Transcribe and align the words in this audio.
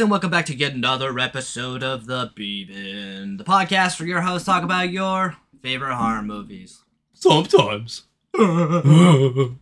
Guys, 0.00 0.04
and 0.04 0.10
welcome 0.10 0.30
back 0.30 0.46
to 0.46 0.56
yet 0.56 0.72
another 0.72 1.18
episode 1.18 1.82
of 1.82 2.06
the 2.06 2.32
B 2.34 2.64
Bin, 2.64 3.36
the 3.36 3.44
podcast 3.44 4.00
where 4.00 4.08
your 4.08 4.22
hosts 4.22 4.46
talk 4.46 4.62
about 4.62 4.88
your 4.88 5.36
favorite 5.60 5.94
horror 5.94 6.22
movies. 6.22 6.84
Sometimes. 7.12 8.04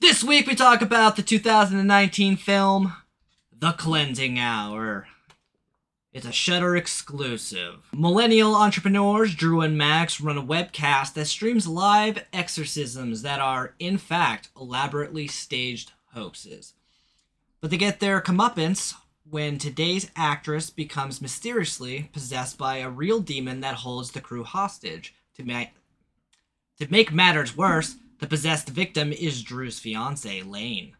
This 0.00 0.24
week 0.24 0.48
we 0.48 0.56
talk 0.56 0.82
about 0.82 1.14
the 1.14 1.22
2019 1.22 2.36
film 2.36 2.94
The 3.56 3.70
Cleansing 3.70 4.36
Hour. 4.36 5.06
It's 6.12 6.26
a 6.26 6.32
Shudder 6.32 6.74
exclusive. 6.74 7.88
Millennial 7.94 8.56
entrepreneurs 8.56 9.32
Drew 9.32 9.60
and 9.60 9.78
Max 9.78 10.20
run 10.20 10.38
a 10.38 10.42
webcast 10.42 11.14
that 11.14 11.26
streams 11.26 11.68
live 11.68 12.24
exorcisms 12.32 13.22
that 13.22 13.38
are, 13.38 13.74
in 13.78 13.96
fact, 13.96 14.48
elaborately 14.60 15.28
staged 15.28 15.92
hoaxes. 16.14 16.74
But 17.60 17.70
they 17.70 17.76
get 17.76 18.00
their 18.00 18.20
comeuppance 18.20 18.94
when 19.28 19.58
today's 19.58 20.10
actress 20.14 20.70
becomes 20.70 21.20
mysteriously 21.20 22.10
possessed 22.12 22.56
by 22.56 22.76
a 22.76 22.90
real 22.90 23.20
demon 23.20 23.60
that 23.60 23.76
holds 23.76 24.12
the 24.12 24.20
crew 24.20 24.44
hostage. 24.44 25.14
To, 25.36 25.44
ma- 25.44 25.64
to 26.78 26.90
make 26.90 27.12
matters 27.12 27.56
worse, 27.56 27.96
the 28.20 28.26
possessed 28.26 28.68
victim 28.68 29.12
is 29.12 29.42
Drew's 29.42 29.78
fiance, 29.78 30.42
Lane. 30.42 30.96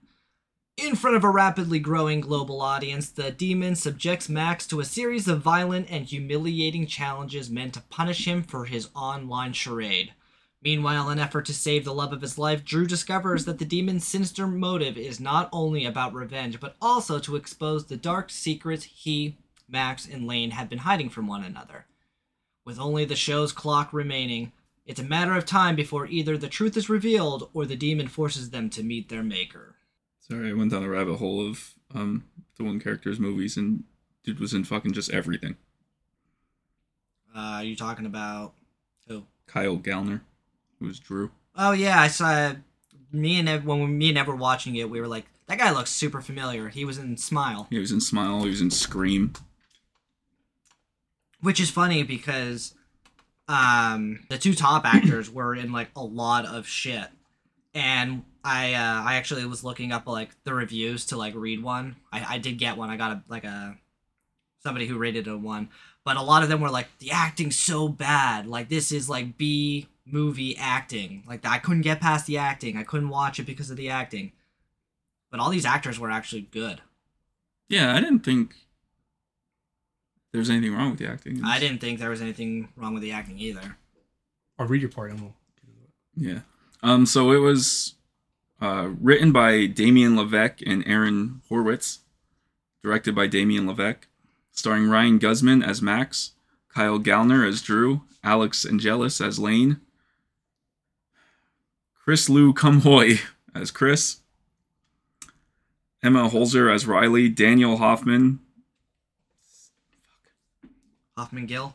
In 0.77 0.95
front 0.95 1.17
of 1.17 1.25
a 1.25 1.31
rapidly 1.31 1.79
growing 1.79 2.21
global 2.21 2.61
audience, 2.61 3.09
the 3.09 3.31
demon 3.31 3.77
subjects 3.77 4.29
Max 4.29 4.67
to 4.67 4.81
a 4.81 4.85
series 4.85 5.27
of 5.27 5.41
violent 5.41 5.87
and 5.89 6.05
humiliating 6.05 6.87
challenges 6.87 7.49
meant 7.49 7.75
to 7.75 7.81
punish 7.81 8.27
him 8.27 8.43
for 8.43 8.67
his 8.67 8.91
online 8.95 9.55
charade. 9.55 10.13
Meanwhile, 10.67 11.11
in 11.11 11.19
an 11.19 11.25
effort 11.25 11.47
to 11.47 11.55
save 11.55 11.85
the 11.85 11.95
love 11.95 12.13
of 12.13 12.23
his 12.23 12.39
life, 12.39 12.65
Drew 12.65 12.87
discovers 12.87 13.45
that 13.45 13.61
the 13.61 13.65
demon's 13.65 14.05
sinister 14.05 14.49
motive 14.49 14.99
is 14.99 15.21
not 15.21 15.49
only 15.53 15.85
about 15.85 16.13
revenge, 16.13 16.59
but 16.59 16.75
also 16.83 17.21
to 17.21 17.37
expose 17.37 17.87
the 17.87 17.97
dark 17.97 18.31
secrets 18.31 18.83
he, 18.83 19.37
Max, 19.69 20.09
and 20.09 20.27
Lane 20.27 20.51
have 20.51 20.69
been 20.69 20.81
hiding 20.81 21.09
from 21.09 21.29
one 21.29 21.45
another. 21.45 21.87
With 22.65 22.81
only 22.81 23.05
the 23.05 23.15
show's 23.15 23.53
clock 23.53 23.93
remaining, 23.93 24.51
it's 24.85 24.99
a 24.99 25.05
matter 25.05 25.37
of 25.37 25.47
time 25.47 25.77
before 25.77 26.09
either 26.09 26.37
the 26.37 26.49
truth 26.49 26.77
is 26.77 26.91
revealed 26.91 27.49
or 27.55 27.65
the 27.65 27.77
demon 27.77 28.09
forces 28.09 28.51
them 28.51 28.69
to 28.71 28.83
meet 28.83 29.09
their 29.09 29.23
maker. 29.23 29.77
Sorry, 30.19 30.51
I 30.51 30.55
went 30.55 30.73
down 30.73 30.83
a 30.83 30.89
rabbit 30.89 31.19
hole 31.19 31.49
of 31.49 31.75
um 31.95 32.25
the 32.57 32.65
one 32.65 32.81
character's 32.81 33.21
movies 33.21 33.57
and 33.57 33.85
dude 34.25 34.41
was 34.41 34.53
in 34.53 34.65
fucking 34.65 34.95
just 34.95 35.13
everything. 35.13 35.59
Uh, 37.33 37.59
are 37.59 37.63
you 37.63 37.77
talking 37.77 38.07
about 38.07 38.55
who? 39.07 39.27
Kyle 39.47 39.77
Gallner, 39.77 40.23
who 40.79 40.87
was 40.87 40.99
Drew. 40.99 41.31
Oh 41.57 41.73
yeah, 41.73 42.01
I 42.01 42.09
saw. 42.09 42.55
Me 43.13 43.39
and 43.39 43.49
Ev, 43.49 43.65
when 43.65 43.81
we, 43.81 43.87
me 43.87 44.09
and 44.11 44.19
Ev 44.19 44.27
were 44.27 44.37
watching 44.37 44.75
it, 44.77 44.91
we 44.91 45.01
were 45.01 45.07
like, 45.07 45.27
"That 45.47 45.59
guy 45.59 45.71
looks 45.71 45.91
super 45.91 46.21
familiar." 46.21 46.69
He 46.69 46.85
was 46.85 46.99
in 46.99 47.17
Smile, 47.17 47.67
He 47.71 47.79
was 47.79 47.93
in 47.93 48.01
Smile, 48.01 48.43
he 48.43 48.51
was 48.51 48.61
in 48.61 48.71
Scream. 48.71 49.33
which 51.41 51.61
is 51.61 51.71
funny 51.71 52.03
because 52.03 52.75
um, 53.49 54.21
the 54.29 54.39
two 54.39 54.55
top 54.55 54.85
actors 54.85 55.31
were 55.31 55.55
in 55.55 55.73
like 55.73 55.89
a 55.97 56.03
lot 56.03 56.45
of 56.47 56.67
shit, 56.67 57.07
and 57.75 58.25
I 58.45 58.75
uh, 58.75 59.03
I 59.05 59.15
actually 59.17 59.47
was 59.47 59.65
looking 59.65 59.93
up 59.93 60.07
like 60.07 60.31
the 60.45 60.53
reviews 60.55 61.07
to 61.07 61.17
like 61.17 61.35
read 61.35 61.63
one. 61.63 61.97
I, 62.13 62.35
I 62.35 62.39
did 62.39 62.59
get 62.59 62.77
one. 62.77 62.91
I 62.91 62.97
got 62.97 63.13
a 63.13 63.23
like 63.29 63.45
a 63.45 63.77
somebody 64.63 64.87
who 64.87 64.99
rated 64.99 65.29
a 65.29 65.39
one, 65.39 65.71
but 66.05 66.17
a 66.17 66.23
lot 66.23 66.43
of 66.43 66.49
them 66.49 66.61
were 66.61 66.71
like 66.71 66.89
the 66.99 67.13
acting's 67.13 67.57
so 67.57 67.89
bad. 67.89 68.47
Like 68.47 68.69
this 68.69 68.91
is 68.93 69.09
like 69.09 69.39
B 69.39 69.87
movie 70.07 70.57
acting. 70.57 71.25
Like 71.27 71.45
I 71.45 71.59
couldn't 71.59 71.83
get 71.83 72.01
past 72.01 72.27
the 72.27 72.39
acting. 72.39 72.77
I 72.77 72.85
couldn't 72.85 73.09
watch 73.09 73.39
it 73.39 73.47
because 73.47 73.71
of 73.71 73.77
the 73.77 73.91
acting. 73.91 74.33
But 75.31 75.41
all 75.41 75.51
these 75.51 75.67
actors 75.67 75.99
were 75.99 76.11
actually 76.11 76.43
good. 76.43 76.81
Yeah, 77.69 77.95
I 77.95 78.01
didn't 78.01 78.21
think 78.21 78.55
there 80.33 80.39
was 80.39 80.51
anything 80.51 80.75
wrong 80.75 80.91
with 80.91 81.01
the 81.01 81.09
acting. 81.09 81.43
I 81.45 81.59
didn't 81.59 81.81
think 81.81 81.99
there 81.99 82.11
was 82.11 82.23
anything 82.23 82.69
wrong 82.77 82.95
with 82.95 83.03
the 83.03 83.13
acting 83.13 83.39
either. 83.39 83.77
I'll 84.59 84.67
read 84.67 84.81
your 84.81 84.91
part 84.91 85.11
and 85.11 85.21
we'll 85.21 85.35
Yeah. 86.15 86.41
Um. 86.83 87.07
So 87.07 87.33
it 87.33 87.39
was 87.39 87.95
uh, 88.61 88.91
written 89.01 89.33
by 89.33 89.67
Damien 89.67 90.15
LeVeck 90.17 90.63
and 90.65 90.87
Aaron 90.87 91.43
Horwitz, 91.51 91.99
directed 92.83 93.15
by 93.15 93.27
Damien 93.27 93.67
LeVeck, 93.67 94.05
starring 94.53 94.89
Ryan 94.89 95.19
Guzman 95.19 95.63
as 95.63 95.83
Max, 95.83 96.33
Kyle 96.69 96.99
Gallner 96.99 97.47
as 97.47 97.61
Drew, 97.61 98.03
Alix 98.23 98.65
Angelis 98.65 99.21
as 99.21 99.39
Lane, 99.39 99.81
Chris 102.07 102.29
Lew 102.29 102.53
Kum 102.53 102.83
Hoi 102.83 103.19
as 103.53 103.73
Chris, 103.73 104.19
Emma 106.05 106.31
Holzer 106.31 106.73
as 106.73 106.87
Riley, 106.87 107.29
Daniel 107.29 107.79
Hoffmann. 107.79 108.39
Hoffman 111.19 111.47
Gill. 111.47 111.75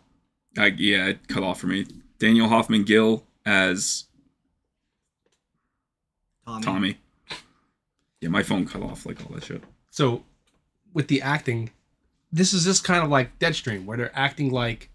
I, 0.57 0.67
yeah, 0.67 1.07
it 1.07 1.27
cut 1.27 1.43
off 1.43 1.59
for 1.59 1.67
me. 1.67 1.85
Daniel 2.17 2.47
Hoffmann-Gill 2.47 3.25
as 3.45 4.05
Tommy. 6.45 6.63
Tommy. 6.63 6.97
Yeah, 8.21 8.29
my 8.29 8.43
phone 8.43 8.65
cut 8.65 8.83
off 8.83 9.05
like 9.05 9.19
all 9.25 9.35
that 9.35 9.43
shit. 9.43 9.61
So, 9.89 10.23
with 10.93 11.09
the 11.09 11.21
acting, 11.21 11.71
this 12.31 12.53
is 12.53 12.63
just 12.63 12.85
kind 12.85 13.03
of 13.03 13.09
like 13.09 13.37
Deadstream, 13.37 13.83
where 13.83 13.97
they're 13.97 14.17
acting 14.17 14.49
like 14.49 14.91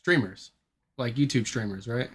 streamers, 0.00 0.52
like 0.96 1.16
YouTube 1.16 1.46
streamers, 1.46 1.86
right? 1.86 2.08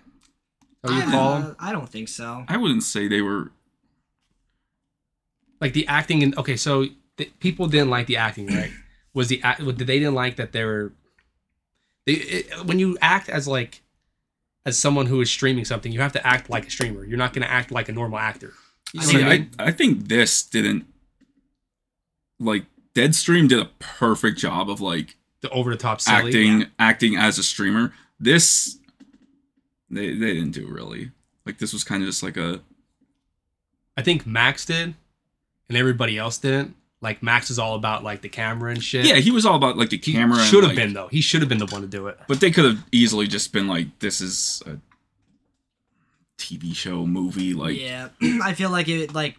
How 0.88 0.98
you 0.98 1.04
I, 1.04 1.12
call 1.12 1.40
them? 1.40 1.56
I 1.60 1.72
don't 1.72 1.90
think 1.90 2.10
so. 2.10 2.46
I 2.48 2.58
wouldn't 2.58 2.84
say 2.84 3.08
they 3.08 3.22
were. 3.22 3.52
Like 5.62 5.74
the 5.74 5.88
acting 5.88 6.22
in 6.22 6.38
okay, 6.38 6.58
so 6.58 6.86
the, 7.18 7.26
people 7.40 7.68
didn't 7.68 7.90
like 7.90 8.08
the 8.08 8.18
acting, 8.18 8.48
right? 8.48 8.72
Was 9.14 9.30
the 9.30 9.42
act? 9.44 9.64
Did 9.64 9.78
they 9.78 10.00
didn't 10.00 10.14
like 10.16 10.36
that 10.36 10.52
they 10.52 10.66
were? 10.66 10.92
They 12.06 12.14
it, 12.14 12.66
when 12.66 12.80
you 12.80 12.98
act 13.02 13.30
as 13.30 13.48
like 13.48 13.82
as 14.66 14.78
someone 14.78 15.06
who 15.06 15.22
is 15.22 15.30
streaming 15.30 15.64
something, 15.64 15.92
you 15.92 16.02
have 16.02 16.14
to 16.14 16.28
act 16.28 16.50
like 16.50 16.68
a 16.68 16.70
streamer. 16.70 17.06
You're 17.06 17.18
not 17.18 17.34
going 17.34 17.44
to 17.44 17.52
act 17.52 17.72
like 17.72 17.88
a 17.88 17.92
normal 17.92 18.18
actor. 18.18 18.54
You 18.94 19.00
know 19.02 19.06
See, 19.06 19.24
I 19.24 19.28
I, 19.28 19.30
mean? 19.30 19.52
I 19.60 19.72
think 19.72 20.08
this 20.08 20.44
didn't. 20.44 20.86
Like, 22.40 22.66
Deadstream 22.94 23.48
did 23.48 23.60
a 23.60 23.70
perfect 23.80 24.38
job 24.40 24.70
of 24.70 24.82
like 24.82 25.16
the 25.42 25.50
over 25.52 25.72
the 25.72 25.78
top 25.78 26.00
acting 26.08 26.62
yeah. 26.62 26.68
acting 26.80 27.16
as 27.16 27.38
a 27.38 27.44
streamer. 27.44 27.94
This 28.20 28.80
they 29.90 30.14
they 30.14 30.34
didn't 30.34 30.52
do 30.52 30.68
really. 30.68 31.12
Like 31.46 31.60
this 31.60 31.74
was 31.74 31.84
kind 31.84 32.02
of 32.04 32.08
just 32.10 32.24
like 32.24 32.38
a 32.38 32.62
I 33.98 34.02
think 34.02 34.26
Max 34.26 34.66
did, 34.66 34.94
and 35.70 35.78
everybody 35.78 36.18
else 36.18 36.38
didn't. 36.38 36.76
Like 37.02 37.22
Max 37.22 37.52
is 37.52 37.60
all 37.60 37.76
about 37.76 38.04
like 38.04 38.22
the 38.22 38.30
camera 38.30 38.72
and 38.72 38.84
shit. 38.84 39.06
yeah. 39.06 39.16
He 39.18 39.30
was 39.32 39.46
all 39.46 39.56
about 39.56 39.78
like 39.78 39.90
the 39.90 39.98
camera. 39.98 40.40
should 40.44 40.64
have 40.64 40.72
like- 40.72 40.76
been 40.78 40.94
though. 40.94 41.08
He 41.08 41.22
should 41.22 41.42
have 41.42 41.50
been 41.50 41.60
the 41.60 41.68
one 41.68 41.82
to 41.82 41.88
do 41.88 42.08
it. 42.08 42.18
but 42.28 42.40
they 42.40 42.52
could 42.52 42.66
have 42.66 42.84
easily 42.92 43.28
just 43.28 43.54
been 43.54 43.68
like, 43.68 44.00
this 44.00 44.22
is 44.22 44.64
a 44.66 44.78
TV 46.38 46.76
show 46.76 47.06
movie. 47.06 47.54
Like, 47.54 47.80
yeah, 47.80 48.10
I 48.44 48.54
feel 48.54 48.70
like 48.70 48.88
it 48.88 49.14
like 49.14 49.36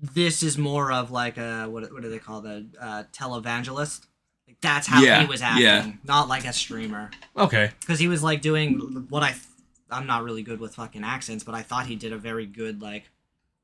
this 0.00 0.42
is 0.42 0.58
more 0.58 0.92
of 0.92 1.10
like 1.10 1.38
a 1.38 1.66
what 1.68 1.90
what 1.92 2.02
do 2.02 2.10
they 2.10 2.18
call 2.18 2.40
the 2.40 2.66
uh, 2.80 3.04
televangelist? 3.12 4.06
Like 4.54 4.60
that's 4.60 4.86
how 4.86 5.02
Yeah, 5.02 5.20
he 5.22 5.26
was 5.26 5.42
acting, 5.42 5.62
yeah. 5.64 5.92
not 6.04 6.28
like 6.28 6.44
a 6.44 6.52
streamer. 6.52 7.10
Okay. 7.36 7.70
Because 7.80 7.98
he 7.98 8.08
was 8.08 8.22
like 8.22 8.40
doing 8.42 9.06
what 9.08 9.22
I 9.22 9.30
th- 9.30 9.42
I'm 9.90 10.06
not 10.06 10.24
really 10.24 10.42
good 10.42 10.60
with 10.60 10.74
fucking 10.74 11.04
accents, 11.04 11.44
but 11.44 11.54
I 11.54 11.62
thought 11.62 11.86
he 11.86 11.96
did 11.96 12.12
a 12.12 12.18
very 12.18 12.46
good 12.46 12.80
like 12.82 13.10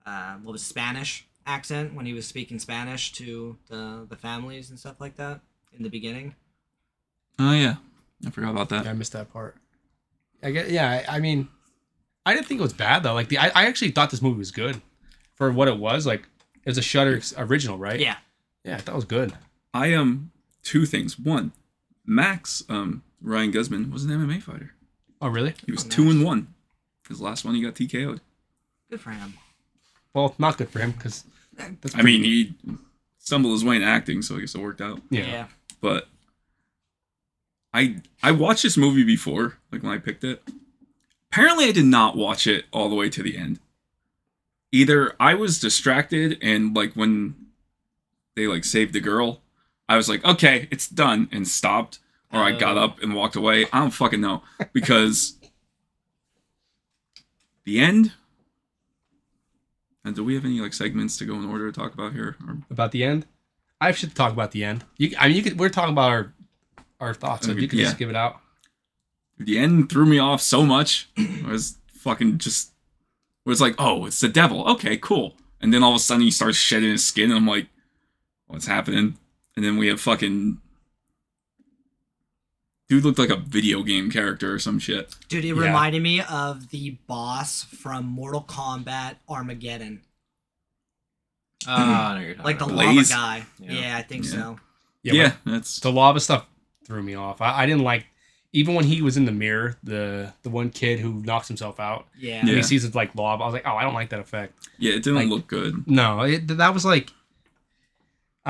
uh, 0.07 0.35
what 0.43 0.53
was 0.53 0.63
Spanish 0.63 1.27
accent 1.47 1.95
when 1.95 2.07
he 2.07 2.13
was 2.13 2.27
speaking 2.27 2.59
Spanish 2.59 3.13
to 3.13 3.57
the 3.69 4.07
the 4.09 4.17
families 4.17 4.71
and 4.71 4.79
stuff 4.79 5.01
like 5.01 5.17
that 5.17 5.41
in 5.77 5.83
the 5.83 5.89
beginning. 5.91 6.35
oh 7.39 7.53
yeah, 7.53 7.77
I 8.27 8.31
forgot 8.31 8.51
about 8.51 8.69
that. 8.71 8.85
Yeah, 8.85 8.91
I 8.91 8.95
missed 8.95 9.13
that 9.13 9.33
part. 9.33 9.57
I 10.43 10.51
get. 10.51 10.71
Yeah, 10.71 10.89
I, 11.09 11.17
I 11.17 11.21
mean, 11.21 11.49
I 12.27 12.35
didn't 12.35 12.47
think 12.47 12.61
it 12.61 12.63
was 12.63 12.73
bad 12.73 13.03
though. 13.03 13.15
Like 13.15 13.29
the, 13.29 13.39
I, 13.39 13.49
I 13.55 13.67
actually 13.67 13.91
thought 13.91 14.11
this 14.11 14.23
movie 14.23 14.39
was 14.39 14.51
good 14.51 14.81
for 15.35 15.51
what 15.53 15.69
it 15.69 15.79
was. 15.79 16.07
Like 16.07 16.23
it 16.65 16.69
was 16.69 16.79
a 16.79 16.83
Shudder 16.83 17.21
original, 17.37 17.79
right? 17.79 17.99
Yeah. 18.01 18.17
Yeah, 18.65 18.77
that 18.79 18.95
was 18.95 19.05
good. 19.05 19.33
I 19.73 19.95
um 19.95 20.31
two 20.63 20.87
things. 20.87 21.19
One, 21.19 21.53
Max 22.07 22.63
um 22.69 23.03
Ryan 23.23 23.51
Guzman 23.51 23.91
was 23.91 24.05
an 24.05 24.11
MMA 24.11 24.43
fighter. 24.43 24.73
Oh, 25.21 25.29
really? 25.29 25.55
He 25.67 25.73
was 25.73 25.85
Oh, 25.85 25.89
two 25.89 26.05
nice. 26.05 26.15
and 26.15 26.25
one. 26.25 26.55
His 27.09 27.21
last 27.21 27.45
one 27.45 27.55
he 27.55 27.63
got 27.63 27.75
TKO'd. 27.75 28.21
Good 28.91 29.01
for 29.01 29.11
him. 29.11 29.35
Well, 30.15 30.35
not 30.39 30.57
good 30.59 30.71
for 30.71 30.79
him 30.81 30.93
because 30.93 31.25
that's. 31.81 31.95
I 31.95 32.03
mean 32.03 32.23
he 32.25 32.55
stumbled 33.19 33.53
his 33.53 33.65
way 33.65 33.77
in 33.77 33.83
acting, 33.83 34.23
so 34.23 34.37
I 34.37 34.41
guess 34.41 34.55
it 34.55 34.61
worked 34.61 34.81
out. 34.81 35.01
yeah. 35.11 35.47
But 35.81 36.09
I 37.73 37.97
I 38.23 38.33
watched 38.33 38.63
this 38.63 38.77
movie 38.77 39.05
before, 39.05 39.59
like 39.71 39.83
when 39.83 39.93
I 39.93 39.99
picked 39.99 40.25
it. 40.25 40.43
Apparently 41.33 41.67
I 41.67 41.73
did 41.73 41.85
not 41.85 42.17
watch 42.17 42.47
it 42.47 42.65
all 42.73 42.89
the 42.89 42.97
way 42.97 43.09
to 43.11 43.23
the 43.23 43.37
end. 43.37 43.61
Either 44.73 45.15
I 45.21 45.35
was 45.35 45.61
distracted 45.61 46.39
and 46.43 46.75
like 46.75 46.95
when 46.95 47.35
they 48.37 48.47
like 48.47 48.65
saved 48.65 48.93
the 48.93 49.01
girl, 49.01 49.41
I 49.91 49.97
was 49.97 50.09
like, 50.09 50.25
okay, 50.25 50.69
it's 50.71 50.89
done 50.89 51.29
and 51.33 51.47
stopped. 51.49 51.99
Or 52.33 52.41
I 52.41 52.53
got 52.53 52.79
Oh. 52.79 52.85
up 52.85 53.03
and 53.03 53.13
walked 53.15 53.35
away. 53.35 53.67
I 53.73 53.81
don't 53.81 53.91
fucking 53.91 54.21
know. 54.21 54.43
Because 54.73 55.35
the 57.65 57.81
end. 57.81 58.13
And 60.05 60.15
do 60.17 60.25
we 60.25 60.35
have 60.35 60.45
any 60.45 60.61
like 60.61 60.73
segments 60.73 61.17
to 61.19 61.25
go 61.25 61.35
in 61.35 61.45
order 61.45 61.71
to 61.71 61.79
talk 61.79 61.93
about 61.93 62.13
here? 62.13 62.37
Or 62.47 62.59
About 62.71 62.93
the 62.93 63.05
end, 63.05 63.27
I 63.81 63.93
should 63.93 64.15
talk 64.15 64.33
about 64.33 64.53
the 64.53 64.65
end. 64.65 64.85
You, 64.97 65.15
I 65.19 65.27
mean, 65.29 65.37
you 65.37 65.43
could. 65.43 65.59
We're 65.59 65.69
talking 65.69 65.93
about 65.93 66.11
our 66.11 66.33
our 67.01 67.15
thoughts, 67.15 67.47
so 67.47 67.53
you 67.53 67.67
can 67.69 67.79
yeah. 67.79 67.87
just 67.87 67.99
give 67.99 68.11
it 68.11 68.17
out. 68.17 68.41
the 69.39 69.59
end 69.59 69.91
threw 69.91 70.07
me 70.07 70.19
off 70.19 70.41
so 70.41 70.65
much. 70.65 71.09
I 71.19 71.49
was 71.49 71.79
fucking 71.89 72.39
just 72.39 72.69
it 73.45 73.49
was 73.49 73.61
like, 73.61 73.75
oh, 73.79 74.07
it's 74.07 74.21
the 74.21 74.29
devil. 74.29 74.67
Okay, 74.69 74.97
cool. 74.97 75.35
And 75.61 75.75
then 75.75 75.83
all 75.83 75.91
of 75.93 75.97
a 75.97 75.99
sudden 75.99 76.23
he 76.23 76.31
starts 76.31 76.57
shedding 76.59 76.91
his 76.91 77.05
skin, 77.05 77.31
and 77.31 77.39
I'm 77.39 77.47
like, 77.47 77.67
what's 78.47 78.67
happening? 78.67 79.17
And 79.61 79.67
then 79.67 79.77
we 79.77 79.89
have 79.89 80.01
fucking 80.01 80.57
dude 82.89 83.05
looked 83.05 83.19
like 83.19 83.29
a 83.29 83.37
video 83.37 83.83
game 83.83 84.11
character 84.11 84.55
or 84.55 84.59
some 84.59 84.79
shit. 84.79 85.15
Dude, 85.29 85.45
it 85.45 85.49
Yeah. 85.49 85.63
reminded 85.67 86.01
me 86.03 86.23
of 86.23 86.71
the 86.71 86.93
boss 87.07 87.65
from 87.65 88.07
Mortal 88.07 88.43
Kombat 88.43 89.17
Armageddon. 89.29 90.01
Ah, 91.67 92.13
I 92.13 92.15
know 92.15 92.21
you're 92.25 92.31
talking 92.37 92.45
Like 92.47 92.59
the. 92.59 92.65
Blaze? 92.65 93.11
lava 93.11 93.21
guy. 93.41 93.47
Yeah. 93.59 93.73
Yeah, 93.81 93.97
I 93.99 94.03
think 94.03 94.25
Yeah. 94.25 94.31
so. 94.31 94.61
Yeah, 95.03 95.33
but 95.45 95.51
that's 95.53 95.79
the 95.81 95.93
lava 95.93 96.21
stuff 96.21 96.47
threw 96.87 97.03
me 97.03 97.15
off. 97.15 97.43
I, 97.43 97.65
I 97.65 97.67
didn't 97.67 97.83
like 97.85 98.07
even 98.55 98.75
when 98.75 98.87
he 98.87 99.03
was 99.03 99.19
in 99.19 99.27
the 99.27 99.33
mirror. 99.33 99.77
The 99.83 100.33
the 100.43 100.49
one 100.49 100.71
kid 100.71 101.01
who 101.01 101.23
knocks 101.23 101.49
himself 101.49 101.79
out. 101.79 102.07
Yeah. 102.19 102.41
And 102.41 102.49
Yeah. 102.49 102.55
he 102.57 102.63
sees 102.63 102.87
it 102.87 102.95
like 102.95 103.15
lava. 103.15 103.43
I 103.43 103.47
was 103.47 103.53
like, 103.53 103.67
oh, 103.67 103.77
I 103.77 103.83
don't 103.83 103.93
like 103.93 104.09
that 104.09 104.21
effect. 104.21 104.55
yeah, 104.79 104.93
it 104.93 105.03
didn't 105.03 105.17
Like- 105.17 105.29
look 105.29 105.47
good. 105.49 105.87
No, 105.87 106.23
it, 106.23 106.47
that 106.49 106.73
was 106.73 106.87
like, 106.87 107.11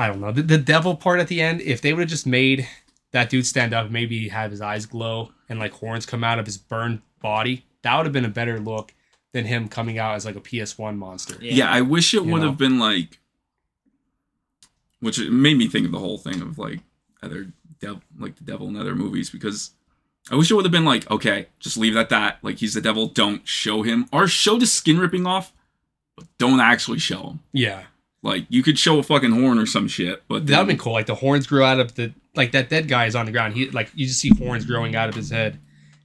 I 0.01 0.07
don't 0.07 0.19
know. 0.19 0.31
The, 0.31 0.41
the 0.41 0.57
devil 0.57 0.95
part 0.95 1.19
at 1.19 1.27
the 1.27 1.41
end, 1.41 1.61
if 1.61 1.81
they 1.81 1.93
would 1.93 2.01
have 2.01 2.09
just 2.09 2.25
made 2.25 2.67
that 3.11 3.29
dude 3.29 3.45
stand 3.45 3.73
up, 3.73 3.91
maybe 3.91 4.29
have 4.29 4.49
his 4.49 4.61
eyes 4.61 4.85
glow 4.85 5.31
and 5.47 5.59
like 5.59 5.73
horns 5.73 6.05
come 6.05 6.23
out 6.23 6.39
of 6.39 6.45
his 6.45 6.57
burned 6.57 7.01
body, 7.21 7.65
that 7.83 7.95
would 7.95 8.07
have 8.07 8.13
been 8.13 8.25
a 8.25 8.29
better 8.29 8.59
look 8.59 8.93
than 9.31 9.45
him 9.45 9.67
coming 9.67 9.99
out 9.99 10.15
as 10.15 10.25
like 10.25 10.35
a 10.35 10.41
PS1 10.41 10.97
monster. 10.97 11.35
Yeah. 11.39 11.53
Yeah, 11.53 11.71
I 11.71 11.81
wish 11.81 12.15
it 12.15 12.25
would 12.25 12.41
know? 12.41 12.47
have 12.47 12.57
been 12.57 12.79
like 12.79 13.19
which 15.01 15.19
made 15.19 15.57
me 15.57 15.67
think 15.67 15.85
of 15.85 15.91
the 15.91 15.99
whole 15.99 16.17
thing 16.17 16.41
of 16.41 16.57
like 16.57 16.79
other 17.21 17.51
devil, 17.79 18.01
like 18.17 18.37
the 18.37 18.43
devil 18.43 18.67
in 18.69 18.77
other 18.77 18.95
movies 18.95 19.29
because 19.29 19.71
I 20.31 20.35
wish 20.35 20.49
it 20.49 20.55
would 20.55 20.65
have 20.65 20.71
been 20.71 20.85
like, 20.85 21.09
okay, 21.11 21.47
just 21.59 21.77
leave 21.77 21.95
it 21.95 21.99
at 21.99 22.09
that. 22.09 22.39
Like 22.41 22.57
he's 22.57 22.73
the 22.73 22.81
devil, 22.81 23.07
don't 23.07 23.47
show 23.47 23.81
him. 23.81 24.07
Or 24.11 24.27
show 24.27 24.57
the 24.57 24.65
skin 24.65 24.99
ripping 24.99 25.27
off, 25.27 25.53
but 26.15 26.25
don't 26.37 26.59
actually 26.59 26.99
show 26.99 27.21
him. 27.21 27.39
Yeah. 27.51 27.83
Like 28.23 28.45
you 28.49 28.61
could 28.63 28.77
show 28.77 28.99
a 28.99 29.03
fucking 29.03 29.31
horn 29.31 29.57
or 29.57 29.65
some 29.65 29.87
shit, 29.87 30.23
but 30.27 30.45
That 30.45 30.57
would 30.59 30.59
then, 30.59 30.67
been 30.67 30.77
cool. 30.77 30.93
Like 30.93 31.07
the 31.07 31.15
horns 31.15 31.47
grew 31.47 31.63
out 31.63 31.79
of 31.79 31.95
the, 31.95 32.13
like 32.35 32.51
that 32.51 32.69
dead 32.69 32.87
guy 32.87 33.05
is 33.07 33.15
on 33.15 33.25
the 33.25 33.31
ground. 33.31 33.55
He, 33.55 33.69
like, 33.71 33.91
you 33.95 34.05
just 34.07 34.19
see 34.19 34.29
horns 34.29 34.65
growing 34.65 34.95
out 34.95 35.09
of 35.09 35.15
his 35.15 35.29
head. 35.31 35.59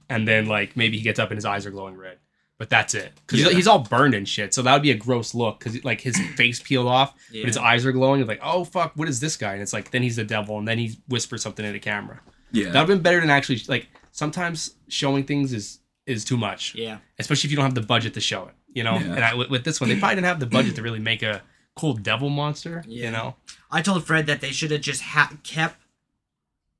And 0.09 0.25
then, 0.27 0.45
like, 0.47 0.77
maybe 0.77 0.95
he 0.97 1.03
gets 1.03 1.19
up 1.19 1.31
and 1.31 1.37
his 1.37 1.43
eyes 1.43 1.65
are 1.65 1.69
glowing 1.71 1.95
red. 1.97 2.17
But 2.57 2.69
that's 2.69 2.95
it. 2.95 3.11
Because 3.27 3.41
Yeah. 3.43 3.49
he's 3.51 3.67
all 3.67 3.79
burned 3.79 4.13
and 4.13 4.27
shit. 4.27 4.53
So 4.53 4.61
that 4.61 4.71
would 4.73 4.81
be 4.81 4.91
a 4.91 4.95
gross 4.95 5.35
look. 5.35 5.59
Because, 5.59 5.83
like, 5.83 5.99
his 5.99 6.17
face 6.37 6.61
peeled 6.61 6.87
off, 6.87 7.13
Yeah. 7.29 7.41
but 7.43 7.47
his 7.47 7.57
eyes 7.57 7.85
are 7.85 7.91
glowing. 7.91 8.21
It's 8.21 8.27
like, 8.29 8.39
oh, 8.41 8.63
fuck, 8.63 8.93
what 8.95 9.09
is 9.09 9.19
this 9.19 9.35
guy? 9.35 9.51
And 9.53 9.61
it's 9.61 9.73
like, 9.73 9.91
then 9.91 10.01
he's 10.03 10.15
the 10.15 10.23
devil. 10.23 10.57
And 10.57 10.65
then 10.67 10.77
he 10.79 10.97
whispers 11.09 11.43
something 11.43 11.65
in 11.65 11.73
the 11.73 11.79
camera. 11.79 12.21
yeah. 12.53 12.65
That 12.69 12.71
would 12.71 12.77
have 12.79 12.87
been 12.87 13.01
better 13.01 13.19
than 13.19 13.29
actually, 13.29 13.61
like, 13.67 13.87
sometimes 14.11 14.75
showing 14.87 15.23
things 15.25 15.51
is 15.53 15.79
is 16.05 16.23
too 16.23 16.37
much. 16.37 16.73
Yeah. 16.73 16.99
Especially 17.19 17.47
if 17.49 17.51
you 17.51 17.57
don't 17.57 17.65
have 17.65 17.75
the 17.75 17.81
budget 17.81 18.13
to 18.13 18.21
show 18.21 18.45
it, 18.45 18.53
you 18.73 18.81
know? 18.81 18.93
Yeah. 18.93 19.13
And 19.15 19.23
I, 19.25 19.33
with, 19.35 19.49
with 19.49 19.63
this 19.65 19.81
one, 19.81 19.89
they 19.89 19.99
probably 19.99 20.15
didn't 20.15 20.27
have 20.27 20.39
the 20.39 20.45
budget 20.45 20.75
to 20.77 20.81
really 20.81 20.99
make 20.99 21.21
a 21.21 21.41
cool 21.77 21.93
devil 21.93 22.29
monster, 22.29 22.83
Yeah. 22.87 23.05
you 23.05 23.11
know? 23.11 23.35
I 23.71 23.81
told 23.81 24.05
Fred 24.05 24.25
that 24.27 24.41
they 24.41 24.51
should 24.51 24.71
have 24.71 24.81
just 24.81 25.01
ha- 25.01 25.33
kept, 25.43 25.77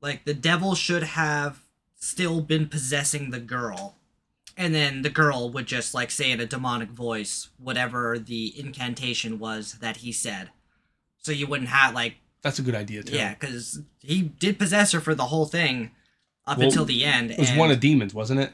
like, 0.01 0.25
the 0.25 0.33
devil 0.33 0.75
should 0.75 1.03
have 1.03 1.61
still 1.95 2.41
been 2.41 2.67
possessing 2.67 3.31
the 3.31 3.39
girl. 3.39 3.95
And 4.55 4.73
then 4.73 5.03
the 5.03 5.09
girl 5.09 5.49
would 5.51 5.67
just, 5.67 5.93
like, 5.93 6.09
say 6.09 6.31
in 6.31 6.39
a 6.39 6.45
demonic 6.45 6.89
voice 6.89 7.49
whatever 7.57 8.17
the 8.17 8.59
incantation 8.59 9.37
was 9.39 9.73
that 9.81 9.97
he 9.97 10.11
said. 10.11 10.49
So 11.19 11.31
you 11.31 11.45
wouldn't 11.47 11.69
have, 11.69 11.93
like, 11.93 12.15
That's 12.41 12.59
a 12.59 12.61
good 12.63 12.75
idea, 12.75 13.03
too. 13.03 13.15
yeah, 13.15 13.33
because 13.33 13.81
he 14.01 14.21
did 14.23 14.57
possess 14.57 14.91
her 14.93 14.99
for 15.01 15.13
the 15.13 15.25
whole 15.25 15.45
thing 15.45 15.91
up 16.45 16.57
Well, 16.57 16.67
until 16.67 16.85
the 16.85 17.03
end. 17.03 17.31
It 17.31 17.37
was 17.39 17.49
and 17.49 17.59
one 17.59 17.71
of 17.71 17.79
demons, 17.79 18.13
wasn't 18.13 18.39
it? 18.39 18.53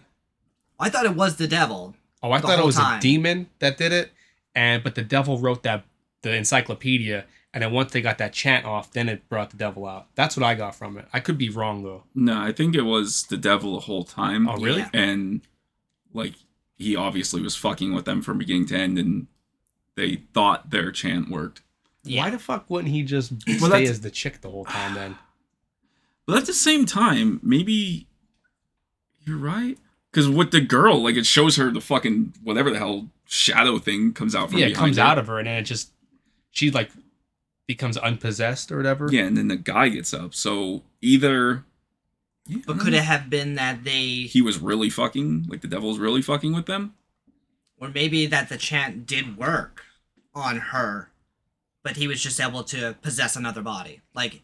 I 0.80 0.90
thought 0.90 1.06
it 1.06 1.16
was 1.16 1.36
the 1.38 1.48
devil. 1.48 1.96
Oh, 2.22 2.32
I 2.32 2.40
thought 2.40 2.58
it 2.58 2.66
was 2.66 2.76
time. 2.76 2.98
a 2.98 3.02
demon 3.02 3.50
that 3.60 3.78
did 3.78 3.92
it, 3.92 4.12
and 4.56 4.82
but 4.84 4.96
the 4.96 5.04
devil 5.04 5.38
wrote 5.38 5.64
that 5.64 5.84
the 6.24 6.36
encyclopedia, 6.36 7.26
and 7.54 7.62
then 7.62 7.72
once 7.72 7.92
they 7.92 8.02
got 8.02 8.18
that 8.18 8.34
chant 8.34 8.66
off, 8.66 8.92
then 8.92 9.08
it 9.08 9.30
brought 9.30 9.52
the 9.52 9.58
devil 9.58 9.86
out. 9.86 10.08
That's 10.16 10.36
what 10.36 10.44
I 10.44 10.56
got 10.56 10.76
from 10.76 10.98
it. 10.98 11.06
I 11.14 11.20
could 11.20 11.38
be 11.38 11.50
wrong 11.50 11.84
though. 11.84 12.04
No, 12.16 12.42
I 12.42 12.52
think 12.52 12.76
it 12.76 12.82
was 12.82 13.24
the 13.24 13.38
devil 13.38 13.74
the 13.76 13.82
whole 13.82 14.04
time. 14.04 14.50
Oh, 14.50 14.58
really? 14.58 14.86
And 14.92 15.42
like 16.14 16.34
he 16.76 16.96
obviously 16.96 17.42
was 17.42 17.56
fucking 17.56 17.94
with 17.94 18.06
them 18.06 18.22
from 18.22 18.40
beginning 18.40 18.66
to 18.68 18.76
end 18.78 18.98
and 18.98 19.28
they 19.96 20.24
thought 20.34 20.72
their 20.72 20.92
chant 20.92 21.30
worked. 21.30 21.62
Yeah. 22.04 22.24
Why 22.24 22.30
the 22.32 22.40
fuck 22.40 22.70
wouldn't 22.70 22.94
he 22.94 23.04
just 23.04 23.32
Well, 23.48 23.70
stay 23.70 23.86
as 23.86 24.02
the 24.02 24.10
chick 24.12 24.42
the 24.42 24.50
whole 24.50 24.66
time 24.66 24.96
then? 24.96 25.18
But 26.26 26.38
at 26.38 26.46
the 26.46 26.54
same 26.54 26.86
time, 26.86 27.42
maybe 27.44 28.08
you're 29.26 29.38
right. 29.38 29.78
Because 30.10 30.30
with 30.30 30.52
the 30.52 30.62
girl, 30.62 31.04
like 31.04 31.16
it 31.18 31.26
shows 31.26 31.58
her 31.58 31.70
the 31.70 31.82
fucking 31.82 32.34
whatever 32.42 32.72
the 32.72 32.78
hell 32.78 33.10
shadow 33.26 33.78
thing 33.78 34.14
comes 34.14 34.34
out 34.34 34.50
from 34.50 34.60
yeah, 34.60 34.68
it 34.68 34.76
comes 34.76 34.96
her. 34.96 35.04
out 35.04 35.18
of 35.18 35.28
her, 35.28 35.38
and 35.40 35.48
then 35.48 35.58
it 35.58 35.64
just 35.64 35.92
she 36.54 36.72
like 36.72 36.90
becomes 37.68 37.98
unpossessed 37.98 38.72
or 38.72 38.78
whatever. 38.78 39.10
Yeah, 39.12 39.24
and 39.26 39.36
then 39.36 39.50
the 39.50 39.58
guy 39.58 39.90
gets 39.90 40.14
up. 40.14 40.34
So 40.34 40.84
either 41.02 41.66
Yeah, 42.48 42.60
But 42.66 42.78
could 42.80 42.86
don't 42.92 42.96
it 42.96 43.04
have 43.04 43.30
been 43.30 43.56
that 43.56 43.84
they, 43.84 44.24
he 44.28 44.42
was 44.42 44.60
really 44.60 44.90
fucking 44.90 45.48
like 45.50 45.62
the 45.62 45.68
devil's 45.68 46.00
really 46.00 46.22
fucking 46.22 46.54
with 46.54 46.66
them? 46.68 46.94
or 47.80 47.90
maybe 47.90 48.26
that 48.28 48.48
the 48.48 48.56
chant 48.58 49.06
did 49.06 49.36
work 49.38 49.84
on 50.34 50.58
her, 50.58 51.10
but 51.84 51.98
he 51.98 52.08
was 52.08 52.22
just 52.22 52.40
able 52.40 52.64
to 52.64 52.96
possess 53.02 53.36
another 53.36 53.62
body? 53.62 54.00
Like, 54.16 54.42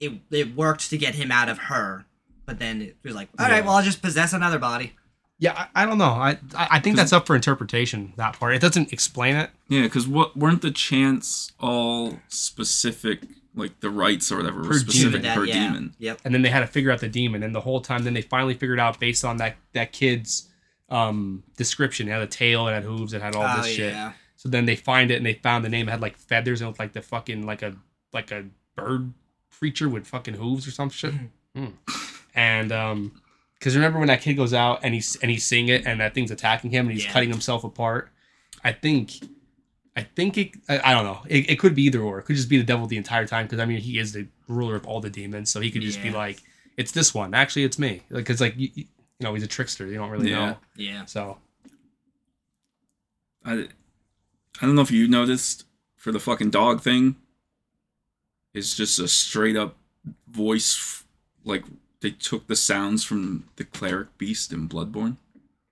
it 0.00 0.12
it 0.30 0.54
worked 0.54 0.90
to 0.90 0.98
get 0.98 1.14
him 1.14 1.30
out 1.32 1.48
of 1.48 1.56
her, 1.58 2.04
but 2.44 2.58
then 2.58 2.82
it 2.82 2.96
was 3.02 3.14
like, 3.14 3.28
all 3.38 3.46
right, 3.46 3.58
Yeah. 3.58 3.60
well, 3.66 3.76
I'll 3.76 3.82
just 3.82 4.02
possess 4.02 4.34
another 4.34 4.58
body. 4.58 4.92
Yeah. 5.38 5.66
I, 5.74 5.82
I 5.82 5.86
don't 5.86 5.98
know. 5.98 6.04
I 6.04 6.38
I 6.54 6.68
I 6.72 6.78
think 6.80 6.96
that's 6.96 7.12
up 7.12 7.26
for 7.26 7.34
interpretation. 7.36 8.12
That 8.16 8.38
part 8.38 8.54
it 8.54 8.60
doesn't 8.60 8.92
explain 8.92 9.36
it. 9.36 9.50
Yeah, 9.68 9.82
because 9.82 10.06
what 10.06 10.36
weren't 10.36 10.62
the 10.62 10.70
chants 10.70 11.52
all 11.60 12.18
specific, 12.28 13.22
like 13.54 13.80
the 13.80 13.90
rites 13.90 14.30
or 14.30 14.36
whatever, 14.36 14.62
were 14.62 14.68
Per 14.68 14.78
specific 14.78 15.22
That- 15.22 15.36
per 15.36 15.44
yeah. 15.44 15.54
demon? 15.68 15.94
Yep. 15.98 16.20
and 16.24 16.34
then 16.34 16.42
they 16.42 16.50
had 16.50 16.60
to 16.60 16.66
figure 16.66 16.90
out 16.90 17.00
the 17.00 17.08
demon 17.08 17.42
and 17.42 17.54
the 17.54 17.60
whole 17.60 17.80
time 17.80 18.04
then 18.04 18.14
they 18.14 18.22
finally 18.22 18.54
figured 18.54 18.78
out 18.80 19.00
based 19.00 19.24
on 19.24 19.38
that 19.38 19.56
that 19.72 19.92
kid's 19.92 20.48
um 20.90 21.42
description 21.56 22.08
it 22.08 22.12
had 22.12 22.20
a 22.22 22.26
tail 22.26 22.68
it 22.68 22.72
had 22.74 22.82
hooves 22.82 23.14
it 23.14 23.22
had 23.22 23.34
all 23.34 23.42
oh, 23.42 23.56
this 23.62 23.72
shit 23.72 23.92
yeah. 23.92 24.12
so 24.36 24.50
then 24.50 24.66
they 24.66 24.76
find 24.76 25.10
it 25.10 25.16
and 25.16 25.24
they 25.24 25.32
found 25.32 25.64
the 25.64 25.68
name 25.68 25.88
it 25.88 25.90
had 25.90 26.02
like 26.02 26.16
feathers 26.18 26.60
and 26.60 26.68
it 26.68 26.70
was 26.72 26.78
like 26.78 26.92
the 26.92 27.00
fucking 27.00 27.46
like 27.46 27.62
a 27.62 27.74
like 28.12 28.30
a 28.30 28.44
bird 28.76 29.12
creature 29.58 29.88
with 29.88 30.06
fucking 30.06 30.34
hooves 30.34 30.68
or 30.68 30.70
some 30.70 30.90
shit 30.90 31.14
Hmm. 31.56 31.68
and 32.34 32.70
um 32.70 33.12
because 33.64 33.74
remember 33.76 33.98
when 33.98 34.08
that 34.08 34.20
kid 34.20 34.34
goes 34.34 34.52
out 34.52 34.80
and 34.82 34.92
he's 34.92 35.16
and 35.16 35.30
he's 35.30 35.42
seeing 35.44 35.68
it 35.68 35.86
and 35.86 35.98
that 36.00 36.12
thing's 36.12 36.30
attacking 36.30 36.70
him 36.70 36.84
and 36.86 36.92
he's 36.94 37.06
Yeah. 37.06 37.12
cutting 37.12 37.30
himself 37.30 37.64
apart 37.64 38.10
i 38.62 38.72
think 38.72 39.12
I 39.96 40.02
think 40.02 40.36
it. 40.36 40.50
I, 40.68 40.90
I 40.90 40.92
don't 40.92 41.04
know. 41.04 41.20
It, 41.28 41.48
it 41.48 41.56
could 41.60 41.72
be 41.72 41.84
either 41.84 42.00
or. 42.00 42.18
It 42.18 42.24
could 42.24 42.34
just 42.34 42.48
be 42.48 42.58
the 42.58 42.64
devil 42.64 42.88
the 42.88 42.96
entire 42.96 43.28
time 43.28 43.46
because 43.46 43.60
I 43.60 43.64
mean 43.64 43.78
he 43.80 44.00
is 44.00 44.12
the 44.12 44.26
ruler 44.48 44.74
of 44.74 44.84
all 44.88 45.00
the 45.00 45.08
demons, 45.08 45.50
so 45.52 45.60
he 45.60 45.70
could 45.70 45.82
just 45.82 46.02
be 46.02 46.10
like, 46.10 46.42
"It's 46.76 46.90
this 46.90 47.14
one." 47.14 47.32
Actually, 47.32 47.62
it's 47.62 47.78
me. 47.78 48.02
Like, 48.10 48.26
cause 48.26 48.40
like 48.40 48.54
you, 48.56 48.70
you 48.74 48.86
know 49.20 49.34
he's 49.34 49.44
a 49.44 49.46
trickster. 49.46 49.86
You 49.86 49.94
don't 49.94 50.10
really 50.10 50.30
Yeah. 50.30 50.46
know. 50.46 50.56
Yeah. 50.74 51.04
So 51.04 51.38
I, 53.44 53.52
I 54.60 54.66
don't 54.66 54.74
know 54.74 54.82
if 54.82 54.90
you 54.90 55.06
noticed 55.06 55.64
for 55.94 56.10
the 56.10 56.18
fucking 56.18 56.50
dog 56.50 56.80
thing. 56.80 57.14
It's 58.52 58.74
just 58.74 58.98
a 58.98 59.06
straight 59.06 59.56
up 59.56 59.76
voice, 60.28 61.04
like 61.44 61.62
they 62.04 62.10
took 62.10 62.46
the 62.48 62.54
sounds 62.54 63.02
from 63.02 63.44
the 63.56 63.64
cleric 63.64 64.16
beast 64.18 64.52
in 64.52 64.68
Bloodborne. 64.68 65.16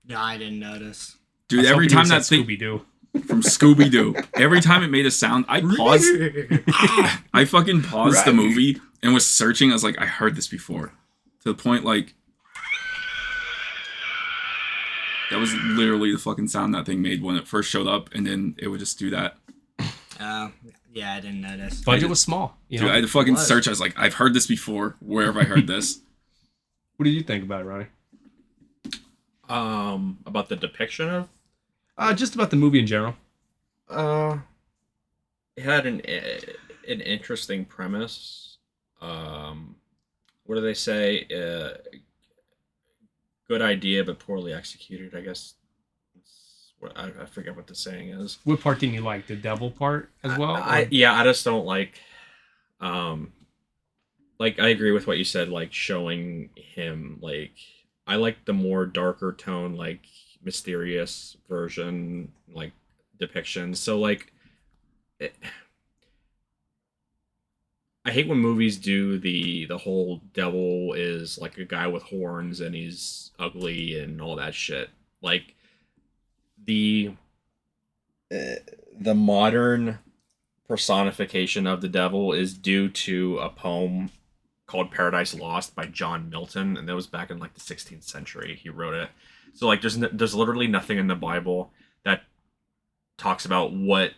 No, 0.09 0.19
I 0.19 0.39
didn't 0.39 0.61
notice. 0.61 1.19
Dude, 1.47 1.67
every 1.67 1.87
time 1.87 2.09
that 2.09 2.25
thing 2.25 2.45
Scooby 2.47 2.59
Doo. 2.59 2.87
from 3.27 3.43
Scooby 3.43 3.91
Doo, 3.91 4.15
every 4.33 4.63
time 4.63 4.83
it 4.83 4.89
made 4.89 5.05
a 5.05 5.11
sound, 5.11 5.45
I 5.47 5.61
paused. 5.61 6.07
I 7.35 7.45
fucking 7.45 7.83
paused 7.83 8.25
the 8.25 8.33
movie 8.33 8.81
and 9.03 9.13
was 9.13 9.29
searching. 9.29 9.71
I 9.71 9.75
was 9.75 9.85
like, 9.85 10.01
I 10.01 10.07
heard 10.07 10.35
this 10.35 10.49
before. 10.49 10.95
To 11.43 11.53
the 11.53 11.55
point 11.55 11.85
like 11.85 12.15
that 15.31 15.39
was 15.39 15.53
literally 15.55 16.13
the 16.13 16.19
fucking 16.19 16.49
sound 16.49 16.75
that 16.75 16.87
thing 16.87 17.03
made 17.03 17.23
when 17.23 17.37
it 17.37 17.47
first 17.47 17.69
showed 17.69 17.87
up, 17.87 18.09
and 18.15 18.27
then 18.27 18.55
it 18.59 18.69
would 18.69 18.81
just 18.81 18.99
do 18.99 19.11
that. 19.11 19.37
Uh, 20.19 20.49
yeah, 20.95 21.13
I 21.13 21.21
didn't 21.21 21.43
notice. 21.43 21.83
Budget 21.83 22.09
was 22.09 22.23
small. 22.23 22.57
You 22.69 22.79
Dude, 22.79 22.87
know? 22.87 22.93
I 22.93 22.97
had 22.97 23.05
to 23.05 23.09
fucking 23.09 23.35
was. 23.35 23.47
search. 23.47 23.67
I 23.67 23.71
was 23.71 23.81
like, 23.81 23.99
I've 23.99 24.15
heard 24.15 24.33
this 24.33 24.47
before. 24.47 24.97
Where 25.01 25.27
have 25.27 25.37
I 25.37 25.45
heard 25.45 25.67
this? 25.67 26.01
what 26.97 27.05
did 27.05 27.11
you 27.13 27.23
think 27.23 27.45
about 27.45 27.63
it, 27.63 27.65
Ronnie? 27.65 27.87
Um, 29.49 30.19
about 30.27 30.49
the 30.49 30.57
depiction 30.57 31.09
of 31.09 31.29
Uh, 31.99 32.15
just 32.15 32.35
about 32.35 32.51
the 32.51 32.57
movie 32.57 32.79
in 32.79 32.87
general. 32.87 33.15
Uh, 33.89 34.39
it 35.57 35.65
had 35.65 35.85
an 35.87 36.01
an 36.89 37.01
interesting 37.01 37.65
premise. 37.65 38.59
Um, 39.01 39.77
what 40.45 40.55
do 40.57 40.61
they 40.61 40.75
say? 40.75 41.27
Uh, 41.27 41.77
good 43.49 43.61
idea, 43.63 44.05
but 44.05 44.19
poorly 44.19 44.53
executed. 44.53 45.15
I 45.15 45.21
guess. 45.21 45.55
What 46.79 46.97
I, 46.97 47.11
I 47.21 47.27
forget 47.27 47.55
what 47.55 47.67
the 47.67 47.75
saying 47.75 48.09
is. 48.11 48.39
What 48.45 48.61
part 48.61 48.81
didn't 48.81 48.95
you 48.95 49.03
like? 49.03 49.27
The 49.27 49.37
devil 49.37 49.71
part 49.71 50.11
as 50.25 50.37
well? 50.39 50.57
I, 50.57 50.83
or- 50.83 50.89
yeah, 50.91 51.13
I 51.15 51.25
just 51.25 51.45
don't 51.45 51.67
like. 51.67 52.01
Um, 52.81 53.33
like 54.43 54.59
I 54.59 54.71
agree 54.71 54.91
with 54.91 55.07
what 55.07 55.19
you 55.19 55.25
said. 55.25 55.49
Like 55.49 55.73
showing 55.73 56.51
him 56.57 57.19
like 57.23 57.53
I 58.09 58.17
like 58.17 58.45
the 58.45 58.53
more 58.53 58.87
darker 58.87 59.33
tone, 59.33 59.77
like 59.77 60.01
mysterious 60.43 61.37
version, 61.49 62.33
like 62.53 62.73
depiction. 63.21 63.77
So 63.77 64.01
like, 64.01 64.33
it, 65.21 65.37
I 68.05 68.11
hate 68.11 68.27
when 68.27 68.39
movies 68.39 68.79
do 68.79 69.17
the 69.17 69.67
the 69.67 69.79
whole 69.79 70.21
devil 70.35 70.93
is 70.95 71.39
like 71.39 71.57
a 71.59 71.65
guy 71.65 71.87
with 71.87 72.03
horns 72.03 72.61
and 72.61 72.75
he's 72.75 73.31
ugly 73.39 73.97
and 73.97 74.21
all 74.21 74.35
that 74.35 74.57
shit. 74.57 74.91
Like 75.23 75.55
the 76.65 77.15
uh, 78.35 78.57
the 78.99 79.15
modern 79.15 80.01
personification 80.67 81.69
of 81.69 81.81
the 81.81 81.89
devil 81.89 82.33
is 82.33 82.55
due 82.55 82.89
to 82.89 83.39
a 83.39 83.49
poem 83.49 84.11
called 84.73 84.91
Paradise 84.91 85.35
Lost 85.35 85.77
by 85.77 85.85
John 85.87 86.31
Milton, 86.31 86.77
and 86.79 86.89
that 86.89 86.95
was 86.95 87.07
back 87.07 87.31
in 87.31 87.39
like 87.39 87.53
the 87.55 87.61
16th 87.61 88.05
century. 88.05 88.59
He 88.61 88.71
wrote 88.71 88.95
it. 88.95 89.11
So 89.55 89.67
like, 89.67 89.83
there's 89.83 89.97
n- 90.03 90.09
there's 90.13 90.35
literally 90.35 90.67
nothing 90.67 90.97
in 90.99 91.07
the 91.09 91.15
Bible 91.15 91.71
that 92.05 92.23
talks 93.19 93.45
about 93.45 93.73
what 93.73 94.13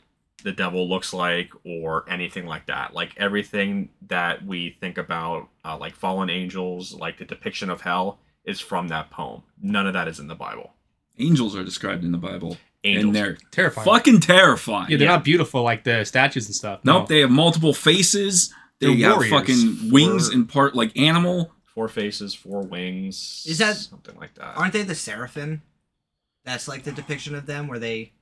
the 0.44 0.52
devil 0.52 0.88
looks 0.88 1.12
like 1.12 1.50
or 1.64 2.04
anything 2.08 2.46
like 2.46 2.66
that. 2.66 2.94
Like 2.94 3.12
everything 3.16 3.88
that 4.08 4.46
we 4.46 4.76
think 4.80 4.96
about, 4.96 5.48
uh, 5.64 5.76
like 5.76 5.94
fallen 5.96 6.30
angels, 6.30 6.94
like 6.94 7.18
the 7.18 7.24
depiction 7.24 7.68
of 7.68 7.80
hell, 7.80 8.18
is 8.44 8.60
from 8.60 8.88
that 8.88 9.10
poem. 9.10 9.42
None 9.60 9.86
of 9.88 9.94
that 9.94 10.06
is 10.06 10.20
in 10.20 10.28
the 10.28 10.34
Bible. 10.34 10.74
Angels 11.18 11.56
are 11.56 11.64
described 11.64 12.04
in 12.04 12.12
the 12.12 12.18
Bible, 12.18 12.56
Angels. 12.84 13.04
and 13.06 13.14
they're 13.16 13.38
terrifying. 13.50 13.84
fucking 13.86 14.20
terrifying. 14.20 14.90
yeah, 14.90 14.98
they're 14.98 15.06
yeah. 15.08 15.14
not 15.16 15.24
beautiful 15.24 15.62
like 15.62 15.82
the 15.84 16.04
statues 16.04 16.46
and 16.46 16.54
stuff. 16.54 16.80
Nope, 16.84 17.02
No. 17.02 17.06
they 17.06 17.20
have 17.20 17.30
multiple 17.30 17.72
faces. 17.74 18.52
They 18.88 18.96
They're 19.00 19.12
warriors. 19.14 19.30
fucking 19.32 19.90
wings 19.90 20.30
Or- 20.30 20.32
and 20.34 20.48
part 20.48 20.74
like 20.74 20.96
animal. 20.96 21.52
four 21.64 21.88
faces, 21.88 22.34
four 22.34 22.62
wings. 22.62 23.44
Is 23.48 23.58
that- 23.58 23.76
something 23.76 24.16
like 24.16 24.34
that? 24.34 24.56
Aren't 24.56 24.72
they 24.72 24.82
the 24.82 24.94
seraphim? 24.94 25.62
That's 26.44 26.68
like 26.68 26.84
the 26.84 26.92
depiction 26.92 27.34
of 27.34 27.46
them 27.46 27.66
where 27.68 27.78
they 27.78 28.12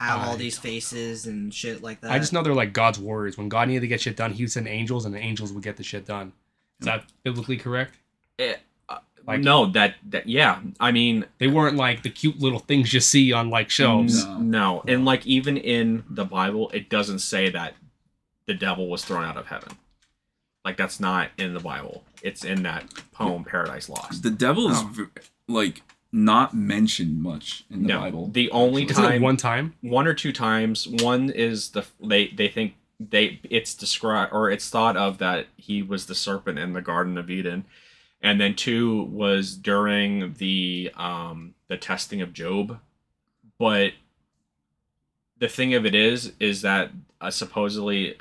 have 0.00 0.26
all 0.26 0.36
these 0.36 0.58
faces 0.58 1.26
and 1.26 1.54
shit 1.54 1.82
like 1.82 2.00
that. 2.00 2.10
I 2.10 2.18
just 2.18 2.32
know 2.32 2.42
they're 2.42 2.52
like 2.54 2.72
God's 2.72 2.98
warriors. 2.98 3.36
When 3.38 3.48
God 3.48 3.68
needed 3.68 3.82
to 3.82 3.86
get 3.86 4.00
shit 4.00 4.16
done, 4.16 4.32
he 4.32 4.42
would 4.42 4.50
send 4.52 4.66
angels, 4.66 5.04
and 5.04 5.14
the 5.14 5.18
angels 5.20 5.52
would 5.52 5.62
get 5.62 5.76
the 5.76 5.82
shit 5.84 6.04
done. 6.04 6.32
Is 6.80 6.86
that 6.86 7.04
biblically 7.22 7.56
correct? 7.56 7.96
Eh, 8.40 8.56
uh, 8.88 8.98
Like- 9.26 9.40
no, 9.40 9.66
that 9.66 9.94
that 10.10 10.28
yeah. 10.28 10.60
I 10.80 10.90
mean, 10.90 11.26
They 11.38 11.46
weren't 11.46 11.76
like 11.76 12.02
the 12.02 12.10
cute 12.10 12.40
little 12.40 12.58
things 12.58 12.92
you 12.92 12.98
see 13.00 13.32
on 13.32 13.50
like 13.50 13.70
shelves. 13.70 14.24
No. 14.24 14.38
no, 14.38 14.84
and 14.88 15.04
like 15.04 15.24
even 15.26 15.56
in 15.56 16.02
the 16.10 16.24
Bible, 16.24 16.70
it 16.74 16.88
doesn't 16.90 17.20
say 17.20 17.50
that 17.50 17.74
the 18.46 18.54
devil 18.54 18.88
was 18.88 19.04
thrown 19.04 19.24
out 19.24 19.36
of 19.36 19.46
heaven. 19.46 19.72
Like 20.64 20.76
that's 20.76 20.98
not 21.00 21.30
in 21.38 21.52
the 21.54 21.60
Bible. 21.60 22.04
It's 22.22 22.44
in 22.44 22.62
that 22.62 22.84
poem, 23.12 23.44
Paradise 23.44 23.88
Lost. 23.88 24.22
The 24.22 24.30
devil 24.30 24.70
is 24.70 24.78
Oh. 24.78 25.06
like 25.48 25.82
not 26.10 26.54
mentioned 26.54 27.20
much 27.22 27.64
in 27.70 27.82
the 27.82 27.88
no, 27.88 28.00
Bible. 28.00 28.28
the 28.28 28.50
only 28.50 28.84
Isn't 28.84 28.96
time 29.02 29.20
one 29.22 29.36
time? 29.36 29.74
one 29.82 30.06
or 30.06 30.14
two 30.14 30.32
times. 30.32 30.86
One 30.88 31.28
is 31.30 31.70
the 31.70 31.84
they 32.02 32.28
they 32.28 32.48
think 32.48 32.74
they 33.00 33.40
it's 33.50 33.74
described 33.74 34.32
or 34.32 34.50
it's 34.50 34.70
thought 34.70 34.96
of 34.96 35.18
that 35.18 35.48
he 35.56 35.82
was 35.82 36.06
the 36.06 36.14
serpent 36.14 36.58
in 36.58 36.72
the 36.72 36.80
Garden 36.80 37.18
of 37.18 37.30
Eden, 37.30 37.64
and 38.22 38.40
then 38.40 38.54
two 38.54 39.02
was 39.02 39.56
during 39.56 40.34
the 40.34 40.92
um 40.96 41.54
the 41.68 41.76
testing 41.76 42.22
of 42.22 42.32
Job, 42.32 42.78
but 43.58 43.92
the 45.38 45.48
thing 45.48 45.74
of 45.74 45.84
it 45.84 45.94
is 45.94 46.32
is 46.40 46.62
that 46.62 46.90
uh, 47.20 47.30
supposedly 47.30 48.16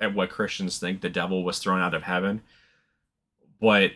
at 0.00 0.14
what 0.14 0.30
Christians 0.30 0.78
think 0.78 1.00
the 1.00 1.08
devil 1.08 1.44
was 1.44 1.58
thrown 1.58 1.80
out 1.80 1.94
of 1.94 2.02
heaven, 2.02 2.42
but 3.60 3.92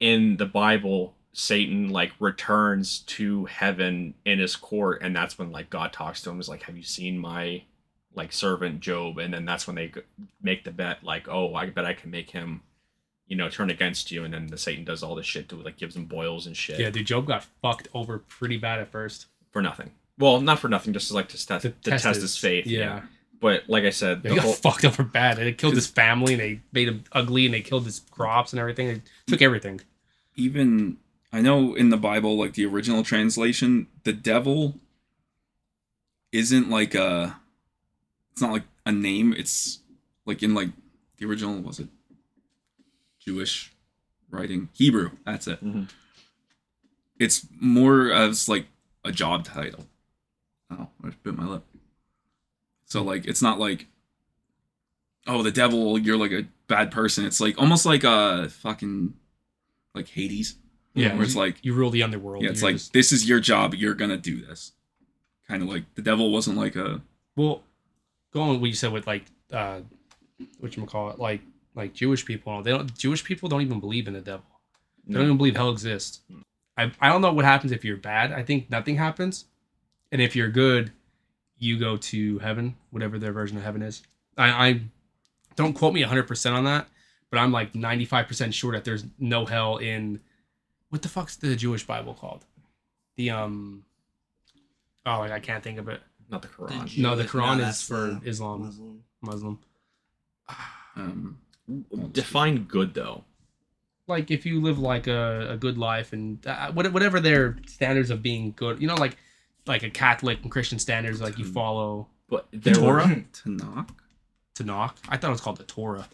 in 0.00 0.36
the 0.36 0.46
Bible 0.46 1.14
Satan 1.32 1.90
like 1.90 2.12
returns 2.18 3.00
to 3.00 3.44
heaven 3.44 4.14
in 4.24 4.38
his 4.40 4.56
court, 4.56 5.00
and 5.02 5.14
that's 5.14 5.38
when 5.38 5.52
like 5.52 5.70
God 5.70 5.92
talks 5.92 6.22
to 6.22 6.30
him. 6.30 6.40
Is 6.40 6.48
like, 6.48 6.62
"Have 6.64 6.76
you 6.76 6.82
seen 6.82 7.18
my 7.18 7.62
like 8.14 8.32
servant 8.32 8.80
Job?" 8.80 9.18
And 9.18 9.32
then 9.32 9.44
that's 9.44 9.66
when 9.66 9.76
they 9.76 9.92
make 10.42 10.64
the 10.64 10.72
bet, 10.72 11.04
like, 11.04 11.28
"Oh, 11.28 11.54
I 11.54 11.66
bet 11.66 11.84
I 11.84 11.92
can 11.94 12.10
make 12.10 12.30
him, 12.30 12.62
you 13.28 13.36
know, 13.36 13.48
turn 13.48 13.70
against 13.70 14.10
you." 14.10 14.24
And 14.24 14.34
then 14.34 14.48
the 14.48 14.58
Satan 14.58 14.84
does 14.84 15.04
all 15.04 15.14
this 15.14 15.26
shit 15.26 15.48
to 15.50 15.56
like 15.56 15.76
gives 15.76 15.94
him 15.94 16.06
boils 16.06 16.46
and 16.48 16.56
shit 16.56 16.80
Yeah, 16.80 16.90
dude, 16.90 17.06
Job 17.06 17.26
got 17.28 17.44
fucked 17.62 17.86
over 17.94 18.18
pretty 18.18 18.56
bad 18.56 18.80
at 18.80 18.90
first. 18.90 19.26
for 19.52 19.62
nothing. 19.62 19.92
Well, 20.18 20.40
not 20.40 20.58
for 20.58 20.68
nothing, 20.68 20.92
just 20.92 21.08
to, 21.08 21.14
like 21.14 21.28
to 21.28 21.46
test 21.46 21.62
to, 21.62 21.70
test, 21.70 22.04
his 22.06 22.16
his- 22.16 22.36
faith. 22.38 22.66
Yeah, 22.66 23.02
But 23.40 23.68
like 23.68 23.84
I 23.84 23.90
said, 23.90 24.18
Yeah, 24.18 24.22
the 24.22 24.28
he 24.30 24.34
got 24.36 24.44
whole, 24.44 24.52
fucked 24.52 24.84
over 24.84 25.02
bad. 25.02 25.38
and 25.38 25.46
They 25.46 25.52
killed 25.52 25.74
his 25.74 25.86
family 25.86 26.34
and 26.34 26.40
they 26.42 26.60
made 26.72 26.88
him 26.88 27.04
ugly 27.12 27.46
and 27.46 27.54
they 27.54 27.62
killed 27.62 27.86
his 27.86 28.00
crops 28.10 28.52
and 28.52 28.60
everything. 28.60 28.88
They 28.88 29.02
took 29.26 29.42
everything. 29.42 29.80
Even 30.36 30.98
I 31.32 31.40
know 31.40 31.74
in 31.74 31.88
the 31.90 31.96
Bible, 31.96 32.36
like 32.38 32.52
the 32.54 32.66
original 32.66 33.02
translation, 33.02 33.86
the 34.04 34.12
devil 34.12 34.74
isn't 36.32 36.68
like 36.70 36.94
a. 36.94 37.36
It's 38.32 38.42
not 38.42 38.52
like 38.52 38.64
a 38.86 38.92
name. 38.92 39.32
It's 39.36 39.80
like 40.26 40.42
in 40.42 40.54
like 40.54 40.68
the 41.18 41.26
original 41.26 41.60
was 41.60 41.80
it 41.80 41.88
Jewish 43.18 43.72
writing 44.30 44.68
Hebrew. 44.72 45.10
That's 45.26 45.46
it. 45.46 45.64
Mhm. 45.64 45.88
It's 47.18 47.46
more 47.58 48.10
as 48.12 48.48
like 48.48 48.66
a 49.04 49.12
job 49.12 49.44
title. 49.44 49.86
Oh, 50.70 50.88
I 51.02 51.08
just 51.08 51.22
bit 51.22 51.36
my 51.36 51.46
lip. 51.46 51.64
So 52.90 53.02
like, 53.02 53.26
it's 53.26 53.40
not 53.40 53.58
like, 53.58 53.86
oh, 55.26 55.42
the 55.42 55.50
devil, 55.50 55.98
you're 55.98 56.16
like 56.18 56.32
a 56.32 56.44
bad 56.66 56.90
person. 56.90 57.24
It's 57.24 57.40
like 57.40 57.58
almost 57.58 57.86
like 57.86 58.04
a 58.04 58.48
fucking 58.50 59.14
like 59.94 60.08
Hades. 60.08 60.56
Yeah, 60.94 61.14
where 61.14 61.22
it's 61.22 61.36
like 61.36 61.56
You 61.62 61.72
rule 61.74 61.90
the 61.90 62.02
underworld. 62.02 62.42
yeah, 62.42 62.50
it's 62.50 62.62
like 62.64 62.74
just- 62.74 62.92
this 62.92 63.12
is 63.12 63.28
your 63.28 63.38
job. 63.40 63.74
You're 63.74 63.94
gonna 63.94 64.16
do 64.16 64.44
this. 64.44 64.72
Kind 65.46 65.62
of 65.62 65.68
like 65.68 65.84
the 65.94 66.02
devil 66.02 66.30
wasn't 66.32 66.56
like 66.56 66.74
a 66.76 67.00
well, 67.36 67.62
going 68.32 68.50
with 68.50 68.60
what 68.60 68.66
you 68.66 68.74
said 68.74 68.92
with 68.92 69.06
like 69.06 69.24
uh, 69.52 69.80
what 70.58 70.76
you 70.76 70.84
call 70.86 71.10
it, 71.10 71.18
like 71.20 71.42
like 71.76 71.94
Jewish 71.94 72.24
people. 72.24 72.62
They 72.62 72.72
don't. 72.72 72.92
Jewish 72.98 73.22
people 73.24 73.48
don't 73.48 73.62
even 73.62 73.78
believe 73.78 74.08
in 74.08 74.14
the 74.14 74.20
devil. 74.20 74.44
They 75.06 75.14
don't 75.14 75.24
even 75.24 75.36
believe 75.36 75.54
hell 75.56 75.70
exists. 75.70 76.20
I 76.76 76.90
I 77.00 77.08
don't 77.08 77.20
know 77.22 77.32
what 77.32 77.44
happens 77.44 77.70
if 77.72 77.84
you're 77.84 77.96
bad. 77.96 78.32
I 78.32 78.42
think 78.42 78.68
nothing 78.70 78.96
happens, 78.96 79.44
and 80.12 80.20
if 80.20 80.34
you're 80.36 80.50
good, 80.50 80.90
you 81.60 81.78
go 81.78 81.96
to 81.96 82.38
heaven, 82.40 82.74
whatever 82.90 83.18
their 83.18 83.32
version 83.32 83.56
of 83.56 83.62
heaven 83.62 83.82
is. 83.82 84.02
I, 84.36 84.68
I 84.68 84.80
don't 85.54 85.74
quote 85.74 85.94
me 85.94 86.00
100 86.00 86.26
percent 86.26 86.56
on 86.56 86.64
that, 86.64 86.88
but 87.30 87.38
I'm 87.38 87.52
like 87.52 87.74
95 87.76 88.26
percent 88.26 88.54
sure 88.54 88.72
that 88.72 88.84
there's 88.84 89.04
no 89.20 89.46
hell 89.46 89.76
in 89.76 90.20
what 90.88 91.02
the 91.02 91.08
fuck's 91.08 91.36
the 91.36 91.54
Jewish 91.54 91.86
Bible 91.86 92.14
called? 92.14 92.44
The 93.16 93.30
um. 93.30 93.84
Oh, 95.06 95.22
I 95.22 95.38
can't 95.40 95.62
think 95.62 95.78
of 95.78 95.88
it. 95.88 96.00
not 96.28 96.42
the 96.42 96.48
The 96.48 96.54
Quran. 96.54 96.98
No, 96.98 97.14
the 97.16 97.22
Jewish- 97.22 97.32
Quran 97.32 97.68
is 97.68 97.82
for 97.82 98.18
the 98.22 98.28
Islam. 98.28 98.62
Muslim. 98.64 99.02
Muslim. 99.22 99.58
um 100.96 101.38
Define 102.12 102.64
good 102.64 102.94
though. 102.94 103.24
Like 104.08 104.30
if 104.32 104.44
you 104.44 104.60
live 104.60 104.78
like 104.80 105.06
a, 105.06 105.50
a 105.52 105.56
good 105.56 105.78
life 105.78 106.12
and 106.12 106.44
uh, 106.44 106.72
whatever 106.72 107.20
their 107.20 107.58
standards 107.66 108.10
of 108.10 108.22
being 108.22 108.52
good, 108.56 108.80
you 108.82 108.88
know, 108.88 108.96
like 108.96 109.16
like 109.66 109.82
a 109.82 109.90
Catholic 109.90 110.42
and 110.42 110.50
Christian 110.50 110.78
standards, 110.78 111.20
like 111.20 111.38
you 111.38 111.44
follow 111.44 112.08
But 112.28 112.46
there 112.52 112.74
Torah? 112.74 113.06
were 113.08 113.14
Tanakh. 113.32 113.88
Tanakh. 114.54 114.94
I 115.08 115.16
thought 115.16 115.28
it 115.28 115.32
was 115.32 115.40
called 115.40 115.58
the 115.58 115.64
Torah. 115.64 116.08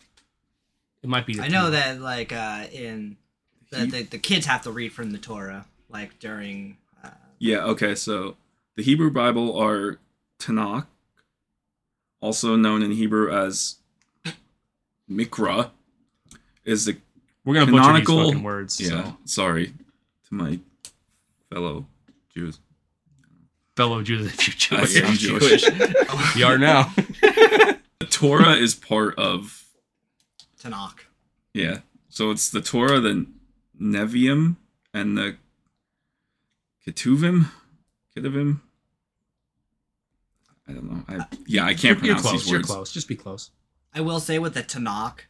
It 1.02 1.08
might 1.08 1.26
be. 1.26 1.34
The 1.34 1.42
I 1.44 1.48
know 1.48 1.68
Tanakh. 1.68 1.72
that 1.72 2.00
like 2.00 2.32
uh 2.32 2.66
in 2.72 3.16
The, 3.70 3.86
the 3.86 4.02
the 4.02 4.18
kids 4.18 4.46
have 4.46 4.62
to 4.62 4.70
read 4.70 4.92
from 4.92 5.10
the 5.12 5.18
Torah 5.18 5.66
like 5.88 6.18
during. 6.18 6.76
Uh, 7.04 7.10
Yeah, 7.38 7.64
okay, 7.64 7.94
so 7.94 8.36
the 8.76 8.82
Hebrew 8.82 9.10
Bible 9.10 9.56
are 9.58 9.98
Tanakh, 10.38 10.86
also 12.20 12.56
known 12.56 12.82
in 12.82 12.90
Hebrew 12.92 13.30
as 13.32 13.76
Mikra, 15.10 15.70
is 16.64 16.84
the 16.86 16.96
We're 17.44 17.54
gonna 17.54 17.66
butcher 17.66 17.76
these 17.92 18.06
Canonical- 18.06 18.24
fucking 18.30 18.42
words. 18.42 18.80
yeah. 18.80 18.88
So. 19.04 19.16
Sorry 19.24 19.66
to 20.28 20.34
my 20.34 20.58
fellow 21.52 21.86
Jews. 22.34 22.58
Fellow 23.76 24.02
Jews, 24.02 24.26
if 24.26 24.48
you 24.70 24.76
I- 24.78 24.84
Jewish, 24.86 25.02
I'm 25.02 25.14
Jewish. 25.16 26.36
you 26.36 26.46
are 26.46 26.58
now. 26.58 26.92
The 27.98 28.04
Torah 28.10 28.52
is 28.54 28.74
part 28.74 29.18
of 29.18 29.64
Tanakh. 30.62 30.98
yeah. 31.54 31.78
So 32.10 32.30
it's 32.30 32.50
the 32.50 32.60
Torah, 32.60 33.00
the 33.00 33.26
Nevi'im, 33.80 34.56
and 34.92 35.16
the 35.16 35.36
Ketuvim, 36.86 37.46
Ketuvim. 38.14 38.60
I 40.68 40.72
don't 40.72 40.84
know. 40.90 41.04
I 41.08 41.26
yeah, 41.46 41.64
I 41.64 41.72
can't 41.74 41.98
You're 42.02 42.16
pronounce 42.16 42.22
close. 42.22 42.32
these 42.42 42.50
You're 42.50 42.58
words. 42.60 42.70
close. 42.70 42.92
Just 42.92 43.08
be 43.08 43.16
close. 43.16 43.50
I 43.94 44.02
will 44.02 44.20
say 44.20 44.38
with 44.38 44.52
the 44.54 44.62
Tanakh, 44.62 45.20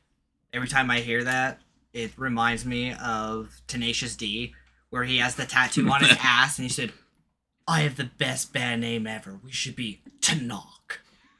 every 0.52 0.68
time 0.68 0.90
I 0.90 1.00
hear 1.00 1.22
that, 1.24 1.60
it 1.92 2.12
reminds 2.18 2.64
me 2.66 2.94
of 2.94 3.60
Tenacious 3.68 4.16
D, 4.16 4.54
where 4.90 5.04
he 5.04 5.18
has 5.18 5.36
the 5.36 5.46
tattoo 5.46 5.88
on 5.88 6.00
his 6.02 6.16
ass 6.22 6.58
and 6.58 6.64
he 6.64 6.72
said, 6.72 6.92
I 7.68 7.80
have 7.80 7.96
the 7.96 8.04
best 8.04 8.52
band 8.52 8.82
name 8.82 9.06
ever. 9.06 9.38
We 9.42 9.50
should 9.50 9.76
be 9.76 10.00
Tanakh. 10.20 10.98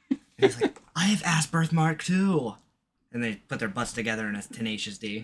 And 0.09 0.19
he's 0.37 0.61
like, 0.61 0.79
I 0.95 1.05
have 1.05 1.23
ass 1.23 1.47
birthmark 1.47 2.03
too. 2.03 2.55
And 3.13 3.23
they 3.23 3.35
put 3.47 3.59
their 3.59 3.69
butts 3.69 3.93
together 3.93 4.27
in 4.27 4.35
a 4.35 4.41
Tenacious 4.41 4.97
D. 4.97 5.23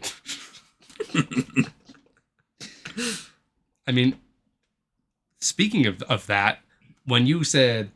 I 3.85 3.91
mean, 3.91 4.15
speaking 5.39 5.85
of, 5.85 6.01
of 6.03 6.25
that, 6.27 6.59
when 7.05 7.27
you 7.27 7.43
said 7.43 7.91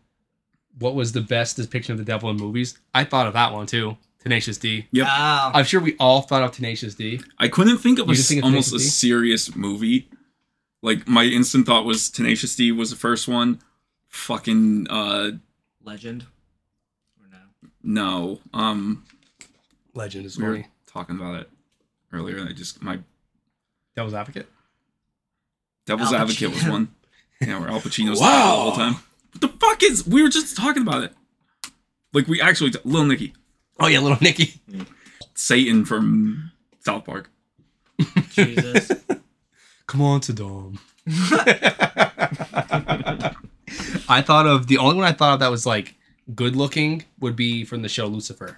what 0.80 0.96
was 0.96 1.14
the 1.14 1.22
best 1.22 1.56
depiction 1.56 1.94
of 1.94 1.98
the 1.98 2.04
devil 2.04 2.30
in 2.30 2.38
movies, 2.38 2.78
I 2.94 3.06
thought 3.06 3.28
of 3.28 3.34
that 3.34 3.54
one 3.54 3.66
too. 3.68 3.98
Tenacious 4.20 4.58
D. 4.58 4.88
Yep. 4.92 5.08
Oh, 5.10 5.52
I'm 5.54 5.64
sure 5.64 5.80
we 5.80 5.96
all 6.00 6.22
thought 6.22 6.44
of 6.44 6.52
Tenacious 6.52 6.96
D. 6.96 7.22
I 7.40 7.48
couldn't 7.48 7.78
think 7.78 8.00
of 8.00 8.08
You 8.08 8.14
a, 8.14 8.18
think 8.18 8.40
of 8.40 8.46
almost 8.46 8.74
a 8.74 8.80
serious 8.80 9.56
movie. 9.56 10.10
Like 10.82 11.08
my 11.08 11.24
instant 11.24 11.66
thought 11.66 11.86
was 11.86 12.10
Tenacious 12.10 12.56
D 12.56 12.72
was 12.72 12.90
the 12.90 12.96
first 12.96 13.28
one. 13.28 13.60
Fucking 14.10 14.88
uh 14.90 15.32
legend. 15.84 16.26
Or 17.20 17.28
no? 17.32 17.70
No. 17.84 18.40
Um 18.54 19.04
Legend 19.94 20.26
is 20.26 20.38
we 20.38 20.44
were 20.46 20.52
funny. 20.56 20.68
talking 20.86 21.16
about 21.16 21.36
it 21.42 21.50
earlier 22.14 22.38
and 22.38 22.48
I 22.50 22.54
just 22.54 22.82
my 22.84 23.00
Devil's 23.96 24.14
Advocate. 24.14 24.48
Devil's 25.88 26.14
Al 26.14 26.22
Advocate 26.22 26.50
was 26.52 26.64
one. 26.68 26.90
Yeah, 27.42 27.60
where 27.60 27.70
Al 27.70 27.80
Pacino's 27.82 28.20
Wow. 28.20 28.66
wow. 28.66 28.70
the 28.72 28.76
time. 28.78 28.94
What 29.32 29.42
the 29.42 29.48
fuck 29.48 29.84
is 29.84 30.06
we 30.08 30.22
were 30.22 30.30
just 30.30 30.56
talking 30.58 30.82
about 30.84 31.04
it. 31.04 31.14
Like 32.14 32.28
we 32.28 32.40
actually 32.42 32.72
Little 32.84 33.06
Nicky. 33.08 33.34
Oh 33.80 33.88
yeah, 33.88 34.00
little 34.00 34.18
Nicky. 34.22 34.62
Satan 35.34 35.86
from 35.86 36.52
South 36.80 37.06
Park. 37.06 37.30
Jesus. 38.32 38.92
Come 39.88 40.02
on, 40.02 40.20
Saddam. 40.22 40.78
I 44.10 44.22
thought 44.22 44.46
of 44.48 44.68
the 44.68 44.78
only 44.78 44.96
one 44.96 45.06
I 45.06 45.12
thought 45.12 45.34
of 45.36 45.40
that 45.40 45.52
was 45.52 45.66
like 45.66 45.96
good 46.36 46.56
looking 46.56 47.04
would 47.20 47.36
be 47.36 47.64
from 47.64 47.82
the 47.82 47.90
show 47.90 48.06
Lucifer. 48.08 48.58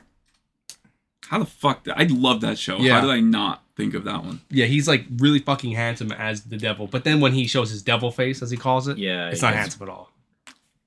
How 1.28 1.40
the 1.40 1.46
fuck 1.46 1.88
I 1.94 2.04
love 2.06 2.42
that 2.42 2.58
show. 2.58 2.78
Yeah. 2.78 2.96
How 2.96 3.02
did 3.02 3.12
I 3.12 3.20
not 3.20 3.64
think 3.76 3.94
of 3.94 4.04
that 4.06 4.24
one? 4.24 4.42
Yeah, 4.50 4.66
he's 4.66 4.88
like 4.88 5.06
really 5.18 5.40
fucking 5.40 5.72
handsome 5.74 6.12
as 6.12 6.42
the 6.44 6.58
devil, 6.58 6.88
but 6.88 7.04
then 7.04 7.20
when 7.22 7.34
he 7.34 7.46
shows 7.48 7.70
his 7.70 7.84
devil 7.84 8.12
face, 8.12 8.42
as 8.42 8.50
he 8.50 8.58
calls 8.58 8.88
it, 8.88 8.98
Yeah, 8.98 9.30
it's 9.30 9.42
not 9.42 9.54
yes. 9.54 9.60
handsome 9.62 9.84
at 9.84 9.89
all. 9.89 10.12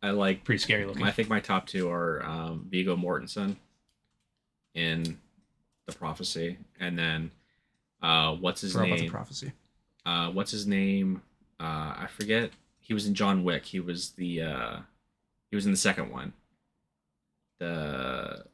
I 0.02 0.10
like. 0.10 0.42
Pretty 0.42 0.58
scary 0.58 0.84
looking. 0.84 1.04
I 1.04 1.12
think 1.12 1.28
my 1.28 1.38
top 1.38 1.66
two 1.68 1.88
are 1.88 2.24
um, 2.24 2.66
Viggo 2.68 2.96
Mortensen 2.96 3.54
in 4.74 5.16
the 5.86 5.92
Prophecy, 5.92 6.58
and 6.80 6.98
then 6.98 7.30
uh, 8.02 8.34
what's 8.34 8.62
his 8.62 8.72
Forgot 8.72 8.86
about 8.86 8.96
the 8.96 9.02
name? 9.02 9.10
prophecy. 9.12 9.52
Uh, 10.04 10.30
what's 10.30 10.50
his 10.50 10.66
name? 10.66 11.22
Uh, 11.60 11.94
I 11.96 12.08
forget. 12.10 12.50
He 12.80 12.94
was 12.94 13.06
in 13.06 13.14
John 13.14 13.44
Wick. 13.44 13.64
He 13.64 13.80
was 13.80 14.10
the 14.10 14.42
uh, 14.42 14.76
he 15.50 15.56
was 15.56 15.64
in 15.66 15.72
the 15.72 15.78
second 15.78 16.10
one. 16.10 16.32
The 17.58 18.44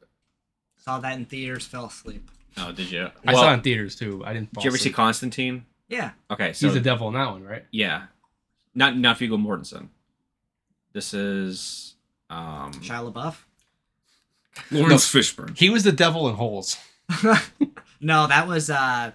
Saw 0.77 0.99
that 0.99 1.17
in 1.17 1.25
theaters, 1.25 1.65
fell 1.65 1.85
asleep. 1.85 2.29
oh, 2.57 2.71
did 2.71 2.91
you? 2.91 3.09
I 3.25 3.33
Well, 3.33 3.43
saw 3.43 3.51
it 3.51 3.55
in 3.55 3.61
theaters 3.61 3.95
too. 3.95 4.23
I 4.25 4.33
didn't. 4.33 4.53
Fall 4.53 4.61
Did 4.61 4.65
you 4.65 4.69
ever 4.71 4.77
see 4.77 4.81
asleep. 4.83 4.95
Constantine? 4.95 5.65
Yeah. 5.87 6.11
Okay, 6.31 6.53
so 6.53 6.67
He's 6.67 6.75
the 6.75 6.79
devil 6.81 7.07
in 7.07 7.15
that 7.15 7.31
one, 7.31 7.43
right? 7.43 7.65
yeah, 7.71 8.03
not 8.75 8.95
not 8.97 9.17
Viggo 9.17 9.37
Mortensen. 9.37 9.89
This 10.93 11.13
is 11.13 11.95
um 12.29 12.71
Shia 12.73 13.11
LaBeouf? 13.11 13.35
Laurence 14.71 15.11
Fishburne. 15.11 15.57
He 15.57 15.69
was 15.69 15.83
the 15.83 15.91
devil 15.91 16.29
in 16.29 16.35
Holes. 16.35 16.77
no, 18.01 18.27
that 18.27 18.47
was 18.47 18.69
uh 18.69 19.11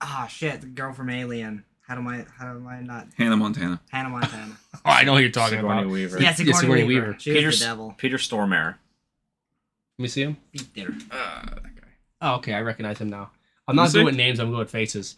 ah 0.00 0.26
shit, 0.28 0.60
the 0.60 0.66
girl 0.66 0.92
from 0.92 1.10
Alien. 1.10 1.64
How 1.86 1.94
do 1.96 2.08
I 2.08 2.24
how 2.38 2.54
do 2.54 2.66
I 2.68 2.80
not 2.82 3.08
Hannah 3.16 3.36
Montana. 3.36 3.80
Hannah 3.90 4.08
Montana? 4.10 4.56
Oh, 4.82 4.90
I 4.90 5.04
know 5.04 5.14
who 5.14 5.20
you're 5.20 5.30
talking 5.30 5.58
Sigourney 5.58 5.80
about. 5.82 5.90
Weaver. 5.92 6.22
yeah, 6.22 6.32
Sigourney, 6.32 6.58
Sigourney 6.58 6.84
Weaver. 6.84 7.06
Weaver. 7.08 7.18
She 7.20 7.32
Peter 7.34 7.48
was 7.48 7.58
the 7.58 7.66
devil. 7.66 7.94
Peter 7.98 8.16
Stormare. 8.16 8.76
Let 9.98 10.02
me 10.02 10.08
see 10.08 10.22
him. 10.22 10.38
Beat 10.52 10.72
there. 10.74 10.88
Uh, 11.10 11.42
that 11.42 11.62
guy. 11.76 11.88
Oh, 12.22 12.36
okay, 12.36 12.54
I 12.54 12.60
recognize 12.62 12.98
him 12.98 13.10
now. 13.10 13.30
I'm 13.68 13.76
not 13.76 13.92
good 13.92 14.06
with 14.06 14.14
names. 14.16 14.38
I'm 14.40 14.48
good 14.50 14.58
with 14.60 14.70
faces. 14.70 15.16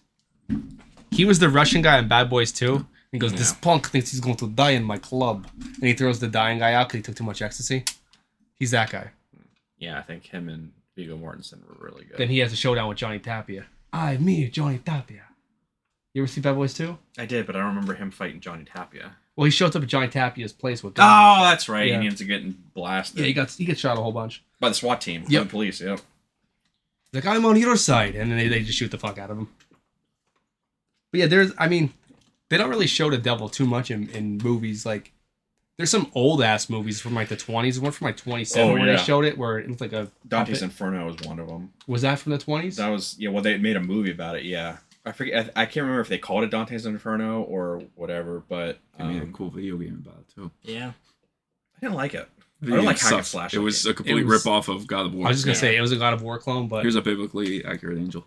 He 1.12 1.25
was 1.25 1.38
the 1.38 1.49
Russian 1.49 1.81
guy 1.83 1.99
in 1.99 2.09
Bad 2.09 2.29
Boys 2.29 2.51
2. 2.51 2.85
He 3.12 3.18
goes, 3.18 3.33
"This 3.33 3.53
Yeah. 3.53 3.59
punk 3.61 3.90
thinks 3.90 4.11
he's 4.11 4.21
going 4.21 4.37
to 4.37 4.49
die 4.49 4.71
in 4.71 4.83
my 4.83 4.99
club," 4.99 5.47
and 5.61 5.85
he 5.85 5.92
throws 5.92 6.18
the 6.18 6.27
dying 6.29 6.59
guy 6.59 6.73
out 6.75 6.88
because 6.88 6.99
he 6.99 7.03
took 7.03 7.14
too 7.14 7.25
much 7.25 7.40
ecstasy. 7.42 7.85
He's 8.59 8.73
that 8.73 8.90
guy. 8.90 9.11
Yeah, 9.79 9.99
I 9.99 10.03
think 10.03 10.25
him 10.27 10.49
and 10.49 10.73
Viggo 10.97 11.16
Mortensen 11.16 11.61
were 11.68 11.77
really 11.87 12.05
good. 12.07 12.16
Then 12.18 12.29
he 12.31 12.38
has 12.38 12.53
a 12.53 12.57
showdown 12.57 12.88
with 12.88 12.99
Johnny 12.99 13.18
Tapia. 13.21 13.66
I, 13.92 14.16
me, 14.16 14.48
Johnny 14.48 14.78
Tapia. 14.78 15.22
You 16.14 16.22
ever 16.22 16.26
see 16.26 16.40
Bad 16.40 16.55
Boys 16.57 16.74
2? 16.74 16.96
I 17.18 17.26
did, 17.26 17.46
but 17.46 17.57
I 17.57 17.61
don't 17.61 17.68
remember 17.68 17.94
him 17.94 18.11
fighting 18.11 18.40
Johnny 18.40 18.64
Tapia. 18.64 19.16
Well, 19.37 19.46
he 19.46 19.50
shows 19.50 19.74
up 19.74 19.83
at 19.83 19.88
Johnny 19.88 20.09
Tapia's 20.09 20.52
place 20.52 20.83
with. 20.83 20.94
Oh, 20.98 21.38
that's 21.42 21.68
right. 21.68 21.88
Yeah. 21.88 22.00
He 22.00 22.07
ends 22.07 22.20
up 22.20 22.28
getting 22.28 22.57
blasted 22.74 23.20
yeah, 23.20 23.26
he 23.26 23.33
got 23.33 23.50
he 23.50 23.64
gets 23.64 23.81
shot 23.81 23.96
a 23.96 24.00
whole 24.02 24.12
bunch. 24.12 24.44
by 24.61 24.68
the 24.68 24.74
SWAT 24.74 25.00
team, 25.00 25.24
the 25.24 25.44
police. 25.46 25.81
Yep. 25.81 26.00
Like, 27.14 27.26
I'm 27.26 27.44
on 27.44 27.57
your 27.57 27.76
side, 27.76 28.14
and 28.14 28.31
then 28.31 28.38
they, 28.38 28.48
they 28.48 28.62
just 28.62 28.78
shoot 28.78 28.90
the 28.90 28.98
fuck 28.98 29.18
out 29.18 29.31
of 29.31 29.38
him. 29.38 29.48
But 31.11 31.20
yeah, 31.20 31.26
there's, 31.26 31.52
I 31.59 31.68
mean, 31.68 31.92
they 32.48 32.57
don't 32.57 32.70
really 32.70 32.87
show 32.87 33.11
the 33.11 33.18
devil 33.18 33.48
too 33.48 33.66
much 33.66 33.90
in, 33.90 34.09
in 34.11 34.38
movies. 34.38 34.87
Like, 34.87 35.12
there's 35.77 35.91
some 35.91 36.11
old 36.15 36.43
ass 36.43 36.69
movies 36.69 37.01
from 37.01 37.15
like 37.15 37.29
the 37.29 37.37
20s. 37.37 37.79
One 37.81 37.93
from 37.93 38.05
like 38.07 38.17
27 38.17 38.69
Oh, 38.69 38.73
where 38.75 38.87
yeah. 38.87 38.97
they 38.97 39.03
showed 39.03 39.25
it, 39.25 39.37
where 39.39 39.59
it 39.59 39.69
looked 39.69 39.81
like 39.81 39.93
a. 39.93 40.11
Dante's 40.29 40.59
puppet. 40.59 40.63
Inferno 40.63 41.07
was 41.07 41.17
one 41.27 41.39
of 41.39 41.49
them. 41.49 41.73
Was 41.87 42.03
that 42.03 42.19
from 42.19 42.33
the 42.33 42.39
20s? 42.39 42.77
That 42.77 42.89
was 42.89 43.17
yeah. 43.19 43.31
Well, 43.31 43.43
they 43.43 43.57
made 43.59 43.77
a 43.77 43.81
movie 43.81 44.11
about 44.11 44.37
it. 44.37 44.45
Yeah, 44.45 44.79
I 45.07 45.13
forget. 45.13 45.51
I, 45.57 45.63
I 45.63 45.65
can't 45.67 45.83
remember 45.85 46.01
if 46.01 46.09
they 46.09 46.19
called 46.19 46.45
it 46.45 46.51
Dante's 46.51 46.85
Inferno 46.87 47.43
or 47.43 47.83
whatever. 47.95 48.43
But 48.49 48.79
They 48.99 49.05
made 49.05 49.23
a 49.23 49.25
um, 49.25 49.33
cool 49.33 49.51
video 49.51 49.77
game 49.79 50.03
about 50.07 50.21
it 50.21 50.35
too. 50.35 50.51
Yeah. 50.63 50.93
I 51.77 51.81
didn't 51.81 51.95
like 51.97 52.15
it. 52.15 52.29
I 52.63 52.67
don't 52.67 52.85
like 52.85 52.99
hack 53.01 53.11
and 53.13 53.17
sucks. 53.25 53.29
slash. 53.29 53.55
It 53.55 53.59
was 53.59 53.85
it. 53.87 53.91
a 53.91 53.95
complete 53.95 54.25
was- 54.25 54.45
rip 54.45 54.47
off 54.53 54.69
of 54.69 54.87
God 54.87 55.07
of 55.07 55.15
War. 55.15 55.27
I 55.27 55.31
was 55.31 55.39
just 55.39 55.47
gonna 55.47 55.57
Yeah. 55.57 55.73
say 55.73 55.77
it 55.77 55.81
was 55.81 55.91
a 55.91 55.97
God 55.97 56.13
of 56.13 56.23
War 56.23 56.39
clone, 56.39 56.69
but 56.69 56.83
Here's 56.83 56.95
a 56.95 57.03
biblically 57.03 57.65
accurate 57.65 57.99
angel. 57.99 58.25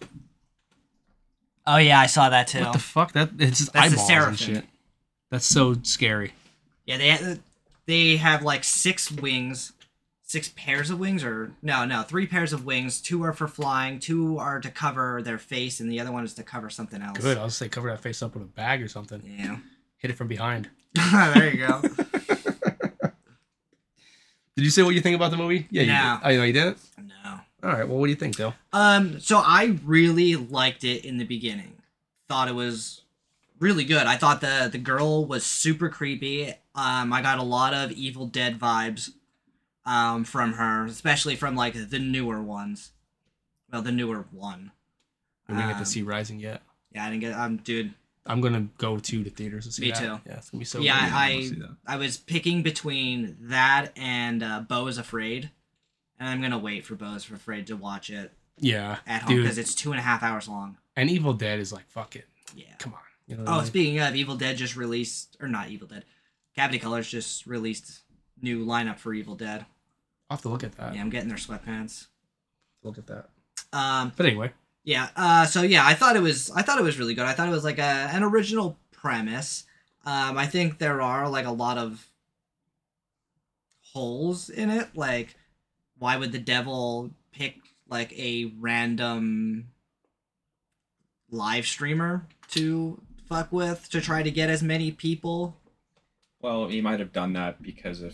Oh 1.68 1.78
yeah, 1.78 2.00
I 2.00 2.06
saw 2.08 2.30
that 2.30 2.48
too. 2.48 2.60
what 2.60 2.74
the 2.74 2.80
fuck? 2.80 3.14
That 3.14 3.30
it's 3.40 3.60
just 3.60 3.74
That's 3.74 3.94
the 3.96 4.02
eyeballs 4.14 4.28
and 4.28 4.40
shit. 4.40 4.66
That's 5.32 5.46
so 5.46 5.76
scary. 5.84 6.34
Yeah, 6.86 6.98
they 6.98 7.39
they 7.86 8.17
have 8.17 8.43
like 8.43 8.63
six 8.63 9.12
wings, 9.12 9.74
six 10.24 10.50
pairs 10.56 10.89
of 10.89 11.00
wings, 11.00 11.24
or 11.24 11.52
no, 11.62 11.86
no, 11.86 12.04
three 12.04 12.28
pairs 12.28 12.54
of 12.54 12.65
wings. 12.65 13.02
Two 13.02 13.24
are 13.24 13.34
for 13.34 13.48
flying, 13.48 14.00
two 14.00 14.38
are 14.38 14.60
to 14.60 14.69
cover 14.69 15.21
their 15.24 15.38
face, 15.38 15.80
and 15.80 15.91
the 15.91 16.00
other 16.00 16.12
one 16.12 16.24
is 16.24 16.34
to 16.36 16.43
cover 16.43 16.69
something 16.69 17.02
else. 17.02 17.17
Good. 17.17 17.38
I'll 17.38 17.50
say 17.50 17.69
cover 17.69 17.89
that 17.89 18.02
face 18.02 18.21
up 18.21 18.34
with 18.34 18.43
a 18.43 18.48
bag 18.48 18.82
or 18.84 18.88
something. 18.88 19.21
Yeah. 19.26 19.58
Hit 19.98 20.12
it 20.12 20.17
from 20.17 20.28
behind. 20.28 20.69
there 21.12 21.52
you 21.54 21.65
go. 21.67 21.82
Did 24.56 24.63
you 24.63 24.69
say 24.69 24.84
what 24.84 24.95
you 24.95 25.02
think 25.02 25.15
about 25.15 25.32
the 25.32 25.38
movie? 25.38 25.67
Yeah, 25.69 25.82
you 25.82 25.88
No. 25.91 26.17
did. 26.21 26.26
Oh, 26.26 26.30
you 26.30 26.38
know 26.38 26.43
you 26.45 26.54
did 26.54 26.67
it. 26.67 26.78
No. 26.98 27.39
All 27.63 27.71
right. 27.76 27.88
Well, 27.88 27.98
what 27.98 28.06
do 28.06 28.12
you 28.12 28.15
think, 28.15 28.38
Dill? 28.38 28.54
Um. 28.71 29.19
So 29.19 29.38
I 29.43 29.78
really 29.84 30.36
liked 30.36 30.84
it 30.84 31.04
in 31.04 31.17
the 31.17 31.26
beginning. 31.26 31.74
Thought 32.30 32.48
it 32.48 32.56
was 32.56 33.02
really 33.60 33.84
good. 33.84 34.08
I 34.08 34.15
thought 34.15 34.39
the 34.41 34.69
the 34.71 34.78
girl 34.78 35.26
was 35.26 35.45
super 35.45 35.89
creepy. 35.89 36.54
Um. 36.76 37.12
I 37.14 37.22
got 37.22 37.38
a 37.40 37.44
lot 37.44 37.74
of 37.74 37.92
Evil 37.92 38.28
Dead 38.28 38.60
vibes. 38.60 39.12
Um. 39.86 40.24
From 40.24 40.54
her, 40.54 40.86
especially 40.86 41.36
from 41.36 41.56
like 41.56 41.90
the 41.90 42.00
newer 42.00 42.42
ones. 42.42 42.92
Well, 43.72 43.82
the 43.82 43.92
newer 43.92 44.26
one. 44.32 44.72
We 45.48 45.56
didn't 45.56 45.68
get 45.70 45.76
Um, 45.78 45.82
to 45.84 45.86
see 45.86 46.02
Rising 46.02 46.40
yet. 46.40 46.62
Yeah, 46.94 47.06
I 47.06 47.10
didn't 47.10 47.22
get. 47.22 47.34
Um, 47.34 47.58
dude, 47.58 47.94
I'm 48.26 48.42
gonna 48.42 48.68
go 48.78 48.98
to 48.98 49.24
the 49.24 49.30
theaters 49.30 49.66
to 49.66 49.72
see 49.72 49.84
Me 49.84 49.92
that. 49.92 50.00
too. 50.00 50.20
Yeah, 50.26 50.38
it's 50.38 50.50
gonna 50.50 50.60
be 50.60 50.66
so. 50.66 50.80
Yeah, 50.80 51.00
good. 51.06 51.14
I- 51.14 51.34
wanna 51.36 51.44
see 51.48 51.56
that. 51.56 51.76
I 51.86 51.98
was 51.98 52.18
picking 52.18 52.64
between 52.64 53.38
that 53.42 53.90
and 53.96 54.42
uh, 54.42 54.62
Beau 54.62 54.88
is 54.88 54.98
Afraid, 54.98 55.52
and 56.20 56.30
I'm 56.30 56.42
gonna 56.42 56.58
wait 56.58 56.86
for 56.86 56.96
Beau 56.96 57.14
is 57.14 57.30
Afraid 57.30 57.68
to 57.68 57.76
watch 57.76 58.10
it 58.10 58.32
Yeah, 58.58 58.98
at 59.06 59.24
home 59.24 59.36
because 59.38 59.58
it's 59.60 59.76
two 59.76 59.92
and 59.92 60.00
a 60.00 60.04
half 60.04 60.24
hours 60.24 60.48
long. 60.48 60.78
And 60.96 61.10
Evil 61.12 61.34
Dead 61.34 61.60
is 61.60 61.72
like 61.74 61.88
fuck 61.90 62.16
it. 62.16 62.26
Yeah. 62.56 62.74
Come 62.80 62.94
on. 62.94 63.00
You 63.28 63.36
know 63.38 63.44
what 63.44 63.52
I 63.52 63.56
Oh, 63.56 63.58
mean? 63.60 63.68
speaking 63.68 64.00
of, 64.00 64.16
Evil 64.16 64.36
Dead 64.38 64.56
just 64.58 64.76
released, 64.76 65.36
or 65.40 65.48
not 65.48 65.70
Evil 65.70 65.88
Dead, 65.88 66.06
Cavity 66.56 66.80
Colors 66.80 67.08
just 67.10 67.46
released 67.46 68.02
new 68.41 68.65
lineup 68.65 68.98
for 69.00 69.13
Evil 69.13 69.36
Dead. 69.36 69.65
I'll 70.30 70.38
have 70.38 70.41
to 70.44 70.50
look 70.50 70.63
at 70.63 70.74
that. 70.78 70.96
Yeah, 70.96 71.02
I'm 71.02 71.10
getting 71.10 71.30
their 71.30 71.38
sweatpants. 71.38 72.08
Look 72.84 72.98
at 72.98 73.08
that. 73.08 73.30
Um, 73.74 74.12
But 74.15 74.26
anyway, 74.26 74.52
yeah. 74.84 75.10
Uh, 75.15 75.46
so 75.46 75.62
yeah, 75.62 75.86
I 75.86 75.94
thought 75.94 76.15
it 76.15 76.22
was, 76.22 76.52
I 76.52 76.62
thought 76.62 76.80
it 76.80 76.84
was 76.84 76.98
really 76.98 77.13
good. 77.13 77.26
I 77.26 77.34
thought 77.34 77.48
it 77.48 77.52
was 77.52 77.63
like 77.63 77.80
a 77.80 78.10
an 78.12 78.24
original 78.24 78.78
premise. 78.91 79.65
Um, 80.06 80.38
I 80.38 80.46
think 80.46 80.78
there 80.78 81.02
are 81.02 81.28
like 81.30 81.46
a 81.46 81.52
lot 81.52 81.78
of 81.78 82.10
holes 83.82 84.50
in 84.50 84.70
it. 84.70 84.89
Like, 84.96 85.36
why 85.98 86.18
would 86.18 86.32
the 86.32 86.39
devil 86.39 87.12
pick 87.32 87.56
like 87.89 88.13
a 88.18 88.54
random 88.60 89.68
live 91.30 91.65
streamer 91.65 92.28
to 92.52 93.02
fuck 93.28 93.52
with 93.52 93.89
to 93.89 94.02
try 94.02 94.22
to 94.24 94.32
get 94.32 94.50
as 94.50 94.62
many 94.63 94.91
people? 94.91 95.58
Well, 96.46 96.68
he 96.68 96.80
might 96.80 97.00
have 97.00 97.12
done 97.12 97.34
that 97.34 97.64
because 97.64 98.04
of 98.04 98.14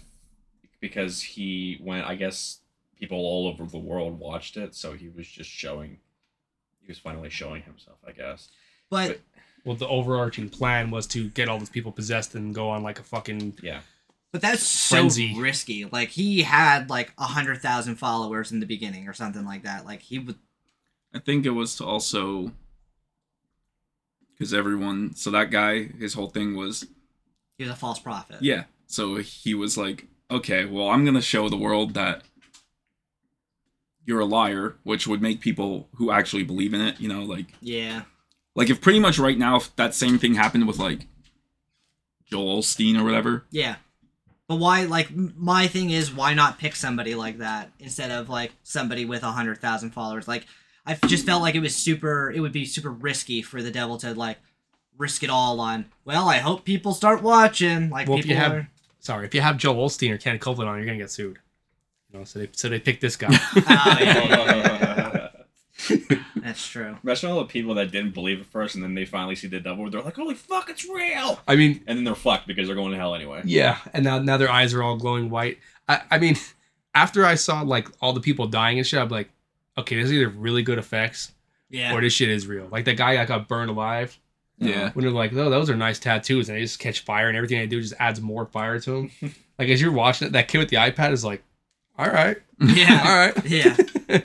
because 0.80 1.22
he 1.22 1.78
went. 1.82 2.08
I 2.08 2.16
guess 2.16 2.60
people 2.98 3.18
all 3.18 3.46
over 3.46 3.66
the 3.66 3.78
world 3.78 4.18
watched 4.18 4.56
it, 4.56 4.74
so 4.74 4.94
he 4.94 5.10
was 5.10 5.28
just 5.28 5.50
showing. 5.50 5.98
He 6.80 6.88
was 6.88 6.98
finally 6.98 7.30
showing 7.30 7.64
himself. 7.64 7.98
I 8.08 8.14
guess. 8.14 8.48
But 8.90 9.20
well, 9.66 9.76
the 9.76 9.86
overarching 9.86 10.48
plan 10.48 10.92
was 10.92 11.08
to 11.08 11.28
get 11.28 11.50
all 11.50 11.60
these 11.60 11.70
people 11.70 11.92
possessed 11.92 12.34
and 12.34 12.56
go 12.56 12.70
on 12.70 12.84
like 12.84 13.00
a 13.00 13.04
fucking 13.04 13.58
Yeah. 13.62 13.82
But 14.32 14.40
that's 14.40 14.64
so 14.64 15.10
risky. 15.36 15.84
Like 15.84 16.08
he 16.08 16.44
had 16.44 16.90
like 16.90 17.12
a 17.18 17.26
hundred 17.26 17.62
thousand 17.62 17.98
followers 17.98 18.54
in 18.54 18.62
the 18.62 18.66
beginning 18.66 19.10
or 19.10 19.14
something 19.14 19.44
like 19.44 19.64
that. 19.64 19.86
Like 19.86 20.04
he 20.04 20.20
would. 20.20 20.38
I 21.14 21.20
think 21.20 21.46
it 21.46 21.50
was 21.50 21.76
to 21.76 21.86
also 21.86 22.54
because 24.32 24.54
everyone. 24.54 25.16
So 25.16 25.32
that 25.32 25.52
guy, 25.52 25.84
his 25.84 26.14
whole 26.14 26.30
thing 26.30 26.56
was 26.56 26.88
He 27.62 27.68
was 27.68 27.74
a 27.76 27.80
false 27.80 28.00
prophet. 28.00 28.38
yeah. 28.42 28.64
So 28.88 29.18
he 29.18 29.54
was 29.54 29.78
like, 29.78 30.08
okay, 30.32 30.66
well, 30.66 30.90
I'm 30.90 31.06
gonna 31.06 31.22
show 31.22 31.48
the 31.48 31.58
world 31.58 31.94
that 31.94 32.24
you're 34.04 34.20
a 34.20 34.26
liar, 34.26 34.78
which 34.84 35.06
would 35.08 35.22
make 35.22 35.40
people 35.42 35.88
who 35.96 36.10
actually 36.12 36.44
believe 36.44 36.74
in 36.74 36.82
it, 36.82 37.00
you 37.00 37.08
know, 37.08 37.22
like 37.22 37.46
Yeah. 37.62 38.02
like 38.56 38.70
if 38.72 38.82
pretty 38.82 39.00
much 39.00 39.20
right 39.20 39.38
now 39.38 39.58
if 39.58 39.76
that 39.76 39.94
same 39.94 40.18
thing 40.18 40.34
happened 40.34 40.68
with 40.68 40.80
like 40.80 41.06
Joel 42.26 42.60
Osteen 42.62 43.00
or 43.00 43.04
whatever. 43.04 43.46
Yeah. 43.52 43.76
But 44.48 44.56
why? 44.56 44.86
Like 44.86 45.12
my 45.16 45.68
thing 45.68 45.92
is, 45.92 46.12
why 46.12 46.34
not 46.34 46.58
pick 46.58 46.76
somebody 46.76 47.14
like 47.16 47.38
that 47.38 47.72
instead 47.80 48.10
of 48.12 48.28
like 48.28 48.54
somebody 48.64 49.06
with 49.06 49.22
a 49.24 49.32
hundred 49.32 49.60
thousand 49.60 49.92
followers? 49.92 50.28
Like 50.28 50.46
I 50.86 50.96
just 50.96 51.26
felt 51.28 51.42
like 51.44 51.54
it 51.56 51.60
was 51.62 51.76
super. 51.76 52.32
It 52.32 52.40
would 52.40 52.52
be 52.52 52.66
super 52.66 52.90
risky 52.92 53.42
for 53.44 53.62
the 53.62 53.72
devil 53.72 53.98
to 54.00 54.14
like 54.16 54.40
risk 55.02 55.24
it 55.24 55.30
all 55.30 55.60
on. 55.60 55.86
Well, 56.06 56.30
I 56.30 56.38
hope 56.38 56.64
people 56.64 56.94
start 56.94 57.22
watching. 57.24 57.90
Like 57.90 58.08
Well, 58.08 58.20
if 58.20 58.24
people 58.26 58.36
you 58.38 58.42
have- 58.42 58.52
are. 58.54 58.70
sorry. 59.00 59.26
If 59.26 59.34
you 59.36 59.42
have 59.42 59.58
Joel 59.58 59.88
Osteen 59.90 60.12
or 60.12 60.18
Ken 60.18 60.40
Copeland 60.40 60.70
on, 60.70 60.78
you're 60.78 60.86
gonna 60.86 60.98
get 60.98 61.12
sued. 61.12 61.40
You 62.12 62.20
know, 62.20 62.26
so 62.26 62.40
they 62.40 62.50
so 62.54 62.70
they 62.70 62.80
picked 62.80 63.02
this 63.02 63.16
guy. 63.18 63.30
Oh, 63.56 63.98
yeah. 64.00 65.28
That's 66.36 66.68
true. 66.68 66.98
Imagine 67.04 67.32
all 67.32 67.40
the 67.40 67.46
people 67.46 67.74
that 67.76 67.92
didn't 67.92 68.14
believe 68.14 68.40
at 68.42 68.46
first, 68.46 68.76
and 68.76 68.84
then 68.84 68.94
they 68.94 69.06
finally 69.06 69.36
see 69.36 69.48
the 69.48 69.60
double. 69.60 69.90
They're 69.90 70.02
like, 70.02 70.16
"Holy 70.16 70.36
fuck, 70.36 70.70
it's 70.70 70.88
real!" 70.88 71.40
I 71.48 71.56
mean, 71.56 71.84
And 71.88 71.98
then 71.98 72.04
they're 72.04 72.14
fucked 72.16 72.46
because 72.48 72.68
they're 72.68 72.76
going 72.76 72.92
to 72.92 72.98
hell 72.98 73.16
anyway. 73.16 73.42
yeah, 73.46 73.78
and 73.94 74.04
now 74.04 74.20
now 74.20 74.38
their 74.38 74.52
eyes 74.52 74.74
are 74.74 74.84
all 74.84 74.96
glowing 74.98 75.30
white. 75.30 75.58
I, 75.90 76.02
I 76.12 76.18
mean, 76.20 76.36
after 76.94 77.26
I 77.26 77.36
saw 77.36 77.62
like 77.62 77.88
all 78.02 78.14
the 78.14 78.20
people 78.22 78.48
dying 78.48 78.78
and 78.78 78.86
shit, 78.86 79.00
I'm 79.00 79.10
like, 79.10 79.30
okay, 79.78 79.96
this 79.96 80.06
is 80.06 80.14
either 80.14 80.30
really 80.30 80.62
good 80.62 80.78
effects 80.78 81.32
Yeah. 81.70 81.94
or 81.96 82.02
this 82.02 82.14
shit 82.14 82.30
is 82.30 82.46
real. 82.48 82.68
Like 82.70 82.86
the 82.86 82.94
guy 82.94 83.16
that 83.16 83.28
got 83.28 83.48
burned 83.48 83.72
alive. 83.72 84.20
Yeah. 84.62 84.92
When 84.92 85.04
they're 85.04 85.12
like, 85.14 85.34
oh, 85.34 85.50
those 85.50 85.70
are 85.70 85.76
nice 85.76 86.00
tattoos, 86.00 86.48
and 86.50 86.58
they 86.58 86.62
just 86.62 86.80
catch 86.80 87.02
fire, 87.02 87.28
and 87.28 87.36
everything 87.36 87.60
they 87.60 87.68
do 87.68 87.82
just 87.82 87.94
adds 88.00 88.22
more 88.22 88.46
fire 88.46 88.80
to 88.80 88.92
them. 88.92 89.12
like 89.60 89.70
as 89.70 89.82
you're 89.82 89.92
watching 89.92 90.28
it, 90.28 90.32
that 90.34 90.48
kid 90.48 90.60
with 90.60 90.70
the 90.70 90.78
iPad 90.78 91.12
is 91.12 91.26
like, 91.26 91.44
all 91.98 92.08
right, 92.08 92.38
Yeah. 92.60 93.04
all 93.06 93.18
right. 93.18 93.46
Yeah. 93.46 93.78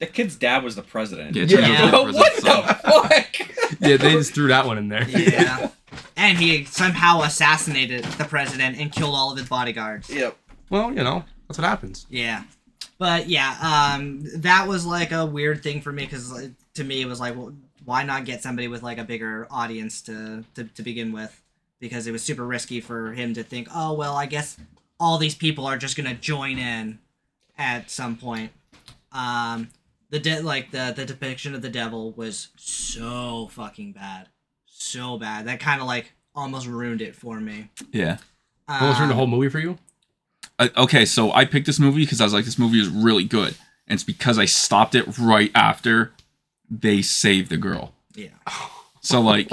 The 0.00 0.06
kid's 0.06 0.34
dad 0.36 0.64
was 0.64 0.74
the 0.74 0.82
president. 0.82 1.36
Yeah, 1.36 1.44
Yeah. 1.44 1.56
turns 1.66 1.94
out 1.94 2.04
what 2.12 2.36
the 2.36 2.42
president 2.42 2.80
fuck? 2.80 3.80
yeah, 3.80 3.96
they 3.96 4.12
just 4.12 4.34
threw 4.34 4.48
that 4.48 4.66
one 4.66 4.76
in 4.76 4.88
there. 4.88 5.08
Yeah. 5.08 5.70
and 6.16 6.36
he 6.36 6.64
somehow 6.64 7.22
assassinated 7.22 8.04
the 8.04 8.24
president 8.24 8.76
and 8.78 8.90
killed 8.92 9.14
all 9.14 9.30
of 9.30 9.38
his 9.38 9.48
bodyguards. 9.48 10.10
Yep. 10.10 10.36
Well, 10.68 10.88
you 10.92 11.04
know, 11.04 11.24
that's 11.48 11.58
what 11.58 11.66
happens. 11.66 12.06
Yeah. 12.10 12.42
But 12.98 13.28
yeah, 13.28 13.56
um, 13.96 14.24
that 14.42 14.66
was 14.66 14.84
like 14.84 15.12
a 15.12 15.24
weird 15.24 15.62
thing 15.62 15.80
for 15.80 15.92
me 15.92 16.04
because 16.04 16.50
to 16.74 16.84
me 16.84 17.00
it 17.00 17.06
was 17.06 17.20
like, 17.20 17.36
well, 17.36 17.54
why 17.84 18.02
not 18.02 18.24
get 18.24 18.42
somebody 18.42 18.68
with 18.68 18.82
like 18.82 18.98
a 18.98 19.04
bigger 19.04 19.46
audience 19.50 20.00
to, 20.02 20.44
to 20.54 20.64
to 20.64 20.82
begin 20.82 21.12
with? 21.12 21.40
Because 21.80 22.06
it 22.06 22.12
was 22.12 22.22
super 22.22 22.46
risky 22.46 22.80
for 22.80 23.12
him 23.12 23.34
to 23.34 23.42
think, 23.42 23.68
oh 23.74 23.92
well, 23.94 24.16
I 24.16 24.26
guess 24.26 24.56
all 24.98 25.18
these 25.18 25.34
people 25.34 25.66
are 25.66 25.76
just 25.76 25.96
gonna 25.96 26.14
join 26.14 26.58
in 26.58 26.98
at 27.58 27.90
some 27.90 28.16
point. 28.16 28.52
Um, 29.12 29.68
the 30.10 30.18
de- 30.18 30.40
like 30.42 30.70
the 30.70 30.92
the 30.96 31.04
depiction 31.04 31.54
of 31.54 31.62
the 31.62 31.68
devil 31.68 32.12
was 32.12 32.48
so 32.56 33.48
fucking 33.52 33.92
bad, 33.92 34.28
so 34.66 35.18
bad 35.18 35.46
that 35.46 35.60
kind 35.60 35.80
of 35.80 35.86
like 35.86 36.12
almost 36.34 36.66
ruined 36.66 37.00
it 37.02 37.14
for 37.14 37.40
me. 37.40 37.70
Yeah. 37.92 38.18
Almost 38.68 38.98
ruined 38.98 39.10
the 39.10 39.14
Um, 39.14 39.18
whole 39.18 39.26
movie 39.26 39.48
for 39.50 39.58
you. 39.60 39.78
Uh, 40.58 40.68
okay, 40.76 41.04
so 41.04 41.32
I 41.32 41.44
picked 41.44 41.66
this 41.66 41.78
movie 41.80 42.02
because 42.04 42.20
I 42.20 42.24
was 42.24 42.32
like, 42.32 42.44
this 42.44 42.58
movie 42.58 42.80
is 42.80 42.88
really 42.88 43.24
good, 43.24 43.54
and 43.86 43.96
it's 43.96 44.04
because 44.04 44.38
I 44.38 44.44
stopped 44.46 44.94
it 44.94 45.18
right 45.18 45.50
after 45.54 46.12
they 46.80 47.02
save 47.02 47.48
the 47.48 47.56
girl. 47.56 47.94
Yeah. 48.14 48.28
So 49.00 49.20
like, 49.20 49.50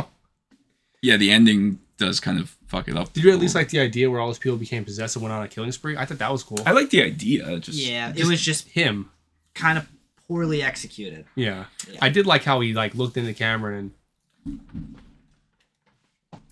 yeah, 1.01 1.17
the 1.17 1.29
ending 1.29 1.79
does 1.97 2.21
kind 2.21 2.39
of 2.39 2.55
fuck 2.67 2.87
it 2.87 2.95
up. 2.95 3.11
Did 3.11 3.25
you 3.25 3.33
at 3.33 3.39
least 3.39 3.53
like 3.53 3.67
the 3.67 3.81
idea 3.81 4.09
where 4.09 4.21
all 4.21 4.27
those 4.27 4.39
people 4.39 4.57
became 4.57 4.85
possessed 4.85 5.17
and 5.17 5.23
went 5.23 5.33
on 5.33 5.43
a 5.43 5.49
killing 5.49 5.73
spree? 5.73 5.97
I 5.97 6.05
thought 6.05 6.19
that 6.19 6.31
was 6.31 6.41
cool. 6.41 6.59
I 6.65 6.71
like 6.71 6.89
the 6.89 7.03
idea. 7.03 7.59
Just 7.59 7.77
Yeah, 7.77 8.13
it 8.15 8.25
was 8.25 8.39
just 8.41 8.69
Him. 8.69 9.09
kind 9.53 9.77
of 9.77 9.89
poorly 10.25 10.63
executed. 10.63 11.25
Yeah. 11.35 11.65
Yeah. 11.91 11.99
I 12.01 12.07
did 12.07 12.25
like 12.25 12.45
how 12.45 12.61
he 12.61 12.71
like 12.73 12.95
looked 12.95 13.17
in 13.17 13.25
the 13.25 13.33
camera 13.33 13.77
and 13.77 13.91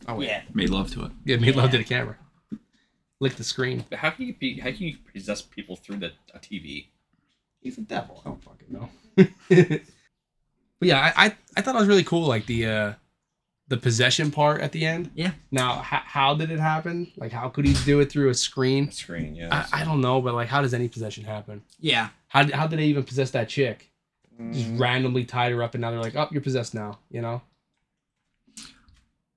Oh 0.05 0.15
wait. 0.15 0.27
Yeah. 0.27 0.41
made 0.53 0.69
love 0.69 0.91
to 0.91 1.05
it. 1.05 1.11
Yeah, 1.23 1.37
made 1.37 1.55
love 1.55 1.71
to 1.71 1.77
the 1.77 1.85
camera. 1.85 2.17
Licked 3.21 3.37
the 3.37 3.45
screen. 3.45 3.85
How 3.93 4.09
can 4.09 4.25
you 4.25 4.33
be? 4.33 4.59
How 4.59 4.71
can 4.71 4.87
you 4.87 4.97
possess 5.13 5.41
people 5.41 5.77
through 5.77 5.97
the 5.99 6.11
a 6.33 6.39
TV? 6.39 6.87
He's 7.61 7.77
a 7.77 7.81
devil. 7.81 8.21
I 8.25 8.29
don't 8.29 8.43
fucking 8.43 8.73
know. 8.73 9.79
but 10.79 10.87
yeah, 10.87 11.13
I, 11.15 11.25
I 11.25 11.35
I 11.57 11.61
thought 11.61 11.75
it 11.75 11.79
was 11.79 11.87
really 11.87 12.03
cool, 12.03 12.27
like 12.27 12.45
the 12.45 12.65
uh 12.65 12.93
the 13.67 13.77
possession 13.77 14.31
part 14.31 14.61
at 14.61 14.71
the 14.71 14.83
end. 14.85 15.11
Yeah. 15.13 15.31
Now, 15.51 15.81
h- 15.81 16.01
how 16.05 16.33
did 16.33 16.49
it 16.49 16.59
happen? 16.59 17.11
Like, 17.17 17.31
how 17.31 17.49
could 17.49 17.65
he 17.67 17.75
do 17.85 17.99
it 17.99 18.11
through 18.11 18.29
a 18.29 18.33
screen? 18.33 18.89
Screen, 18.91 19.35
yeah. 19.35 19.67
I, 19.71 19.81
I 19.81 19.85
don't 19.85 20.01
know, 20.01 20.21
but 20.21 20.33
like, 20.33 20.47
how 20.47 20.61
does 20.63 20.73
any 20.73 20.87
possession 20.87 21.23
happen? 21.23 21.61
Yeah. 21.79 22.09
How 22.29 22.41
did, 22.43 22.55
how 22.55 22.65
did 22.65 22.79
they 22.79 22.85
even 22.85 23.03
possess 23.03 23.29
that 23.31 23.47
chick? 23.49 23.91
Just 24.53 24.69
Mm, 24.69 24.79
randomly 24.79 25.25
tied 25.25 25.51
her 25.51 25.61
up, 25.61 25.73
and 25.75 25.81
now 25.81 25.91
they're 25.91 25.99
like, 26.01 26.15
"Oh, 26.15 26.29
you're 26.31 26.41
possessed 26.41 26.73
now." 26.73 26.97
You 27.11 27.21
know? 27.21 27.41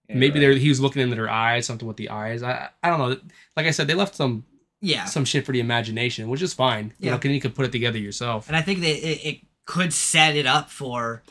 yeah, 0.09 0.17
Maybe 0.17 0.35
right. 0.35 0.41
they're 0.41 0.53
he 0.59 0.69
was 0.69 0.81
looking 0.81 1.03
into 1.03 1.17
her 1.17 1.29
eyes, 1.31 1.67
something 1.67 1.89
with 1.89 1.97
the 1.97 2.11
eyes. 2.11 2.43
I 2.43 2.69
I 2.83 2.89
don't 2.89 2.99
know. 3.01 3.17
Like 3.57 3.67
I 3.67 3.71
said, 3.71 3.87
they 3.89 3.95
left 3.95 4.15
some 4.15 4.45
Yeah. 4.81 5.05
some 5.07 5.25
shit 5.25 5.45
for 5.45 5.53
the 5.53 5.61
imagination, 5.61 6.29
which 6.29 6.41
is 6.43 6.55
fine. 6.55 6.93
You 6.99 7.07
Yeah. 7.07 7.11
know, 7.13 7.19
'cause 7.19 7.31
you 7.33 7.41
could 7.41 7.55
put 7.55 7.67
it 7.67 7.73
together 7.73 7.99
yourself. 7.99 8.47
And 8.49 8.57
I 8.57 8.63
think 8.63 8.81
that 8.81 8.89
it, 8.91 9.27
it 9.27 9.41
could 9.65 9.93
set 9.93 10.37
it 10.37 10.47
up 10.47 10.71
for 10.71 11.23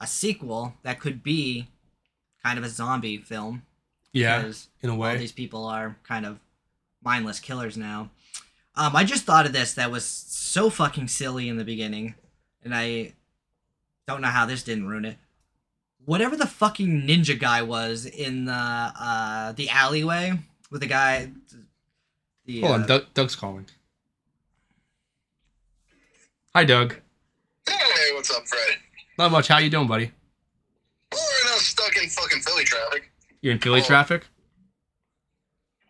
a 0.00 0.06
sequel 0.06 0.74
that 0.82 1.00
could 1.00 1.22
be 1.22 1.68
kind 2.42 2.58
of 2.58 2.64
a 2.64 2.68
zombie 2.68 3.18
film. 3.18 3.62
Yeah, 4.12 4.52
in 4.80 4.90
a 4.90 4.92
all 4.92 4.98
way. 4.98 5.16
these 5.16 5.32
people 5.32 5.66
are 5.66 5.96
kind 6.06 6.24
of 6.24 6.38
mindless 7.02 7.40
killers 7.40 7.76
now. 7.76 8.10
Um, 8.76 8.94
I 8.94 9.04
just 9.04 9.24
thought 9.24 9.46
of 9.46 9.52
this 9.52 9.74
that 9.74 9.90
was 9.90 10.04
so 10.04 10.70
fucking 10.70 11.08
silly 11.08 11.48
in 11.48 11.56
the 11.56 11.64
beginning, 11.64 12.14
and 12.62 12.74
I 12.74 13.14
don't 14.06 14.20
know 14.20 14.28
how 14.28 14.46
this 14.46 14.62
didn't 14.62 14.86
ruin 14.86 15.04
it. 15.04 15.16
Whatever 16.04 16.36
the 16.36 16.46
fucking 16.46 17.02
ninja 17.02 17.38
guy 17.38 17.62
was 17.62 18.06
in 18.06 18.44
the 18.44 18.52
uh, 18.52 19.52
the 19.52 19.68
alleyway 19.68 20.38
with 20.70 20.80
the 20.80 20.86
guy. 20.86 21.30
The, 22.44 22.60
Hold 22.60 22.72
uh, 22.72 22.74
on, 22.74 22.86
Doug, 22.86 23.14
Doug's 23.14 23.36
calling. 23.36 23.66
Hi, 26.54 26.64
Doug. 26.64 26.96
Hey, 27.94 28.12
what's 28.14 28.30
up, 28.30 28.46
Fred? 28.46 28.78
Not 29.18 29.30
much. 29.30 29.48
How 29.48 29.58
you 29.58 29.70
doing, 29.70 29.86
buddy? 29.86 30.10
Well, 31.12 31.20
right 31.22 31.42
now 31.52 31.56
stuck 31.58 31.96
in 31.96 32.08
fucking 32.08 32.40
Philly 32.40 32.64
traffic. 32.64 33.10
You're 33.40 33.52
in 33.52 33.58
Philly 33.60 33.80
Oh. 33.82 33.84
traffic. 33.84 34.26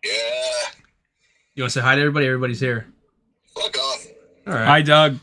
Yeah, 0.03 0.11
You 1.55 1.63
want 1.63 1.73
to 1.73 1.79
say 1.79 1.83
hi 1.83 1.95
to 1.95 2.01
everybody? 2.01 2.27
Everybody's 2.27 2.59
here. 2.59 2.85
fuck 3.55 3.75
off. 3.79 4.05
All 4.45 4.53
right. 4.53 4.65
Hi, 4.65 4.81
Doug. 4.83 5.17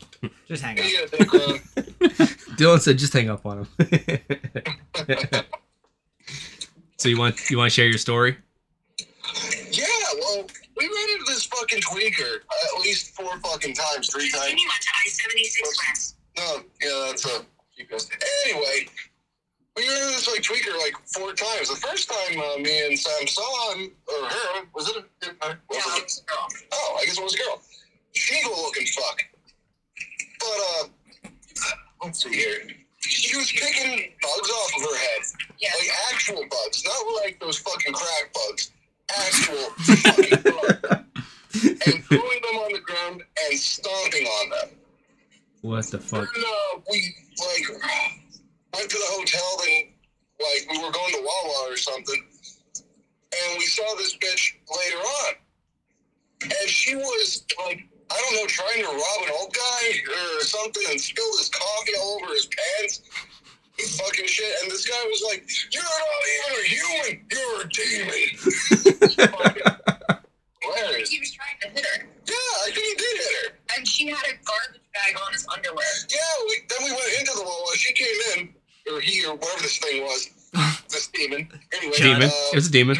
Just 0.48 0.62
hang 0.62 0.78
up. 0.80 0.84
on. 0.84 0.90
do 0.90 0.96
you 0.96 1.06
think, 1.06 1.32
Ron? 1.32 1.60
Dylan 2.56 2.80
said, 2.80 2.98
"Just 2.98 3.12
hang 3.12 3.30
up 3.30 3.46
on 3.46 3.58
him." 3.58 3.68
so 6.96 7.08
you 7.08 7.18
want 7.18 7.38
you 7.50 7.58
want 7.58 7.70
to 7.70 7.74
share 7.74 7.86
your 7.86 7.98
story? 7.98 8.36
yeah, 9.70 9.84
well, 10.20 10.46
we 10.76 10.86
ran 10.86 11.08
into 11.10 11.24
this 11.28 11.44
fucking 11.46 11.80
tweaker 11.80 12.40
at 12.74 12.80
least 12.80 13.14
four 13.14 13.38
fucking 13.40 13.74
times, 13.74 14.08
three 14.08 14.28
times. 14.30 14.42
Continue 14.46 14.66
onto 14.66 14.88
I-76 15.06 15.68
West. 15.88 16.11
No, 16.42 16.62
Yeah, 16.82 17.06
that's 17.08 17.24
a. 17.26 17.44
Anyway, 18.46 18.86
we 19.76 19.82
ran 19.88 19.96
into 19.96 20.12
this 20.14 20.28
like 20.28 20.42
tweaker 20.42 20.76
like 20.78 20.94
four 21.08 21.32
times. 21.32 21.68
The 21.68 21.76
first 21.76 22.08
time 22.08 22.38
uh, 22.38 22.58
me 22.58 22.86
and 22.86 22.98
Sam 22.98 23.26
saw 23.26 23.72
him 23.74 23.90
or 24.08 24.28
her 24.28 24.66
was 24.74 24.88
it? 24.88 24.96
A, 24.96 25.26
was 25.28 25.56
Yeah, 25.70 25.96
it 25.96 25.98
it 25.98 26.02
was 26.04 26.22
a 26.22 26.30
girl. 26.30 26.48
Oh, 26.72 26.98
I 27.00 27.04
guess 27.06 27.18
it 27.18 27.22
was 27.24 27.34
a 27.34 27.38
girl. 27.38 27.60
She 28.12 28.38
Eagle 28.38 28.62
looking 28.62 28.86
fuck. 28.86 29.18
But 30.38 30.58
uh, 30.68 31.30
let's 32.04 32.22
see 32.22 32.34
here. 32.34 32.68
She 33.00 33.36
was 33.36 33.50
picking 33.50 34.12
bugs 34.22 34.50
off 34.50 34.70
of 34.76 34.82
her 34.82 34.96
head, 34.96 35.22
Yeah. 35.60 35.70
like 35.78 35.88
actual 36.12 36.42
bugs, 36.48 36.84
not 36.84 37.22
like 37.24 37.40
those 37.40 37.58
fucking 37.58 37.94
crack 37.94 38.32
bugs. 38.32 38.70
Actual 39.18 39.56
fucking 39.78 40.42
bugs, 40.42 41.04
and 41.64 42.04
throwing 42.04 42.40
them 42.42 42.56
on 42.62 42.72
the 42.72 42.80
ground 42.80 43.22
and 43.50 43.58
stomping 43.58 44.26
on 44.26 44.50
them. 44.50 44.68
What 45.62 45.86
the 45.86 45.98
fuck? 46.00 46.28
Then, 46.34 46.44
uh, 46.44 46.80
we 46.90 47.14
like 47.38 47.82
went 48.74 48.90
to 48.90 48.98
the 48.98 49.10
hotel 49.10 49.60
and 49.62 49.88
like 50.42 50.70
we 50.70 50.84
were 50.84 50.90
going 50.90 51.14
to 51.14 51.22
Wawa 51.22 51.70
or 51.70 51.76
something, 51.76 52.20
and 52.74 53.58
we 53.58 53.64
saw 53.66 53.94
this 53.96 54.16
bitch 54.16 54.54
later 54.68 54.98
on, 54.98 55.34
and 56.42 56.68
she 56.68 56.96
was 56.96 57.44
like 57.64 57.86
I 58.10 58.18
don't 58.18 58.42
know 58.42 58.46
trying 58.46 58.82
to 58.82 58.88
rob 58.88 59.22
an 59.22 59.34
old 59.40 59.54
guy 59.54 60.02
or 60.10 60.40
something 60.40 60.82
and 60.90 61.00
spilled 61.00 61.38
his 61.38 61.48
coffee 61.48 61.92
all 62.00 62.18
over 62.22 62.34
his 62.34 62.46
pants. 62.46 63.02
Fucking 63.98 64.26
shit, 64.26 64.54
and 64.62 64.70
this 64.70 64.86
guy 64.86 65.02
was 65.06 65.22
like, 65.30 65.48
"You're 65.72 65.82
not 65.82 66.22
even 66.34 66.60
a 66.60 66.68
human. 66.68 67.26
You're 67.30 67.62
a 67.62 67.68
demon." 67.68 68.36
Fucking 69.38 69.82
hilarious. 70.60 71.10
He 71.10 71.20
was 71.20 71.32
trying 71.32 71.51
to 71.62 71.68
hit 71.70 71.84
her, 71.86 72.06
Yeah, 72.26 72.34
I 72.66 72.70
think 72.74 72.86
he 72.86 72.94
did 72.94 73.16
hit 73.18 73.34
her. 73.50 73.56
and 73.76 73.86
she 73.88 74.06
had 74.08 74.24
a 74.26 74.34
garbage 74.44 74.80
bag 74.94 75.16
on 75.24 75.32
his 75.32 75.46
underwear. 75.52 75.84
Yeah, 76.10 76.18
we, 76.46 76.54
then 76.68 76.78
we 76.84 76.90
went 76.92 77.12
into 77.20 77.32
the 77.34 77.42
Wawa. 77.42 77.76
She 77.76 77.92
came 77.94 78.18
in, 78.36 78.54
or 78.92 79.00
he, 79.00 79.24
or 79.24 79.34
whatever 79.36 79.62
this 79.62 79.78
thing 79.78 80.02
was, 80.02 80.28
this 80.90 81.08
demon. 81.08 81.48
Anyway, 81.72 81.94
Demon. 81.96 82.22
uh, 82.28 82.52
It 82.52 82.56
was 82.56 82.68
a 82.68 82.72
demon. 82.72 82.96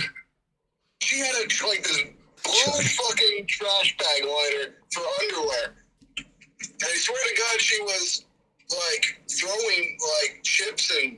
she 1.03 1.18
had 1.18 1.35
a, 1.35 1.44
like 1.68 1.83
this 1.83 2.01
blue 2.42 2.83
fucking 2.83 3.46
trash 3.46 3.96
bag 3.98 4.25
liner 4.25 4.75
for 4.92 5.03
underwear. 5.20 5.75
And 6.18 6.83
I 6.83 6.96
swear 6.96 7.18
to 7.18 7.37
God, 7.38 7.61
she 7.61 7.81
was 7.83 8.25
like 8.70 9.20
throwing 9.31 9.98
like 10.01 10.42
chips 10.42 10.90
and 11.03 11.16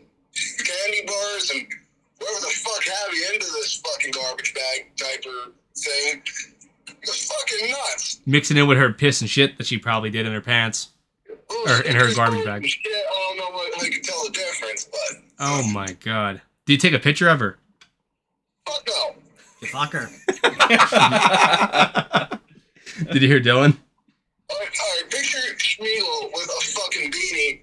candy 0.59 1.03
bars 1.07 1.51
and 1.55 1.67
whatever 2.19 2.41
the 2.41 2.53
fuck 2.65 2.83
have 2.85 3.15
you 3.15 3.25
into 3.33 3.47
this 3.47 3.81
fucking 3.87 4.11
garbage 4.13 4.53
bag 4.55 4.91
diaper 4.97 5.53
thing. 5.77 6.23
It 6.87 7.09
fucking 7.09 7.71
nuts. 7.71 8.21
Mixing 8.27 8.57
in 8.57 8.67
with 8.67 8.79
her 8.79 8.93
piss 8.93 9.21
and 9.21 9.31
shit 9.31 9.57
that 9.59 9.67
she 9.67 9.79
probably 9.79 10.11
did 10.11 10.27
in 10.27 10.33
her 10.33 10.41
pants. 10.41 10.89
Or 11.67 11.81
in 11.83 11.95
her 11.97 12.13
garbage 12.15 12.45
bag. 12.45 12.67
Shit, 12.67 12.81
I 12.87 13.29
don't 13.29 13.37
know 13.39 13.51
what 13.57 13.83
I 13.85 13.89
can 13.89 14.03
tell 14.03 14.25
the 14.25 14.31
difference, 14.31 14.85
but 14.91 15.19
Oh 15.41 15.63
my 15.73 15.87
god. 16.05 16.41
Did 16.67 16.73
you 16.75 16.79
take 16.79 16.93
a 16.95 16.99
picture 16.99 17.29
of 17.29 17.41
her? 17.41 17.59
fuck 18.67 18.83
no. 18.87 19.15
You 19.61 19.69
fucker. 19.69 20.09
Did 23.13 23.23
you 23.23 23.29
hear 23.29 23.41
Dylan? 23.41 23.77
All 24.51 24.59
right, 24.59 24.69
all 24.69 24.97
right, 24.97 25.11
picture 25.11 25.39
Sméagol 25.59 26.31
with 26.33 26.49
a 26.49 26.61
fucking 26.65 27.11
beanie. 27.11 27.61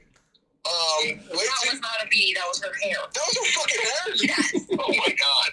Um, 0.66 1.06
wait 1.06 1.20
That 1.30 1.72
was 1.72 1.80
not 1.82 2.06
a 2.06 2.08
bee. 2.10 2.34
That 2.36 2.46
was 2.48 2.60
her 2.62 2.74
hair. 2.84 2.98
that 3.14 3.24
was 3.28 3.38
her 3.38 3.46
fucking 3.60 3.82
hair. 3.82 4.16
Yes. 4.16 4.54
Oh 4.72 4.90
my 4.90 5.10
god. 5.10 5.52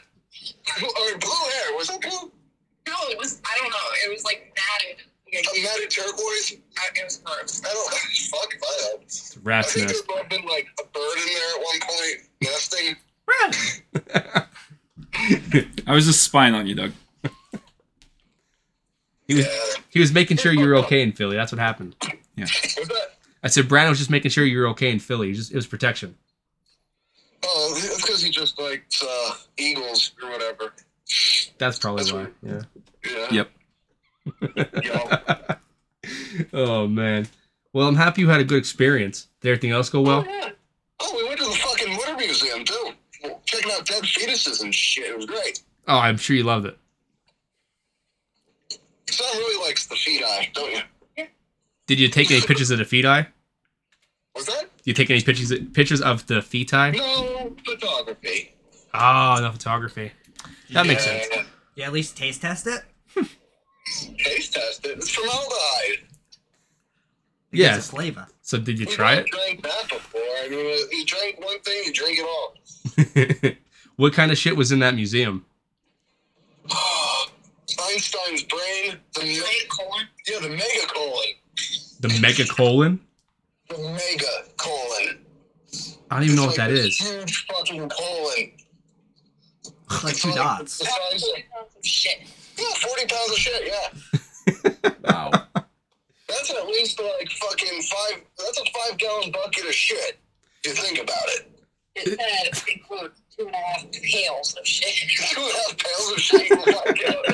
All 0.85 1.11
right, 1.11 1.21
blue 1.21 1.31
hair. 1.31 1.77
Was 1.77 1.89
that 1.89 2.01
blue? 2.01 2.31
No, 2.87 2.95
it 3.09 3.19
was. 3.19 3.41
I 3.45 3.59
don't 3.61 3.71
know. 3.71 3.89
It 4.05 4.11
was 4.79 4.97
like 4.97 4.97
matted. 5.33 5.47
A 5.59 5.63
matted 5.63 5.91
turquoise? 5.91 6.53
I- 6.53 6.91
It. 6.97 7.21
I 7.27 7.29
don't. 7.73 7.93
Fuck 7.93 8.55
if 8.55 8.63
I 8.63 8.83
know. 8.83 9.01
It's 9.03 9.37
a 9.37 9.39
I 9.39 9.43
rat's 9.43 9.73
think 9.75 9.87
nest. 9.89 10.05
there 10.07 10.17
might 10.17 10.23
have 10.23 10.31
been 10.31 10.49
like 10.49 10.67
a 10.81 10.85
bird 10.87 11.19
in 11.19 11.27
there 11.35 11.51
at 11.55 11.61
one 11.63 11.81
point 11.81 12.17
nesting. 12.43 12.97
I 15.87 15.93
was 15.93 16.07
just 16.07 16.23
spying 16.23 16.55
on 16.55 16.67
you, 16.67 16.75
Doug. 16.75 16.93
He 19.27 19.35
was 19.35 19.47
Yeah. 19.47 19.83
he 19.91 20.01
was 20.01 20.13
making 20.13 20.39
sure 20.39 20.53
you 20.53 20.67
were 20.67 20.77
okay 20.77 21.03
in 21.03 21.13
Philly. 21.13 21.37
That's 21.37 21.53
what 21.53 21.59
happened. 21.59 21.95
Was 22.39 22.75
that? 22.89 23.09
I 23.43 23.49
said 23.49 23.69
Brandon 23.69 23.91
was 23.91 23.99
just 23.99 24.11
making 24.11 24.31
sure 24.31 24.45
you 24.45 24.59
were 24.59 24.69
okay 24.69 24.91
in 24.91 24.99
Philly. 24.99 25.27
It 25.29 25.31
was, 25.31 25.39
just, 25.39 25.53
it 25.53 25.57
was 25.57 25.67
protection. 25.67 26.17
Oh, 27.45 27.75
it's 27.77 28.01
because 28.03 28.23
he 28.23 28.31
just 28.31 28.59
likes 28.59 29.03
uh, 29.03 29.35
eagles 29.59 30.13
or 30.23 30.31
whatever. 30.31 30.73
That's 31.59 31.79
probably 31.79 32.03
That's 32.05 32.13
why. 32.13 32.23
right. 32.23 32.35
Yeah. 32.43 32.61
Yeah. 33.11 33.27
Yep. 33.31 33.51
You 34.41 34.65
know? 34.85 35.21
Oh 36.53 36.87
man. 36.87 37.29
Well, 37.73 37.87
I'm 37.87 37.97
happy 37.97 38.23
you 38.23 38.29
had 38.29 38.41
a 38.41 38.45
good 38.45 38.59
experience. 38.59 39.27
Did 39.41 39.51
everything 39.51 39.71
else 39.73 39.91
go 39.91 40.01
well? 40.01 40.25
Oh, 40.27 40.31
yeah. 40.31 40.51
Oh, 41.01 41.15
we 41.17 41.29
went 41.29 41.39
to 41.41 41.45
the 41.47 41.53
fucking 41.55 41.89
Mütter 41.95 42.17
Museum 42.17 42.65
too. 42.65 42.91
Checking 43.45 43.71
out 43.73 43.85
dead 43.87 44.03
fetuses 44.05 44.63
and 44.63 44.75
shit. 44.75 45.11
It 45.11 45.17
was 45.17 45.27
great. 45.27 45.63
Oh, 45.87 45.99
I'm 45.99 46.17
sure 46.17 46.35
you 46.37 46.45
loved 46.45 46.67
it. 46.67 46.79
Sam 49.09 49.27
really 49.37 49.67
likes 49.67 49.87
the 49.87 49.97
feet 49.97 50.23
eye, 50.25 50.51
don't 50.55 50.73
you? 50.73 51.27
Did 51.87 51.99
you 51.99 52.09
take 52.09 52.31
any 52.31 52.41
pictures 52.43 52.71
of 52.71 52.79
the 52.79 52.85
feti? 52.85 53.27
Was 54.35 54.47
that? 54.47 54.65
Did 54.79 54.87
you 54.87 54.95
take 54.95 55.11
any 55.11 55.23
pictures 55.23 55.53
pictures 55.73 56.01
of 56.03 56.27
the 56.27 56.41
feti? 56.41 56.97
No 56.97 57.55
photography. 57.65 58.55
Oh, 58.95 59.39
no 59.41 59.51
photography. 59.53 60.13
That 60.73 60.87
makes 60.87 61.05
sense. 61.05 61.27
You 61.75 61.85
at 61.85 61.93
least 61.93 62.17
taste 62.17 62.43
test 62.43 62.67
it? 62.67 62.83
Taste 64.19 64.53
test 64.55 64.85
it. 64.85 64.99
It's 64.99 65.11
formaldehyde. 65.11 66.05
It 67.53 67.59
Yeah. 67.59 67.75
gives 67.75 67.89
a 67.89 67.91
flavor. 67.91 68.27
So 68.43 68.59
did 68.59 68.79
you 68.79 68.87
We 68.87 68.93
try 68.95 69.17
both 69.17 69.27
drank 69.31 69.63
that 69.63 69.89
before. 69.89 70.21
I 70.21 70.49
mean, 70.49 70.67
uh, 70.67 70.97
you 70.97 71.05
drink 71.07 71.41
one 71.45 71.61
thing, 71.61 71.83
you 71.87 71.93
drink 71.93 72.19
it 72.19 72.25
all. 72.25 73.53
what 73.97 74.13
kind 74.13 74.31
of 74.33 74.39
shit 74.39 74.57
was 74.57 74.73
in 74.73 74.79
that 74.81 74.95
museum? 74.95 75.45
Einstein's 77.91 78.43
brain, 78.45 78.99
the 79.15 79.23
me- 79.23 79.41
Right, 79.41 79.67
colon. 79.69 80.07
yeah, 80.27 80.39
the 80.41 80.49
mega 80.51 80.87
colon, 80.89 81.25
The 82.01 82.09
mega 82.21 82.45
colon? 82.47 83.01
the 83.69 83.79
mega 83.79 84.45
colon. 84.57 85.25
I 86.11 86.17
don't 86.17 86.25
even 86.25 86.37
know 86.37 86.49
It's 86.49 86.57
what 86.59 86.69
that 86.69 86.71
like 86.73 86.83
this 86.83 87.01
is. 87.01 87.11
Huge 87.11 87.47
fucking 87.47 87.89
colon. 87.89 88.53
Like 90.05 90.17
two 90.17 90.33
dots. 90.33 90.79
the 90.79 90.85
size 90.87 91.23
of- 91.23 91.85
Shit. 91.85 92.19
Yeah, 92.59 92.75
forty 92.81 93.07
pounds 93.07 93.31
of 93.33 93.39
shit. 93.39 93.63
Yeah, 93.67 94.91
Wow. 95.05 95.31
that's 96.29 96.51
at 96.51 96.67
least 96.67 97.01
like 97.01 97.31
fucking 97.31 97.83
five. 97.83 98.23
That's 98.39 98.59
a 98.61 98.65
five 98.79 98.99
gallon 98.99 99.31
bucket 99.33 99.67
of 99.67 99.75
shit. 99.75 100.19
If 100.65 100.77
you 100.79 100.83
think 100.85 100.99
about 101.03 101.29
it. 101.29 101.53
It 101.95 102.07
said 102.07 102.19
it 102.69 102.77
includes 102.77 103.21
two 103.37 103.47
and 103.47 103.55
a 103.55 103.59
half 103.59 103.91
pails 103.91 104.55
of 104.59 104.65
shit. 104.67 105.11
Two 105.31 105.41
and 105.41 105.51
a 105.51 105.55
half 105.55 105.77
pounds 105.79 106.13
of 106.13 106.19
shit. 106.21 106.51
in 106.51 106.59
a 106.59 106.63
five 106.63 106.95
gallon. 106.95 107.25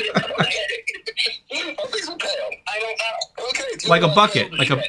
How 1.78 1.86
big's 1.92 2.08
a 2.08 2.16
pail? 2.16 2.50
I 2.68 2.80
don't 2.80 2.98
know. 2.98 3.48
Okay, 3.50 3.76
two 3.78 3.88
Like 3.88 4.02
a 4.02 4.08
bucket, 4.08 4.52
like 4.58 4.70
a 4.70 4.82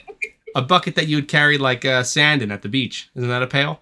a 0.55 0.61
bucket 0.61 0.95
that 0.95 1.07
you 1.07 1.17
would 1.17 1.27
carry 1.27 1.57
like 1.57 1.83
uh, 1.83 2.03
sand 2.03 2.41
in 2.41 2.51
at 2.51 2.61
the 2.61 2.69
beach. 2.69 3.09
Isn't 3.15 3.27
that 3.29 3.41
a 3.43 3.47
pail? 3.47 3.81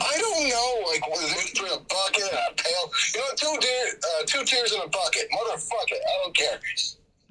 I 0.00 0.16
don't 0.18 0.48
know, 0.48 0.90
like, 0.90 1.06
was 1.08 1.32
it 1.32 1.52
between 1.52 1.72
a 1.72 1.78
bucket 1.78 2.30
and 2.30 2.38
a 2.50 2.54
pail? 2.62 2.90
You 3.14 3.20
know, 3.20 3.26
two, 3.36 3.56
deer, 3.60 3.98
uh, 4.02 4.24
two 4.26 4.44
tears 4.44 4.72
in 4.72 4.80
a 4.80 4.88
bucket. 4.88 5.28
Motherfucker, 5.32 5.94
I 5.94 6.22
don't 6.22 6.36
care. 6.36 6.60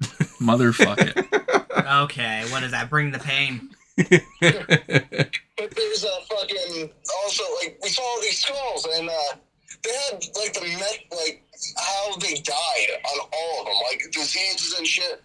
Motherfuck 0.40 0.98
it. 1.00 1.86
Okay, 2.04 2.44
what 2.50 2.60
does 2.60 2.70
that 2.70 2.88
bring 2.88 3.10
the 3.10 3.18
pain? 3.18 3.70
But 3.96 5.70
there's 5.76 6.04
a 6.04 6.20
fucking, 6.30 6.90
also, 7.22 7.44
like, 7.62 7.78
we 7.82 7.88
saw 7.90 8.20
these 8.22 8.38
skulls, 8.38 8.88
and 8.96 9.10
uh, 9.10 9.36
they 9.82 9.90
had, 9.90 10.24
like, 10.36 10.54
the 10.54 10.60
met, 10.78 11.04
like, 11.10 11.42
how 11.76 12.16
they 12.16 12.34
died 12.36 12.90
on 13.04 13.20
all 13.32 13.60
of 13.60 13.66
them, 13.66 13.74
like, 13.90 14.02
diseases 14.12 14.78
and 14.78 14.86
shit. 14.86 15.22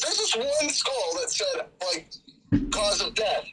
There's 0.00 0.16
this 0.16 0.36
one 0.36 0.70
skull 0.70 1.14
that 1.20 1.30
said, 1.30 1.66
like, 1.92 2.70
cause 2.70 3.02
of 3.02 3.14
death. 3.14 3.44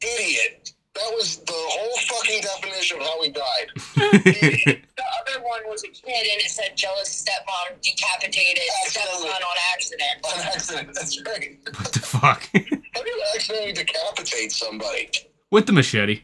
Idiot. 0.00 0.72
That 0.98 1.14
was 1.14 1.36
the 1.38 1.52
whole 1.52 1.98
fucking 2.08 2.40
definition 2.42 2.98
of 2.98 3.04
how 3.04 3.22
he 3.22 3.30
died. 3.30 4.82
The 4.98 5.04
other 5.32 5.44
one 5.44 5.60
was 5.66 5.84
a 5.84 5.88
kid 5.88 6.02
and 6.08 6.40
it 6.42 6.50
said 6.50 6.76
jealous 6.76 7.24
stepmom 7.24 7.80
decapitated 7.80 8.64
stepson 8.86 9.28
on 9.28 9.56
accident. 9.72 10.10
On 10.24 10.40
accident. 10.40 10.88
That's 10.92 11.22
right. 11.24 11.56
what 11.78 11.92
the 11.92 12.00
fuck? 12.00 12.42
How 12.52 13.02
do 13.02 13.08
you 13.08 13.22
accidentally 13.34 13.72
decapitate 13.72 14.50
somebody? 14.50 15.08
With 15.52 15.66
the 15.66 15.72
machete. 15.72 16.22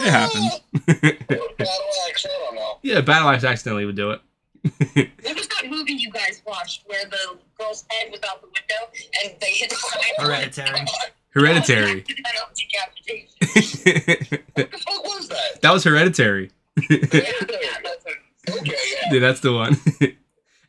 It 0.00 0.10
happens. 0.10 0.60
Battle 0.86 1.78
axe, 2.08 2.26
I 2.26 2.28
don't 2.28 2.56
know. 2.56 2.78
Yeah, 2.82 3.00
Battle 3.00 3.28
Axe 3.28 3.44
accidentally 3.44 3.84
would 3.84 3.96
do 3.96 4.10
it. 4.10 4.20
What 5.22 5.36
was 5.36 5.48
that 5.48 5.70
movie 5.70 5.92
you 5.94 6.10
guys 6.10 6.42
watched 6.46 6.82
where 6.86 7.04
the 7.04 7.38
girl's 7.58 7.84
head 7.90 8.10
was 8.10 8.20
out 8.28 8.40
the 8.40 8.48
window 8.48 8.90
and 9.22 9.40
they 9.40 9.52
hit 9.52 9.70
the 9.70 9.76
side? 9.76 10.02
Hereditary. 10.18 10.80
Oh 10.88 11.06
Hereditary. 11.36 12.02
Decapitation. 12.06 13.28
What 14.56 14.70
the 14.72 14.78
fuck 14.78 15.04
was 15.04 15.28
that? 15.28 15.60
that 15.60 15.72
was 15.72 15.84
Hereditary. 15.84 16.50
Yeah, 16.88 16.96
that's. 17.10 18.06
Okay, 18.48 18.72
yeah. 18.72 19.12
Yeah, 19.14 19.20
that's 19.20 19.40
the 19.40 19.52
one. 19.52 19.76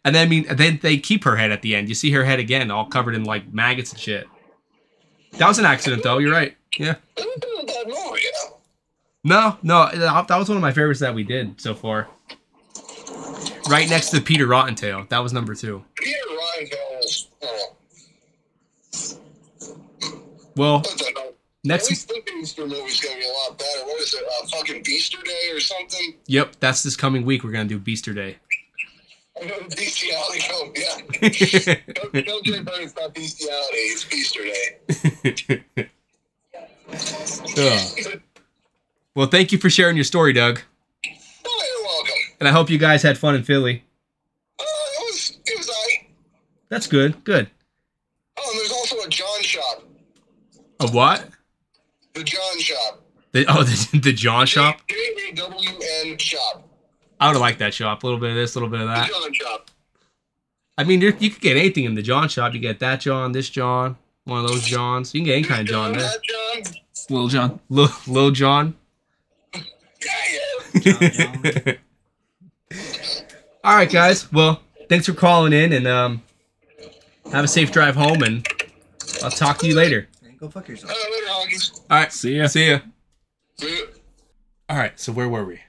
and 0.03 0.13
then 0.13 0.27
I 0.27 0.29
mean, 0.29 0.45
then 0.55 0.79
they 0.81 0.97
keep 0.97 1.23
her 1.23 1.35
head 1.37 1.51
at 1.51 1.61
the 1.61 1.73
end. 1.75 1.87
You 1.89 1.95
see 1.95 2.11
her 2.11 2.23
head 2.25 2.39
again, 2.39 2.69
all 2.69 2.85
covered 2.85 3.15
in 3.15 3.23
like 3.23 3.51
maggots 3.53 3.91
and 3.91 3.99
shit. 3.99 4.27
That 5.37 5.47
was 5.47 5.57
an 5.57 5.65
accident, 5.65 6.03
though. 6.03 6.17
You're 6.17 6.31
right. 6.33 6.55
Yeah. 6.77 6.95
It 7.15 7.25
wasn't 7.25 7.63
a 7.63 7.65
bad 7.65 7.87
movie. 7.87 8.21
Yeah. 8.23 8.49
No, 9.23 9.57
no, 9.63 9.89
that 9.93 10.27
that 10.27 10.37
was 10.37 10.49
one 10.49 10.57
of 10.57 10.61
my 10.61 10.71
favorites 10.73 10.99
that 10.99 11.15
we 11.15 11.23
did 11.23 11.59
so 11.61 11.75
far. 11.75 12.07
Right 13.69 13.89
next 13.89 14.09
to 14.11 14.21
Peter 14.21 14.47
Rottentail. 14.47 15.07
That 15.09 15.19
was 15.19 15.33
number 15.33 15.55
two. 15.55 15.83
Peter 15.95 16.17
was. 16.29 17.27
Oh, 17.41 17.75
Well. 20.57 20.83
At 21.67 21.71
next. 21.71 21.89
least 21.89 22.07
the 22.07 22.21
Beaster 22.25 22.67
movie's 22.67 23.01
gonna 23.01 23.15
be 23.17 23.25
a 23.25 23.49
lot 23.49 23.57
better. 23.57 23.85
What 23.85 23.99
is 23.99 24.13
it? 24.13 24.23
Uh, 24.23 24.47
fucking 24.47 24.83
Beaster 24.83 25.23
Day 25.23 25.49
or 25.51 25.59
something? 25.59 26.15
Yep, 26.27 26.55
that's 26.59 26.83
this 26.83 26.95
coming 26.95 27.25
week. 27.25 27.43
We're 27.43 27.51
gonna 27.51 27.65
do 27.65 27.79
Beaster 27.79 28.15
Day. 28.15 28.37
Bestiality 29.69 30.39
film, 30.39 30.73
yeah. 30.75 30.95
don't, 31.93 32.25
don't 32.25 32.45
get 32.45 32.55
it 32.55 32.69
it's 32.81 32.95
not 32.95 33.13
bestiality, 33.13 33.77
it's 33.77 34.05
Beaster 34.05 34.43
Day. 35.77 35.87
Ugh. 37.57 38.21
Well, 39.13 39.27
thank 39.27 39.51
you 39.51 39.57
for 39.57 39.69
sharing 39.69 39.95
your 39.95 40.05
story, 40.05 40.33
Doug. 40.33 40.61
Oh, 41.05 41.09
you're 41.45 41.85
welcome. 41.85 42.13
And 42.39 42.49
I 42.49 42.51
hope 42.51 42.69
you 42.69 42.77
guys 42.79 43.03
had 43.03 43.17
fun 43.17 43.35
in 43.35 43.43
Philly. 43.43 43.83
Uh, 44.59 44.63
it 44.63 45.11
was, 45.11 45.37
it 45.45 45.57
was 45.57 45.69
I. 45.69 46.07
That's 46.69 46.87
good. 46.87 47.23
Good. 47.23 47.49
Oh, 48.39 48.49
and 48.49 48.59
there's 48.59 48.71
also 48.71 48.95
a 49.05 49.09
John 49.09 49.41
shop. 49.43 49.83
A 50.79 50.87
what? 50.89 51.29
The 52.13 52.23
John 52.23 52.59
shop. 52.59 53.01
The, 53.31 53.45
oh, 53.47 53.63
the, 53.91 53.99
the 53.99 54.13
John 54.13 54.45
shop. 54.45 54.81
J 54.87 54.95
A 55.29 55.35
W 55.35 55.69
N 56.05 56.17
shop. 56.17 56.67
I 57.19 57.27
would 57.27 57.33
have 57.33 57.41
liked 57.41 57.59
that 57.59 57.73
shop. 57.73 58.03
A 58.03 58.05
little 58.05 58.19
bit 58.19 58.29
of 58.31 58.35
this, 58.35 58.55
a 58.55 58.59
little 58.59 58.69
bit 58.69 58.81
of 58.81 58.87
The 58.87 58.93
that. 58.93 59.09
John 59.09 59.33
shop. 59.33 59.71
I 60.77 60.83
mean, 60.83 61.01
you 61.01 61.15
you 61.19 61.31
could 61.31 61.41
get 61.41 61.57
anything 61.57 61.85
in 61.85 61.95
the 61.95 62.03
John 62.03 62.29
shop. 62.29 62.53
You 62.53 62.59
get 62.59 62.79
that 62.79 62.99
John, 63.01 63.31
this 63.31 63.49
John, 63.49 63.97
one 64.25 64.43
of 64.43 64.49
those 64.49 64.63
Johns. 64.63 65.13
You 65.13 65.21
can 65.21 65.25
get 65.25 65.33
any 65.33 65.43
kind 65.43 65.61
of 65.61 65.67
John 65.67 65.93
there. 65.93 66.01
That 66.01 66.23
John. 66.23 66.73
Little 67.09 67.27
John. 67.29 67.59
Lil, 67.69 67.89
Lil 68.05 68.31
John. 68.31 68.75
Yeah, 69.55 69.63
yeah. 70.85 71.73
All 73.63 73.75
right, 73.75 73.89
guys. 73.89 74.31
Well, 74.31 74.61
thanks 74.89 75.07
for 75.07 75.13
calling 75.13 75.53
in, 75.53 75.73
and 75.73 75.87
um, 75.87 76.21
have 77.31 77.45
a 77.45 77.47
safe 77.47 77.71
drive 77.71 77.95
home, 77.95 78.21
and 78.21 78.47
I'll 79.23 79.31
talk 79.31 79.57
to 79.59 79.67
you 79.67 79.75
later. 79.75 80.07
Go 80.39 80.49
fuck 80.49 80.67
yourself. 80.67 80.91
Later, 80.91 81.27
honkies. 81.27 81.79
All 81.89 81.97
right. 81.99 82.13
See 82.13 82.37
ya. 82.37 82.47
See 82.47 82.69
ya. 82.69 82.79
See 83.57 83.79
ya. 83.79 83.85
All 84.69 84.77
right. 84.77 84.99
So 84.99 85.11
where 85.11 85.27
were 85.29 85.45
we? 85.45 85.59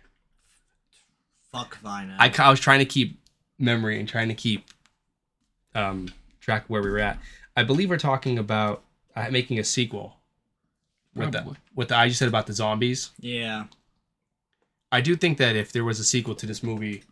Fuck 1.52 1.78
Vina. 1.78 2.16
I, 2.18 2.33
I 2.38 2.50
was 2.50 2.61
trying 2.61 2.81
to 2.81 2.85
keep 2.85 3.18
memory 3.59 3.98
and 3.98 4.09
trying 4.09 4.28
to 4.28 4.35
keep 4.35 4.66
um, 5.74 6.09
track 6.40 6.64
of 6.64 6.70
where 6.70 6.83
we 6.83 6.90
were 6.90 6.98
at. 6.98 7.18
I 7.57 7.62
believe 7.64 7.88
we're 7.90 7.96
talking 7.98 8.38
about 8.38 8.83
uh, 9.16 9.28
making 9.31 9.59
a 9.59 9.64
sequel. 9.64 10.14
With 11.14 11.33
the, 11.33 11.38
Probably. 11.38 11.57
with 11.74 11.88
the 11.88 11.96
I 11.96 12.07
just 12.09 12.18
said 12.18 12.28
about 12.28 12.46
the 12.46 12.52
zombies. 12.52 13.11
yeah. 13.18 13.64
I 14.90 15.02
do 15.02 15.16
think 15.16 15.37
that 15.37 15.54
if 15.54 15.70
there 15.70 15.85
was 15.85 16.00
a 16.00 16.04
sequel 16.04 16.35
to 16.37 16.46
this 16.46 16.62
movie, 16.62 17.02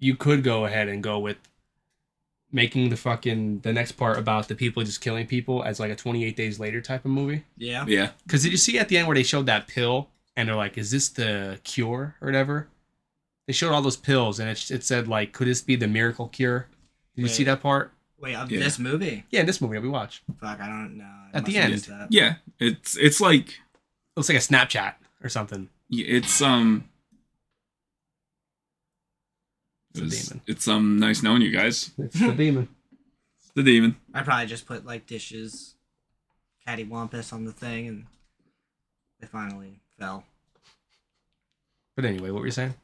you 0.00 0.16
could 0.16 0.42
go 0.42 0.64
ahead 0.64 0.88
and 0.88 1.02
go 1.04 1.20
with 1.20 1.36
making 2.52 2.88
the 2.90 2.96
fucking 2.96 3.60
the 3.60 3.72
next 3.72 3.92
part 3.92 4.18
about 4.18 4.48
the 4.48 4.54
people 4.54 4.82
just 4.82 5.00
killing 5.00 5.26
people 5.26 5.62
as 5.62 5.78
like 5.78 5.90
a 5.90 5.96
28 5.96 6.34
days 6.36 6.58
later 6.58 6.80
type 6.80 7.04
of 7.04 7.10
movie. 7.10 7.44
Yeah. 7.56 7.84
Yeah. 7.86 8.10
Because 8.26 8.42
did 8.42 8.52
you 8.52 8.58
see 8.58 8.78
at 8.78 8.88
the 8.88 8.98
end 8.98 9.06
where 9.06 9.14
they 9.14 9.22
showed 9.22 9.46
that 9.46 9.68
pill 9.68 10.08
and 10.36 10.48
they're 10.48 10.56
like, 10.56 10.76
"Is 10.78 10.90
this 10.90 11.08
the 11.08 11.60
cure 11.64 12.16
or 12.20 12.26
whatever?" 12.26 12.68
They 13.46 13.52
showed 13.52 13.72
all 13.72 13.82
those 13.82 13.96
pills 13.96 14.38
and 14.40 14.48
it, 14.48 14.70
it 14.70 14.84
said 14.84 15.08
like, 15.08 15.32
"Could 15.32 15.46
this 15.48 15.60
be 15.60 15.76
the 15.76 15.88
miracle 15.88 16.28
cure?" 16.28 16.66
Did 17.16 17.22
you 17.22 17.28
see 17.28 17.44
that 17.44 17.60
part? 17.62 17.92
Wait, 18.18 18.34
of 18.34 18.50
Yeah. 18.50 18.60
this 18.60 18.78
movie? 18.78 19.24
Yeah, 19.30 19.40
in 19.40 19.46
this 19.46 19.60
movie 19.60 19.74
that 19.76 19.82
we 19.82 19.88
watched, 19.88 20.22
Fuck, 20.40 20.60
I 20.60 20.66
don't 20.66 20.98
know. 20.98 21.04
I 21.32 21.38
At 21.38 21.44
the 21.46 21.56
end. 21.56 21.74
that. 21.80 22.08
Yeah. 22.10 22.34
It's 22.58 22.96
it's 22.96 23.20
like 23.20 23.48
it 23.48 23.56
looks 24.16 24.28
like 24.28 24.38
a 24.38 24.40
Snapchat 24.40 24.94
or 25.22 25.28
something. 25.28 25.68
it's 25.90 26.40
um 26.42 26.84
It's 29.92 30.00
a 30.00 30.04
it's, 30.04 30.28
demon. 30.28 30.42
it's 30.46 30.68
um 30.68 30.98
nice 30.98 31.22
knowing 31.22 31.42
you 31.42 31.50
guys. 31.50 31.90
It's 31.98 32.18
the 32.18 32.32
demon. 32.32 32.68
It's 33.38 33.50
the 33.54 33.62
demon. 33.62 33.96
I 34.14 34.22
probably 34.22 34.46
just 34.46 34.66
put 34.66 34.84
like 34.86 35.06
dishes, 35.06 35.74
cattywampus 36.66 37.32
on 37.32 37.44
the 37.44 37.52
thing, 37.52 37.88
and 37.88 38.06
they 39.20 39.26
finally 39.26 39.80
fell. 39.98 40.24
But 41.96 42.04
anyway, 42.04 42.30
what 42.30 42.40
were 42.40 42.46
you 42.46 42.52
saying? 42.52 42.74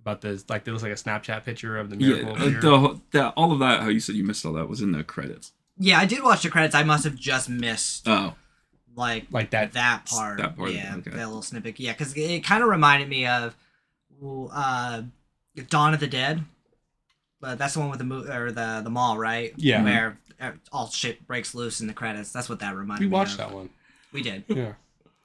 About 0.00 0.20
the 0.20 0.42
like, 0.48 0.64
there 0.64 0.72
was 0.74 0.82
like 0.84 0.92
a 0.92 0.96
Snapchat 0.96 1.44
picture 1.44 1.76
of 1.78 1.90
the 1.90 1.96
Yeah. 1.96 2.22
miracle. 2.22 2.32
uh, 2.36 2.60
cure. 2.60 3.00
the 3.10 3.28
all 3.30 3.52
of 3.52 3.58
that 3.58 3.80
how 3.82 3.88
you 3.88 3.98
said 4.00 4.14
you 4.14 4.22
missed 4.24 4.46
all 4.46 4.52
that 4.52 4.68
was 4.68 4.80
in 4.80 4.92
the 4.92 5.02
credits. 5.02 5.52
Yeah, 5.78 5.98
I 5.98 6.06
did 6.06 6.22
watch 6.22 6.42
the 6.42 6.48
credits. 6.50 6.74
I 6.74 6.84
must 6.84 7.04
have 7.04 7.16
just 7.16 7.48
missed 7.48 8.06
Oh. 8.06 8.34
like 8.94 9.26
like 9.32 9.50
that. 9.50 9.72
that 9.72 10.06
part. 10.06 10.38
that 10.38 10.56
part, 10.56 10.70
yeah, 10.70 10.94
okay. 10.98 11.10
that 11.10 11.26
little 11.26 11.42
snippet. 11.42 11.80
Yeah, 11.80 11.92
because 11.92 12.14
it 12.16 12.44
kind 12.44 12.62
of 12.62 12.68
reminded 12.68 13.08
me 13.08 13.26
of 13.26 13.56
uh, 14.52 15.02
Dawn 15.68 15.94
of 15.94 16.00
the 16.00 16.06
Dead. 16.06 16.44
But 17.40 17.58
that's 17.58 17.74
the 17.74 17.80
one 17.80 17.90
with 17.90 17.98
the 17.98 18.04
mo- 18.04 18.24
or 18.30 18.50
the 18.50 18.80
the 18.82 18.90
mall, 18.90 19.18
right? 19.18 19.52
Yeah. 19.56 19.82
Where 19.84 20.18
uh, 20.40 20.52
all 20.72 20.88
shit 20.88 21.26
breaks 21.26 21.54
loose 21.54 21.80
in 21.80 21.86
the 21.86 21.92
credits. 21.92 22.32
That's 22.32 22.48
what 22.48 22.60
that 22.60 22.74
reminded 22.74 23.00
We 23.00 23.06
me 23.06 23.10
We 23.10 23.14
watched 23.14 23.32
of. 23.32 23.38
that 23.38 23.52
one. 23.52 23.70
We 24.12 24.22
did. 24.22 24.44
Yeah. 24.48 24.72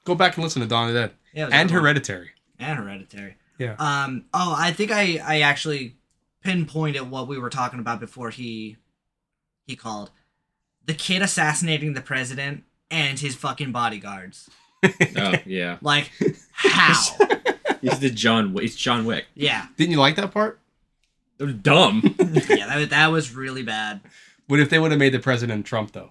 Go 0.04 0.14
back 0.14 0.36
and 0.36 0.44
listen 0.44 0.60
to 0.62 0.68
Dawn 0.68 0.88
of 0.88 0.94
the 0.94 1.00
Dead 1.00 1.12
Yeah, 1.32 1.42
it 1.42 1.44
was 1.46 1.54
a 1.54 1.56
and 1.56 1.68
good 1.68 1.74
one. 1.76 1.82
Hereditary. 1.84 2.30
and 2.58 2.78
Hereditary. 2.78 3.36
Yeah. 3.58 3.76
Um. 3.78 4.26
Oh, 4.34 4.54
I 4.58 4.72
think 4.72 4.90
I 4.90 5.20
I 5.24 5.40
actually 5.40 5.96
pinpointed 6.42 7.10
what 7.10 7.28
we 7.28 7.38
were 7.38 7.50
talking 7.50 7.78
about 7.80 7.98
before 8.00 8.30
he 8.30 8.76
he 9.66 9.74
called 9.76 10.10
the 10.84 10.94
kid 10.94 11.22
assassinating 11.22 11.94
the 11.94 12.00
president 12.02 12.64
and 12.90 13.18
his 13.18 13.34
fucking 13.36 13.72
bodyguards. 13.72 14.50
Oh 15.16 15.34
yeah, 15.46 15.78
Like 15.80 16.10
how? 16.52 17.00
he's 17.82 17.98
the 17.98 18.10
John. 18.10 18.52
Wick- 18.54 18.64
It's 18.64 18.76
John 18.76 19.04
Wick. 19.04 19.26
yeah. 19.34 19.66
Didn't 19.76 19.90
you 19.92 20.00
like 20.00 20.16
that 20.16 20.30
part? 20.32 20.58
It 21.38 21.44
was 21.44 21.54
dumb. 21.54 22.02
Yeah. 22.18 22.66
That 22.66 22.76
was- 22.78 22.88
that 22.88 23.06
was 23.08 23.34
really 23.34 23.62
bad. 23.62 24.00
What 24.46 24.60
if 24.60 24.70
they 24.70 24.78
would 24.78 24.90
have 24.90 24.98
made 25.00 25.12
the 25.14 25.18
president 25.18 25.66
Trump 25.66 25.92
though? 25.92 26.10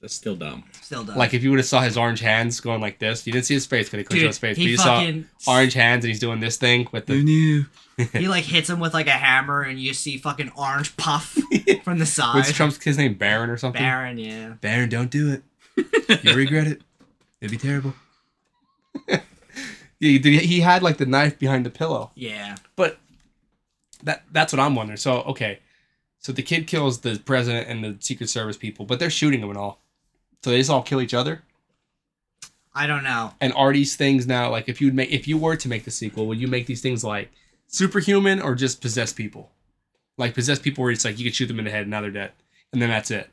That's 0.00 0.14
still 0.14 0.34
dumb. 0.34 0.64
Still 0.80 1.04
done. 1.04 1.18
Like 1.18 1.34
if 1.34 1.42
you 1.42 1.50
would 1.50 1.58
have 1.58 1.66
saw 1.66 1.82
his 1.82 1.96
orange 1.98 2.20
hands 2.20 2.58
going 2.60 2.80
like 2.80 2.98
this, 2.98 3.26
you 3.26 3.32
didn't 3.34 3.44
see 3.44 3.52
his 3.54 3.66
face 3.66 3.86
because 3.90 3.98
he 3.98 4.04
couldn't 4.04 4.20
show 4.22 4.26
his 4.28 4.38
face, 4.38 4.56
but 4.56 4.62
he 4.62 4.70
you 4.70 4.76
saw 4.78 5.06
orange 5.46 5.74
hands 5.74 6.04
and 6.04 6.10
he's 6.10 6.18
doing 6.20 6.40
this 6.40 6.56
thing 6.56 6.88
with 6.90 7.04
the. 7.06 7.22
knew? 7.22 7.66
he 8.14 8.26
like 8.26 8.44
hits 8.44 8.70
him 8.70 8.80
with 8.80 8.94
like 8.94 9.08
a 9.08 9.10
hammer 9.12 9.60
and 9.60 9.78
you 9.78 9.92
see 9.92 10.16
fucking 10.16 10.50
orange 10.56 10.96
puff 10.96 11.36
from 11.84 11.98
the 11.98 12.06
side. 12.06 12.34
What's 12.36 12.50
Trump's 12.52 12.82
his 12.82 12.96
name? 12.96 13.12
Baron 13.12 13.50
or 13.50 13.58
something? 13.58 13.82
Baron, 13.82 14.16
yeah. 14.16 14.54
Baron, 14.62 14.88
don't 14.88 15.10
do 15.10 15.32
it. 15.32 15.42
You 16.24 16.34
regret 16.34 16.66
it. 16.66 16.80
It'd 17.42 17.50
be 17.50 17.58
terrible. 17.58 17.92
yeah, 20.00 20.10
he, 20.10 20.18
did- 20.18 20.42
he 20.42 20.60
had 20.60 20.82
like 20.82 20.96
the 20.96 21.06
knife 21.06 21.38
behind 21.38 21.64
the 21.64 21.70
pillow. 21.70 22.10
Yeah. 22.14 22.56
But 22.76 22.98
that 24.02 24.24
that's 24.32 24.52
what 24.52 24.60
I'm 24.60 24.74
wondering. 24.74 24.96
So 24.96 25.22
okay, 25.22 25.60
so 26.18 26.32
the 26.32 26.42
kid 26.42 26.66
kills 26.66 27.00
the 27.00 27.18
president 27.24 27.68
and 27.68 27.84
the 27.84 27.96
Secret 28.02 28.28
Service 28.30 28.56
people, 28.56 28.84
but 28.86 28.98
they're 28.98 29.10
shooting 29.10 29.40
him 29.40 29.50
and 29.50 29.58
all. 29.58 29.80
So 30.42 30.50
they 30.50 30.58
just 30.58 30.70
all 30.70 30.82
kill 30.82 31.00
each 31.02 31.14
other. 31.14 31.42
I 32.74 32.86
don't 32.86 33.04
know. 33.04 33.34
And 33.40 33.52
are 33.54 33.72
these 33.72 33.96
things 33.96 34.26
now 34.26 34.50
like 34.50 34.68
if 34.68 34.80
you 34.80 34.92
make 34.92 35.10
if 35.10 35.28
you 35.28 35.36
were 35.36 35.56
to 35.56 35.68
make 35.68 35.84
the 35.84 35.90
sequel, 35.90 36.26
would 36.26 36.40
you 36.40 36.48
make 36.48 36.66
these 36.66 36.80
things 36.80 37.04
like 37.04 37.30
superhuman 37.66 38.40
or 38.40 38.54
just 38.54 38.80
possess 38.80 39.12
people? 39.12 39.50
Like 40.16 40.34
possess 40.34 40.58
people 40.58 40.82
where 40.82 40.92
it's 40.92 41.04
like 41.04 41.18
you 41.18 41.24
could 41.24 41.34
shoot 41.34 41.46
them 41.46 41.58
in 41.58 41.64
the 41.64 41.70
head 41.70 41.82
and 41.82 41.90
now 41.90 42.00
they're 42.00 42.10
dead, 42.10 42.32
and 42.72 42.80
then 42.80 42.88
that's 42.90 43.10
it. 43.10 43.28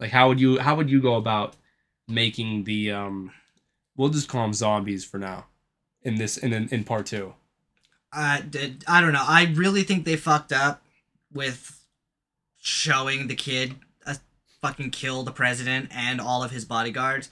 Like 0.00 0.10
how 0.10 0.28
would 0.28 0.40
you 0.40 0.58
how 0.58 0.74
would 0.76 0.88
you 0.90 1.00
go 1.02 1.16
about 1.16 1.54
making 2.08 2.64
the 2.64 2.92
um, 2.92 3.32
we'll 3.96 4.10
just 4.10 4.28
call 4.28 4.42
them 4.42 4.52
zombies 4.52 5.04
for 5.04 5.18
now, 5.18 5.46
in 6.02 6.16
this 6.16 6.36
in 6.36 6.52
in, 6.52 6.68
in 6.70 6.84
part 6.84 7.06
two. 7.06 7.34
I 8.12 8.40
did. 8.42 8.84
I 8.86 9.00
don't 9.00 9.12
know. 9.12 9.24
I 9.26 9.52
really 9.54 9.82
think 9.82 10.04
they 10.04 10.16
fucked 10.16 10.52
up 10.52 10.82
with 11.32 11.84
showing 12.58 13.26
the 13.26 13.34
kid 13.34 13.74
uh, 14.06 14.14
fucking 14.62 14.90
kill 14.90 15.22
the 15.22 15.32
president 15.32 15.90
and 15.92 16.20
all 16.20 16.42
of 16.42 16.50
his 16.50 16.64
bodyguards. 16.64 17.30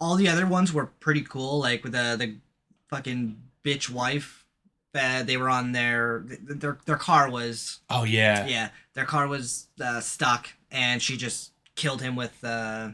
All 0.00 0.16
the 0.16 0.28
other 0.28 0.46
ones 0.46 0.72
were 0.72 0.86
pretty 0.86 1.22
cool, 1.22 1.60
like 1.60 1.84
with 1.84 1.92
the 1.92 2.16
the 2.18 2.36
fucking 2.88 3.36
bitch 3.64 3.90
wife. 3.90 4.44
Uh, 4.94 5.22
they 5.22 5.38
were 5.38 5.48
on 5.48 5.72
their 5.72 6.24
their 6.26 6.78
their 6.84 6.96
car 6.96 7.30
was 7.30 7.80
Oh 7.88 8.04
yeah, 8.04 8.46
yeah 8.46 8.68
their 8.94 9.06
car 9.06 9.26
was 9.26 9.68
uh, 9.82 10.00
stuck 10.00 10.50
and 10.70 11.00
she 11.00 11.16
just 11.16 11.52
killed 11.74 12.02
him 12.02 12.16
with 12.16 12.42
uh, 12.42 12.90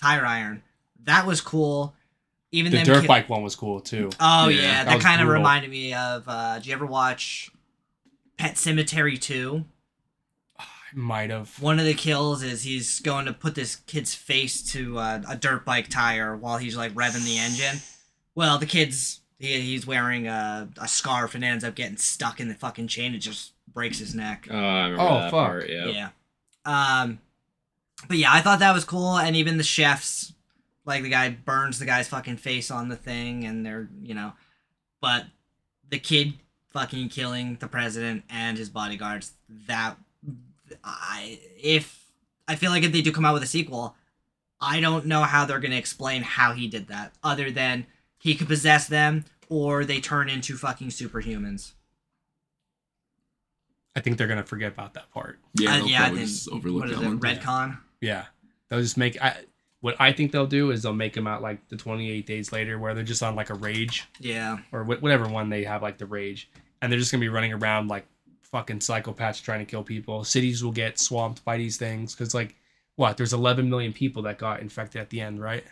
tire 0.00 0.26
iron. 0.26 0.62
That 1.04 1.26
was 1.26 1.40
cool. 1.40 1.94
Even 2.50 2.72
the 2.72 2.82
dirt 2.82 3.02
ki- 3.02 3.06
bike 3.06 3.28
one 3.28 3.42
was 3.42 3.54
cool 3.54 3.80
too. 3.80 4.10
Oh 4.18 4.48
Yeah, 4.48 4.62
yeah, 4.62 4.84
that 4.84 4.92
that, 4.94 5.00
kind 5.02 5.20
of 5.20 5.28
reminded 5.28 5.70
me 5.70 5.92
of. 5.94 6.24
Uh, 6.26 6.54
did 6.56 6.66
you 6.66 6.72
ever 6.72 6.86
watch 6.86 7.50
Pet 8.38 8.56
Cemetery 8.56 9.18
Two? 9.18 9.64
I 10.58 10.64
might 10.94 11.28
have. 11.30 11.60
One 11.60 11.78
of 11.78 11.84
the 11.84 11.92
kills 11.94 12.42
is 12.42 12.62
he's 12.62 13.00
going 13.00 13.26
to 13.26 13.32
put 13.34 13.54
this 13.54 13.76
kid's 13.76 14.14
face 14.14 14.62
to 14.72 14.98
uh, 14.98 15.22
a 15.28 15.36
dirt 15.36 15.64
bike 15.66 15.88
tire 15.88 16.34
while 16.36 16.56
he's 16.56 16.76
like 16.76 16.92
revving 16.94 17.24
the 17.26 17.36
engine. 17.38 17.82
Well, 18.34 18.56
the 18.58 18.64
kid's 18.66 19.20
he, 19.38 19.60
he's 19.60 19.86
wearing 19.86 20.26
a, 20.26 20.68
a 20.80 20.88
scarf 20.88 21.34
and 21.34 21.44
ends 21.44 21.64
up 21.64 21.74
getting 21.74 21.98
stuck 21.98 22.40
in 22.40 22.48
the 22.48 22.54
fucking 22.54 22.88
chain. 22.88 23.14
It 23.14 23.18
just 23.18 23.52
breaks 23.72 23.98
his 23.98 24.14
neck. 24.14 24.48
Oh, 24.50 24.56
I 24.56 24.90
Oh, 24.92 24.96
that 24.96 25.20
fuck. 25.24 25.30
part. 25.32 25.68
Yeah. 25.68 25.86
Yeah. 25.86 26.08
Um, 26.64 27.20
but 28.08 28.16
yeah, 28.16 28.32
I 28.32 28.40
thought 28.40 28.60
that 28.60 28.72
was 28.74 28.84
cool, 28.84 29.18
and 29.18 29.36
even 29.36 29.58
the 29.58 29.64
chefs, 29.64 30.32
like 30.88 31.02
the 31.04 31.08
guy 31.10 31.30
burns 31.30 31.78
the 31.78 31.84
guy's 31.86 32.08
fucking 32.08 32.38
face 32.38 32.70
on 32.70 32.88
the 32.88 32.96
thing, 32.96 33.44
and 33.44 33.64
they're 33.64 33.88
you 34.02 34.14
know, 34.14 34.32
but 35.00 35.26
the 35.88 35.98
kid 35.98 36.34
fucking 36.70 37.08
killing 37.10 37.56
the 37.60 37.68
president 37.68 38.24
and 38.28 38.58
his 38.58 38.68
bodyguards. 38.70 39.32
That 39.68 39.96
I 40.82 41.38
if 41.62 42.04
I 42.48 42.56
feel 42.56 42.70
like 42.70 42.82
if 42.82 42.92
they 42.92 43.02
do 43.02 43.12
come 43.12 43.24
out 43.24 43.34
with 43.34 43.42
a 43.42 43.46
sequel, 43.46 43.94
I 44.60 44.80
don't 44.80 45.06
know 45.06 45.22
how 45.22 45.44
they're 45.44 45.60
gonna 45.60 45.76
explain 45.76 46.22
how 46.22 46.52
he 46.54 46.66
did 46.66 46.88
that, 46.88 47.12
other 47.22 47.50
than 47.50 47.86
he 48.18 48.34
could 48.34 48.48
possess 48.48 48.88
them 48.88 49.24
or 49.48 49.84
they 49.84 50.00
turn 50.00 50.28
into 50.28 50.56
fucking 50.56 50.88
superhumans. 50.88 51.72
I 53.96 54.00
think 54.00 54.16
they're 54.18 54.26
gonna 54.28 54.44
forget 54.44 54.72
about 54.72 54.94
that 54.94 55.10
part. 55.10 55.38
Yeah, 55.54 55.70
Uh, 55.70 55.76
they'll 55.78 55.88
yeah, 55.88 56.04
I 56.04 56.08
think 56.08 56.20
just 56.20 56.48
overlook 56.48 56.80
what 56.82 56.90
is 56.90 56.96
that 56.98 57.04
it, 57.04 57.08
one. 57.08 57.20
Redcon? 57.20 57.78
Yeah, 58.00 58.26
they'll 58.68 58.80
just 58.80 58.96
make. 58.96 59.20
I, 59.20 59.36
what 59.80 59.96
I 60.00 60.12
think 60.12 60.32
they'll 60.32 60.46
do 60.46 60.70
is 60.70 60.82
they'll 60.82 60.92
make 60.92 61.12
them 61.14 61.26
out 61.26 61.40
like 61.42 61.68
the 61.68 61.76
28 61.76 62.26
days 62.26 62.52
later, 62.52 62.78
where 62.78 62.94
they're 62.94 63.04
just 63.04 63.22
on 63.22 63.34
like 63.36 63.50
a 63.50 63.54
rage 63.54 64.06
Yeah, 64.18 64.58
or 64.72 64.84
wh- 64.84 65.02
whatever 65.02 65.28
one 65.28 65.48
they 65.50 65.64
have 65.64 65.82
like 65.82 65.98
the 65.98 66.06
rage, 66.06 66.50
and 66.82 66.90
they're 66.90 66.98
just 66.98 67.12
gonna 67.12 67.20
be 67.20 67.28
running 67.28 67.52
around 67.52 67.88
like 67.88 68.06
fucking 68.42 68.78
psychopaths 68.78 69.42
trying 69.42 69.60
to 69.60 69.64
kill 69.64 69.82
people. 69.84 70.24
Cities 70.24 70.64
will 70.64 70.72
get 70.72 70.98
swamped 70.98 71.44
by 71.44 71.56
these 71.58 71.76
things 71.76 72.14
because 72.14 72.34
like 72.34 72.54
what? 72.96 73.16
There's 73.16 73.32
11 73.32 73.68
million 73.70 73.92
people 73.92 74.22
that 74.22 74.38
got 74.38 74.60
infected 74.60 75.00
at 75.00 75.10
the 75.10 75.20
end, 75.20 75.40
right? 75.40 75.64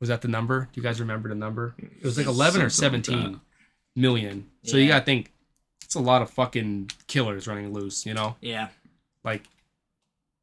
Was 0.00 0.08
that 0.08 0.20
the 0.22 0.28
number? 0.28 0.68
Do 0.72 0.80
you 0.80 0.82
guys 0.86 1.00
remember 1.00 1.28
the 1.28 1.34
number? 1.34 1.74
It 1.78 2.04
was 2.04 2.18
like 2.18 2.26
11 2.26 2.62
or 2.62 2.68
Something 2.68 3.02
like 3.32 3.40
million. 3.96 4.50
So 4.64 4.76
you 4.76 4.88
gotta 4.88 5.04
think 5.04 5.32
it's 5.82 5.94
a 5.94 6.00
lot 6.00 6.22
of 6.22 6.30
fucking 6.30 6.90
killers 7.06 7.46
running 7.48 7.72
loose, 7.72 8.04
you 8.06 8.14
know? 8.14 8.36
yeah, 8.40 8.68
Like 9.24 9.44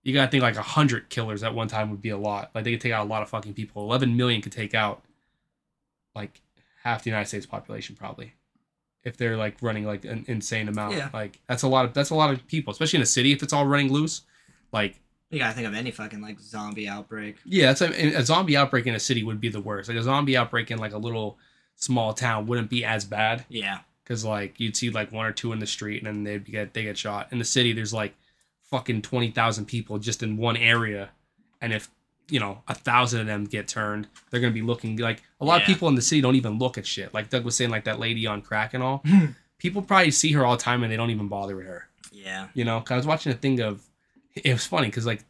you 0.03 0.13
gotta 0.13 0.29
think 0.31 0.41
like 0.43 0.55
a 0.57 0.61
hundred 0.61 1.09
killers 1.09 1.43
at 1.43 1.53
one 1.53 1.67
time 1.67 1.89
would 1.91 2.01
be 2.01 2.09
a 2.09 2.17
lot. 2.17 2.51
Like 2.55 2.63
they 2.63 2.71
could 2.71 2.81
take 2.81 2.91
out 2.93 3.05
a 3.05 3.09
lot 3.09 3.21
of 3.21 3.29
fucking 3.29 3.53
people. 3.53 3.83
Eleven 3.83 4.17
million 4.17 4.41
could 4.41 4.51
take 4.51 4.73
out 4.73 5.03
like 6.15 6.41
half 6.83 7.03
the 7.03 7.09
United 7.09 7.27
States 7.27 7.45
population 7.45 7.95
probably. 7.95 8.33
If 9.03 9.17
they're 9.17 9.37
like 9.37 9.57
running 9.61 9.85
like 9.85 10.05
an 10.05 10.25
insane 10.27 10.67
amount. 10.67 10.95
Yeah. 10.95 11.09
Like 11.13 11.39
that's 11.47 11.63
a 11.63 11.67
lot 11.67 11.85
of 11.85 11.93
that's 11.93 12.09
a 12.09 12.15
lot 12.15 12.31
of 12.31 12.45
people, 12.47 12.71
especially 12.71 12.97
in 12.97 13.03
a 13.03 13.07
city 13.07 13.31
if 13.31 13.41
it's 13.43 13.53
all 13.53 13.65
running 13.65 13.91
loose. 13.91 14.21
Like 14.71 14.99
you 15.29 15.39
gotta 15.39 15.53
think 15.53 15.67
of 15.67 15.73
any 15.73 15.91
fucking 15.91 16.21
like 16.21 16.39
zombie 16.39 16.87
outbreak. 16.87 17.37
yeah, 17.45 17.67
that's 17.67 17.81
a, 17.81 18.15
a 18.15 18.23
zombie 18.23 18.57
outbreak 18.57 18.85
in 18.87 18.93
a 18.95 18.99
city 18.99 19.23
would 19.23 19.39
be 19.41 19.49
the 19.49 19.61
worst. 19.61 19.89
Like 19.89 19.97
a 19.97 20.03
zombie 20.03 20.35
outbreak 20.37 20.71
in 20.71 20.77
like 20.77 20.93
a 20.93 20.97
little 20.97 21.37
small 21.75 22.13
town 22.13 22.45
wouldn't 22.45 22.69
be 22.69 22.85
as 22.85 23.05
bad 23.05 23.45
Yeah, 23.49 23.79
because 24.03 24.23
like 24.25 24.59
you'd 24.59 24.75
see 24.77 24.89
like 24.91 25.11
one 25.11 25.25
or 25.25 25.31
two 25.31 25.51
in 25.53 25.59
the 25.59 25.65
street 25.65 26.03
and 26.03 26.07
then 26.07 26.23
they'd 26.23 26.45
get 26.45 26.73
they 26.73 26.83
get 26.83 26.97
shot. 26.97 27.27
In 27.31 27.39
the 27.39 27.45
city, 27.45 27.73
there's 27.73 27.93
like 27.93 28.13
fucking 28.71 29.01
twenty 29.03 29.29
thousand 29.31 29.65
people 29.65 29.99
just 29.99 30.23
in 30.23 30.37
one 30.37 30.57
area, 30.57 31.09
and 31.61 31.71
if 31.73 31.89
you 32.29 32.39
know 32.39 32.63
a 32.67 32.73
thousand 32.73 33.19
of 33.21 33.27
them 33.27 33.43
get 33.45 33.67
turned, 33.67 34.07
they're 34.29 34.39
gonna 34.39 34.53
be 34.53 34.61
looking 34.61 34.97
like 34.97 35.21
a 35.39 35.45
lot 35.45 35.61
of 35.61 35.67
people 35.67 35.87
in 35.89 35.95
the 35.95 36.01
city 36.01 36.21
don't 36.21 36.35
even 36.35 36.57
look 36.57 36.77
at 36.77 36.85
shit. 36.85 37.13
Like 37.13 37.29
Doug 37.29 37.43
was 37.45 37.55
saying, 37.55 37.69
like 37.69 37.83
that 37.85 37.99
lady 37.99 38.25
on 38.27 38.41
crack 38.41 38.73
and 38.73 38.81
all. 38.83 39.03
Hmm. 39.07 39.25
people 39.57 39.81
probably 39.83 40.09
see 40.11 40.31
her 40.31 40.43
all 40.45 40.55
the 40.57 40.63
time 40.63 40.81
and 40.83 40.91
they 40.91 40.97
don't 40.97 41.11
even 41.11 41.27
bother 41.27 41.55
with 41.55 41.65
her. 41.67 41.87
yeah, 42.11 42.47
You 42.55 42.65
know, 42.65 42.79
'Cause 42.81 42.91
I 42.93 42.97
was 42.97 43.05
watching 43.05 43.31
a 43.31 43.35
thing 43.35 43.59
of 43.61 43.83
it 44.33 44.51
was 44.53 44.65
funny 44.65 44.87
because 44.87 45.05
like 45.05 45.23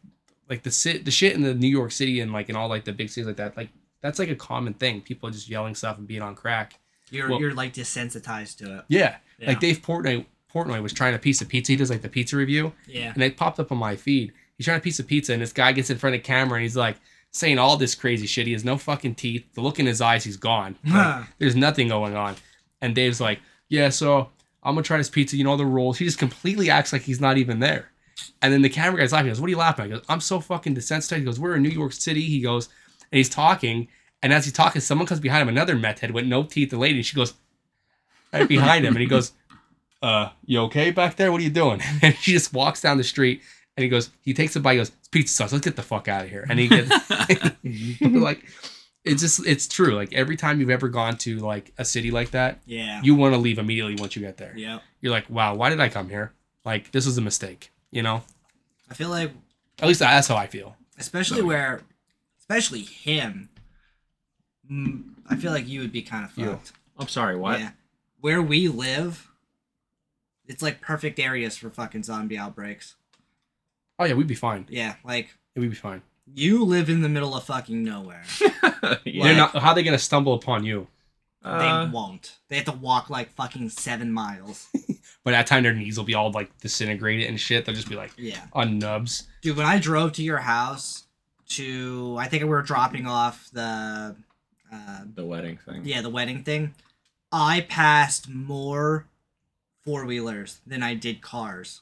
like 0.48 0.62
the 0.62 0.70
sit 0.70 1.04
the 1.04 1.10
shit 1.10 1.34
in 1.34 1.42
the 1.42 1.52
New 1.54 1.68
York 1.68 1.92
City 1.92 2.20
and 2.20 2.32
like 2.32 2.48
in 2.48 2.56
all 2.56 2.68
like 2.68 2.84
the 2.84 2.92
big 2.92 3.10
cities 3.10 3.26
like 3.26 3.36
that 3.36 3.56
like 3.56 3.68
that's 4.00 4.18
like 4.18 4.28
a 4.30 4.34
common 4.36 4.72
thing. 4.74 5.00
People 5.00 5.28
just 5.30 5.48
yelling 5.48 5.74
stuff 5.74 5.98
and 5.98 6.06
being 6.08 6.22
on 6.22 6.34
crack. 6.34 6.78
you're 7.10 7.28
Well- 7.28 7.40
you're 7.40 7.52
like 7.54 7.74
desensitized 7.74 8.56
to 8.58 8.78
it. 8.78 8.84
Yeah. 8.88 9.16
Yeah. 9.38 9.48
Like 9.48 9.60
Dave 9.60 9.82
Portnoy 9.82 10.24
Portnoy 10.52 10.82
was 10.82 10.92
trying 10.92 11.14
a 11.14 11.18
piece 11.18 11.40
of 11.40 11.48
pizza. 11.48 11.72
He 11.72 11.76
does 11.76 11.90
like 11.90 12.02
the 12.02 12.08
pizza 12.08 12.36
review, 12.36 12.72
Yeah, 12.86 13.12
and 13.14 13.22
it 13.22 13.36
popped 13.36 13.58
up 13.60 13.72
on 13.72 13.78
my 13.78 13.96
feed. 13.96 14.32
He's 14.56 14.66
trying 14.66 14.78
a 14.78 14.82
piece 14.82 14.98
of 14.98 15.06
pizza, 15.06 15.32
and 15.32 15.40
this 15.42 15.52
guy 15.52 15.72
gets 15.72 15.90
in 15.90 15.98
front 15.98 16.14
of 16.16 16.22
camera, 16.22 16.56
and 16.58 16.62
he's 16.62 16.76
like 16.76 16.96
saying 17.30 17.58
all 17.58 17.76
this 17.76 17.94
crazy 17.94 18.26
shit. 18.26 18.46
He 18.46 18.52
has 18.52 18.64
no 18.64 18.76
fucking 18.76 19.14
teeth. 19.14 19.46
The 19.54 19.62
look 19.62 19.78
in 19.80 19.86
his 19.86 20.00
eyes, 20.00 20.24
he's 20.24 20.36
gone. 20.36 20.76
Like, 20.84 21.26
there's 21.38 21.56
nothing 21.56 21.88
going 21.88 22.14
on. 22.14 22.36
And 22.80 22.94
Dave's 22.94 23.20
like, 23.20 23.40
"Yeah, 23.68 23.88
so 23.88 24.30
I'm 24.62 24.74
gonna 24.74 24.82
try 24.82 24.98
this 24.98 25.08
pizza. 25.08 25.36
You 25.36 25.44
know 25.44 25.56
the 25.56 25.64
rules." 25.66 25.98
He 25.98 26.04
just 26.04 26.18
completely 26.18 26.68
acts 26.70 26.92
like 26.92 27.02
he's 27.02 27.20
not 27.20 27.38
even 27.38 27.60
there. 27.60 27.88
And 28.42 28.52
then 28.52 28.62
the 28.62 28.68
camera 28.68 29.00
guy's 29.00 29.12
laughing. 29.12 29.26
He 29.26 29.30
goes, 29.30 29.40
"What 29.40 29.46
are 29.46 29.50
you 29.50 29.56
laughing?" 29.56 29.84
at?" 29.84 29.90
He 29.90 29.96
goes, 29.96 30.04
"I'm 30.08 30.20
so 30.20 30.40
fucking 30.40 30.74
desensitized." 30.76 31.18
He 31.18 31.24
goes, 31.24 31.40
"We're 31.40 31.56
in 31.56 31.62
New 31.62 31.70
York 31.70 31.92
City." 31.92 32.22
He 32.22 32.40
goes, 32.40 32.68
and 33.10 33.16
he's 33.18 33.28
talking, 33.28 33.88
and 34.22 34.32
as 34.32 34.44
he's 34.44 34.52
talking, 34.52 34.80
someone 34.80 35.06
comes 35.06 35.20
behind 35.20 35.42
him, 35.42 35.48
another 35.48 35.76
meth 35.76 36.00
head 36.00 36.10
with 36.12 36.26
no 36.26 36.42
teeth, 36.44 36.70
the 36.70 36.76
lady, 36.78 36.96
and 36.96 37.06
she 37.06 37.16
goes 37.16 37.34
right 38.32 38.48
behind 38.48 38.84
him, 38.84 38.94
and 38.94 39.00
he 39.02 39.06
goes, 39.08 39.32
"Uh, 40.02 40.30
you 40.44 40.58
okay 40.62 40.90
back 40.90 41.16
there? 41.16 41.30
What 41.32 41.40
are 41.40 41.44
you 41.44 41.50
doing?" 41.50 41.80
And 42.02 42.14
she 42.16 42.32
just 42.32 42.52
walks 42.52 42.80
down 42.82 42.98
the 42.98 43.04
street, 43.04 43.42
and 43.76 43.82
he 43.84 43.88
goes, 43.88 44.10
he 44.22 44.34
takes 44.34 44.56
a 44.56 44.60
bite, 44.60 44.72
he 44.72 44.78
goes, 44.78 44.88
"It's 44.98 45.08
pizza 45.08 45.34
sauce. 45.34 45.52
Let's 45.52 45.64
get 45.64 45.76
the 45.76 45.82
fuck 45.82 46.08
out 46.08 46.24
of 46.24 46.30
here." 46.30 46.44
And 46.48 46.58
he 46.58 46.68
gets 46.68 46.90
like, 48.00 48.44
it's 49.04 49.20
just, 49.22 49.46
it's 49.46 49.66
true. 49.68 49.94
Like 49.94 50.12
every 50.12 50.36
time 50.36 50.60
you've 50.60 50.70
ever 50.70 50.88
gone 50.88 51.16
to 51.18 51.38
like 51.38 51.72
a 51.78 51.84
city 51.84 52.10
like 52.10 52.32
that, 52.32 52.60
yeah, 52.66 53.00
you 53.02 53.14
want 53.14 53.34
to 53.34 53.38
leave 53.38 53.58
immediately 53.58 53.96
once 53.96 54.14
you 54.16 54.22
get 54.22 54.36
there. 54.36 54.54
yeah. 54.56 54.80
You're 55.00 55.12
like, 55.12 55.28
wow, 55.30 55.54
why 55.54 55.70
did 55.70 55.80
I 55.80 55.88
come 55.88 56.08
here? 56.08 56.32
Like 56.64 56.92
this 56.92 57.06
was 57.06 57.16
a 57.18 57.22
mistake. 57.22 57.70
You 57.90 58.02
know, 58.02 58.22
I 58.90 58.94
feel 58.94 59.08
like 59.10 59.32
at 59.80 59.88
least 59.88 60.00
that's 60.00 60.28
how 60.28 60.36
I 60.36 60.46
feel. 60.46 60.76
especially 60.98 61.38
So- 61.40 61.46
where, 61.46 61.82
especially 62.38 62.82
him. 62.82 63.48
mm, 64.70 65.02
I 65.28 65.36
feel 65.36 65.52
like 65.52 65.66
you 65.68 65.80
would 65.80 65.92
be 65.92 66.02
kind 66.02 66.24
of 66.24 66.36
You. 66.36 66.50
fucked. 66.52 66.72
I'm 66.98 67.08
sorry, 67.08 67.36
what? 67.36 67.58
Yeah, 67.60 67.70
where 68.20 68.40
we 68.42 68.68
live, 68.68 69.28
it's 70.52 70.62
like 70.62 70.80
perfect 70.80 71.18
areas 71.18 71.56
for 71.56 71.70
fucking 71.70 72.02
zombie 72.04 72.38
outbreaks. 72.38 72.94
Oh 73.98 74.04
yeah, 74.04 74.14
we'd 74.14 74.26
be 74.26 74.34
fine. 74.34 74.66
Yeah, 74.68 74.94
like 75.04 75.28
Yeah, 75.54 75.60
we'd 75.60 75.70
be 75.70 75.76
fine. 75.76 76.02
you 76.34 76.64
live 76.64 76.88
in 76.90 77.02
the 77.02 77.08
middle 77.08 77.34
of 77.34 77.44
fucking 77.44 77.82
nowhere. 77.82 78.22
yeah. 79.04 79.24
They're 79.24 79.36
not. 79.36 79.56
How 79.56 79.70
are 79.70 79.74
they 79.74 79.82
gonna 79.82 79.98
stumble 79.98 80.34
upon 80.34 80.64
you? 80.64 80.86
Uh, 81.44 81.84
they 81.86 81.90
won't. 81.90 82.38
They 82.48 82.56
have 82.56 82.66
to 82.66 82.72
walk 82.72 83.10
like 83.10 83.30
fucking 83.32 83.68
seven 83.70 84.12
miles. 84.12 84.68
By 85.24 85.32
that 85.32 85.46
time, 85.48 85.62
their 85.64 85.74
knees 85.74 85.96
will 85.96 86.04
be 86.04 86.14
all 86.14 86.30
like 86.30 86.56
disintegrated 86.60 87.26
and 87.28 87.38
shit. 87.40 87.64
They'll 87.64 87.74
just 87.74 87.88
be 87.88 87.96
like 87.96 88.12
Yeah. 88.16 88.44
on 88.52 88.78
nubs. 88.78 89.26
Dude, 89.40 89.56
when 89.56 89.66
I 89.66 89.78
drove 89.78 90.12
to 90.14 90.22
your 90.22 90.38
house 90.38 91.04
to 91.50 92.16
I 92.18 92.28
think 92.28 92.42
we 92.44 92.48
were 92.48 92.62
dropping 92.62 93.06
off 93.06 93.50
the 93.52 94.16
uh 94.72 95.00
the 95.14 95.24
wedding 95.26 95.58
thing. 95.58 95.82
yeah, 95.84 96.00
the 96.00 96.10
wedding 96.10 96.42
thing, 96.44 96.74
I 97.30 97.66
passed 97.68 98.28
more 98.28 99.06
four 99.84 100.04
wheelers 100.04 100.60
than 100.66 100.82
I 100.82 100.94
did 100.94 101.20
cars. 101.20 101.80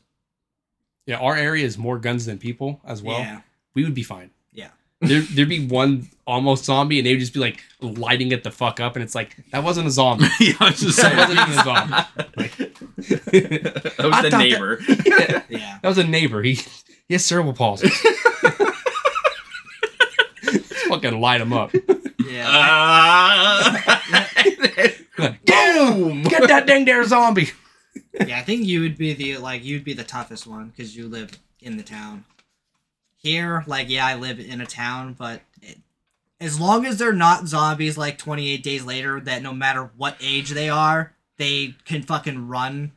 Yeah, 1.06 1.16
our 1.18 1.34
area 1.36 1.64
is 1.64 1.76
more 1.78 1.98
guns 1.98 2.26
than 2.26 2.38
people 2.38 2.80
as 2.84 3.02
well. 3.02 3.18
yeah. 3.20 3.40
We 3.74 3.84
would 3.84 3.94
be 3.94 4.02
fine. 4.02 4.30
Yeah. 4.52 4.68
There, 5.00 5.22
there'd 5.22 5.48
be 5.48 5.66
one 5.66 6.08
almost 6.26 6.64
zombie, 6.66 6.98
and 6.98 7.06
they 7.06 7.12
would 7.14 7.20
just 7.20 7.32
be 7.32 7.40
like 7.40 7.62
lighting 7.80 8.32
it 8.32 8.44
the 8.44 8.50
fuck 8.50 8.80
up, 8.80 8.96
and 8.96 9.02
it's 9.02 9.14
like 9.14 9.36
that 9.52 9.64
wasn't 9.64 9.86
a 9.86 9.90
zombie. 9.90 10.26
yeah, 10.40 10.52
I 10.60 10.70
was 10.70 10.80
just 10.80 10.98
that 11.00 11.16
wasn't 11.16 11.40
even 11.40 11.58
a 11.58 11.64
zombie. 11.64 11.94
Like, 12.36 12.56
that 13.96 14.04
was 14.04 14.12
I 14.14 14.28
the 14.28 14.36
neighbor. 14.38 14.76
that, 14.86 15.44
Yeah. 15.48 15.78
that 15.82 15.88
was 15.88 15.96
a 15.98 16.04
neighbor. 16.04 16.42
He, 16.42 16.54
he 17.08 17.14
has 17.14 17.24
cerebral 17.24 17.54
palsy. 17.54 17.88
fucking 20.88 21.20
light 21.20 21.40
him 21.40 21.52
up. 21.52 21.72
Yeah. 22.28 22.44
Ah. 22.46 24.00
Like, 25.18 25.44
Boom! 25.44 26.22
Get 26.24 26.48
that 26.48 26.66
dang 26.66 26.84
there 26.84 27.04
zombie. 27.04 27.50
Yeah, 28.26 28.38
I 28.38 28.42
think 28.42 28.66
you 28.66 28.80
would 28.80 28.96
be 28.98 29.12
the 29.14 29.38
like 29.38 29.64
you'd 29.64 29.84
be 29.84 29.92
the 29.94 30.04
toughest 30.04 30.46
one 30.46 30.68
because 30.68 30.96
you 30.96 31.08
live 31.08 31.30
in 31.60 31.76
the 31.76 31.82
town. 31.82 32.24
Here, 33.16 33.64
like 33.66 33.88
yeah, 33.90 34.06
I 34.06 34.14
live 34.14 34.40
in 34.40 34.60
a 34.60 34.66
town, 34.66 35.14
but 35.18 35.42
it, 35.62 35.78
as 36.40 36.58
long 36.58 36.86
as 36.86 36.96
they're 36.98 37.12
not 37.12 37.46
zombies 37.48 37.98
like 37.98 38.16
28 38.16 38.62
days 38.62 38.84
later, 38.84 39.20
that 39.20 39.42
no 39.42 39.52
matter 39.52 39.90
what 39.96 40.16
age 40.22 40.50
they 40.50 40.70
are, 40.70 41.12
they 41.36 41.74
can 41.84 42.02
fucking 42.02 42.48
run 42.48 42.92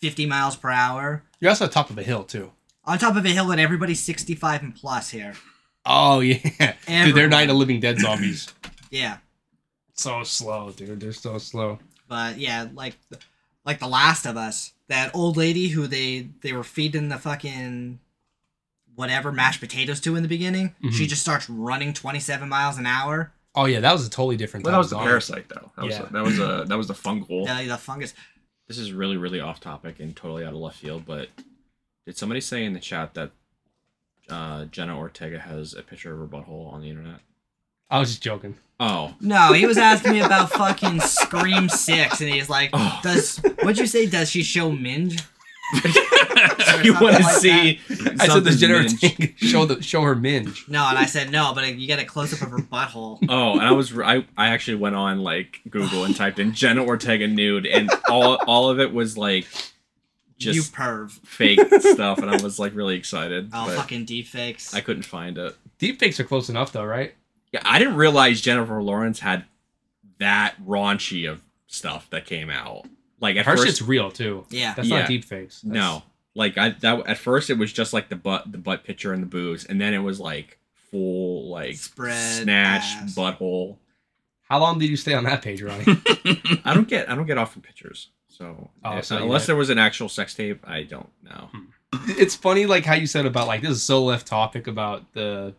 50 0.00 0.26
miles 0.26 0.56
per 0.56 0.70
hour 0.70 1.22
You're 1.40 1.50
also 1.50 1.64
on 1.66 1.70
top 1.70 1.88
of 1.90 1.98
a 1.98 2.02
hill 2.02 2.24
too. 2.24 2.50
on 2.84 2.98
top 2.98 3.16
of 3.16 3.24
a 3.24 3.28
hill, 3.30 3.50
and 3.52 3.60
everybody's 3.60 4.00
65 4.02 4.62
and 4.62 4.74
plus 4.74 5.10
here. 5.10 5.34
Oh 5.86 6.18
yeah, 6.20 6.38
dude, 6.42 6.54
they're 6.58 6.74
Everyone. 7.06 7.30
Night 7.30 7.50
of 7.50 7.56
Living 7.56 7.78
Dead 7.80 7.98
zombies. 8.00 8.52
Yeah, 8.90 9.18
so 9.92 10.24
slow, 10.24 10.72
dude. 10.72 10.98
They're 11.00 11.12
so 11.12 11.38
slow. 11.38 11.78
but 12.08 12.38
yeah, 12.38 12.66
like 12.74 12.96
like 13.64 13.78
the 13.80 13.86
Last 13.88 14.26
of 14.26 14.36
Us, 14.36 14.72
that 14.88 15.14
old 15.14 15.36
lady 15.36 15.68
who 15.68 15.86
they 15.86 16.28
they 16.42 16.52
were 16.52 16.64
feeding 16.64 17.08
the 17.08 17.18
fucking 17.18 17.98
whatever 18.94 19.32
mashed 19.32 19.60
potatoes 19.60 20.00
to 20.00 20.14
in 20.16 20.22
the 20.22 20.28
beginning. 20.28 20.74
She 20.92 21.04
Mhm. 21.04 21.08
just 21.08 21.22
starts 21.22 21.48
running 21.50 21.92
27 21.92 22.48
miles 22.48 22.78
an 22.78 22.86
hour. 22.86 23.32
Oh 23.56 23.64
yeah, 23.66 23.80
that 23.80 23.92
was 23.92 24.06
a 24.06 24.10
totally 24.10 24.36
different. 24.36 24.64
well, 24.64 24.72
type 24.72 24.74
that 24.74 24.78
was 24.78 24.90
the 24.90 24.96
zombie. 24.96 25.08
parasite 25.08 25.48
though. 25.48 25.72
That 25.76 25.84
was 25.84 25.94
Yeah. 25.96 26.02
a, 26.08 26.12
that 26.12 26.22
was 26.24 26.38
a 26.38 26.64
that 26.68 26.76
was 26.78 26.88
the 26.88 26.94
fungal. 26.94 27.46
The, 27.62 27.68
the 27.68 27.76
fungus. 27.78 28.14
This 28.68 28.78
is 28.78 28.92
really 28.92 29.16
really 29.16 29.40
off 29.40 29.60
topic 29.60 29.98
and 30.00 30.14
totally 30.16 30.44
out 30.44 30.52
of 30.52 30.58
left 30.60 30.78
field. 30.78 31.04
But 31.06 31.28
did 32.06 32.16
somebody 32.16 32.40
say 32.40 32.64
in 32.64 32.72
the 32.72 32.80
chat 32.80 33.14
that 33.14 33.32
uh, 34.30 34.64
Jenna 34.66 34.96
Ortega 34.96 35.38
has 35.38 35.74
a 35.74 35.82
picture 35.82 36.12
of 36.12 36.18
her 36.20 36.26
butthole 36.26 36.72
on 36.72 36.80
the 36.80 36.88
internet? 36.90 37.20
I 37.94 38.00
was 38.00 38.10
just 38.10 38.22
joking. 38.22 38.56
Oh, 38.80 39.14
No, 39.20 39.52
he 39.52 39.66
was 39.66 39.78
asking 39.78 40.12
me 40.12 40.20
about 40.20 40.50
fucking 40.50 41.00
Scream 41.00 41.68
Six, 41.68 42.20
and 42.20 42.28
he's 42.28 42.50
like, 42.50 42.70
Oh. 42.72 42.98
"Does 43.04 43.38
what'd 43.62 43.78
you 43.78 43.86
say? 43.86 44.06
Does 44.06 44.28
she 44.28 44.42
show 44.42 44.72
minge?" 44.72 45.22
you 46.82 46.92
want 47.00 47.16
to 47.16 47.22
like 47.22 47.36
see? 47.36 47.80
I 47.88 47.94
said 47.94 48.18
the 48.18 48.26
something 48.26 48.56
generative 48.56 49.32
Show 49.36 49.64
the 49.64 49.80
show 49.80 50.02
her 50.02 50.16
minge. 50.16 50.66
No, 50.68 50.84
and 50.88 50.98
I 50.98 51.06
said 51.06 51.30
no, 51.30 51.52
but 51.54 51.72
you 51.76 51.86
get 51.86 52.00
a 52.00 52.04
close 52.04 52.34
up 52.34 52.42
of 52.42 52.50
her 52.50 52.58
butthole. 52.58 53.18
Oh, 53.28 53.52
and 53.52 53.62
I 53.62 53.70
was 53.72 53.96
I, 53.96 54.26
I 54.36 54.48
actually 54.48 54.76
went 54.76 54.96
on 54.96 55.20
like 55.20 55.60
Google 55.70 56.04
and 56.04 56.14
typed 56.14 56.40
in 56.40 56.52
Jenna 56.52 56.84
Ortega 56.84 57.28
nude, 57.28 57.66
and 57.66 57.90
all 58.10 58.36
all 58.46 58.70
of 58.70 58.80
it 58.80 58.92
was 58.92 59.16
like 59.16 59.44
just 60.36 60.56
you 60.56 60.62
just 60.62 60.74
perv. 60.74 61.12
fake 61.24 61.60
stuff, 61.80 62.18
and 62.18 62.28
I 62.28 62.42
was 62.42 62.58
like 62.58 62.74
really 62.74 62.96
excited. 62.96 63.50
Oh, 63.52 63.66
but 63.66 63.76
fucking 63.76 64.04
deepfakes. 64.04 64.74
I 64.74 64.80
couldn't 64.80 65.04
find 65.04 65.38
it. 65.38 65.56
Deepfakes 65.78 66.18
are 66.18 66.24
close 66.24 66.48
enough 66.48 66.72
though, 66.72 66.84
right? 66.84 67.14
Yeah, 67.54 67.62
I 67.64 67.78
didn't 67.78 67.96
realize 67.96 68.40
Jennifer 68.40 68.82
Lawrence 68.82 69.20
had 69.20 69.44
that 70.18 70.54
raunchy 70.64 71.30
of 71.30 71.40
stuff 71.66 72.08
that 72.10 72.26
came 72.26 72.50
out. 72.50 72.86
Like 73.20 73.36
at 73.36 73.46
Her 73.46 73.56
first, 73.56 73.68
it's 73.68 73.82
real 73.82 74.10
too. 74.10 74.44
yeah. 74.50 74.74
That's 74.74 74.88
Yeah. 74.88 75.00
not 75.00 75.08
deepfakes. 75.10 75.62
That's- 75.62 75.64
no, 75.64 76.02
like 76.34 76.58
I 76.58 76.70
that 76.70 77.06
at 77.06 77.18
first 77.18 77.50
it 77.50 77.58
was 77.58 77.72
just 77.72 77.92
like 77.92 78.08
the 78.08 78.16
butt 78.16 78.50
the 78.52 78.58
butt 78.58 78.84
picture 78.84 79.12
and 79.12 79.22
the 79.22 79.26
boobs, 79.26 79.64
and 79.64 79.80
then 79.80 79.94
it 79.94 79.98
was 79.98 80.20
like 80.20 80.58
full 80.90 81.48
like 81.48 81.76
Spread 81.76 82.42
snatched 82.42 82.96
ass. 83.02 83.14
butthole. 83.14 83.76
How 84.48 84.58
long 84.58 84.78
did 84.78 84.90
you 84.90 84.96
stay 84.96 85.14
on 85.14 85.24
that 85.24 85.42
page, 85.42 85.62
Ronnie? 85.62 85.84
I 86.64 86.74
don't 86.74 86.88
get 86.88 87.08
I 87.10 87.14
don't 87.14 87.26
get 87.26 87.38
off 87.38 87.52
from 87.52 87.62
pictures. 87.62 88.08
So, 88.28 88.68
Oh, 88.84 88.98
if- 88.98 89.04
so 89.04 89.16
unless 89.22 89.42
had- 89.42 89.48
there 89.50 89.56
was 89.56 89.70
an 89.70 89.78
actual 89.78 90.08
sex 90.08 90.34
tape, 90.34 90.64
I 90.68 90.82
don't 90.82 91.10
know. 91.22 91.48
Hmm. 91.52 91.64
it's 92.18 92.34
funny 92.34 92.66
like 92.66 92.84
how 92.84 92.94
you 92.94 93.06
said 93.06 93.24
about 93.26 93.46
like 93.46 93.62
this 93.62 93.70
is 93.70 93.82
so 93.84 94.02
left 94.04 94.26
topic 94.26 94.66
about 94.66 95.12
the 95.12 95.54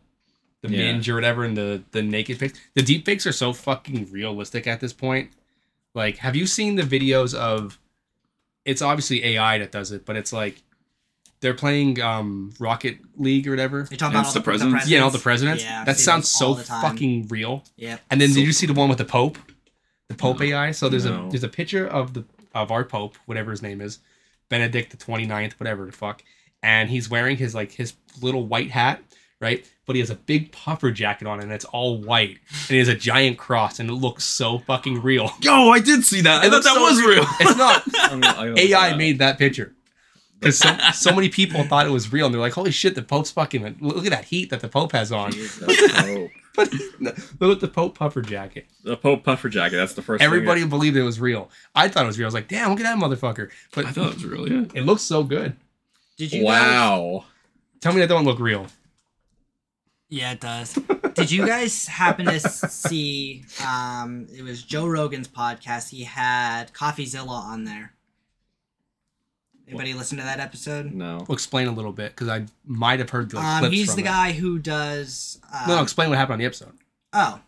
the 0.67 0.75
Yeah. 0.75 0.91
minge 0.91 1.09
or 1.09 1.15
whatever 1.15 1.43
and 1.43 1.55
the 1.55 1.83
the 1.91 2.01
naked 2.01 2.39
pics. 2.39 2.59
The 2.73 2.81
deep 2.81 3.05
fakes 3.05 3.25
are 3.27 3.31
so 3.31 3.53
fucking 3.53 4.11
realistic 4.11 4.67
at 4.67 4.79
this 4.79 4.93
point. 4.93 5.31
Like, 5.93 6.17
have 6.17 6.35
you 6.35 6.45
seen 6.47 6.75
the 6.75 6.83
videos 6.83 7.33
of? 7.33 7.79
It's 8.65 8.81
obviously 8.81 9.23
AI 9.23 9.59
that 9.59 9.71
does 9.71 9.91
it, 9.91 10.05
but 10.05 10.15
it's 10.15 10.33
like 10.33 10.61
they're 11.41 11.53
playing 11.53 12.01
um 12.01 12.51
Rocket 12.59 12.97
League 13.17 13.47
or 13.47 13.51
whatever. 13.51 13.87
You're 13.89 13.97
talking 13.97 14.15
about 14.15 14.25
all 14.27 14.33
the 14.33 14.39
the, 14.39 14.43
presidents? 14.43 14.89
Yeah, 14.89 15.01
all 15.01 15.11
the 15.11 15.19
presidents. 15.19 15.63
Yeah, 15.63 15.83
that 15.85 15.97
sounds 15.99 16.29
so 16.29 16.47
all 16.47 16.53
the 16.55 16.63
time. 16.63 16.81
fucking 16.81 17.27
real. 17.27 17.63
Yeah. 17.77 17.97
And 18.09 18.19
then 18.19 18.29
So- 18.29 18.35
did 18.35 18.45
you 18.47 18.53
see 18.53 18.65
the 18.65 18.73
one 18.73 18.89
with 18.89 18.97
the 18.97 19.05
Pope? 19.05 19.37
The 20.07 20.15
Pope 20.15 20.39
No. 20.39 20.45
AI. 20.45 20.71
So 20.71 20.89
there's 20.89 21.05
No. 21.05 21.27
a 21.27 21.29
there's 21.29 21.43
a 21.43 21.49
picture 21.49 21.85
of 21.87 22.13
the 22.13 22.25
of 22.53 22.71
our 22.71 22.83
Pope, 22.83 23.15
whatever 23.25 23.51
his 23.51 23.61
name 23.61 23.81
is, 23.81 23.99
Benedict 24.49 24.91
the 24.91 24.97
29th, 24.97 25.53
whatever 25.59 25.85
the 25.85 25.91
fuck, 25.91 26.23
and 26.63 26.89
he's 26.89 27.09
wearing 27.09 27.37
his 27.37 27.53
like 27.53 27.73
his 27.73 27.93
little 28.21 28.47
white 28.47 28.71
hat, 28.71 29.01
right? 29.41 29.69
But 29.85 29.95
he 29.95 29.99
has 29.99 30.09
a 30.09 30.15
big 30.15 30.51
puffer 30.51 30.91
jacket 30.91 31.27
on 31.27 31.39
and 31.39 31.51
it's 31.51 31.65
all 31.65 32.01
white, 32.01 32.37
and 32.49 32.69
he 32.69 32.77
has 32.79 32.87
a 32.87 32.95
giant 32.95 33.37
cross, 33.37 33.79
and 33.79 33.89
it 33.89 33.93
looks 33.93 34.23
so 34.23 34.59
fucking 34.59 35.01
real. 35.01 35.31
Yo, 35.41 35.69
I 35.69 35.79
did 35.79 36.03
see 36.03 36.21
that. 36.21 36.43
I 36.43 36.49
thought 36.49 36.63
that 36.63 36.73
so 36.75 36.81
was 36.81 37.01
real. 37.01 37.25
It's 37.39 37.55
not. 37.57 37.83
I'm 38.11 38.19
gonna- 38.21 38.37
I'm 38.39 38.47
gonna 38.55 38.61
AI 38.61 38.87
it 38.87 38.91
up. 38.93 38.97
made 38.97 39.19
that 39.19 39.37
picture. 39.37 39.73
Because 40.39 40.57
so, 40.59 40.75
so 40.93 41.15
many 41.15 41.29
people 41.29 41.63
thought 41.63 41.87
it 41.87 41.91
was 41.91 42.11
real, 42.11 42.25
and 42.25 42.33
they're 42.35 42.41
like, 42.41 42.53
"Holy 42.53 42.69
shit, 42.71 42.93
the 42.93 43.01
Pope's 43.01 43.31
fucking! 43.31 43.77
Look 43.79 44.05
at 44.05 44.11
that 44.11 44.25
heat 44.25 44.49
that 44.49 44.59
the 44.59 44.67
Pope 44.67 44.91
has 44.91 45.11
on." 45.11 45.31
The 45.31 45.95
Pope. 45.97 46.31
But 46.55 46.71
look 47.41 47.57
at 47.57 47.59
the 47.61 47.67
Pope 47.67 47.97
puffer 47.97 48.21
jacket. 48.21 48.67
The 48.83 48.95
Pope 48.95 49.23
puffer 49.25 49.49
jacket. 49.49 49.75
That's 49.75 49.93
the 49.93 50.01
first. 50.01 50.23
Everybody 50.23 50.61
Thing 50.61 50.69
believed 50.69 50.95
it 50.95 51.03
was 51.03 51.19
real. 51.19 51.49
I 51.75 51.89
thought 51.89 52.03
it 52.03 52.07
was 52.07 52.17
real. 52.17 52.25
I 52.25 52.29
was 52.29 52.33
like, 52.33 52.47
damn, 52.47 52.69
look 52.69 52.79
at 52.79 52.83
that 52.83 52.97
motherfucker. 52.97 53.49
But 53.73 53.85
I 53.87 53.91
thought 53.91 54.09
it 54.11 54.13
was 54.15 54.25
real. 54.25 54.49
Yeah. 54.49 54.65
it 54.73 54.85
looks 54.85 55.01
so 55.01 55.23
good. 55.23 55.57
Did 56.17 56.33
I- 56.33 56.37
you 56.37 56.43
guys? 56.43 56.61
wow. 56.61 57.25
Tell 57.81 57.91
me 57.93 57.99
that 57.99 58.07
don't 58.07 58.23
look 58.23 58.39
real. 58.39 58.67
Yeah, 60.09 60.31
it 60.33 60.39
does. 60.39 60.77
Did 61.15 61.31
you 61.31 61.45
guys 61.47 61.87
happen 61.87 62.25
to 62.27 62.39
see? 62.39 63.43
Um, 63.65 64.27
it 64.35 64.43
was 64.43 64.61
Joe 64.63 64.85
Rogan's 64.87 65.27
podcast. 65.27 65.89
He 65.89 66.03
had 66.03 66.71
CoffeeZilla 66.73 67.27
on 67.27 67.63
there. 67.63 67.93
Anybody 69.67 69.93
listen 69.95 70.19
to 70.19 70.23
that 70.23 70.39
episode? 70.39 70.93
No. 70.93 71.17
Well, 71.27 71.33
explain 71.33 71.67
a 71.67 71.71
little 71.71 71.91
bit 71.91 72.11
because 72.11 72.27
I 72.29 72.45
might 72.65 72.99
have 72.99 73.09
heard 73.09 73.31
the 73.31 73.39
Um, 73.39 73.59
clips 73.61 73.73
he's 73.75 73.87
from 73.87 73.95
the 73.95 74.01
it. 74.03 74.05
guy 74.05 74.31
who 74.33 74.59
does. 74.59 75.39
Uh, 75.51 75.65
No, 75.67 75.75
no, 75.77 75.81
explain 75.81 76.09
what 76.09 76.19
happened 76.19 76.33
on 76.33 76.39
the 76.39 76.45
episode. 76.45 76.73
Oh, 77.13 77.39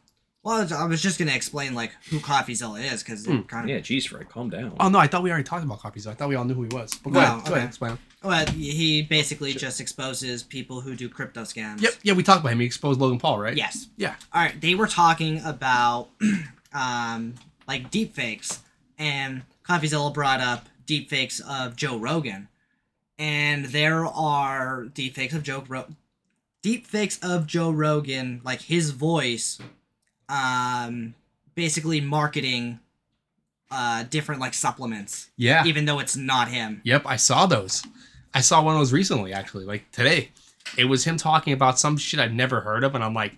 well, 0.48 0.74
I 0.74 0.86
was 0.86 1.02
just 1.02 1.20
gonna 1.20 1.34
explain 1.34 1.76
like 1.76 1.92
who 2.10 2.20
CoffeeZilla 2.20 2.92
is 2.94 3.04
because 3.04 3.28
it 3.28 3.48
kind 3.50 3.66
of. 3.66 3.70
Yeah, 3.70 3.80
geez, 3.82 4.06
Fred, 4.06 4.30
calm 4.30 4.50
down. 4.50 4.74
Oh 4.80 4.88
no, 4.88 4.98
I 4.98 5.08
thought 5.08 5.22
we 5.24 5.30
already 5.30 5.44
talked 5.44 5.66
about 5.66 5.80
copies. 5.82 6.08
I 6.08 6.14
thought 6.14 6.30
we 6.30 6.36
all 6.36 6.46
knew 6.46 6.54
who 6.54 6.64
he 6.64 6.70
was. 6.70 6.94
But 7.04 7.12
go 7.12 7.20
No, 7.20 7.26
ahead, 7.26 7.36
go 7.44 7.52
okay. 7.52 7.56
ahead, 7.58 7.68
explain. 7.68 7.98
Well, 8.24 8.46
he 8.48 9.02
basically 9.02 9.54
just 9.54 9.82
exposes 9.82 10.44
people 10.44 10.80
who 10.82 10.96
do 10.96 11.10
crypto 11.10 11.42
scams. 11.42 11.82
Yep, 11.82 11.94
yeah, 12.04 12.14
we 12.14 12.24
talked 12.24 12.40
about 12.42 12.54
him. 12.54 12.62
He 12.62 12.66
exposed 12.66 13.00
Logan 13.00 13.20
Paul, 13.20 13.40
right? 13.40 13.56
Yes. 13.58 13.88
Yeah. 13.98 14.16
All 14.34 14.42
right. 14.42 14.60
They 14.60 14.74
were 14.74 14.88
talking 14.88 15.42
about 15.44 16.10
um, 16.74 17.36
like 17.68 17.92
deep 17.92 18.16
fakes, 18.16 18.62
and 18.98 19.44
CoffeeZilla 19.68 20.14
brought 20.14 20.40
up 20.40 20.68
deep 20.86 21.10
fakes 21.10 21.42
of 21.42 21.76
Joe 21.76 21.98
Rogan, 21.98 22.48
and 23.20 23.66
there 23.66 24.06
are 24.06 24.86
deep 24.86 25.16
fakes 25.16 25.34
of 25.34 25.44
Joe 25.44 25.64
Ro- 25.68 25.88
deep 26.64 26.88
fakes 26.88 27.20
of 27.22 27.46
Joe 27.48 27.70
Rogan, 27.72 28.42
like 28.44 28.62
his 28.62 28.92
voice, 28.92 29.60
um, 30.30 31.14
basically 31.56 32.02
marketing 32.02 32.80
uh 33.70 34.04
different 34.04 34.40
like 34.40 34.54
supplements, 34.54 35.30
Yeah. 35.36 35.66
even 35.66 35.86
though 35.86 36.00
it's 36.00 36.16
not 36.16 36.48
him. 36.48 36.80
Yep, 36.86 37.04
I 37.06 37.18
saw 37.18 37.46
those. 37.46 37.84
I 38.34 38.40
saw 38.42 38.62
one 38.62 38.76
of 38.76 38.80
those 38.80 38.94
recently, 38.94 39.34
actually, 39.34 39.66
like 39.66 39.92
today. 39.92 40.30
It 40.78 40.86
was 40.86 41.06
him 41.06 41.18
talking 41.18 41.54
about 41.54 41.80
some 41.80 41.98
shit 41.98 42.20
I'd 42.20 42.34
never 42.34 42.62
heard 42.62 42.84
of, 42.84 42.94
and 42.96 43.04
I'm 43.04 43.14
like, 43.14 43.38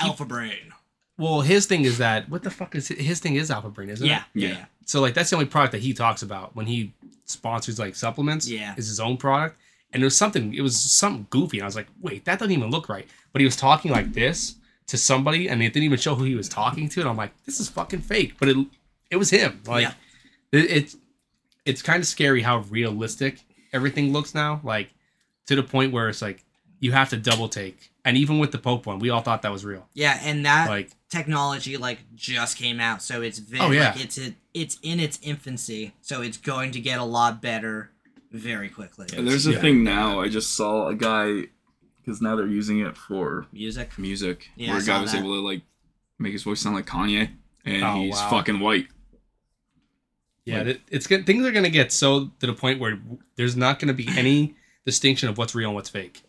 Alpha 0.00 0.24
Brain. 0.24 0.72
well, 1.16 1.40
his 1.42 1.66
thing 1.66 1.84
is 1.84 1.98
that 1.98 2.28
what 2.28 2.42
the 2.44 2.50
fuck 2.50 2.74
is 2.74 2.88
his 2.88 3.20
thing 3.20 3.34
is 3.36 3.50
Alpha 3.50 3.68
Brain, 3.68 3.88
isn't 3.90 4.04
it? 4.06 4.10
Yeah. 4.10 4.22
Yeah. 4.34 4.48
Yeah. 4.48 4.64
So 4.86 5.00
like 5.00 5.14
that's 5.14 5.30
the 5.30 5.36
only 5.36 5.46
product 5.46 5.72
that 5.72 5.82
he 5.82 5.92
talks 5.92 6.22
about 6.22 6.56
when 6.56 6.66
he 6.66 6.92
sponsors 7.24 7.78
like 7.78 7.94
supplements. 7.94 8.48
Yeah. 8.48 8.74
Is 8.76 8.88
his 8.88 8.98
own 9.00 9.16
product. 9.16 9.56
And 9.92 10.02
it 10.02 10.06
was 10.06 10.16
something 10.16 10.54
it 10.54 10.60
was 10.60 10.76
something 10.78 11.26
goofy. 11.30 11.58
And 11.58 11.64
I 11.64 11.66
was 11.66 11.76
like, 11.76 11.88
wait, 12.00 12.24
that 12.24 12.38
doesn't 12.38 12.52
even 12.52 12.70
look 12.70 12.88
right. 12.88 13.06
But 13.32 13.40
he 13.40 13.44
was 13.44 13.56
talking 13.56 13.90
like 13.92 14.12
this 14.12 14.56
to 14.88 14.96
somebody 14.98 15.48
and 15.48 15.62
it 15.62 15.72
didn't 15.72 15.84
even 15.84 15.98
show 15.98 16.14
who 16.14 16.24
he 16.24 16.34
was 16.34 16.48
talking 16.48 16.88
to. 16.90 17.00
And 17.00 17.08
I'm 17.08 17.16
like, 17.16 17.32
this 17.44 17.60
is 17.60 17.68
fucking 17.68 18.00
fake. 18.00 18.34
But 18.38 18.48
it 18.48 18.56
it 19.10 19.16
was 19.16 19.30
him. 19.30 19.60
Like 19.66 19.82
Yeah. 19.82 19.92
it, 20.52 20.70
it's 20.70 20.96
it's 21.64 21.82
kind 21.82 22.00
of 22.00 22.06
scary 22.06 22.42
how 22.42 22.58
realistic 22.70 23.40
everything 23.72 24.12
looks 24.12 24.34
now. 24.34 24.60
Like 24.64 24.90
to 25.46 25.54
the 25.56 25.62
point 25.62 25.92
where 25.92 26.08
it's 26.08 26.22
like 26.22 26.44
you 26.80 26.92
have 26.92 27.10
to 27.10 27.16
double 27.16 27.48
take. 27.48 27.90
And 28.04 28.16
even 28.16 28.38
with 28.38 28.52
the 28.52 28.58
Pope 28.58 28.86
one, 28.86 28.98
we 29.00 29.10
all 29.10 29.20
thought 29.20 29.42
that 29.42 29.52
was 29.52 29.64
real. 29.64 29.86
Yeah, 29.92 30.18
and 30.22 30.46
that 30.46 30.68
Like 30.70 30.90
technology 31.10 31.76
like 31.76 31.98
just 32.14 32.56
came 32.56 32.80
out, 32.80 33.02
so 33.02 33.20
it's 33.20 33.38
very 33.38 33.62
Oh, 33.64 33.70
yeah. 33.70 33.90
like 33.92 34.04
it's 34.04 34.16
it, 34.18 34.34
it's 34.54 34.78
in 34.82 34.98
its 35.00 35.18
infancy, 35.22 35.92
so 36.00 36.22
it's 36.22 36.38
going 36.38 36.70
to 36.72 36.80
get 36.80 36.98
a 36.98 37.04
lot 37.04 37.42
better 37.42 37.90
very 38.32 38.68
quickly. 38.70 39.06
And 39.14 39.26
there's 39.28 39.46
a 39.46 39.52
Yeah. 39.52 39.60
thing 39.60 39.84
now. 39.84 40.20
I 40.20 40.28
just 40.30 40.54
saw 40.54 40.88
a 40.88 40.94
guy 40.94 41.48
because 42.08 42.22
now 42.22 42.34
they're 42.34 42.46
using 42.46 42.80
it 42.80 42.96
for 42.96 43.46
Music. 43.52 43.98
music. 43.98 44.48
Yeah, 44.56 44.70
where 44.72 44.80
a 44.80 44.84
guy 44.84 45.00
was 45.02 45.12
that. 45.12 45.18
able 45.18 45.34
to 45.34 45.40
like 45.40 45.60
make 46.18 46.32
his 46.32 46.42
voice 46.42 46.60
sound 46.60 46.74
like 46.74 46.86
Kanye, 46.86 47.30
and 47.66 47.84
Oh, 47.84 47.96
he's 48.00 48.14
wow. 48.16 48.30
fucking 48.30 48.60
white. 48.60 48.88
Yeah, 50.44 50.62
Like- 50.62 50.80
it's 50.90 51.06
good. 51.06 51.26
Things 51.26 51.44
are 51.46 51.50
gonna 51.52 51.68
get 51.68 51.92
so 51.92 52.30
to 52.40 52.46
the 52.46 52.54
point 52.54 52.80
where 52.80 52.98
there's 53.36 53.56
not 53.56 53.78
gonna 53.78 53.92
be 53.92 54.08
any 54.16 54.54
distinction 54.86 55.28
of 55.28 55.36
what's 55.36 55.54
real 55.54 55.68
and 55.68 55.74
what's 55.74 55.90
fake. 55.90 56.22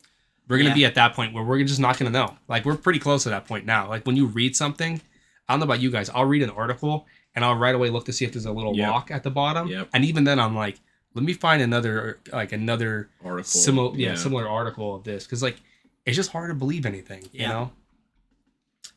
We're 0.49 0.57
gonna 0.57 0.69
Yeah. 0.69 0.75
be 0.75 0.85
at 0.85 0.95
that 0.95 1.13
point 1.13 1.33
where 1.33 1.43
we're 1.43 1.63
just 1.63 1.79
not 1.79 1.97
gonna 1.97 2.11
know. 2.11 2.37
Like 2.49 2.65
we're 2.65 2.75
pretty 2.75 2.99
close 2.99 3.23
to 3.23 3.29
that 3.29 3.45
point 3.47 3.65
now. 3.65 3.87
Like 3.87 4.05
when 4.05 4.17
you 4.17 4.25
read 4.25 4.55
something, 4.55 4.99
I 5.47 5.53
don't 5.53 5.61
know 5.61 5.63
about 5.65 5.79
you 5.81 5.89
guys. 5.91 6.09
I'll 6.09 6.25
read 6.25 6.43
an 6.43 6.49
article 6.49 7.07
and 7.35 7.45
I'll 7.45 7.55
right 7.55 7.73
away 7.73 7.89
look 7.89 8.05
to 8.05 8.13
see 8.13 8.25
if 8.25 8.33
there's 8.33 8.45
a 8.45 8.51
little 8.51 8.75
Yep. 8.75 8.91
lock 8.91 9.11
at 9.11 9.23
the 9.23 9.31
bottom. 9.31 9.67
Yep. 9.69 9.89
And 9.93 10.03
even 10.03 10.25
then, 10.25 10.39
I'm 10.39 10.55
like, 10.55 10.79
let 11.13 11.23
me 11.23 11.33
find 11.33 11.61
another 11.61 12.19
like 12.33 12.51
another 12.51 13.09
Article. 13.23 13.43
similar 13.45 13.95
yeah, 13.95 14.15
similar 14.15 14.47
article 14.47 14.95
of 14.95 15.03
this 15.05 15.23
because 15.23 15.41
like 15.41 15.57
it's 16.05 16.15
just 16.15 16.31
hard 16.31 16.49
to 16.49 16.55
believe 16.55 16.85
anything. 16.85 17.27
You 17.31 17.47
know. 17.47 17.71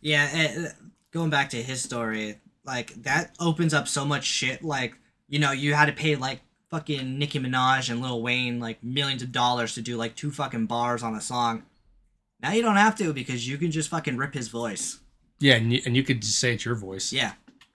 Yeah, 0.00 0.28
and, 0.32 0.66
uh, 0.66 0.70
going 1.12 1.30
back 1.30 1.50
to 1.50 1.62
his 1.62 1.82
story, 1.82 2.40
like 2.64 2.94
that 3.02 3.34
opens 3.38 3.74
up 3.74 3.88
so 3.88 4.04
much 4.04 4.24
shit. 4.24 4.62
Like 4.62 4.94
you 5.28 5.38
know, 5.38 5.52
you 5.52 5.74
had 5.74 5.86
to 5.86 5.92
pay 5.92 6.16
like 6.16 6.40
fucking 6.70 7.18
Nicki 7.18 7.38
Minaj 7.38 7.90
and 7.90 8.00
Lil 8.00 8.22
Wayne 8.22 8.58
like 8.58 8.82
millions 8.82 9.22
of 9.22 9.30
dollars 9.30 9.74
to 9.74 9.82
do 9.82 9.96
like 9.96 10.16
two 10.16 10.30
fucking 10.30 10.66
bars 10.66 11.02
on 11.02 11.14
a 11.14 11.20
song. 11.20 11.64
Now 12.42 12.52
you 12.52 12.62
don't 12.62 12.76
have 12.76 12.96
to 12.96 13.12
because 13.12 13.46
you 13.46 13.58
can 13.58 13.70
just 13.70 13.90
fucking 13.90 14.16
rip 14.16 14.34
his 14.34 14.48
voice. 14.48 15.00
Yeah, 15.38 15.54
and 15.54 15.72
you, 15.72 15.80
and 15.84 15.96
you 15.96 16.02
could 16.02 16.22
just 16.22 16.38
say 16.38 16.54
it's 16.54 16.64
your 16.64 16.74
voice. 16.74 17.12
Yeah. 17.12 17.32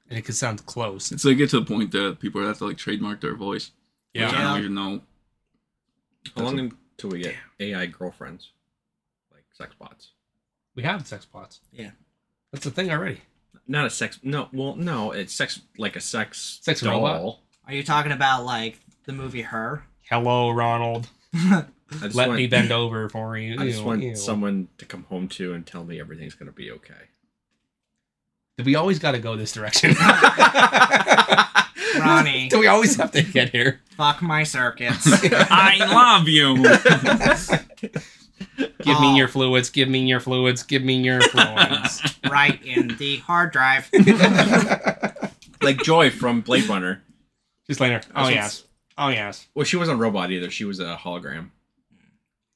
And 0.10 0.18
it 0.18 0.24
could 0.24 0.36
sound 0.36 0.66
close. 0.66 1.12
It's 1.12 1.26
like 1.26 1.38
get 1.38 1.50
to 1.52 1.60
the 1.60 1.66
point 1.66 1.92
that 1.92 2.20
people 2.20 2.42
have 2.42 2.58
to 2.60 2.66
like 2.66 2.78
trademark 2.78 3.22
their 3.22 3.36
voice. 3.36 3.72
which 4.14 4.22
Yeah. 4.22 4.30
I 4.30 4.44
don't 4.54 4.60
even 4.60 4.74
know. 4.74 5.02
How 6.36 6.44
long 6.44 6.60
until 6.60 7.10
we 7.10 7.20
get 7.24 7.36
AI 7.60 7.86
girlfriends, 7.86 8.52
like 8.52 8.57
sex 9.58 9.74
bots? 9.80 10.12
We 10.76 10.84
have 10.84 11.06
sex 11.08 11.26
bots. 11.26 11.60
Yeah. 11.72 11.92
That's 12.52 12.64
the 12.64 12.72
thing 12.72 12.92
already. 12.92 13.22
Not 13.68 13.86
a 13.86 13.90
sex. 13.90 14.20
No, 14.24 14.48
well, 14.54 14.76
no, 14.76 15.12
it's 15.12 15.34
sex 15.34 15.62
like 15.78 15.96
a 15.96 16.02
sex. 16.02 16.60
Sex 16.62 16.82
doll. 16.82 16.94
robot? 17.02 17.40
Are 17.66 17.74
you 17.74 17.84
talking 17.84 18.12
about 18.12 18.46
like 18.46 18.80
the 19.06 19.14
movie 19.14 19.42
Her? 19.42 19.84
Hello, 20.10 20.52
Ronald. 20.52 21.10
I 21.34 21.66
just 22.02 22.16
Let 22.16 22.30
want, 22.30 22.38
me 22.38 22.48
bend 22.48 22.72
over 22.72 23.10
for 23.10 23.38
you. 23.38 23.56
I 23.60 23.66
just 23.66 23.80
Ew, 23.80 23.86
want 23.86 24.04
ew. 24.04 24.16
someone 24.16 24.68
to 24.78 24.86
come 24.86 25.04
home 25.04 25.28
to 25.30 25.54
and 25.54 25.66
tell 25.66 25.84
me 25.84 26.00
everything's 26.00 26.36
gonna 26.36 26.52
be 26.52 26.72
okay. 26.72 26.94
We 28.64 28.76
always 28.76 28.98
got 29.00 29.12
to 29.12 29.20
go 29.20 29.36
this 29.36 29.52
direction. 29.52 29.94
Ronnie, 30.00 31.60
honey. 32.00 32.48
Do 32.50 32.60
we 32.60 32.68
always 32.68 32.96
have 32.96 33.12
to 33.12 33.22
get 33.22 33.50
here? 33.52 33.82
Fuck 33.96 34.22
my 34.24 34.44
circuits. 34.44 35.08
I 35.08 35.78
love 35.80 36.28
you. 36.28 36.56
Give 38.58 38.72
Oh. 38.88 39.02
me 39.02 39.18
your 39.18 39.28
oh. 39.28 39.32
fluids. 39.32 39.70
Give 39.70 39.90
me 39.90 40.06
your 40.08 40.20
fluids. 40.20 40.64
Give 40.64 40.84
me 40.84 41.02
your 41.02 41.22
fluids. 41.30 42.02
right 42.30 42.64
in 42.66 42.96
the 42.98 43.18
hard 43.18 43.52
drive. 43.52 43.90
like 45.62 45.78
Joi 45.84 46.10
from 46.10 46.42
Blade 46.42 46.66
Runner. 46.68 47.02
Just 47.68 47.80
later. 47.80 48.02
Oh 48.16 48.28
yes. 48.30 48.64
Oh 48.98 49.10
yes. 49.10 49.48
Well, 49.54 49.66
she 49.66 49.78
wasn't 49.78 50.00
a 50.00 50.02
robot 50.02 50.32
either. 50.32 50.50
She 50.50 50.66
was 50.66 50.80
a 50.80 50.96
hologram. 50.96 51.50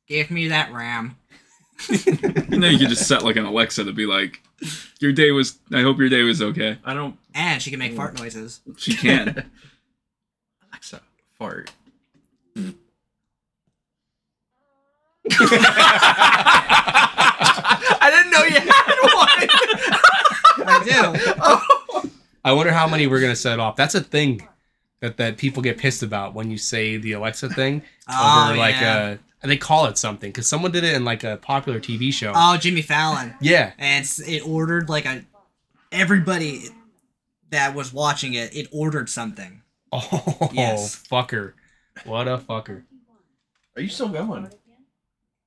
Give 0.07 0.31
me 0.31 0.47
that 0.49 0.71
RAM. 0.73 1.17
you 1.89 2.57
know, 2.57 2.67
you 2.67 2.77
could 2.77 2.89
just 2.89 3.07
set 3.07 3.23
like 3.23 3.35
an 3.37 3.45
Alexa 3.45 3.83
to 3.85 3.91
be 3.93 4.05
like, 4.05 4.41
"Your 4.99 5.11
day 5.13 5.31
was. 5.31 5.57
I 5.73 5.81
hope 5.81 5.97
your 5.99 6.09
day 6.09 6.21
was 6.23 6.41
okay." 6.41 6.77
I 6.83 6.93
don't. 6.93 7.17
And 7.33 7.61
she 7.61 7.69
can 7.71 7.79
make 7.79 7.93
fart 7.93 8.17
noises. 8.19 8.61
She 8.77 8.95
can. 8.95 9.49
Alexa, 10.71 11.01
fart. 11.37 11.71
I 18.03 18.09
didn't 18.11 18.31
know 18.31 18.43
you 18.43 18.59
had 18.59 18.95
one. 19.13 20.67
I 20.67 20.83
do. 22.03 22.11
I 22.43 22.53
wonder 22.53 22.71
how 22.71 22.87
many 22.87 23.07
we're 23.07 23.21
gonna 23.21 23.35
set 23.35 23.59
off. 23.59 23.75
That's 23.75 23.95
a 23.95 24.01
thing 24.01 24.47
that 25.01 25.17
that 25.17 25.37
people 25.37 25.61
get 25.61 25.77
pissed 25.77 26.03
about 26.03 26.33
when 26.33 26.49
you 26.51 26.57
say 26.57 26.97
the 26.97 27.11
Alexa 27.13 27.49
thing 27.49 27.83
Oh, 28.07 28.47
over 28.49 28.57
like 28.57 28.75
yeah. 28.75 29.09
a. 29.09 29.17
And 29.43 29.49
they 29.49 29.57
call 29.57 29.87
it 29.87 29.97
something 29.97 30.29
because 30.29 30.45
someone 30.45 30.71
did 30.71 30.83
it 30.83 30.93
in 30.95 31.03
like 31.03 31.23
a 31.23 31.37
popular 31.37 31.79
TV 31.79 32.13
show. 32.13 32.31
Oh, 32.35 32.57
Jimmy 32.57 32.83
Fallon. 32.83 33.33
yeah. 33.41 33.71
And 33.79 34.03
it's, 34.03 34.19
it 34.19 34.45
ordered 34.47 34.87
like 34.87 35.05
a. 35.05 35.23
Everybody 35.91 36.65
that 37.49 37.73
was 37.75 37.91
watching 37.91 38.35
it, 38.35 38.55
it 38.55 38.67
ordered 38.71 39.09
something. 39.09 39.61
Oh, 39.93 40.49
Yes. 40.53 40.95
fucker. 41.11 41.51
What 42.05 42.25
a 42.29 42.37
fucker. 42.37 42.83
Are 43.75 43.81
you 43.81 43.89
still 43.89 44.07
going? 44.07 44.47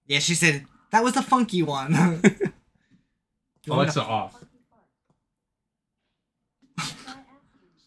Yeah, 0.07 0.19
she 0.19 0.35
said 0.35 0.65
that 0.91 1.03
was 1.05 1.15
the 1.15 1.23
funky 1.23 1.63
one. 1.63 1.93
You 3.67 3.73
want 3.73 3.87
me 3.89 3.93
Alexa 3.95 4.01
to- 4.01 4.07
off. 4.07 4.45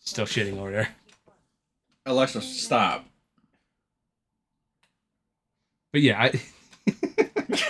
Still 0.04 0.26
shitting 0.26 0.58
over 0.58 0.72
there. 0.72 0.90
Alexa, 2.08 2.42
stop. 2.42 3.06
But 5.92 6.02
yeah, 6.02 6.20
I 6.20 6.26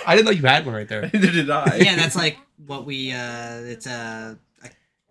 I 0.06 0.14
didn't 0.16 0.24
know 0.26 0.30
you 0.30 0.42
had 0.46 0.64
one 0.64 0.74
right 0.74 0.88
there. 0.88 1.02
Neither 1.12 1.30
did 1.32 1.50
I. 1.50 1.76
yeah, 1.76 1.96
that's 1.96 2.16
like 2.16 2.38
what 2.66 2.86
we. 2.86 3.12
uh 3.12 3.60
It's 3.64 3.86
a, 3.86 4.38
a 4.64 4.68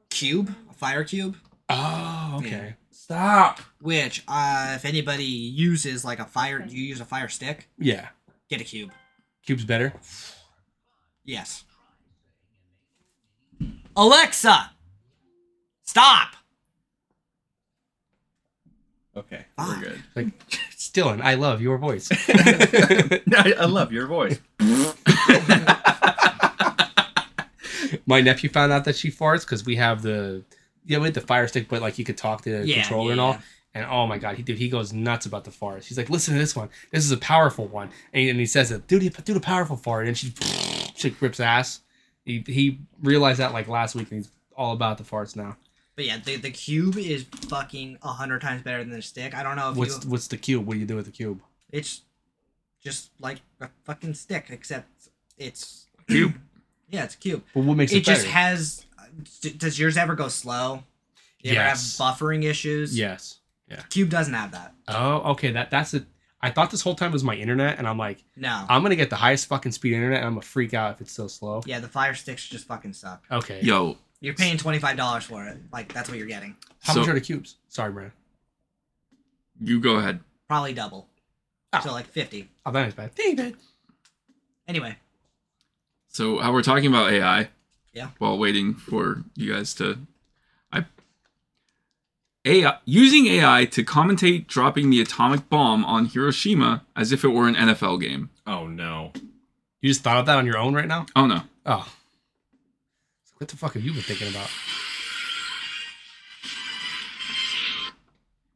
cube, 0.10 0.54
a 0.70 0.74
fire 0.74 1.04
cube. 1.04 1.36
Oh, 1.70 2.36
okay. 2.40 2.76
Stop. 2.92 3.60
Which, 3.82 4.24
uh 4.28 4.74
if 4.76 4.86
anybody 4.86 5.24
uses 5.24 6.04
like 6.04 6.20
a 6.20 6.26
fire, 6.26 6.66
you 6.68 6.82
use 6.84 7.00
a 7.02 7.06
fire 7.06 7.28
stick, 7.30 7.70
Yeah. 7.78 8.08
get 8.50 8.60
a 8.62 8.64
cube. 8.64 8.92
Cube's 9.48 9.64
better. 9.66 9.94
Yes. 11.24 11.64
Alexa, 13.96 14.72
stop. 15.84 16.34
Okay, 19.16 19.46
Fuck. 19.56 19.68
we're 19.70 19.80
good. 19.84 20.04
Like, 20.16 20.28
Dylan, 20.78 21.22
I 21.22 21.36
love 21.36 21.62
your 21.62 21.78
voice. 21.78 22.10
I, 22.30 23.56
I 23.60 23.66
love 23.66 23.92
your 23.94 24.06
voice. 24.08 24.38
My 28.06 28.20
nephew 28.22 28.50
found 28.50 28.72
out 28.74 28.84
that 28.86 28.96
she 28.98 29.10
farts 29.10 29.42
because 29.42 29.66
we 29.66 29.78
have 29.78 30.02
the 30.02 30.44
yeah, 30.86 30.98
we 31.00 31.06
had 31.06 31.14
the 31.14 31.22
fire 31.22 31.48
stick, 31.48 31.68
but 31.70 31.82
like 31.82 31.98
you 31.98 32.06
could 32.06 32.18
talk 32.18 32.42
to 32.44 32.60
the 32.60 32.68
Yeah, 32.68 32.76
controller 32.82 33.08
yeah, 33.08 33.12
and 33.14 33.22
all. 33.22 33.32
yeah. 33.34 33.40
And 33.78 33.86
oh 33.90 34.08
my 34.08 34.18
god, 34.18 34.36
he 34.38 34.44
dude, 34.44 34.58
he 34.58 34.70
goes 34.70 34.92
nuts 34.94 35.26
about 35.26 35.44
the 35.44 35.52
farts. 35.52 35.86
He's 35.86 35.98
like, 35.98 36.10
listen 36.10 36.34
to 36.34 36.40
this 36.40 36.56
one. 36.56 36.70
This 36.92 37.06
is 37.06 37.12
a 37.12 37.18
powerful 37.18 37.68
one. 37.68 37.90
And 38.14 38.24
he, 38.24 38.30
and 38.30 38.40
he 38.40 38.46
says 38.46 38.72
it, 38.72 38.88
dude, 38.88 39.14
do 39.24 39.34
the 39.34 39.40
powerful 39.40 39.78
fart. 39.78 40.08
And 40.08 40.18
she 40.18 40.34
she 40.96 41.16
rips 41.20 41.40
ass. 41.40 41.82
He 42.26 42.44
he 42.48 42.80
realized 43.04 43.40
that 43.40 43.54
like 43.54 43.68
last 43.68 43.96
week 43.96 44.10
and 44.12 44.20
he's 44.20 44.30
all 44.56 44.74
about 44.74 44.98
the 44.98 45.04
farts 45.04 45.36
now. 45.36 45.58
But 45.96 46.06
yeah, 46.06 46.18
the, 46.24 46.36
the 46.38 46.52
cube 46.52 46.98
is 46.98 47.26
fucking 47.50 47.98
a 48.04 48.10
hundred 48.10 48.42
times 48.42 48.62
better 48.64 48.84
than 48.84 48.92
the 48.94 49.02
stick. 49.02 49.36
I 49.36 49.44
don't 49.44 49.56
know 49.56 49.72
if 49.72 49.78
What's 49.78 50.04
you. 50.04 50.10
what's 50.12 50.28
the 50.28 50.38
cube? 50.38 50.66
What 50.66 50.74
do 50.76 50.80
you 50.80 50.86
do 50.86 50.96
with 50.96 51.06
the 51.06 51.12
cube? 51.12 51.42
It's 51.72 52.02
just 52.84 53.10
like 53.20 53.42
a 53.62 53.70
fucking 53.84 54.14
stick, 54.14 54.46
except 54.50 54.88
it's 55.38 55.86
Cube. 56.08 56.36
yeah, 56.90 57.04
it's 57.04 57.16
a 57.16 57.18
cube. 57.18 57.44
But 57.54 57.64
what 57.64 57.76
makes 57.78 57.92
it, 57.92 57.98
It 57.98 58.04
just 58.06 58.22
better? 58.22 58.32
has. 58.32 58.86
Does 59.58 59.78
yours 59.80 59.98
ever 59.98 60.16
go 60.16 60.28
slow? 60.28 60.84
Do 61.44 61.50
you 61.50 61.56
Yes. 61.56 61.60
ever 61.60 61.70
have 62.10 62.18
buffering 62.18 62.44
issues? 62.44 62.98
yes. 62.98 63.40
Cube 63.90 64.10
doesn't 64.10 64.34
have 64.34 64.52
that. 64.52 64.74
Oh, 64.88 65.32
okay. 65.32 65.52
That 65.52 65.70
that's 65.72 65.94
it. 65.94 66.06
I 66.42 66.52
thought 66.52 66.70
this 66.72 66.82
whole 66.82 66.96
time 66.96 67.12
was 67.12 67.24
my 67.24 67.34
internet, 67.36 67.78
and 67.80 67.88
I'm 67.88 67.98
like, 67.98 68.24
No. 68.36 68.66
I'm 68.70 68.82
gonna 68.84 68.96
get 68.96 69.10
the 69.10 69.16
highest 69.16 69.48
fucking 69.48 69.72
speed 69.72 69.94
internet, 69.94 70.20
and 70.20 70.28
I'm 70.28 70.34
gonna 70.34 70.42
freak 70.44 70.74
out 70.74 70.94
if 70.96 71.02
it's 71.02 71.12
so 71.12 71.28
slow. 71.28 71.62
yeah, 71.66 71.80
the 71.80 71.88
fire 71.88 72.14
sticks 72.14 72.48
just 72.48 72.68
fucking 72.68 72.94
suck. 72.94 73.24
Okay. 73.32 73.60
Yo, 73.62 73.98
You're 74.22 74.36
paying 74.36 74.58
twenty 74.58 74.80
five 74.80 74.96
dollars 74.98 75.26
for 75.26 75.46
it. 75.46 75.58
Like 75.74 75.92
that's 75.94 76.10
what 76.10 76.18
you're 76.18 76.28
getting. 76.28 76.56
How 76.82 76.94
So- 76.94 77.00
much 77.02 77.10
are 77.10 77.14
the 77.14 77.22
cubes? 77.22 77.56
Sorry, 77.70 77.92
Brandon. 77.92 78.14
you 79.60 79.80
go 79.80 79.96
ahead. 79.98 80.20
Probably 80.48 80.74
double. 80.74 81.10
Oh. 81.74 81.80
So 81.84 81.92
like 81.92 82.06
fifty. 82.08 82.50
Oh, 82.66 82.72
that 82.72 82.88
is 82.88 82.94
bad. 82.94 83.14
David. 83.16 83.56
Anyway, 84.68 84.96
So 86.10 86.40
how 86.40 86.52
we're 86.54 86.62
talking 86.64 86.88
about 86.88 87.12
AI. 87.12 87.50
Yeah. 87.94 88.10
While 88.20 88.38
waiting 88.38 88.74
for 88.76 89.24
you 89.36 89.54
guys 89.54 89.74
to, 89.76 89.94
I. 89.94 89.98
AI 92.48 92.78
using 92.86 93.28
AI 93.28 93.66
to 93.66 93.84
commentate 93.84 94.48
dropping 94.48 94.90
the 94.90 95.02
atomic 95.02 95.50
bomb 95.50 95.84
on 95.84 96.06
Hiroshima 96.06 96.86
as 96.96 97.12
if 97.12 97.26
it 97.26 97.30
were 97.30 97.48
an 97.48 97.56
NFL 97.56 98.00
game. 98.02 98.30
Oh 98.46 98.68
no. 98.68 99.12
You 99.82 99.90
just 99.90 100.02
thought 100.02 100.18
of 100.18 100.26
that 100.28 100.38
on 100.38 100.46
your 100.46 100.58
own 100.58 100.74
right 100.74 100.88
now? 100.88 101.06
Oh 101.14 101.28
no. 101.28 101.42
Oh. 101.66 101.92
What 103.38 103.50
the 103.50 103.58
fuck 103.58 103.74
have 103.74 103.84
you 103.84 103.92
been 103.92 104.02
thinking 104.02 104.30
about? 104.30 104.50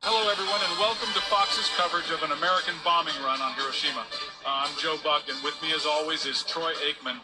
Hello, 0.02 0.32
everyone, 0.32 0.62
and 0.68 0.80
welcome 0.80 1.10
to 1.14 1.22
Fox's 1.30 1.70
coverage 1.78 2.10
of 2.10 2.24
an 2.24 2.32
American 2.36 2.74
bombing 2.84 3.14
run 3.24 3.42
on 3.42 3.54
Hiroshima. 3.54 4.06
Uh, 4.44 4.66
I'm 4.66 4.76
Joe 4.80 4.98
Buck, 5.04 5.24
and 5.30 5.38
with 5.44 5.62
me, 5.62 5.74
as 5.76 5.86
always, 5.86 6.26
is 6.26 6.42
Troy 6.44 6.72
Aikman. 6.82 7.20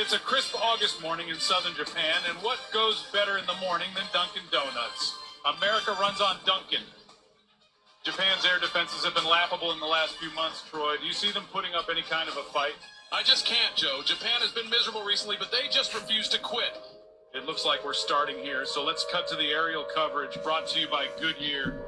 It's 0.00 0.14
a 0.14 0.18
crisp 0.18 0.54
August 0.54 1.02
morning 1.02 1.28
in 1.28 1.36
southern 1.36 1.74
Japan, 1.74 2.22
and 2.28 2.38
what 2.38 2.58
goes 2.72 3.06
better 3.12 3.36
in 3.36 3.44
the 3.46 3.58
morning 3.60 3.88
than 3.94 4.04
Dunkin' 4.14 4.48
Donuts? 4.50 5.18
America 5.46 5.96
runs 6.00 6.20
on 6.20 6.36
Dunkin'. 6.44 6.84
Japan's 8.04 8.44
air 8.44 8.58
defenses 8.58 9.04
have 9.04 9.14
been 9.14 9.24
laughable 9.24 9.72
in 9.72 9.80
the 9.80 9.86
last 9.86 10.16
few 10.16 10.30
months, 10.32 10.62
Troy. 10.70 10.96
Do 11.00 11.06
you 11.06 11.12
see 11.12 11.32
them 11.32 11.44
putting 11.52 11.74
up 11.74 11.86
any 11.90 12.02
kind 12.02 12.28
of 12.28 12.36
a 12.36 12.42
fight? 12.44 12.74
I 13.12 13.22
just 13.22 13.46
can't, 13.46 13.76
Joe. 13.76 14.00
Japan 14.04 14.40
has 14.40 14.52
been 14.52 14.70
miserable 14.70 15.04
recently, 15.04 15.36
but 15.38 15.50
they 15.50 15.68
just 15.70 15.94
refuse 15.94 16.28
to 16.28 16.38
quit. 16.38 16.78
It 17.34 17.44
looks 17.44 17.64
like 17.64 17.84
we're 17.84 17.92
starting 17.92 18.36
here, 18.38 18.64
so 18.64 18.84
let's 18.84 19.04
cut 19.12 19.28
to 19.28 19.36
the 19.36 19.50
aerial 19.50 19.84
coverage 19.94 20.36
brought 20.42 20.66
to 20.68 20.80
you 20.80 20.88
by 20.88 21.08
Goodyear. 21.20 21.84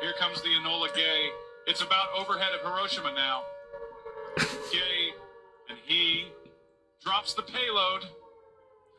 Here 0.00 0.12
comes 0.18 0.42
the 0.42 0.48
Enola 0.48 0.94
Gay. 0.94 1.28
It's 1.66 1.82
about 1.82 2.08
overhead 2.16 2.52
of 2.54 2.60
Hiroshima 2.60 3.12
now. 3.14 3.42
Gay 4.70 5.12
and 5.68 5.78
he 5.84 6.28
drops 7.02 7.34
the 7.34 7.42
payload. 7.42 8.04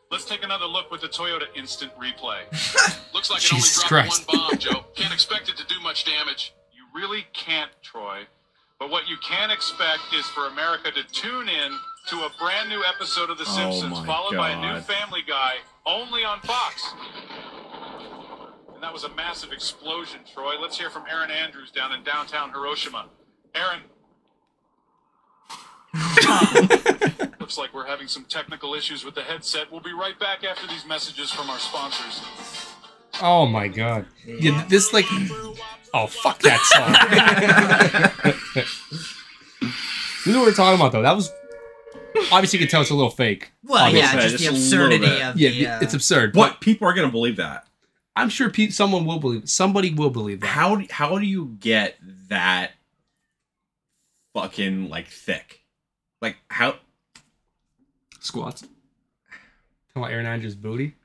Let's 0.10 0.24
take 0.26 0.44
another 0.44 0.66
look 0.66 0.90
with 0.90 1.02
the 1.02 1.08
Toyota 1.10 1.46
Instant 1.56 1.92
Replay. 2.00 2.44
Looks 3.14 3.30
like 3.30 3.44
it 3.44 3.52
only 3.54 3.62
Jesus 3.62 3.84
dropped 3.84 4.08
Christ. 4.10 4.28
one 4.28 4.38
bomb, 4.50 4.58
Joe. 4.58 4.86
Can't 4.96 5.14
expect 5.14 5.50
it 5.50 5.58
to 5.58 5.66
do 5.68 5.80
much 5.82 6.06
damage. 6.06 6.54
You 6.74 6.84
really 6.98 7.26
can't, 7.34 7.72
Troy. 7.82 8.22
But 8.80 8.90
what 8.90 9.08
you 9.10 9.18
can 9.18 9.50
expect 9.52 10.00
is 10.16 10.26
for 10.28 10.48
America 10.48 10.92
to 10.92 11.04
tune 11.12 11.50
in 11.50 11.72
to 12.08 12.16
a 12.20 12.32
brand 12.40 12.70
new 12.70 12.84
episode 12.88 13.30
of 13.30 13.38
The 13.38 13.44
Oh 13.48 13.56
Simpsons, 13.56 13.92
my 14.00 14.06
followed 14.06 14.38
by 14.38 14.52
a 14.52 14.56
new 14.62 14.74
God. 14.80 14.86
Family 14.86 15.22
Guy, 15.28 15.56
only 15.86 16.24
on 16.24 16.40
Fox. 16.42 16.94
And 18.74 18.82
that 18.84 18.94
was 18.94 19.04
a 19.04 19.10
massive 19.16 19.52
explosion, 19.52 20.20
Troy. 20.32 20.54
Let's 20.62 20.78
hear 20.78 20.90
from 20.90 21.04
Erin 21.10 21.32
Andrews 21.32 21.72
down 21.72 21.92
in 21.92 22.04
downtown 22.04 22.52
Hiroshima. 22.52 23.08
Erin. 23.56 23.82
Looks 27.48 27.58
like 27.58 27.74
we're 27.74 27.86
having 27.88 28.10
some 28.10 28.26
technical 28.26 28.74
issues 28.74 29.06
with 29.06 29.16
the 29.16 29.22
headset. 29.22 29.72
We'll 29.72 29.80
be 29.80 29.94
right 29.94 30.20
back 30.20 30.44
after 30.44 30.68
these 30.68 30.86
messages 30.86 31.32
from 31.32 31.50
our 31.50 31.58
sponsors. 31.60 32.22
Oh 33.22 33.46
my 33.46 33.70
god. 33.70 34.06
Yeah, 34.26 34.66
this 34.68 34.92
like 34.92 35.06
Oh 35.94 36.08
fuck 36.08 36.40
that 36.40 36.60
song. 36.60 36.92
this 39.64 40.28
is 40.28 40.36
what 40.36 40.46
we're 40.46 40.52
talking 40.52 40.78
about 40.78 40.92
though. 40.92 41.02
That 41.02 41.16
was 41.16 41.32
obviously 42.34 42.60
you 42.60 42.66
can 42.66 42.70
tell 42.70 42.82
it's 42.82 42.90
a 42.90 42.96
little 42.96 43.10
fake. 43.10 43.54
well, 43.64 43.86
Obviously, 43.86 44.18
yeah, 44.18 44.24
just 44.24 44.32
just 44.40 44.44
the 44.44 44.50
absurdity 44.50 45.06
bit. 45.06 45.22
of 45.22 45.38
Yeah, 45.40 45.50
the. 45.52 45.68
Uh, 45.68 45.80
it's 45.84 45.94
absurd. 45.94 46.34
But 46.34 46.40
What? 46.40 46.60
People 46.60 46.86
are 46.90 46.94
gonna 46.94 47.08
believe 47.10 47.38
that. 47.38 47.66
I'm 48.18 48.28
sure 48.28 48.50
pe- 48.50 48.72
someone 48.72 49.06
will 49.06 49.20
believe 49.20 49.50
somebody 49.50 49.94
will 49.94 50.10
believe 50.10 50.42
that. 50.42 50.48
How 50.48 50.76
do, 50.76 50.86
how 50.92 51.18
do 51.18 51.26
you 51.26 51.56
get 51.62 51.96
that 52.28 52.72
fucking 54.34 54.90
like 54.90 55.08
thick? 55.08 55.62
Like 56.22 56.36
how? 56.50 56.76
Squats. 58.20 58.62
Talking 58.62 60.04
about 60.04 60.12
Erin 60.12 60.26
Andrews' 60.26 60.56
booty, 60.56 60.96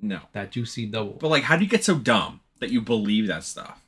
No. 0.00 0.20
that 0.32 0.50
juicy 0.50 0.86
double. 0.86 1.12
But 1.20 1.28
like, 1.28 1.44
how 1.44 1.56
do 1.56 1.64
you 1.64 1.70
get 1.70 1.84
so 1.84 1.96
dumb 1.96 2.40
that 2.60 2.70
you 2.70 2.80
believe 2.80 3.26
that 3.26 3.44
stuff. 3.44 3.80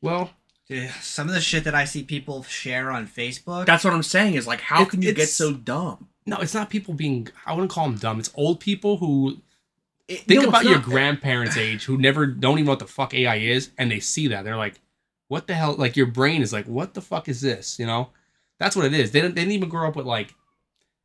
Well, 0.00 0.30
Dude, 0.68 0.88
some 1.02 1.28
of 1.28 1.34
the 1.34 1.40
shit 1.40 1.64
that 1.64 1.74
I 1.74 1.84
see 1.84 2.04
people 2.04 2.44
share 2.44 2.90
on 2.92 3.08
Facebook. 3.08 3.66
That's 3.66 3.82
what 3.84 3.92
I'm 3.92 4.04
saying. 4.04 4.34
Is 4.34 4.46
like, 4.46 4.60
how 4.60 4.82
It- 4.82 4.88
can 4.90 5.02
you 5.02 5.08
get 5.08 5.14
it's- 5.22 5.32
so 5.34 5.52
dumb? 5.52 6.08
no, 6.26 6.36
it's 6.38 6.54
not 6.54 6.70
people 6.70 6.94
being. 6.94 7.28
I 7.44 7.52
wouldn't 7.54 7.72
call 7.72 7.88
them 7.90 7.98
dumb. 7.98 8.20
It's 8.20 8.30
old 8.34 8.60
people 8.60 8.98
who 8.98 9.38
It- 10.06 10.20
think 10.22 10.42
no, 10.42 10.48
about 10.48 10.62
it's 10.62 10.70
your 10.70 10.78
not. 10.78 10.84
grandparents' 10.86 11.56
age 11.56 11.84
who 11.86 11.98
never 11.98 12.24
don't 12.26 12.52
even 12.54 12.66
know 12.66 12.70
what 12.72 12.78
the 12.78 12.86
fuck 12.86 13.12
AI 13.14 13.36
is, 13.36 13.70
and 13.76 13.90
they 13.90 13.98
see 14.00 14.28
that 14.28 14.44
they're 14.44 14.56
like, 14.56 14.80
"What 15.26 15.48
the 15.48 15.54
hell?" 15.54 15.74
Like 15.74 15.96
your 15.96 16.06
brain 16.06 16.40
is 16.40 16.52
like, 16.52 16.66
"What 16.66 16.94
the 16.94 17.02
fuck 17.02 17.28
is 17.28 17.40
this?" 17.40 17.78
You 17.80 17.86
know, 17.86 18.10
that's 18.58 18.76
what 18.76 18.86
it 18.86 18.94
is. 18.94 19.10
They 19.10 19.20
didn't, 19.20 19.34
they 19.34 19.40
didn't 19.42 19.54
even 19.54 19.68
grow 19.68 19.88
up 19.88 19.96
with 19.96 20.06
like 20.06 20.34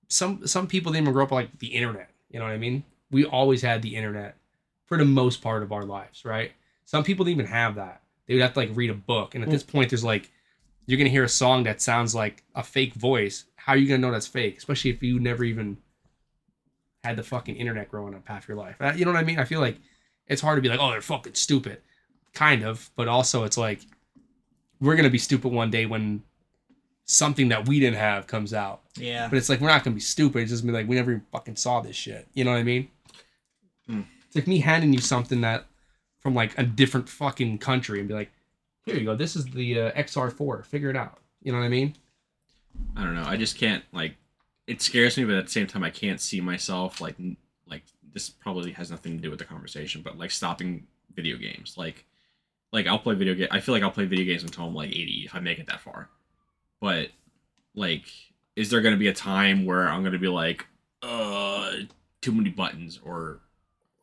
some 0.07 0.45
some 0.47 0.67
people 0.67 0.91
didn't 0.91 1.05
even 1.05 1.13
grow 1.13 1.23
up 1.23 1.31
like 1.31 1.59
the 1.59 1.67
internet. 1.67 2.09
You 2.29 2.39
know 2.39 2.45
what 2.45 2.53
I 2.53 2.57
mean? 2.57 2.83
We 3.11 3.25
always 3.25 3.61
had 3.61 3.81
the 3.81 3.95
internet 3.95 4.35
for 4.85 4.97
the 4.97 5.05
most 5.05 5.41
part 5.41 5.63
of 5.63 5.71
our 5.71 5.83
lives, 5.83 6.25
right? 6.25 6.51
Some 6.85 7.03
people 7.03 7.25
didn't 7.25 7.39
even 7.39 7.51
have 7.51 7.75
that. 7.75 8.01
They 8.27 8.33
would 8.33 8.41
have 8.43 8.53
to 8.53 8.59
like 8.59 8.71
read 8.73 8.89
a 8.89 8.95
book, 8.95 9.35
and 9.35 9.43
at 9.43 9.49
this 9.49 9.63
point, 9.63 9.89
there's 9.89 10.03
like 10.03 10.31
you're 10.85 10.97
gonna 10.97 11.09
hear 11.09 11.23
a 11.23 11.29
song 11.29 11.63
that 11.63 11.81
sounds 11.81 12.13
like 12.13 12.43
a 12.55 12.63
fake 12.63 12.93
voice. 12.93 13.45
How 13.55 13.73
are 13.73 13.77
you 13.77 13.87
gonna 13.87 13.99
know 13.99 14.11
that's 14.11 14.27
fake? 14.27 14.57
Especially 14.57 14.91
if 14.91 15.01
you 15.01 15.19
never 15.19 15.43
even 15.43 15.77
had 17.03 17.15
the 17.15 17.23
fucking 17.23 17.55
internet 17.55 17.89
growing 17.89 18.15
up 18.15 18.27
half 18.27 18.47
your 18.47 18.57
life. 18.57 18.75
Uh, 18.79 18.93
You 18.95 19.05
know 19.05 19.11
what 19.11 19.19
I 19.19 19.23
mean? 19.23 19.39
I 19.39 19.45
feel 19.45 19.59
like 19.59 19.77
it's 20.27 20.41
hard 20.41 20.57
to 20.57 20.61
be 20.61 20.69
like, 20.69 20.79
oh, 20.79 20.89
they're 20.91 21.01
fucking 21.01 21.35
stupid, 21.35 21.81
kind 22.33 22.63
of, 22.63 22.89
but 22.95 23.07
also 23.07 23.43
it's 23.43 23.57
like 23.57 23.81
we're 24.79 24.95
gonna 24.95 25.09
be 25.09 25.17
stupid 25.17 25.51
one 25.51 25.71
day 25.71 25.85
when 25.85 26.23
something 27.05 27.49
that 27.49 27.67
we 27.67 27.79
didn't 27.79 27.97
have 27.97 28.27
comes 28.27 28.53
out. 28.53 28.81
yeah. 28.95 29.27
But 29.27 29.37
it's 29.37 29.49
like 29.49 29.61
we're 29.61 29.69
not 29.69 29.83
gonna 29.83 29.95
be 29.95 30.01
stupid. 30.01 30.41
It's 30.41 30.51
just 30.51 30.65
be 30.65 30.71
like 30.71 30.87
we 30.87 30.95
never 30.95 31.11
even 31.11 31.25
fucking 31.31 31.55
saw 31.55 31.81
this 31.81 31.95
shit. 31.95 32.27
You 32.33 32.43
know 32.43 32.51
what 32.51 32.57
I 32.57 32.63
mean? 32.63 32.89
Hmm. 33.87 34.01
It's 34.27 34.35
like 34.35 34.47
me 34.47 34.59
handing 34.59 34.91
you 34.93 34.99
something 34.99 35.41
that 35.41 35.65
from 36.19 36.33
like 36.33 36.57
a 36.57 36.63
different 36.63 37.07
fucking 37.07 37.59
country 37.59 37.99
and 37.99 38.07
be 38.07 38.13
like, 38.15 38.31
here 38.85 38.95
you 38.95 39.05
go. 39.05 39.15
This 39.15 39.35
is 39.35 39.45
the 39.45 39.79
uh, 39.79 39.91
XR4. 39.93 40.65
Figure 40.65 40.89
it 40.89 40.95
out. 40.95 41.19
You 41.41 41.51
know 41.51 41.59
what 41.59 41.65
I 41.65 41.69
mean? 41.69 41.95
I 42.95 43.03
don't 43.03 43.15
know. 43.15 43.23
I 43.25 43.37
just 43.37 43.57
can't 43.57 43.83
like. 43.93 44.15
It 44.67 44.81
scares 44.81 45.15
me, 45.17 45.25
but 45.25 45.35
at 45.35 45.45
the 45.45 45.51
same 45.51 45.67
time, 45.67 45.83
I 45.83 45.91
can't 45.91 46.19
see 46.19 46.41
myself 46.41 46.99
like 46.99 47.15
n- 47.19 47.37
like 47.67 47.83
this. 48.13 48.29
Probably 48.31 48.71
has 48.71 48.89
nothing 48.89 49.15
to 49.17 49.21
do 49.21 49.29
with 49.29 49.37
the 49.39 49.45
conversation, 49.45 50.01
but 50.01 50.17
like 50.17 50.31
stopping 50.31 50.87
video 51.13 51.37
games. 51.37 51.75
Like, 51.77 52.05
like 52.73 52.87
I'll 52.87 52.97
play 52.99 53.13
video 53.13 53.35
game. 53.35 53.47
I 53.51 53.59
feel 53.59 53.73
like 53.75 53.83
I'll 53.83 53.91
play 53.91 54.05
video 54.05 54.25
games 54.25 54.43
until 54.43 54.65
I'm 54.65 54.73
like 54.73 54.89
80 54.89 55.23
if 55.27 55.35
I 55.35 55.39
make 55.39 55.59
it 55.59 55.67
that 55.67 55.81
far. 55.81 56.09
But 56.81 57.09
like, 57.73 58.05
is 58.55 58.69
there 58.69 58.81
gonna 58.81 58.97
be 58.97 59.07
a 59.07 59.13
time 59.13 59.65
where 59.65 59.87
I'm 59.87 60.03
gonna 60.03 60.19
be 60.19 60.27
like, 60.27 60.65
uh, 61.01 61.71
too 62.21 62.31
many 62.31 62.49
buttons 62.49 62.99
or 63.03 63.39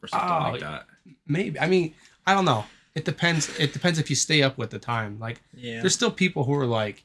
or 0.02 0.08
something 0.08 0.28
Oh, 0.30 0.50
like 0.52 0.60
that? 0.60 0.86
Maybe. 1.26 1.58
I 1.58 1.66
mean, 1.68 1.94
I 2.26 2.34
don't 2.34 2.44
know. 2.44 2.64
It 2.94 3.04
depends. 3.04 3.48
It 3.58 3.72
depends 3.72 3.98
if 3.98 4.10
you 4.10 4.16
stay 4.16 4.42
up 4.42 4.58
with 4.58 4.70
the 4.70 4.78
time. 4.78 5.18
Like, 5.18 5.40
Yeah. 5.54 5.80
there's 5.80 5.94
still 5.94 6.10
people 6.10 6.44
who 6.44 6.54
are 6.54 6.66
like 6.66 7.04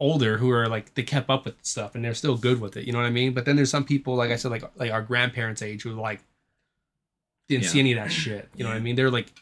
older 0.00 0.36
who 0.38 0.50
are 0.50 0.66
like 0.68 0.92
they 0.94 1.02
kept 1.04 1.30
up 1.30 1.44
with 1.44 1.54
stuff 1.62 1.94
and 1.94 2.04
they're 2.04 2.14
still 2.14 2.36
good 2.36 2.60
with 2.60 2.76
it. 2.76 2.84
You 2.84 2.92
know 2.92 2.98
what 2.98 3.06
I 3.06 3.10
mean? 3.10 3.32
But 3.32 3.44
then 3.44 3.56
there's 3.56 3.70
some 3.70 3.84
people, 3.84 4.14
like 4.16 4.30
I 4.30 4.36
said, 4.36 4.50
like 4.50 4.64
like 4.76 4.90
our 4.90 5.02
grandparents' 5.02 5.62
age 5.62 5.82
who 5.82 5.92
like 5.92 6.20
didn't 7.48 7.64
see 7.66 7.78
any 7.80 7.92
of 7.92 7.98
that 8.02 8.10
shit. 8.12 8.48
You 8.56 8.64
know 8.64 8.70
what 8.70 8.76
I 8.76 8.80
mean? 8.80 8.96
They're 8.96 9.10
like, 9.10 9.32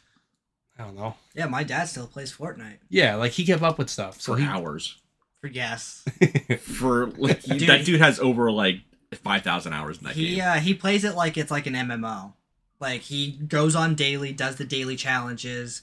I 0.79 0.85
don't 0.85 0.97
know. 0.97 1.15
Yeah, 1.35 1.47
my 1.47 1.63
dad 1.65 1.87
still 1.87 2.07
plays 2.07 2.33
Fortnite. 2.33 2.79
Yeah, 2.89 3.17
like 3.17 3.33
he 3.33 3.45
kept 3.47 3.63
up 3.63 3.79
with 3.79 3.89
stuff. 3.91 4.21
So 4.21 4.35
For 4.35 4.39
he, 4.41 4.45
hours. 4.47 4.99
For 5.43 5.49
yes. 5.49 6.05
For 6.61 7.07
like 7.19 7.43
Dude, 7.43 7.69
that 7.69 7.85
dude 7.85 8.01
has 8.01 8.19
over 8.21 8.51
like 8.51 8.77
five 9.23 9.43
thousand 9.43 9.73
hours 9.75 9.99
in 9.99 10.05
that 10.05 10.15
he 10.15 10.37
game. 10.37 10.45
uh, 10.45 10.55
he 10.55 10.73
plays 10.73 11.05
it 11.05 11.15
like 11.15 11.37
it's 11.37 11.51
like 11.51 11.67
an 11.67 11.75
MMO. 11.75 12.33
Like 12.81 13.01
he 13.03 13.33
goes 13.33 13.77
on 13.77 13.95
daily, 13.95 14.33
does 14.33 14.57
the 14.57 14.65
daily 14.65 14.97
challenges, 14.97 15.83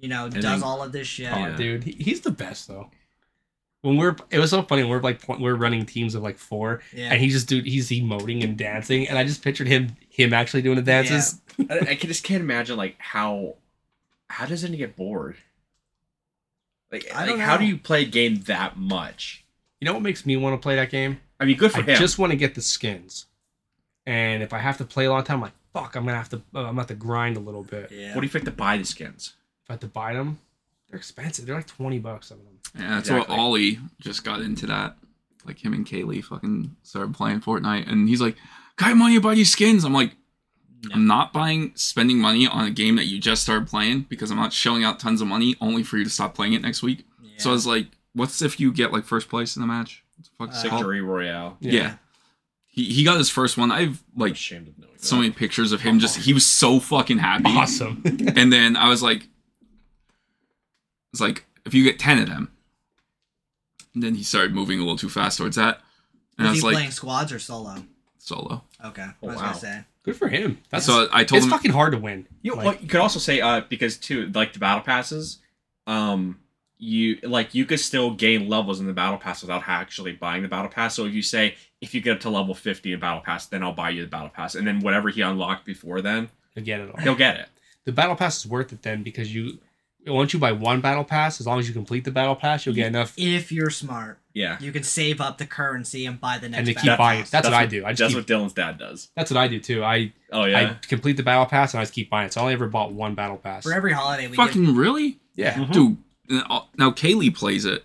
you 0.00 0.08
know, 0.08 0.28
does 0.30 0.42
then- 0.42 0.62
all 0.62 0.82
of 0.82 0.92
this 0.92 1.06
shit. 1.08 1.30
Oh, 1.32 1.36
Yeah. 1.38 1.56
dude, 1.56 1.84
he, 1.84 1.92
he's 1.92 2.20
the 2.22 2.30
best 2.30 2.68
though. 2.68 2.90
When 3.82 3.96
we're, 3.96 4.16
it 4.30 4.40
was 4.40 4.50
so 4.50 4.62
funny. 4.62 4.82
We're 4.82 5.00
like, 5.00 5.20
we're 5.28 5.54
running 5.54 5.86
teams 5.86 6.16
of 6.16 6.22
like 6.24 6.36
four, 6.36 6.80
Yeah. 6.92 7.10
and 7.12 7.20
he 7.20 7.28
just 7.28 7.48
dude, 7.48 7.64
he's 7.64 7.90
emoting 7.90 8.42
and 8.42 8.56
dancing, 8.56 9.06
and 9.08 9.16
I 9.16 9.22
just 9.24 9.42
pictured 9.44 9.68
him, 9.68 9.94
him 10.08 10.32
actually 10.32 10.62
doing 10.62 10.74
the 10.76 10.82
dances. 10.82 11.40
I, 11.70 11.78
I 11.90 11.94
can 11.94 12.08
just 12.08 12.24
can't 12.24 12.40
imagine 12.42 12.76
like 12.76 12.96
how 12.98 13.54
how 14.28 14.46
does 14.46 14.62
it 14.64 14.76
get 14.76 14.96
bored? 14.96 15.36
Like, 16.90 17.10
I 17.14 17.26
like 17.26 17.38
how 17.40 17.56
do 17.56 17.64
you 17.64 17.76
play 17.76 18.02
a 18.02 18.06
game 18.06 18.42
that 18.42 18.76
much? 18.78 19.44
You 19.80 19.86
know 19.86 19.92
what 19.94 20.02
makes 20.02 20.24
me 20.26 20.36
want 20.36 20.54
to 20.60 20.62
play 20.64 20.76
that 20.76 20.90
game? 20.90 21.20
I 21.38 21.44
mean, 21.44 21.56
good 21.56 21.72
for 21.72 21.78
I 21.80 21.82
him. 21.82 21.98
just 21.98 22.18
want 22.18 22.30
to 22.32 22.36
get 22.36 22.54
the 22.54 22.62
skins, 22.62 23.26
and 24.06 24.42
if 24.42 24.52
I 24.52 24.58
have 24.58 24.78
to 24.78 24.84
play 24.84 25.04
a 25.04 25.10
long 25.10 25.22
time, 25.24 25.36
I'm 25.36 25.42
like 25.42 25.52
fuck, 25.74 25.94
I'm 25.94 26.04
gonna 26.06 26.16
have 26.16 26.30
to, 26.30 26.36
uh, 26.54 26.60
I'm 26.60 26.64
gonna 26.64 26.78
have 26.80 26.86
to 26.88 26.94
grind 26.94 27.36
a 27.36 27.40
little 27.40 27.62
bit. 27.62 27.92
yeah. 27.92 28.14
What 28.14 28.22
do 28.22 28.26
you 28.26 28.30
think 28.30 28.46
to 28.46 28.50
buy 28.50 28.78
the 28.78 28.84
skins? 28.84 29.34
If 29.64 29.70
I 29.70 29.72
have 29.74 29.80
to 29.80 29.86
buy 29.86 30.14
them, 30.14 30.38
they're 30.88 30.98
expensive. 30.98 31.46
They're 31.46 31.54
like 31.56 31.66
twenty 31.66 31.98
bucks 31.98 32.28
some 32.28 32.38
of 32.40 32.44
them. 32.46 32.58
Yeah, 32.74 32.88
that's 32.96 33.08
Exactly. 33.10 33.34
what 33.34 33.40
Ollie 33.40 33.78
just 34.00 34.24
got 34.24 34.40
into 34.40 34.66
that. 34.66 34.96
Like 35.44 35.62
him 35.64 35.72
and 35.74 35.86
Kaylee 35.86 36.24
fucking 36.24 36.74
started 36.82 37.14
playing 37.14 37.40
Fortnite, 37.42 37.88
and 37.88 38.08
he's 38.08 38.20
like, 38.20 38.36
"Can 38.76 38.98
money 38.98 39.14
to 39.14 39.20
buy 39.20 39.34
these 39.34 39.52
skins?" 39.52 39.84
I'm 39.84 39.92
like, 39.92 40.16
"I'm 40.92 41.06
not 41.06 41.32
buying, 41.32 41.72
spending 41.74 42.18
money 42.18 42.46
on 42.46 42.66
a 42.66 42.70
game 42.70 42.96
that 42.96 43.06
you 43.06 43.18
just 43.18 43.42
started 43.42 43.68
playing 43.68 44.02
because 44.08 44.30
I'm 44.30 44.36
not 44.36 44.52
shelling 44.52 44.84
out 44.84 45.00
tons 45.00 45.20
of 45.20 45.26
money 45.28 45.56
only 45.60 45.82
for 45.82 45.96
you 45.98 46.04
to 46.04 46.10
stop 46.10 46.34
playing 46.34 46.52
it 46.54 46.62
next 46.62 46.82
week." 46.82 47.06
Yeah. 47.22 47.30
So 47.38 47.50
I 47.50 47.52
was 47.52 47.66
like, 47.66 47.86
"What's 48.14 48.40
if 48.42 48.58
you 48.60 48.72
get 48.72 48.92
like 48.92 49.04
first 49.04 49.28
place 49.28 49.56
in 49.56 49.60
the 49.60 49.66
match?" 49.68 50.04
What's 50.16 50.28
the 50.30 50.36
fuck 50.38 50.50
is 50.54 50.64
it 50.64 50.66
uh, 50.66 50.70
called? 50.70 50.80
Victory 50.82 51.00
Royale. 51.00 51.56
Yeah. 51.60 51.96
He, 52.66 52.84
he 52.84 53.02
got 53.04 53.18
his 53.18 53.28
first 53.30 53.56
one. 53.58 53.72
I've 53.72 54.02
like 54.16 54.32
ashamed 54.34 54.68
of 54.68 54.78
knowing 54.78 54.92
so 54.98 55.16
that. 55.16 55.22
many 55.22 55.32
pictures 55.32 55.72
of 55.72 55.80
him. 55.80 55.98
Just 55.98 56.16
he 56.18 56.32
was 56.32 56.46
so 56.46 56.78
fucking 56.80 57.18
happy. 57.18 57.44
Awesome. 57.46 58.02
And 58.36 58.52
then 58.52 58.76
I 58.76 58.88
was 58.88 59.02
like, 59.02 59.26
it's 61.12 61.20
like 61.20 61.44
if 61.64 61.74
you 61.74 61.84
get 61.84 61.98
ten 61.98 62.18
of 62.18 62.26
them. 62.28 62.50
And 63.94 64.02
then 64.02 64.14
he 64.14 64.22
started 64.22 64.54
moving 64.54 64.78
a 64.78 64.82
little 64.82 64.98
too 64.98 65.08
fast 65.08 65.38
towards 65.38 65.56
that, 65.56 65.80
and 66.36 66.46
I 66.46 66.50
Was 66.50 66.56
was 66.56 66.62
he 66.62 66.66
like, 66.66 66.74
playing 66.76 66.90
squads 66.92 67.32
or 67.32 67.38
solo? 67.40 67.76
solo. 68.18 68.62
Okay. 68.84 69.02
Oh, 69.02 69.06
I 69.06 69.14
Oh, 69.22 69.26
was 69.28 69.36
wow. 69.36 69.42
gonna 69.42 69.54
say. 69.58 69.84
Good 70.08 70.16
for 70.16 70.28
him. 70.28 70.58
That's 70.70 70.86
So 70.86 71.06
I 71.12 71.24
told 71.24 71.30
him 71.32 71.36
it's 71.36 71.44
him, 71.46 71.50
fucking 71.50 71.70
hard 71.72 71.92
to 71.92 71.98
win. 71.98 72.26
You, 72.42 72.54
Like- 72.54 72.64
well, 72.64 72.74
you 72.80 72.88
could 72.88 73.00
also 73.00 73.18
say 73.18 73.40
uh 73.40 73.60
because 73.68 73.96
too 73.98 74.26
like 74.34 74.52
the 74.54 74.58
battle 74.58 74.82
passes, 74.82 75.38
um 75.86 76.38
you 76.78 77.18
like 77.24 77.54
you 77.54 77.64
could 77.66 77.80
still 77.80 78.12
gain 78.12 78.48
levels 78.48 78.80
in 78.80 78.86
the 78.86 78.92
battle 78.92 79.18
pass 79.18 79.42
without 79.42 79.64
actually 79.68 80.12
buying 80.12 80.42
the 80.42 80.48
battle 80.48 80.70
pass. 80.70 80.94
So 80.94 81.04
if 81.06 81.12
you 81.12 81.22
say 81.22 81.56
if 81.80 81.94
you 81.94 82.00
get 82.00 82.14
up 82.14 82.20
to 82.20 82.30
level 82.30 82.54
fifty 82.54 82.92
in 82.92 83.00
battle 83.00 83.20
pass, 83.20 83.46
then 83.46 83.62
I'll 83.62 83.72
buy 83.72 83.90
you 83.90 84.02
the 84.02 84.08
battle 84.08 84.28
pass, 84.30 84.54
and 84.54 84.66
then 84.66 84.80
whatever 84.80 85.10
he 85.10 85.20
unlocked 85.20 85.64
before 85.66 86.00
then, 86.00 86.28
he'll 86.54 86.64
get 86.64 86.80
it 86.80 86.90
all. 86.90 87.00
he'll 87.00 87.14
get 87.14 87.36
it. 87.36 87.48
the 87.84 87.92
battle 87.92 88.16
pass 88.16 88.38
is 88.38 88.46
worth 88.50 88.72
it 88.72 88.82
then 88.82 89.02
because 89.02 89.34
you 89.34 89.58
once 90.08 90.32
you 90.32 90.38
buy 90.38 90.52
one 90.52 90.80
battle 90.80 91.04
pass, 91.04 91.40
as 91.40 91.46
long 91.46 91.58
as 91.58 91.68
you 91.68 91.74
complete 91.74 92.04
the 92.04 92.10
battle 92.10 92.34
pass, 92.36 92.64
you'll 92.66 92.74
get 92.74 92.86
enough 92.88 93.14
If 93.16 93.50
you're 93.52 93.70
smart, 93.70 94.18
Yeah, 94.34 94.56
you 94.60 94.72
can 94.72 94.82
save 94.82 95.20
up 95.20 95.38
the 95.38 95.46
currency 95.46 96.06
and 96.06 96.20
buy 96.20 96.38
the 96.38 96.48
next. 96.48 96.58
and 96.58 96.66
they 96.66 96.72
battle 96.74 96.90
keep 96.90 96.98
buying. 96.98 97.20
pass. 97.20 97.30
That's, 97.30 97.46
what 97.46 97.54
I 97.54 97.66
do. 97.66 97.84
I 97.84 97.90
just 97.92 97.98
that's 98.00 98.14
keep, 98.14 98.28
what 98.30 98.40
Dylan's 98.40 98.52
dad 98.52 98.78
does. 98.78 99.08
that's 99.16 99.30
what 99.30 99.38
I 99.38 99.48
do 99.48 99.60
too. 99.60 99.82
I 99.84 100.12
Oh 100.32 100.44
yeah, 100.44 100.58
I 100.82 100.86
complete 100.86 101.16
the 101.16 101.22
battle 101.22 101.46
pass 101.46 101.72
and 101.74 101.80
I 101.80 101.84
just 101.84 101.94
keep 101.94 102.10
buying 102.10 102.26
it. 102.26 102.32
So 102.32 102.40
I 102.40 102.42
only 102.44 102.54
ever 102.54 102.68
bought 102.68 102.92
one 102.92 103.14
battle 103.14 103.36
pass. 103.38 103.62
For 103.64 103.72
every 103.72 103.92
holiday, 103.92 104.26
we 104.26 104.36
give, 104.36 104.46
fucking 104.46 104.74
really, 104.76 105.18
Yeah. 105.36 105.54
Mhm. 105.54 105.72
dude. 105.72 105.96
Now 106.28 106.68
now 106.76 106.90
Kaylee 106.90 107.34
plays 107.34 107.64
it 107.64 107.84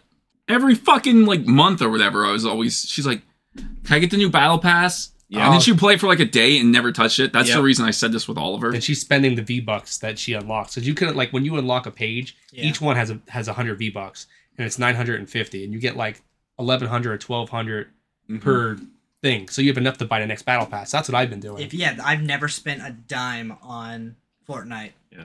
every 0.50 0.76
fucking 0.76 1.26
like 1.26 1.46
month 1.46 1.82
or 1.82 1.90
whatever. 1.90 2.26
I 2.26 2.32
was 2.32 2.46
always 2.46 2.84
she's 2.84 3.06
like, 3.08 3.22
"Can 3.56 3.96
I 3.96 4.00
get 4.00 4.12
the 4.12 4.18
new 4.18 4.30
battle 4.30 4.60
pass?" 4.60 5.12
Yeah. 5.34 5.46
And 5.46 5.54
then 5.54 5.62
she 5.62 5.74
play 5.76 5.96
it 5.96 6.00
for 6.00 6.08
like 6.08 6.20
a 6.20 6.26
day 6.26 6.60
and 6.60 6.72
never 6.72 6.92
touched 6.92 7.20
it. 7.20 7.34
That's 7.34 7.50
Yep. 7.50 7.58
the 7.58 7.64
reason 7.64 7.86
I 7.86 7.92
said 7.92 8.12
this 8.12 8.28
with 8.28 8.38
Oliver. 8.38 8.72
And 8.72 8.84
she's 8.84 9.02
spending 9.02 9.36
the 9.36 9.42
V 9.42 9.62
bucks 9.62 9.98
that 9.98 10.20
she 10.20 10.34
unlocks. 10.34 10.74
So 10.74 10.82
you 10.82 10.94
can 10.94 11.16
like 11.16 11.32
when 11.34 11.44
you 11.44 11.58
unlock 11.58 11.86
a 11.88 11.92
page, 11.92 12.36
Yeah. 12.52 12.66
each 12.66 12.80
one 12.80 12.96
has 12.96 13.10
a 13.10 13.20
has 13.30 13.48
a 13.48 13.54
hundred 13.54 13.80
V 13.80 13.90
bucks, 13.90 14.28
and 14.58 14.66
it's 14.68 14.78
nine 14.78 14.96
hundred 14.96 15.20
and 15.20 15.30
fifty, 15.30 15.64
and 15.64 15.74
you 15.74 15.80
get 15.80 15.98
like 15.98 16.22
eleven 16.60 16.88
hundred 16.88 17.14
or 17.14 17.18
twelve 17.18 17.50
hundred 17.50 17.90
Mhm. 18.30 18.42
per 18.42 18.78
thing. 19.24 19.48
So 19.50 19.62
you 19.62 19.70
have 19.70 19.78
enough 19.78 19.98
to 20.00 20.06
buy 20.06 20.20
the 20.20 20.28
next 20.28 20.44
battle 20.44 20.66
pass. 20.68 20.92
That's 20.92 21.10
what 21.10 21.16
I've 21.16 21.30
been 21.30 21.40
doing, 21.40 21.64
If 21.64 21.74
yeah, 21.74 21.98
I've 22.04 22.22
never 22.22 22.48
spent 22.48 22.82
a 22.82 22.92
dime 22.92 23.58
on 23.64 24.16
Fortnite. 24.48 24.92
Yeah. 25.12 25.24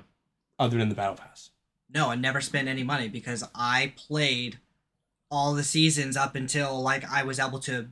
Other 0.58 0.78
than 0.78 0.88
the 0.88 0.94
battle 0.94 1.16
pass. 1.16 1.50
No, 1.92 2.10
I 2.10 2.14
never 2.14 2.40
spent 2.40 2.68
any 2.68 2.82
money 2.82 3.08
because 3.08 3.44
I 3.54 3.92
played 3.96 4.58
all 5.30 5.52
the 5.54 5.64
seasons 5.64 6.16
up 6.16 6.34
until 6.34 6.80
like 6.80 7.04
I 7.10 7.22
was 7.24 7.38
able 7.38 7.58
to 7.60 7.88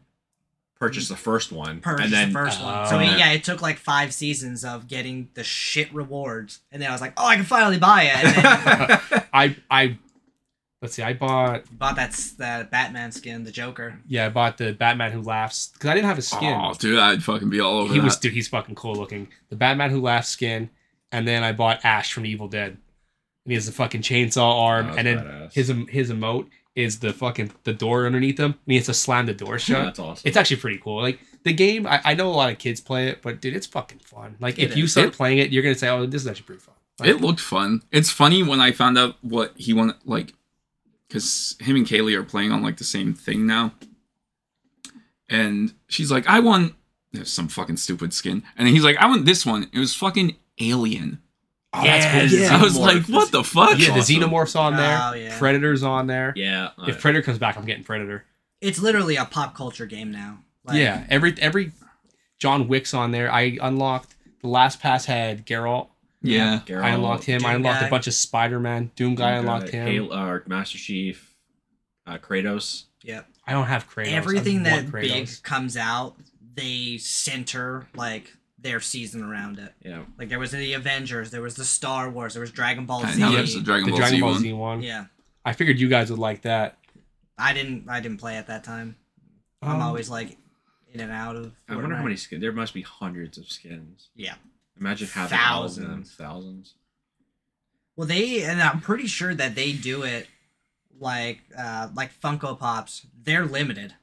purchase 0.79 1.09
the 1.09 1.17
first 1.17 1.53
one, 1.53 1.81
purchase 1.81 2.05
and 2.05 2.13
then 2.13 2.29
the 2.33 2.39
first 2.39 2.63
one. 2.63 2.75
Oh. 2.87 2.91
So 2.91 3.01
yeah, 3.01 3.33
it 3.33 3.45
took 3.45 3.63
like 3.63 3.79
five 3.79 4.13
seasons 4.13 4.65
of 4.65 4.89
getting 4.89 5.29
the 5.35 5.43
shit 5.45 5.93
rewards, 5.95 6.61
and 6.73 6.81
then 6.83 6.89
I 6.89 6.93
was 6.93 7.01
like, 7.01 7.13
oh, 7.17 7.27
I 7.27 7.37
can 7.37 7.45
finally 7.45 7.79
buy 7.79 8.05
it. 8.05 8.17
And 8.25 8.37
then 8.37 9.23
I 9.33 9.57
I 9.71 9.99
let's 10.83 10.95
see, 10.95 11.03
I 11.03 11.15
bought 11.15 11.65
bought 11.79 11.97
that 11.97 12.11
s- 12.11 12.33
that 12.33 12.71
Batman 12.71 13.11
skin, 13.13 13.45
the 13.45 13.51
Joker. 13.51 13.99
yeah, 14.07 14.27
I 14.27 14.29
bought 14.29 14.59
the 14.59 14.73
Batman 14.73 15.13
Who 15.13 15.23
Laughs 15.23 15.69
because 15.73 15.91
I 15.91 15.95
didn't 15.95 16.07
have 16.09 16.19
a 16.19 16.23
skin. 16.23 16.53
Oh, 16.61 16.75
dude, 16.75 16.99
I'd 16.99 17.23
fucking 17.25 17.49
be 17.51 17.61
all 17.61 17.79
over 17.79 17.93
he 17.93 17.99
that. 17.99 18.05
was 18.05 18.17
dude, 18.19 18.33
he's 18.35 18.49
fucking 18.49 18.75
cool 18.75 18.95
looking. 18.95 19.29
The 19.49 19.57
Batman 19.57 19.91
Who 19.91 20.01
Laughs 20.01 20.29
skin, 20.29 20.71
and 21.13 21.27
then 21.27 21.43
I 21.43 21.53
bought 21.53 21.85
Ash 21.85 22.13
from 22.13 22.27
Evil 22.27 22.49
Dead, 22.49 22.73
and 22.73 22.79
he 23.47 23.55
has 23.55 23.67
the 23.67 23.73
fucking 23.73 24.03
chainsaw 24.03 24.61
arm, 24.63 24.91
Oh, 24.91 24.95
and 24.97 25.07
then 25.07 25.19
badass. 25.19 25.53
his 25.55 25.73
his 25.89 26.11
emote 26.13 26.49
is 26.77 27.01
the 27.01 27.13
fucking 27.13 27.51
the 27.65 27.73
door 27.73 28.07
underneath 28.07 28.39
him, 28.39 28.53
and 28.53 28.55
he 28.67 28.77
has 28.77 28.87
to 28.87 28.95
slam 28.95 29.27
the 29.27 29.35
door 29.35 29.59
shut. 29.59 29.85
that's 29.85 29.99
awesome. 29.99 30.23
It's 30.29 30.37
actually 30.37 30.59
pretty 30.59 30.79
cool. 30.79 31.03
Like 31.03 31.19
the 31.43 31.53
game, 31.53 31.87
I, 31.87 32.01
I 32.05 32.15
know 32.15 32.29
a 32.29 32.35
lot 32.35 32.51
of 32.53 32.59
kids 32.59 32.81
play 32.81 33.09
it, 33.09 33.23
but 33.23 33.41
dude, 33.41 33.57
it's 33.57 33.67
fucking 33.67 33.99
fun. 34.01 34.37
Like 34.39 34.59
It 34.59 34.71
if 34.71 34.77
you 34.77 34.85
is. 34.85 34.93
start 34.93 35.09
It- 35.09 35.15
playing 35.15 35.39
it, 35.39 35.51
you're 35.51 35.63
gonna 35.63 35.75
say, 35.75 35.89
"Oh, 35.89 36.07
this 36.07 36.23
is 36.23 36.29
actually 36.29 36.45
pretty 36.45 36.61
fun." 36.61 36.75
It 37.05 37.21
looked 37.21 37.41
fun. 37.41 37.83
It's 37.91 38.11
funny 38.11 38.43
when 38.43 38.61
I 38.61 38.73
found 38.73 38.97
out 38.97 39.17
what 39.21 39.53
he 39.57 39.73
wanted, 39.75 39.97
like, 40.07 40.33
because 41.09 41.57
him 41.61 41.77
and 41.77 41.85
Kaylee 41.87 42.15
are 42.17 42.23
playing 42.23 42.53
on 42.53 42.63
like 42.63 42.77
the 42.79 42.85
same 42.85 43.13
thing 43.15 43.47
now. 43.47 43.75
And 45.29 45.75
she's 45.89 46.11
like, 46.11 46.27
I 46.27 46.41
want 46.41 46.75
there's 47.13 47.33
some 47.33 47.49
fucking 47.49 47.79
stupid 47.79 48.13
skin, 48.13 48.43
and 48.57 48.67
then 48.67 48.75
he's 48.75 48.85
like, 48.85 48.97
I 48.99 49.07
want 49.07 49.25
this 49.25 49.45
one. 49.47 49.69
It 49.73 49.79
was 49.79 49.95
fucking 49.95 50.37
alien. 50.61 51.21
Oh, 51.73 51.83
that's 51.83 52.31
cool. 52.31 52.41
Yeah. 52.41 52.57
I 52.57 52.63
was 52.63 52.79
like, 52.79 53.05
what 53.07 53.31
the 53.33 53.45
fuck? 53.45 53.79
Yeah, 53.79 53.93
the 53.93 54.01
awesome. 54.01 54.17
xenomorphs 54.17 54.59
on 54.59 54.77
there. 54.77 54.99
Oh, 55.03 55.13
yeah. 55.13 55.39
Predator's 55.39 55.83
on 55.83 56.07
there. 56.07 56.33
Yeah. 56.37 56.71
If 56.87 57.01
Predator 57.01 57.23
comes 57.23 57.39
back, 57.39 57.57
I'm 57.57 57.65
getting 57.65 57.85
Predator. 57.85 58.25
It's 58.61 58.79
literally 58.79 59.17
a 59.17 59.25
pop 59.25 59.55
culture 59.55 59.87
game 59.87 60.11
now. 60.11 60.39
Like, 60.65 60.79
yeah, 60.79 61.07
every 61.11 61.35
every 61.39 61.73
John 62.39 62.67
Wick's 62.67 62.95
on 62.95 63.13
there. 63.13 63.31
I 63.31 63.59
unlocked 63.61 64.15
the 64.41 64.49
last 64.49 64.81
pass 64.81 65.05
had 65.05 65.47
Geralt. 65.47 65.89
Yeah. 66.23 66.61
Geralt, 66.67 66.83
I 66.83 66.91
unlocked 66.91 67.25
him. 67.25 67.45
I 67.45 67.55
unlocked 67.55 67.83
guy. 67.83 67.87
a 67.87 67.91
bunch 67.91 68.07
of 68.07 68.15
Spider 68.15 68.59
Man. 68.59 68.91
Doom 68.97 69.15
guy 69.15 69.37
uh, 69.37 69.41
unlocked 69.41 69.69
him. 69.69 69.87
Halo, 69.87 70.11
uh, 70.11 70.39
Master 70.47 70.79
Chief, 70.79 71.35
uh, 72.07 72.19
Kratos. 72.19 72.85
Yep. 73.03 73.29
I 73.47 73.53
don't 73.53 73.67
have 73.67 73.89
Kratos. 73.89 74.13
Everything 74.13 74.65
want 74.65 74.91
that 74.91 74.93
big 74.93 75.29
comes 75.43 75.77
out, 75.77 76.17
they 76.55 76.99
center 76.99 77.87
like 77.95 78.33
their 78.67 78.81
season 78.81 79.23
around 79.23 79.59
it. 79.59 79.73
Yeah. 79.83 80.03
Like 80.19 80.29
there 80.29 80.39
was 80.41 80.51
the 80.51 80.73
Avengers, 80.75 81.31
there 81.31 81.41
was 81.43 81.55
the 81.55 81.65
Star 81.65 82.11
Wars, 82.11 82.35
there 82.35 82.41
was 82.41 82.51
Dragon 82.51 82.85
Ball 82.85 83.05
I 83.07 83.13
Z. 83.13 83.21
know 83.21 83.33
there's 83.33 83.55
a 83.55 83.61
Dragon 83.63 83.87
the 83.87 83.91
Ball 83.93 83.99
Dragon 84.01 84.17
Z 84.17 84.21
Ball. 84.21 84.35
Z 84.35 84.53
one. 84.53 84.83
yeah, 84.83 85.05
I 85.45 85.53
figured 85.53 85.79
you 85.79 85.89
guys 85.89 86.11
would 86.11 86.19
like 86.19 86.43
that. 86.43 86.79
I 87.39 87.53
didn't. 87.53 87.89
I 87.89 88.01
didn't 88.01 88.19
play 88.19 88.37
at 88.37 88.47
that 88.49 88.65
time. 88.65 88.97
I'm 89.63 89.77
Um, 89.77 89.83
always 89.83 90.09
like 90.11 90.37
in 90.93 91.01
and 91.01 91.13
out 91.13 91.37
of. 91.37 91.53
I 91.69 91.77
wonder 91.77 91.95
how 91.95 92.03
many 92.03 92.17
skins. 92.17 92.41
There 92.41 92.53
must 92.53 92.75
be 92.75 92.83
hundreds 92.83 93.39
of 93.39 93.49
skins. 93.51 94.09
Yeah. 94.17 94.35
Imagine 94.81 95.09
having 95.09 95.39
all 95.39 95.65
of 95.65 95.75
them. 95.75 95.85
Thousands. 95.85 96.15
Thousands. 96.15 96.75
Well, 97.95 98.07
they 98.07 98.43
and 98.43 98.63
I'm 98.63 98.81
pretty 98.81 99.07
sure 99.07 99.35
that 99.35 99.55
they 99.55 99.73
do 99.73 100.03
it 100.03 100.27
like 100.99 101.41
uh, 101.57 101.89
like 101.95 102.19
Funko 102.21 102.59
Pops. 102.59 103.07
They're 103.23 103.45
limited. 103.47 103.95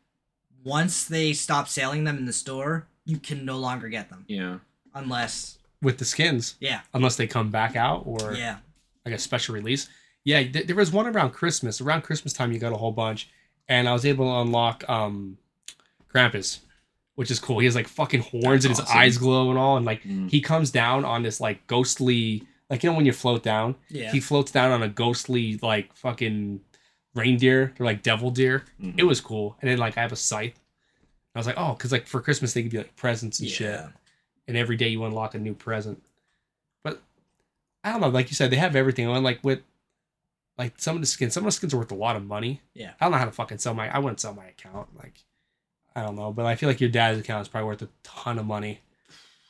Once 0.64 1.06
they 1.06 1.34
stop 1.34 1.68
selling 1.68 2.04
them 2.06 2.18
in 2.18 2.26
the 2.26 2.34
store, 2.34 2.88
you 3.06 3.18
can 3.18 3.46
no 3.46 3.58
longer 3.58 3.90
get 3.90 4.10
them 4.10 4.26
Yeah. 4.28 4.58
unless 4.94 5.58
with 5.82 5.98
the 5.98 6.06
skins, 6.06 6.56
yeah 6.60 6.82
unless 6.94 7.16
they 7.18 7.28
come 7.28 7.50
back 7.52 7.76
out 7.76 8.04
or 8.06 8.34
yeah 8.34 8.58
like 9.06 9.14
a 9.16 9.20
special 9.20 9.54
release. 9.56 9.90
Yeah, 10.26 10.42
th- 10.44 10.66
there 10.68 10.76
was 10.78 10.90
one 10.92 11.06
around 11.08 11.32
Christmas. 11.32 11.82
Around 11.82 12.04
Christmas 12.04 12.32
time, 12.32 12.54
you 12.54 12.60
got 12.60 12.72
a 12.72 12.78
whole 12.78 12.94
bunch, 12.94 13.30
and 13.68 13.90
I 13.90 13.92
was 13.92 14.06
able 14.06 14.26
to 14.32 14.40
unlock 14.40 14.88
um, 14.90 15.38
Krampus, 16.14 16.60
which 17.16 17.30
is 17.30 17.40
cool. 17.40 17.60
He 17.60 17.66
has 17.66 17.76
like 17.76 17.90
fucking 17.90 18.22
horns 18.22 18.64
That's 18.64 18.66
and 18.66 18.70
his 18.72 18.80
awesome. 18.80 18.98
eyes 18.98 19.18
glow 19.18 19.50
and 19.50 19.60
all, 19.60 19.76
and 19.76 19.86
like 19.86 20.04
Mm. 20.04 20.30
he 20.30 20.40
comes 20.40 20.72
down 20.72 21.04
on 21.04 21.24
this 21.24 21.42
like 21.42 21.68
ghostly, 21.68 22.44
like 22.70 22.84
you 22.84 22.90
know 22.90 22.96
when 22.96 23.06
you 23.06 23.12
float 23.12 23.44
down, 23.44 23.76
yeah. 23.90 24.12
he 24.14 24.22
floats 24.22 24.52
down 24.52 24.72
on 24.72 24.82
a 24.82 24.88
ghostly 24.88 25.60
like 25.62 25.94
fucking 25.94 26.62
reindeer. 27.16 27.74
They're 27.78 27.86
like 27.86 28.02
devil 28.04 28.32
deer. 28.32 28.64
Mhm. 28.82 28.96
It 28.98 29.04
was 29.04 29.20
cool. 29.20 29.58
And 29.62 29.70
then 29.70 29.78
like 29.78 29.98
I 29.98 30.02
have 30.02 30.14
a 30.14 30.16
scythe. 30.16 30.58
I 31.36 31.40
was 31.40 31.48
like, 31.48 31.58
oh, 31.58 31.74
because 31.74 31.92
like 31.92 32.08
for 32.08 32.22
Christmas 32.22 32.54
they 32.54 32.62
could 32.62 32.72
be 32.72 32.78
like 32.78 32.96
presents 32.96 33.40
and 33.40 33.50
shit. 33.50 33.80
And 34.48 34.58
every 34.58 34.76
day 34.76 34.90
you 34.90 35.04
unlock 35.06 35.36
a 35.36 35.40
new 35.40 35.54
present. 35.54 36.04
But 36.84 37.02
I 37.84 37.92
don't 37.92 38.02
know, 38.02 38.10
like 38.10 38.30
you 38.30 38.36
said, 38.36 38.52
they 38.52 38.58
have 38.58 38.76
everything. 38.76 39.08
And 39.08 39.24
like 39.24 39.40
with 39.44 39.62
like 40.58 40.74
some 40.78 40.96
of 40.96 41.02
the 41.02 41.08
skins, 41.08 41.34
some 41.34 41.44
of 41.44 41.46
the 41.48 41.52
skins 41.52 41.74
are 41.74 41.78
worth 41.78 41.92
a 41.92 41.96
lot 41.96 42.16
of 42.16 42.26
money. 42.26 42.62
Yeah. 42.74 42.92
I 43.00 43.06
don't 43.06 43.12
know 43.12 43.18
how 43.18 43.26
to 43.26 43.32
fucking 43.32 43.58
sell 43.58 43.74
my 43.74 43.94
I 43.94 44.00
wouldn't 44.00 44.20
sell 44.20 44.34
my 44.34 44.46
account. 44.46 44.90
Like 44.98 45.24
I 45.96 46.02
don't 46.04 46.16
know. 46.16 46.32
But 46.32 46.46
I 46.46 46.56
feel 46.56 46.70
like 46.70 46.82
your 46.82 46.90
dad's 46.90 47.20
account 47.20 47.42
is 47.42 47.48
probably 47.48 47.68
worth 47.68 47.82
a 47.82 47.90
ton 48.04 48.38
of 48.38 48.46
money. 48.46 48.82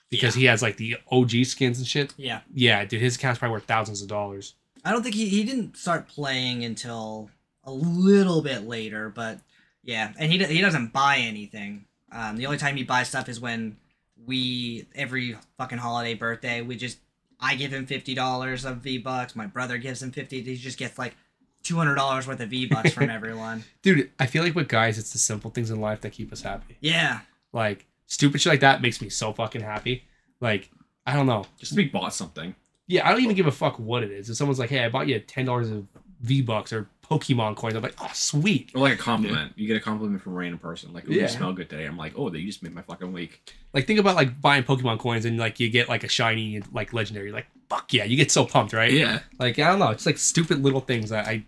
Because 0.09 0.35
he 0.35 0.45
has 0.45 0.61
like 0.61 0.77
the 0.77 0.97
OG 1.11 1.31
skins 1.45 1.79
and 1.79 1.87
shit. 1.87 2.13
yeah. 2.17 2.41
Yeah, 2.53 2.85
dude, 2.85 3.01
his 3.01 3.15
account's 3.15 3.39
probably 3.39 3.53
worth 3.53 3.63
thousands 3.65 4.03
of 4.03 4.07
dollars. 4.07 4.53
I 4.85 4.91
don't 4.91 5.01
think 5.01 5.15
he, 5.15 5.27
he 5.27 5.43
didn't 5.43 5.75
start 5.75 6.07
playing 6.07 6.63
until 6.63 7.31
a 7.63 7.71
little 7.71 8.43
bit 8.43 8.67
later, 8.67 9.09
but 9.09 9.39
yeah, 9.83 10.13
and 10.17 10.31
he 10.31 10.43
he 10.45 10.61
doesn't 10.61 10.93
buy 10.93 11.17
anything. 11.17 11.85
Um, 12.11 12.37
the 12.37 12.45
only 12.45 12.57
time 12.57 12.75
he 12.75 12.83
buys 12.83 13.09
stuff 13.09 13.27
is 13.29 13.39
when 13.39 13.77
we 14.25 14.85
every 14.95 15.35
fucking 15.57 15.79
holiday 15.79 16.13
birthday 16.13 16.61
we 16.61 16.75
just 16.75 16.99
I 17.39 17.55
give 17.55 17.73
him 17.73 17.85
fifty 17.85 18.13
dollars 18.13 18.65
of 18.65 18.77
V 18.77 18.97
bucks. 18.99 19.35
My 19.35 19.47
brother 19.47 19.77
gives 19.77 20.01
him 20.01 20.11
fifty. 20.11 20.41
He 20.41 20.55
just 20.55 20.77
gets 20.77 20.97
like 20.97 21.15
two 21.63 21.75
hundred 21.75 21.95
dollars 21.95 22.27
worth 22.27 22.39
of 22.39 22.49
V 22.49 22.67
bucks 22.67 22.93
from 22.93 23.09
everyone. 23.09 23.63
Dude, 23.81 24.11
I 24.19 24.25
feel 24.27 24.43
like 24.43 24.55
with 24.55 24.67
guys, 24.67 24.97
it's 24.97 25.11
the 25.13 25.19
simple 25.19 25.51
things 25.51 25.71
in 25.71 25.81
life 25.81 26.01
that 26.01 26.11
keep 26.11 26.31
us 26.31 26.41
happy. 26.41 26.77
Yeah, 26.79 27.21
Like 27.51 27.85
stupid 28.05 28.39
shit 28.41 28.51
like 28.53 28.59
that 28.61 28.81
makes 28.81 29.01
me 29.01 29.09
so 29.09 29.33
fucking 29.33 29.61
happy. 29.61 30.03
Like 30.39 30.69
I 31.05 31.13
don't 31.15 31.25
know. 31.25 31.45
Just 31.57 31.71
to 31.71 31.75
be 31.75 31.85
bought 31.85 32.13
something. 32.13 32.55
Yeah, 32.87 33.07
I 33.07 33.11
don't 33.11 33.21
even 33.23 33.35
give 33.35 33.47
a 33.47 33.51
fuck 33.51 33.79
what 33.79 34.03
it 34.03 34.11
is. 34.11 34.29
If 34.29 34.37
someone's 34.37 34.59
like, 34.59 34.69
"Hey, 34.69 34.83
I 34.83 34.89
bought 34.89 35.07
you 35.07 35.19
ten 35.19 35.45
dollars 35.45 35.69
of 35.71 35.87
V 36.23 36.41
bucks 36.41 36.73
or 36.73 36.89
Pokemon 37.03 37.55
coins," 37.55 37.75
I'm 37.75 37.83
like, 37.83 37.95
"Oh, 37.99 38.09
sweet." 38.13 38.71
Or 38.73 38.79
like 38.81 38.93
a 38.93 38.97
compliment. 38.97 39.53
You 39.55 39.67
get 39.67 39.77
a 39.77 39.79
compliment 39.81 40.21
from 40.21 40.33
a 40.33 40.35
random 40.35 40.57
person. 40.59 40.91
Like, 40.93 41.03
oh, 41.07 41.11
Yeah. 41.11 41.23
you 41.23 41.27
smell 41.27 41.53
good 41.53 41.69
today. 41.69 41.85
I'm 41.85 41.97
like, 41.97 42.13
oh, 42.17 42.31
you 42.33 42.47
just 42.47 42.63
made 42.63 42.73
my 42.73 42.81
fucking 42.81 43.13
week. 43.13 43.53
Like 43.73 43.85
think 43.87 43.99
about 43.99 44.15
like 44.15 44.41
buying 44.41 44.63
Pokemon 44.63 44.99
coins 44.99 45.25
and 45.25 45.37
like 45.37 45.59
you 45.59 45.69
get 45.69 45.87
like 45.89 46.03
a 46.03 46.07
shiny 46.07 46.61
like 46.71 46.93
legendary. 46.93 47.31
Like 47.31 47.47
fuck 47.69 47.91
yeah, 47.93 48.03
you 48.05 48.15
get 48.17 48.31
so 48.31 48.45
pumped, 48.45 48.73
right? 48.73 48.91
Yeah. 48.91 49.19
Like 49.39 49.59
I 49.59 49.67
don't 49.69 49.79
know, 49.79 49.89
it's 49.89 50.05
like 50.05 50.17
stupid 50.17 50.63
little 50.63 50.81
things 50.81 51.09
that 51.09 51.27
I 51.27 51.43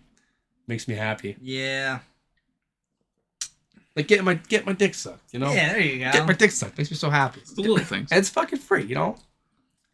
makes 0.68 0.86
me 0.88 0.94
happy. 0.94 1.36
yeah, 1.40 2.00
Like 3.94 4.08
get 4.08 4.22
my 4.24 4.34
get 4.34 4.66
my 4.66 4.72
dick 4.72 4.94
sucked, 4.94 5.32
you 5.32 5.38
know? 5.38 5.52
yeah. 5.52 5.72
There 5.72 5.80
you 5.80 5.98
go. 6.04 6.12
Get 6.12 6.26
my 6.26 6.32
dick 6.34 6.50
sucked 6.50 6.76
makes 6.76 6.90
me 6.90 6.96
so 6.96 7.08
happy. 7.10 7.40
It's 7.40 7.52
the 7.54 7.62
little 7.62 7.78
things. 7.78 8.10
And 8.12 8.18
it's 8.18 8.28
fucking 8.28 8.58
free, 8.58 8.84
you 8.84 8.94
know? 8.94 9.16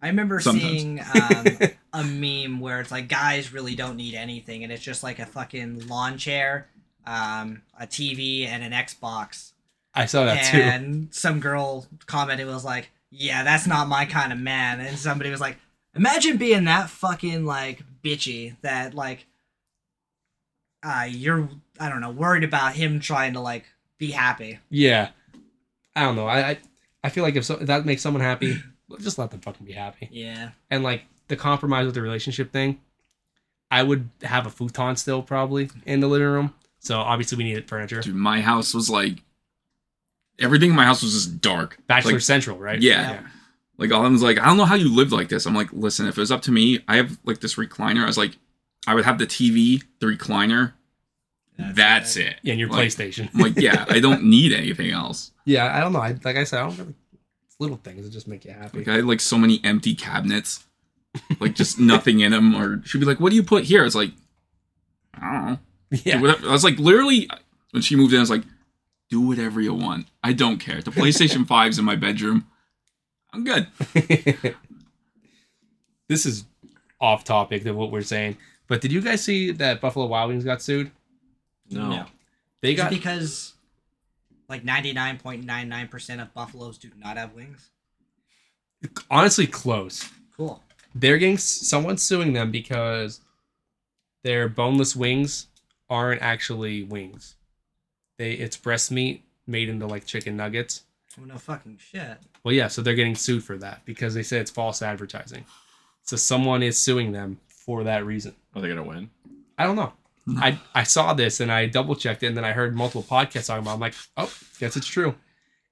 I 0.02 0.08
remember 0.08 0.40
Sometimes. 0.40 0.64
seeing 0.64 1.00
um, 1.00 1.70
a 1.92 2.02
meme 2.04 2.58
where 2.58 2.80
it's 2.80 2.90
like 2.90 3.08
guys 3.08 3.52
really 3.52 3.76
don't 3.76 3.96
need 3.96 4.14
anything, 4.14 4.64
and 4.64 4.72
it's 4.72 4.82
just 4.82 5.04
like 5.04 5.20
a 5.20 5.26
fucking 5.26 5.86
lawn 5.86 6.18
chair, 6.18 6.66
um, 7.06 7.62
a 7.78 7.86
TV, 7.86 8.46
and 8.46 8.64
an 8.64 8.72
Xbox. 8.72 9.52
I 9.94 10.06
saw 10.06 10.24
that 10.24 10.50
too. 10.50 10.58
and 10.58 11.14
some 11.14 11.38
girl 11.38 11.86
commented 12.06 12.48
was 12.48 12.64
like, 12.64 12.90
"Yeah, 13.10 13.44
that's 13.44 13.66
not 13.66 13.86
my 13.86 14.04
kind 14.04 14.32
of 14.32 14.40
man." 14.40 14.80
And 14.80 14.98
somebody 14.98 15.30
was 15.30 15.40
like, 15.40 15.58
"Imagine 15.94 16.36
being 16.36 16.64
that 16.64 16.90
fucking 16.90 17.44
like 17.46 17.84
bitchy 18.02 18.56
that 18.62 18.94
like, 18.94 19.26
uh, 20.82 21.06
you're 21.08 21.48
I 21.78 21.88
don't 21.88 22.00
know 22.00 22.10
worried 22.10 22.42
about 22.44 22.74
him 22.74 22.98
trying 22.98 23.34
to 23.34 23.40
like 23.40 23.66
be 23.98 24.10
happy." 24.10 24.58
Yeah. 24.68 25.10
I 25.94 26.02
don't 26.02 26.16
know. 26.16 26.26
I 26.26 26.48
I, 26.50 26.58
I 27.04 27.08
feel 27.10 27.22
like 27.22 27.36
if, 27.36 27.44
so, 27.44 27.54
if 27.58 27.66
that 27.66 27.84
makes 27.84 28.02
someone 28.02 28.22
happy, 28.22 28.60
just 29.00 29.18
let 29.18 29.30
them 29.30 29.40
fucking 29.40 29.66
be 29.66 29.72
happy. 29.72 30.08
Yeah, 30.12 30.50
and 30.70 30.82
like 30.82 31.02
the 31.28 31.36
compromise 31.36 31.86
with 31.86 31.94
the 31.94 32.02
relationship 32.02 32.52
thing, 32.52 32.80
I 33.70 33.82
would 33.82 34.08
have 34.22 34.46
a 34.46 34.50
futon 34.50 34.96
still 34.96 35.22
probably 35.22 35.70
in 35.86 36.00
the 36.00 36.08
living 36.08 36.28
room. 36.28 36.54
So 36.80 36.98
obviously 36.98 37.38
we 37.38 37.44
needed 37.44 37.68
furniture. 37.68 38.00
Dude, 38.00 38.14
my 38.14 38.40
house 38.40 38.74
was 38.74 38.90
like 38.90 39.22
everything 40.38 40.70
in 40.70 40.76
my 40.76 40.84
house 40.84 41.02
was 41.02 41.12
just 41.12 41.40
dark. 41.40 41.78
Bachelor 41.86 42.12
Like, 42.12 42.20
Central, 42.22 42.58
right? 42.58 42.80
Yeah. 42.80 43.20
Like 43.78 43.92
all 43.92 44.04
I 44.04 44.08
was 44.08 44.22
like, 44.22 44.38
I 44.38 44.46
don't 44.46 44.56
know 44.56 44.64
how 44.64 44.74
you 44.74 44.92
live 44.94 45.12
like 45.12 45.28
this. 45.28 45.46
I'm 45.46 45.54
like, 45.54 45.72
listen, 45.72 46.06
if 46.06 46.16
it 46.16 46.20
was 46.20 46.30
up 46.32 46.42
to 46.42 46.50
me, 46.52 46.80
I 46.88 46.96
have 46.96 47.18
like 47.24 47.40
this 47.40 47.54
recliner. 47.56 48.02
I 48.02 48.06
was 48.06 48.18
like, 48.18 48.36
I 48.86 48.94
would 48.94 49.04
have 49.04 49.18
the 49.18 49.26
TV, 49.26 49.82
the 50.00 50.06
recliner. 50.06 50.72
That's, 51.58 52.16
it. 52.16 52.36
Yeah, 52.42 52.52
and 52.52 52.60
your 52.60 52.68
Like- 52.68 52.88
PlayStation. 52.88 53.28
I'm 53.34 53.40
like, 53.40 53.56
yeah, 53.56 53.84
I 53.88 54.00
don't 54.00 54.24
need 54.28 54.52
anything 54.52 54.90
else. 54.90 55.30
yeah, 55.44 55.74
I 55.76 55.80
don't 55.80 55.92
know. 55.92 56.00
I, 56.00 56.16
like 56.24 56.36
I 56.36 56.44
said, 56.44 56.60
I 56.60 56.66
don't 56.68 56.78
really. 56.78 56.94
It's 57.52 57.60
little 57.60 57.76
things 57.76 58.04
that 58.04 58.10
just 58.10 58.26
make 58.28 58.44
you 58.44 58.52
happy. 58.52 58.78
Like 58.78 58.88
I 58.88 58.94
had 58.96 59.04
like 59.04 59.20
so 59.20 59.36
many 59.36 59.60
empty 59.62 59.94
cabinets, 59.94 60.64
like 61.38 61.54
just 61.54 61.78
nothing 61.80 62.20
in 62.20 62.32
them. 62.32 62.54
Or 62.54 62.82
she'd 62.84 62.98
be 62.98 63.04
like, 63.04 63.20
"What 63.20 63.30
do 63.30 63.36
you 63.36 63.42
put 63.42 63.64
here?" 63.64 63.84
It's 63.84 63.94
like, 63.94 64.12
I 65.14 65.32
don't 65.32 65.46
know. 65.46 65.58
Yeah. 66.04 66.16
Do 66.16 66.22
whatever. 66.22 66.48
I 66.48 66.52
was 66.52 66.64
like, 66.64 66.78
literally, 66.78 67.28
when 67.72 67.82
she 67.82 67.94
moved 67.96 68.12
in, 68.14 68.18
I 68.18 68.22
was 68.22 68.30
like, 68.30 68.44
"Do 69.10 69.20
whatever 69.20 69.60
you 69.60 69.74
want. 69.74 70.06
I 70.24 70.32
don't 70.32 70.58
care." 70.58 70.80
The 70.80 70.90
PlayStation 70.90 71.44
5's 71.46 71.78
in 71.78 71.84
my 71.84 71.96
bedroom. 71.96 72.46
I'm 73.34 73.44
good. 73.44 73.66
this 76.08 76.24
is 76.26 76.44
off 77.00 77.24
topic 77.24 77.64
than 77.64 77.76
what 77.76 77.90
we're 77.90 78.02
saying. 78.02 78.36
But 78.66 78.80
did 78.80 78.92
you 78.92 79.02
guys 79.02 79.22
see 79.22 79.50
that 79.52 79.80
Buffalo 79.80 80.06
Wild 80.06 80.30
Wings 80.30 80.44
got 80.44 80.62
sued? 80.62 80.90
No. 81.70 81.88
No. 81.90 82.06
They 82.62 82.74
got 82.74 82.90
because 82.90 83.54
like 84.52 84.64
ninety 84.64 84.92
nine 84.92 85.16
point 85.16 85.44
nine 85.44 85.68
nine 85.68 85.88
percent 85.88 86.20
of 86.20 86.32
buffaloes 86.34 86.76
do 86.76 86.90
not 86.98 87.16
have 87.16 87.32
wings. 87.32 87.70
honestly 89.10 89.46
close. 89.46 90.08
Cool. 90.36 90.62
They're 90.94 91.16
getting 91.16 91.38
someone's 91.38 92.02
suing 92.02 92.34
them 92.34 92.50
because 92.50 93.20
their 94.22 94.50
boneless 94.50 94.94
wings 94.94 95.46
aren't 95.88 96.20
actually 96.20 96.82
wings. 96.82 97.36
They 98.18 98.32
it's 98.32 98.58
breast 98.58 98.90
meat 98.90 99.24
made 99.46 99.70
into 99.70 99.86
like 99.86 100.04
chicken 100.04 100.36
nuggets. 100.36 100.82
Oh 101.18 101.24
no 101.24 101.38
fucking 101.38 101.78
shit. 101.78 102.18
Well, 102.44 102.52
yeah, 102.54 102.68
so 102.68 102.82
they're 102.82 102.94
getting 102.94 103.14
sued 103.14 103.42
for 103.42 103.56
that 103.56 103.82
because 103.86 104.12
they 104.12 104.22
say 104.22 104.38
it's 104.38 104.50
false 104.50 104.82
advertising. 104.82 105.46
So 106.02 106.16
someone 106.16 106.62
is 106.62 106.78
suing 106.78 107.12
them 107.12 107.38
for 107.48 107.84
that 107.84 108.04
reason. 108.04 108.34
Are 108.54 108.60
they 108.60 108.68
gonna 108.68 108.82
win? 108.84 109.08
I 109.56 109.64
don't 109.64 109.76
know. 109.76 109.94
I 110.36 110.58
I 110.74 110.82
saw 110.84 111.14
this 111.14 111.40
and 111.40 111.50
I 111.50 111.66
double 111.66 111.96
checked 111.96 112.22
it 112.22 112.28
and 112.28 112.36
then 112.36 112.44
I 112.44 112.52
heard 112.52 112.76
multiple 112.76 113.02
podcasts 113.02 113.46
talking 113.46 113.62
about. 113.62 113.72
It. 113.72 113.74
I'm 113.74 113.80
like, 113.80 113.94
oh, 114.16 114.32
guess 114.58 114.76
it's 114.76 114.86
true. 114.86 115.14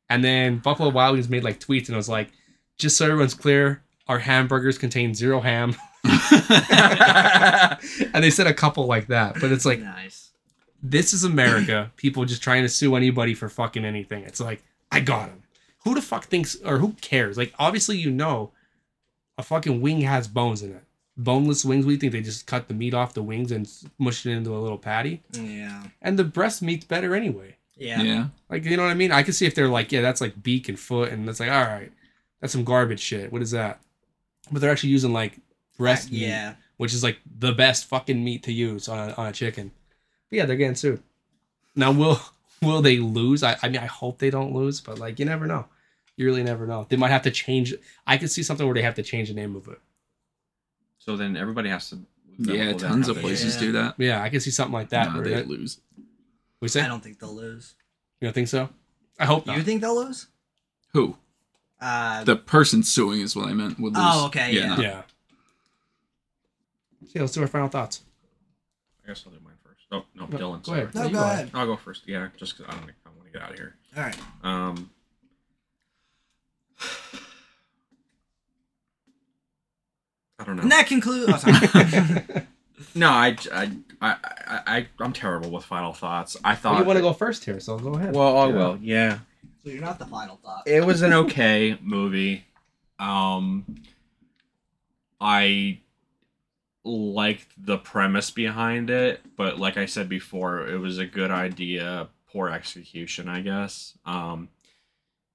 And 0.09 0.24
then 0.24 0.59
Buffalo 0.59 0.90
Wild 0.90 1.14
Wings 1.14 1.28
made 1.28 1.44
like 1.44 1.61
tweets 1.61 1.86
and 1.86 1.94
I 1.94 1.98
was 1.98 2.09
like, 2.09 2.32
just 2.78 2.96
so 2.96 3.07
everyone's 3.07 3.34
clear, 3.34 3.82
our 4.09 4.18
hamburgers 4.18 4.76
contain 4.76 5.14
zero 5.14 5.40
ham. 5.40 5.76
and 6.05 6.18
they 8.24 8.30
said 8.30 8.46
a 8.46 8.55
couple 8.55 8.86
like 8.86 9.09
that, 9.09 9.34
but 9.40 9.53
it's 9.53 9.66
like 9.66 9.80
nice. 9.80 10.30
this 10.82 11.12
is 11.12 11.22
America. 11.22 11.92
People 11.96 12.24
just 12.24 12.42
trying 12.42 12.62
to 12.62 12.68
sue 12.68 12.96
anybody 12.96 13.34
for 13.34 13.48
fucking 13.48 13.84
anything. 13.84 14.24
It's 14.24 14.40
like 14.40 14.64
I 14.90 14.98
got 15.01 15.28
him. 15.28 15.42
Who 15.84 15.94
the 15.94 16.03
fuck 16.03 16.24
thinks 16.24 16.57
or 16.57 16.78
who 16.78 16.94
cares? 17.01 17.38
Like 17.38 17.53
obviously 17.59 17.98
you 17.98 18.11
know, 18.11 18.51
a 19.38 19.44
fucking 19.44 19.80
wing 19.80 20.01
has 20.01 20.26
bones 20.26 20.62
in 20.62 20.72
it. 20.72 20.82
Boneless 21.22 21.64
wings. 21.64 21.84
We 21.84 21.96
think 21.96 22.12
they 22.12 22.20
just 22.22 22.46
cut 22.46 22.68
the 22.68 22.74
meat 22.74 22.94
off 22.94 23.14
the 23.14 23.22
wings 23.22 23.52
and 23.52 23.70
mush 23.98 24.24
it 24.24 24.30
into 24.30 24.56
a 24.56 24.58
little 24.58 24.78
patty. 24.78 25.22
Yeah. 25.32 25.82
And 26.00 26.18
the 26.18 26.24
breast 26.24 26.62
meat's 26.62 26.84
better 26.86 27.14
anyway. 27.14 27.56
Yeah. 27.76 28.02
yeah. 28.02 28.26
Like 28.48 28.64
you 28.64 28.76
know 28.76 28.84
what 28.84 28.90
I 28.90 28.94
mean? 28.94 29.12
I 29.12 29.22
can 29.22 29.32
see 29.32 29.46
if 29.46 29.54
they're 29.54 29.68
like, 29.68 29.90
yeah, 29.92 30.00
that's 30.02 30.20
like 30.20 30.42
beak 30.42 30.68
and 30.68 30.78
foot, 30.78 31.10
and 31.12 31.26
that's 31.26 31.40
like, 31.40 31.50
all 31.50 31.62
right, 31.64 31.90
that's 32.40 32.52
some 32.52 32.64
garbage 32.64 33.00
shit. 33.00 33.32
What 33.32 33.42
is 33.42 33.50
that? 33.52 33.80
But 34.50 34.60
they're 34.60 34.70
actually 34.70 34.90
using 34.90 35.12
like 35.12 35.38
breast 35.78 36.10
meat, 36.10 36.20
Yeah. 36.22 36.54
which 36.76 36.92
is 36.94 37.02
like 37.02 37.18
the 37.38 37.52
best 37.52 37.86
fucking 37.86 38.22
meat 38.22 38.42
to 38.44 38.52
use 38.52 38.88
on 38.88 39.10
a, 39.10 39.12
on 39.14 39.26
a 39.28 39.32
chicken. 39.32 39.70
But 40.30 40.36
yeah, 40.36 40.46
they're 40.46 40.56
getting 40.56 40.74
sued. 40.74 41.02
Now 41.74 41.92
will 41.92 42.20
will 42.62 42.82
they 42.82 42.98
lose? 42.98 43.42
I, 43.42 43.56
I 43.62 43.68
mean, 43.68 43.80
I 43.80 43.86
hope 43.86 44.18
they 44.18 44.30
don't 44.30 44.54
lose, 44.54 44.80
but 44.80 44.98
like 44.98 45.18
you 45.18 45.24
never 45.24 45.46
know. 45.46 45.66
You 46.16 46.26
really 46.26 46.42
never 46.42 46.66
know. 46.66 46.86
They 46.88 46.96
might 46.96 47.10
have 47.12 47.22
to 47.22 47.30
change. 47.30 47.74
I 48.06 48.18
could 48.18 48.30
see 48.30 48.42
something 48.42 48.66
where 48.66 48.74
they 48.74 48.82
have 48.82 48.96
to 48.96 49.02
change 49.02 49.28
the 49.28 49.34
name 49.34 49.56
of 49.56 49.68
it. 49.68 49.78
So 51.01 51.16
then 51.16 51.36
everybody 51.36 51.68
has 51.70 51.90
to. 51.90 51.98
Yeah, 52.38 52.72
tons 52.74 53.09
have 53.09 53.16
of 53.16 53.22
places 53.22 53.57
Yeah. 53.57 53.61
do 53.61 53.72
that. 53.72 53.94
Yeah, 53.98 54.22
I 54.22 54.28
can 54.30 54.40
see 54.40 54.51
something 54.53 54.72
like 54.72 54.90
that. 54.90 55.09
Nah, 55.09 55.14
where 55.16 55.24
they 55.24 55.34
that- 55.34 55.48
lose. 55.48 55.80
we 56.61 56.68
say 56.68 56.80
I 56.82 56.88
don't 56.88 57.03
think 57.03 57.18
they'll 57.18 57.34
lose. 57.34 57.74
you 58.20 58.26
don't 58.28 58.32
think 58.34 58.48
so? 58.48 58.70
I 59.18 59.26
hope 59.26 59.44
not. 59.46 59.57
You 59.59 59.62
think 59.62 59.80
they'll 59.82 59.96
lose? 60.03 60.28
Who? 60.94 61.16
Uh, 61.80 62.24
The 62.24 62.36
person 62.36 62.82
suing 62.82 63.20
is 63.20 63.34
what 63.36 63.48
I 63.48 63.53
meant. 63.55 63.78
Would 63.80 63.94
lose. 63.94 64.03
Oh, 64.07 64.26
okay, 64.26 64.53
yeah. 64.53 64.74
no. 64.76 64.82
yeah. 64.82 65.03
So 67.07 67.12
yeah, 67.14 67.20
let's 67.22 67.32
do 67.34 67.40
our 67.42 67.46
final 67.48 67.68
thoughts. 67.68 68.03
I 69.05 69.09
guess 69.09 69.24
I'll 69.26 69.32
do 69.32 69.38
mine 69.42 69.55
first. 69.64 69.80
Oh 69.90 70.05
no, 70.14 70.26
No, 70.26 70.38
Dylan. 70.38 70.62
go 70.62 70.72
ahead. 70.74 70.94
no, 70.94 71.03
you 71.05 71.09
go 71.09 71.14
go 71.18 71.24
ahead. 71.24 71.51
I'll 71.55 71.66
go 71.66 71.76
first. 71.76 72.03
Yeah, 72.07 72.28
just 72.36 72.57
because 72.57 72.72
I 72.72 72.78
don't. 72.78 72.90
I 73.05 73.09
want 73.16 73.26
to 73.26 73.32
get 73.32 73.42
out 73.42 73.51
of 73.53 73.57
here. 73.59 73.74
All 73.96 74.03
right. 74.03 74.18
Um. 74.42 74.90
I 80.41 80.45
don't 80.45 80.57
know. 80.57 80.62
And 80.62 80.72
that 80.72 80.86
concludes. 80.86 81.45
Oh. 81.47 82.43
No, 82.95 83.09
I, 83.11 83.36
I, 83.53 83.70
I, 84.01 84.11
I, 84.11 84.61
I, 84.66 84.86
I'm 84.99 85.12
terrible 85.12 85.51
with 85.51 85.64
final 85.64 85.93
thoughts. 85.93 86.36
I 86.43 86.55
thought. 86.57 86.78
you 86.78 86.84
want 86.84 86.97
to 86.97 87.03
go 87.03 87.12
first 87.12 87.45
here, 87.45 87.61
so 87.61 87.78
go 87.78 87.95
ahead. 87.95 88.14
Well, 88.16 88.36
I 88.38 88.49
Yeah. 88.49 88.53
will. 88.55 88.78
Yeah. 88.80 89.18
so 89.62 89.70
you're 89.70 89.82
not 89.82 89.99
the 90.01 90.07
final 90.07 90.41
thought. 90.43 90.62
It 90.66 90.84
was 90.84 91.03
an 91.03 91.12
okay 91.24 91.78
movie. 91.82 92.47
Um, 92.99 93.64
I 95.20 95.80
liked 96.84 97.47
the 97.59 97.78
premise 97.78 98.30
behind 98.30 98.91
it, 98.91 99.20
but 99.36 99.59
like 99.59 99.76
I 99.76 99.86
said 99.86 100.09
before, 100.09 100.66
it 100.66 100.78
was 100.78 100.99
a 100.99 101.07
good 101.07 101.30
idea, 101.30 102.09
poor 102.32 102.49
execution, 102.49 103.28
I 103.28 103.43
guess. 103.43 103.97
Um, 104.07 104.49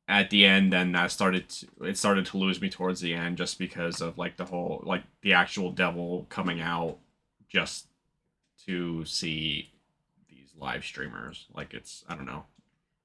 at 0.07 0.29
the 0.29 0.45
end, 0.45 0.71
then 0.71 0.91
that 0.93 1.11
started. 1.11 1.49
To, 1.49 1.67
it 1.81 1.97
started 1.97 2.25
to 2.27 2.37
lose 2.37 2.61
me 2.61 2.69
towards 2.69 3.01
the 3.01 3.13
end, 3.13 3.37
just 3.37 3.57
because 3.57 4.01
of 4.01 4.17
like 4.17 4.37
the 4.37 4.45
whole, 4.45 4.81
like 4.85 5.03
the 5.21 5.33
actual 5.33 5.71
devil 5.71 6.25
coming 6.29 6.61
out, 6.61 6.97
just 7.47 7.87
to 8.65 9.05
see 9.05 9.71
these 10.29 10.49
live 10.57 10.83
streamers. 10.83 11.45
Like 11.53 11.73
it's, 11.73 12.03
I 12.07 12.15
don't 12.15 12.25
know. 12.25 12.45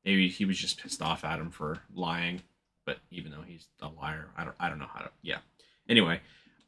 Maybe 0.04 0.28
he 0.28 0.44
was 0.44 0.58
just 0.58 0.80
pissed 0.80 1.02
off 1.02 1.24
at 1.24 1.38
him 1.38 1.50
for 1.50 1.78
lying 1.94 2.42
but 2.90 2.98
even 3.12 3.30
though 3.30 3.42
he's 3.46 3.68
a 3.80 3.88
liar, 3.88 4.26
I 4.36 4.42
don't 4.42 4.56
I 4.58 4.68
don't 4.68 4.80
know 4.80 4.88
how 4.92 5.00
to 5.00 5.10
yeah. 5.22 5.38
Anyway, 5.88 6.20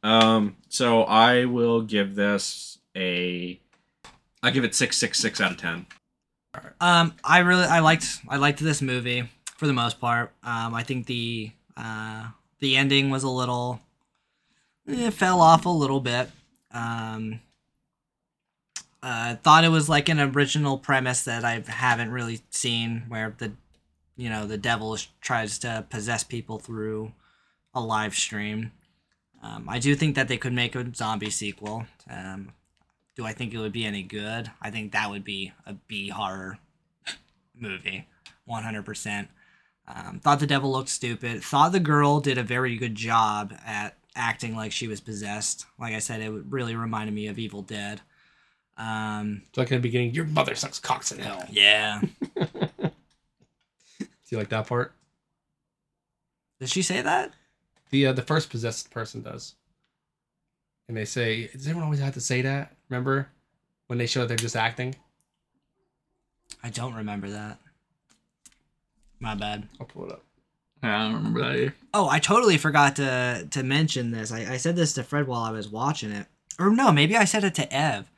um 0.03 0.55
so 0.69 1.03
I 1.03 1.43
will 1.43 1.81
give 1.81 2.15
this 2.15 2.77
a 2.95 3.59
I 4.41 4.51
give 4.51 4.63
it 4.63 4.73
six 4.73 4.97
six 4.97 5.19
six 5.19 5.41
out 5.41 5.51
of 5.51 5.57
ten. 5.57 5.85
Um, 6.79 7.15
I 7.23 7.39
really 7.39 7.65
I 7.65 7.79
liked 7.79 8.05
I 8.29 8.37
liked 8.37 8.59
this 8.59 8.81
movie 8.81 9.29
for 9.57 9.67
the 9.67 9.73
most 9.73 9.99
part. 9.99 10.31
Um, 10.43 10.73
I 10.73 10.83
think 10.83 11.05
the 11.07 11.51
uh 11.75 12.27
the 12.59 12.75
ending 12.77 13.09
was 13.09 13.23
a 13.23 13.29
little 13.29 13.81
it 14.85 15.11
fell 15.11 15.41
off 15.41 15.65
a 15.65 15.69
little 15.69 16.01
bit. 16.01 16.29
Um, 16.71 17.39
uh, 19.01 19.35
thought 19.35 19.63
it 19.63 19.69
was 19.69 19.89
like 19.89 20.09
an 20.09 20.19
original 20.19 20.77
premise 20.77 21.23
that 21.23 21.43
I 21.43 21.63
haven't 21.67 22.11
really 22.11 22.41
seen, 22.49 23.03
where 23.07 23.35
the 23.37 23.51
you 24.15 24.29
know 24.29 24.45
the 24.45 24.57
devil 24.57 24.97
tries 25.21 25.59
to 25.59 25.85
possess 25.89 26.23
people 26.23 26.59
through 26.59 27.13
a 27.73 27.81
live 27.81 28.15
stream. 28.15 28.71
Um, 29.41 29.67
I 29.67 29.79
do 29.79 29.93
think 29.95 30.15
that 30.15 30.29
they 30.29 30.37
could 30.37 30.53
make 30.53 30.75
a 30.75 30.93
zombie 30.95 31.29
sequel. 31.29 31.85
Um, 32.09 32.51
do 33.15 33.25
I 33.25 33.33
think 33.33 33.53
it 33.53 33.59
would 33.59 33.73
be 33.73 33.85
any 33.85 34.03
good? 34.03 34.49
I 34.61 34.71
think 34.71 34.93
that 34.93 35.09
would 35.09 35.23
be 35.23 35.51
a 35.65 35.73
B 35.73 36.09
horror 36.09 36.59
movie, 37.59 38.07
one 38.45 38.63
hundred 38.63 38.85
percent. 38.85 39.27
Um, 39.87 40.19
thought 40.19 40.39
the 40.39 40.47
devil 40.47 40.71
looked 40.71 40.89
stupid. 40.89 41.43
Thought 41.43 41.73
the 41.73 41.79
girl 41.79 42.19
did 42.19 42.37
a 42.37 42.43
very 42.43 42.77
good 42.77 42.95
job 42.95 43.53
at 43.65 43.97
acting 44.15 44.55
like 44.55 44.71
she 44.71 44.87
was 44.87 45.01
possessed. 45.01 45.65
Like 45.79 45.93
I 45.93 45.99
said, 45.99 46.21
it 46.21 46.29
really 46.29 46.75
reminded 46.75 47.13
me 47.13 47.27
of 47.27 47.37
Evil 47.37 47.61
Dead. 47.61 48.01
Um, 48.77 49.43
like 49.55 49.71
in 49.71 49.77
the 49.77 49.81
beginning, 49.81 50.13
your 50.13 50.25
mother 50.25 50.55
sucks 50.55 50.79
cocks 50.79 51.11
in 51.11 51.19
hell. 51.19 51.45
yeah. 51.49 52.01
Do 52.35 52.89
you 54.29 54.37
like 54.37 54.49
that 54.49 54.67
part? 54.67 54.93
Did 56.59 56.69
she 56.69 56.81
say 56.81 57.01
that? 57.01 57.33
The 57.91 58.07
uh, 58.07 58.13
the 58.13 58.21
first 58.21 58.49
possessed 58.49 58.89
person 58.89 59.21
does. 59.21 59.55
And 60.87 60.97
they 60.97 61.05
say, 61.05 61.47
does 61.47 61.67
everyone 61.67 61.83
always 61.83 61.99
have 61.99 62.15
to 62.15 62.21
say 62.21 62.41
that? 62.41 62.75
Remember 62.89 63.29
when 63.87 63.99
they 63.99 64.05
show 64.05 64.21
that 64.21 64.27
they're 64.27 64.37
just 64.37 64.55
acting? 64.55 64.95
I 66.63 66.69
don't 66.69 66.95
remember 66.95 67.29
that. 67.29 67.59
My 69.23 69.35
bad. 69.35 69.67
I'll 69.79 69.85
pull 69.87 70.05
it 70.05 70.11
up. 70.11 70.23
I 70.83 71.03
don't 71.03 71.13
remember 71.15 71.39
that 71.41 71.55
either. 71.55 71.75
Oh, 71.93 72.09
I 72.09 72.19
totally 72.19 72.57
forgot 72.57 72.97
to 72.97 73.47
to 73.49 73.63
mention 73.63 74.11
this. 74.11 74.31
I, 74.33 74.53
I 74.53 74.57
said 74.57 74.75
this 74.75 74.93
to 74.93 75.03
Fred 75.03 75.27
while 75.27 75.41
I 75.43 75.51
was 75.51 75.69
watching 75.69 76.11
it. 76.11 76.27
Or 76.59 76.69
no, 76.69 76.91
maybe 76.91 77.15
I 77.15 77.23
said 77.23 77.43
it 77.45 77.55
to 77.55 77.73
Ev. 77.73 78.09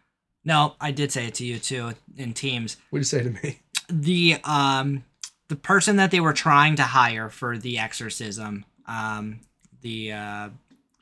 No, 0.44 0.76
I 0.82 0.92
did 0.92 1.12
say 1.12 1.28
it 1.28 1.36
to 1.36 1.46
you 1.46 1.60
too 1.60 1.92
in 2.18 2.34
Teams. 2.34 2.78
What 2.90 2.98
do 2.98 3.02
you 3.02 3.04
say 3.06 3.24
to 3.24 3.30
me? 3.30 3.60
The 3.88 4.38
um 4.44 5.04
the 5.48 5.56
person 5.56 5.98
that 5.98 6.10
they 6.10 6.20
were 6.20 6.34
trying 6.34 6.76
to 6.78 6.84
hire 6.84 7.30
for 7.30 7.56
the 7.56 7.78
exorcism, 7.78 8.66
um 8.88 9.42
the 9.82 10.12
uh 10.14 10.50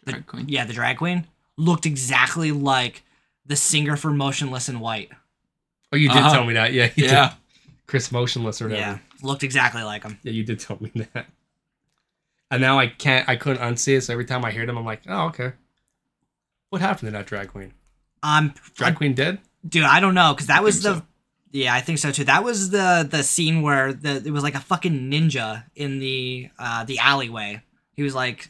Drag 0.06 0.28
queen. 0.28 0.50
yeah, 0.50 0.66
the 0.66 0.74
drag 0.74 0.98
queen 0.98 1.28
looked 1.56 1.86
exactly 1.86 2.52
like 2.52 3.04
the 3.46 3.56
singer 3.56 3.96
for 3.96 4.12
Motionless 4.12 4.68
in 4.68 4.82
White. 4.82 5.12
Oh, 5.94 5.96
you 5.96 6.10
did 6.10 6.18
Uh-huh. 6.18 6.34
tell 6.34 6.44
me 6.44 6.56
that. 6.56 6.74
Yeah. 6.74 6.90
you 6.96 7.04
did. 7.04 7.12
Yeah. 7.12 7.34
Chris 7.88 8.12
Motionless 8.12 8.62
or 8.62 8.66
whatever. 8.68 8.82
Yeah, 8.82 8.98
looked 9.24 9.44
exactly 9.44 9.84
like 9.84 10.04
him. 10.04 10.20
Yeah, 10.24 10.32
you 10.34 10.44
did 10.44 10.60
tell 10.60 10.78
me 10.80 10.92
that. 11.14 11.28
And 12.52 12.62
now 12.62 12.78
I 12.80 12.88
can't, 12.88 13.28
I 13.28 13.36
couldn't 13.36 13.62
unsee 13.64 13.98
it. 13.98 14.02
So 14.02 14.14
every 14.14 14.26
time 14.26 14.46
I 14.46 14.52
hear 14.52 14.66
them, 14.66 14.78
I'm 14.78 14.86
like, 14.86 15.02
oh, 15.08 15.28
okay. 15.28 15.54
What 16.70 16.82
happened 16.82 17.08
to 17.08 17.12
that 17.12 17.26
drag 17.26 17.50
queen? 17.50 17.74
Um 18.22 18.54
Drag 18.76 18.96
queen 18.96 19.14
dead? 19.14 19.40
dude 19.68 19.84
i 19.86 20.02
don't 20.02 20.14
know 20.14 20.34
because 20.34 20.48
that 20.48 20.62
was 20.62 20.84
the 20.84 20.96
so. 20.98 21.02
yeah 21.54 21.74
i 21.74 21.80
think 21.80 21.98
so 21.98 22.12
too 22.12 22.26
that 22.26 22.44
was 22.44 22.70
the 22.72 23.08
the 23.10 23.24
scene 23.24 23.62
where 23.62 23.94
the 23.94 24.22
it 24.26 24.32
was 24.32 24.44
like 24.44 24.56
a 24.56 24.60
fucking 24.60 25.10
ninja 25.10 25.64
in 25.74 26.00
the 26.00 26.50
uh 26.60 26.84
the 26.84 27.00
alleyway 27.00 27.62
he 27.94 28.04
was 28.04 28.14
like 28.14 28.50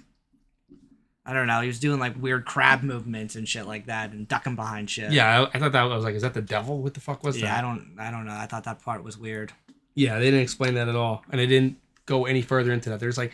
i 1.23 1.33
don't 1.33 1.45
know 1.45 1.61
he 1.61 1.67
was 1.67 1.79
doing 1.79 1.99
like 1.99 2.19
weird 2.19 2.45
crab 2.45 2.81
movements 2.81 3.35
and 3.35 3.47
shit 3.47 3.67
like 3.67 3.85
that 3.85 4.11
and 4.11 4.27
ducking 4.27 4.55
behind 4.55 4.89
shit 4.89 5.11
Yeah, 5.11 5.41
I, 5.53 5.55
I 5.55 5.59
thought 5.59 5.71
that 5.73 5.83
was 5.83 6.03
like, 6.03 6.15
is 6.15 6.23
that 6.23 6.33
the 6.33 6.41
devil? 6.41 6.81
What 6.81 6.95
the 6.95 6.99
fuck 6.99 7.23
was 7.23 7.39
yeah 7.39 7.49
that? 7.49 7.59
i 7.59 7.61
don't 7.61 7.95
i 7.99 8.09
don't 8.09 8.25
know 8.25 8.33
i 8.33 8.47
thought 8.47 8.63
that 8.63 8.81
part 8.81 9.03
was 9.03 9.15
weird 9.15 9.53
Yeah, 9.95 10.17
they 10.19 10.25
didn't 10.25 10.41
explain 10.41 10.73
that 10.75 10.87
at 10.89 10.95
all, 10.95 11.23
and 11.29 11.39
they 11.39 11.47
didn't 11.47 11.77
go 12.05 12.25
any 12.25 12.41
further 12.41 12.71
into 12.73 12.89
that. 12.89 12.99
There's 12.99 13.17
like, 13.17 13.33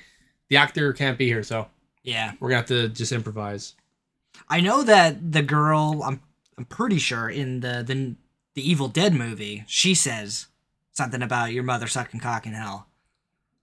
the 0.50 0.58
actor 0.58 0.94
can't 0.94 1.18
be 1.18 1.28
here, 1.28 1.44
so 1.44 1.68
yeah 2.02 2.32
we're 2.40 2.50
gonna 2.50 2.60
have 2.60 2.66
to 2.66 2.88
just 2.90 3.12
improvise. 3.12 3.76
i 4.48 4.62
know 4.62 4.84
that 4.84 5.32
the 5.34 5.42
girl 5.42 6.02
i'm 6.06 6.22
i'm 6.58 6.64
pretty 6.66 6.98
sure 6.98 7.30
in 7.30 7.60
the 7.60 7.84
the 7.86 8.16
the 8.56 8.68
evil 8.68 8.88
dead 8.88 9.14
movie 9.14 9.66
she 9.68 9.94
says 9.94 10.48
something 10.92 11.22
about 11.22 11.52
your 11.52 11.64
mother 11.64 11.88
sucking 11.88 12.20
cock 12.22 12.46
in 12.46 12.54
hell 12.54 12.88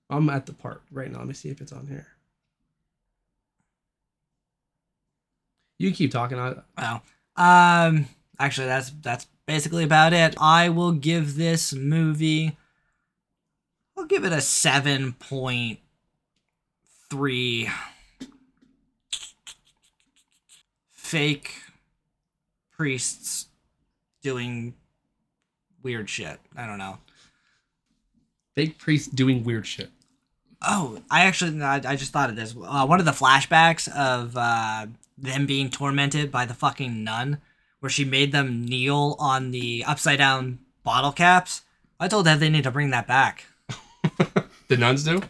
I'm 0.09 0.31
at 0.31 0.47
the 0.47 0.53
part 0.53 0.83
right 0.93 1.11
now. 1.11 1.19
Let 1.19 1.27
me 1.27 1.35
see 1.35 1.49
if 1.49 1.61
it's 1.61 1.73
on 1.73 1.89
here. 1.89 2.07
You 5.79 5.93
keep 5.93 6.13
talking. 6.13 6.39
I, 6.39 6.55
Well, 6.79 7.03
um, 7.37 8.07
actually, 8.39 8.69
that's 8.69 8.91
that's 9.03 9.27
basically 9.47 9.85
about 9.85 10.13
it. 10.13 10.37
I 10.41 10.69
will 10.69 10.93
give 10.93 11.37
this 11.37 11.75
movie. 11.75 12.57
I'll 13.97 14.05
give 14.05 14.25
it 14.25 14.33
a 14.33 14.41
seven 14.41 15.13
point 15.15 15.79
three. 17.11 17.71
Fake 20.91 21.55
priests 22.77 23.47
doing 24.23 24.75
weird 25.83 26.11
shit. 26.11 26.41
I 26.57 26.67
don't 26.67 26.79
know. 26.79 26.99
fake 28.57 28.79
priests 28.79 29.07
doing 29.07 29.45
weird 29.45 29.67
shit. 29.67 29.91
Oh, 30.63 31.01
I 31.11 31.27
actually, 31.27 31.53
no, 31.53 31.67
I, 31.67 31.81
I 31.87 31.97
just 31.97 32.13
thought 32.13 32.31
of 32.31 32.37
this. 32.37 32.57
Uh, 32.61 32.87
one 32.87 32.99
of 32.99 33.07
the 33.07 33.13
flashbacks 33.13 33.87
of 33.95 34.37
uh, 34.37 34.87
them 35.17 35.47
being 35.47 35.71
tormented 35.71 36.33
by 36.33 36.47
the 36.47 36.55
fucking 36.55 37.05
nun, 37.05 37.39
where 37.81 37.91
she 37.91 38.05
made 38.05 38.33
them 38.33 38.65
kneel 38.65 39.17
on 39.21 39.51
the 39.53 39.85
upside 39.87 40.19
down 40.19 40.59
bottle 40.83 41.13
caps. 41.13 41.63
I 42.01 42.09
told 42.09 42.27
them 42.27 42.41
they 42.41 42.49
need 42.49 42.65
to 42.65 42.71
bring 42.71 42.91
that 42.91 43.07
back. 43.07 43.45
The 44.69 44.77
nuns 44.77 45.05
do. 45.05 45.23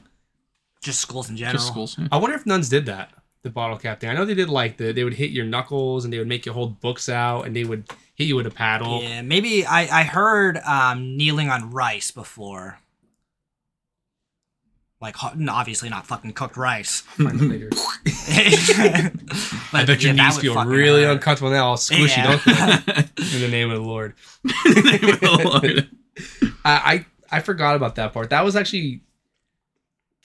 Just 0.83 1.01
schools 1.01 1.29
in 1.31 1.37
general. 1.37 1.55
Just 1.55 1.67
schools. 1.69 1.97
yeah. 1.99 2.09
I 2.13 2.17
wonder 2.19 2.37
if 2.37 2.47
nuns 2.47 2.69
did 2.69 2.87
that. 2.87 3.13
The 3.43 3.51
bottle 3.51 3.77
cap 3.79 4.01
thing. 4.01 4.11
I 4.11 4.15
know 4.15 4.25
they 4.25 4.35
did 4.35 4.49
like 4.49 4.77
the 4.77 4.93
they 4.93 5.05
would 5.05 5.15
hit 5.15 5.31
your 5.31 5.45
knuckles 5.47 6.05
and 6.05 6.13
they 6.13 6.19
would 6.19 6.27
make 6.27 6.47
you 6.47 6.53
hold 6.53 6.81
books 6.81 7.09
out 7.09 7.43
and 7.43 7.55
they 7.55 7.65
would 7.65 7.89
hit 8.15 8.25
you 8.27 8.35
with 8.37 8.47
a 8.47 8.51
paddle. 8.51 9.03
Yeah, 9.03 9.23
maybe 9.23 9.65
I, 9.65 10.01
I 10.01 10.03
heard 10.05 10.59
um, 10.59 11.17
kneeling 11.17 11.49
on 11.49 11.71
rice 11.71 12.11
before. 12.11 12.79
Like, 15.01 15.15
ho- 15.17 15.33
no, 15.37 15.53
obviously 15.53 15.89
not 15.91 16.07
fucking 16.07 16.33
cooked 16.33 16.57
rice. 16.57 17.01
Find 17.03 17.41
it 17.41 17.45
later. 17.45 17.69
but 19.71 19.81
I 19.81 19.85
bet 19.85 20.03
your 20.03 20.15
yeah, 20.15 20.17
that 20.17 20.27
knees 20.29 20.35
would 20.37 20.43
feel 20.43 20.55
fucking 20.55 20.71
really 20.73 21.05
hurt. 21.05 21.13
uncomfortable 21.13 21.51
now, 21.51 21.67
all 21.69 21.77
squishy, 21.77 22.17
Yeah. 22.17 22.41
don't 22.43 22.45
they? 23.17 23.33
In 23.37 23.41
the 23.43 23.49
name 23.49 23.71
of 23.71 23.77
the 23.77 23.87
Lord. 23.87 24.15
I, 26.65 26.65
I 26.65 27.07
I 27.31 27.41
forgot 27.41 27.77
about 27.77 27.97
that 27.97 28.13
part. 28.15 28.31
That 28.31 28.45
was 28.45 28.57
actually 28.57 29.03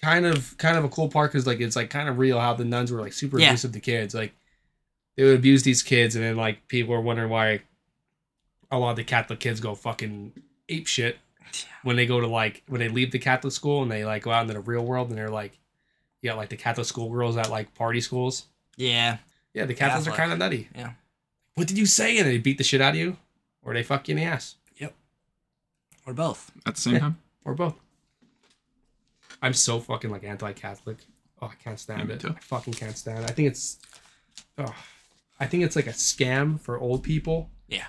kind 0.01 0.25
of 0.25 0.57
kind 0.57 0.77
of 0.77 0.83
a 0.83 0.89
cool 0.89 1.07
part 1.09 1.31
because 1.31 1.45
like 1.47 1.59
it's 1.59 1.75
like 1.75 1.89
kind 1.89 2.09
of 2.09 2.17
real 2.17 2.39
how 2.39 2.53
the 2.53 2.65
nuns 2.65 2.91
were 2.91 3.01
like 3.01 3.13
super 3.13 3.39
Yeah. 3.39 3.47
abusive 3.49 3.71
to 3.73 3.79
kids. 3.79 4.13
Like 4.13 4.33
they 5.17 5.23
would 5.23 5.35
abuse 5.35 5.63
these 5.63 5.83
kids, 5.83 6.15
and 6.15 6.23
then 6.23 6.35
like 6.37 6.67
people 6.67 6.93
were 6.93 7.01
wondering 7.01 7.29
why 7.29 7.61
a 8.71 8.79
lot 8.79 8.91
of 8.91 8.95
the 8.95 9.03
Catholic 9.03 9.39
kids 9.39 9.59
go 9.59 9.75
fucking 9.75 10.31
ape 10.69 10.87
shit 10.87 11.17
when 11.83 11.97
they 11.97 12.05
go 12.05 12.19
to 12.21 12.27
like 12.27 12.63
when 12.67 12.79
they 12.79 12.87
leave 12.89 13.11
the 13.11 13.19
Catholic 13.19 13.53
school 13.53 13.81
and 13.83 13.91
they 13.91 14.05
like 14.05 14.23
go 14.23 14.31
out 14.31 14.43
into 14.43 14.53
the 14.53 14.59
real 14.61 14.83
world 14.85 15.09
and 15.09 15.17
they're 15.17 15.29
like, 15.29 15.59
you 16.21 16.29
got 16.29 16.37
like 16.37 16.49
the 16.49 16.55
Catholic 16.57 16.87
schoolgirls 16.87 17.35
at 17.37 17.49
like 17.51 17.73
party 17.75 17.99
schools. 18.01 18.45
Yeah, 18.77 19.17
Yeah, 19.53 19.65
the 19.65 19.73
Catholics 19.73 20.07
are 20.07 20.15
kind 20.15 20.31
of 20.31 20.37
nutty. 20.39 20.69
Yeah. 20.73 20.91
What 21.55 21.67
did 21.67 21.77
you 21.77 21.85
say? 21.85 22.17
And 22.17 22.25
they 22.27 22.37
beat 22.37 22.57
the 22.57 22.63
shit 22.63 22.79
out 22.79 22.91
of 22.93 22.95
you, 22.95 23.17
or 23.61 23.73
they 23.73 23.83
fuck 23.83 24.07
you 24.07 24.13
in 24.13 24.17
the 24.17 24.23
ass, 24.23 24.55
Yep. 24.77 24.93
or 26.07 26.13
both. 26.13 26.49
At 26.65 26.75
the 26.75 26.81
same 26.81 26.99
time. 26.99 27.17
or 27.43 27.53
both. 27.53 27.75
I'm 29.41 29.53
so 29.53 29.79
fucking 29.79 30.09
like 30.11 30.23
anti-Catholic. 30.23 30.97
Oh, 31.41 31.47
I 31.47 31.55
can't 31.63 31.79
stand 31.79 32.07
me 32.07 32.13
it. 32.13 32.19
too. 32.19 32.35
I 32.37 32.39
fucking 32.39 32.73
can't 32.73 32.97
stand 32.97 33.23
it. 33.23 33.29
I 33.29 33.33
think 33.33 33.47
it's, 33.47 33.79
oh, 34.57 34.75
I 35.39 35.47
think 35.47 35.63
it's 35.63 35.75
like 35.75 35.87
a 35.87 35.91
scam 35.91 36.59
for 36.59 36.79
old 36.79 37.01
people. 37.03 37.49
Yeah. 37.67 37.87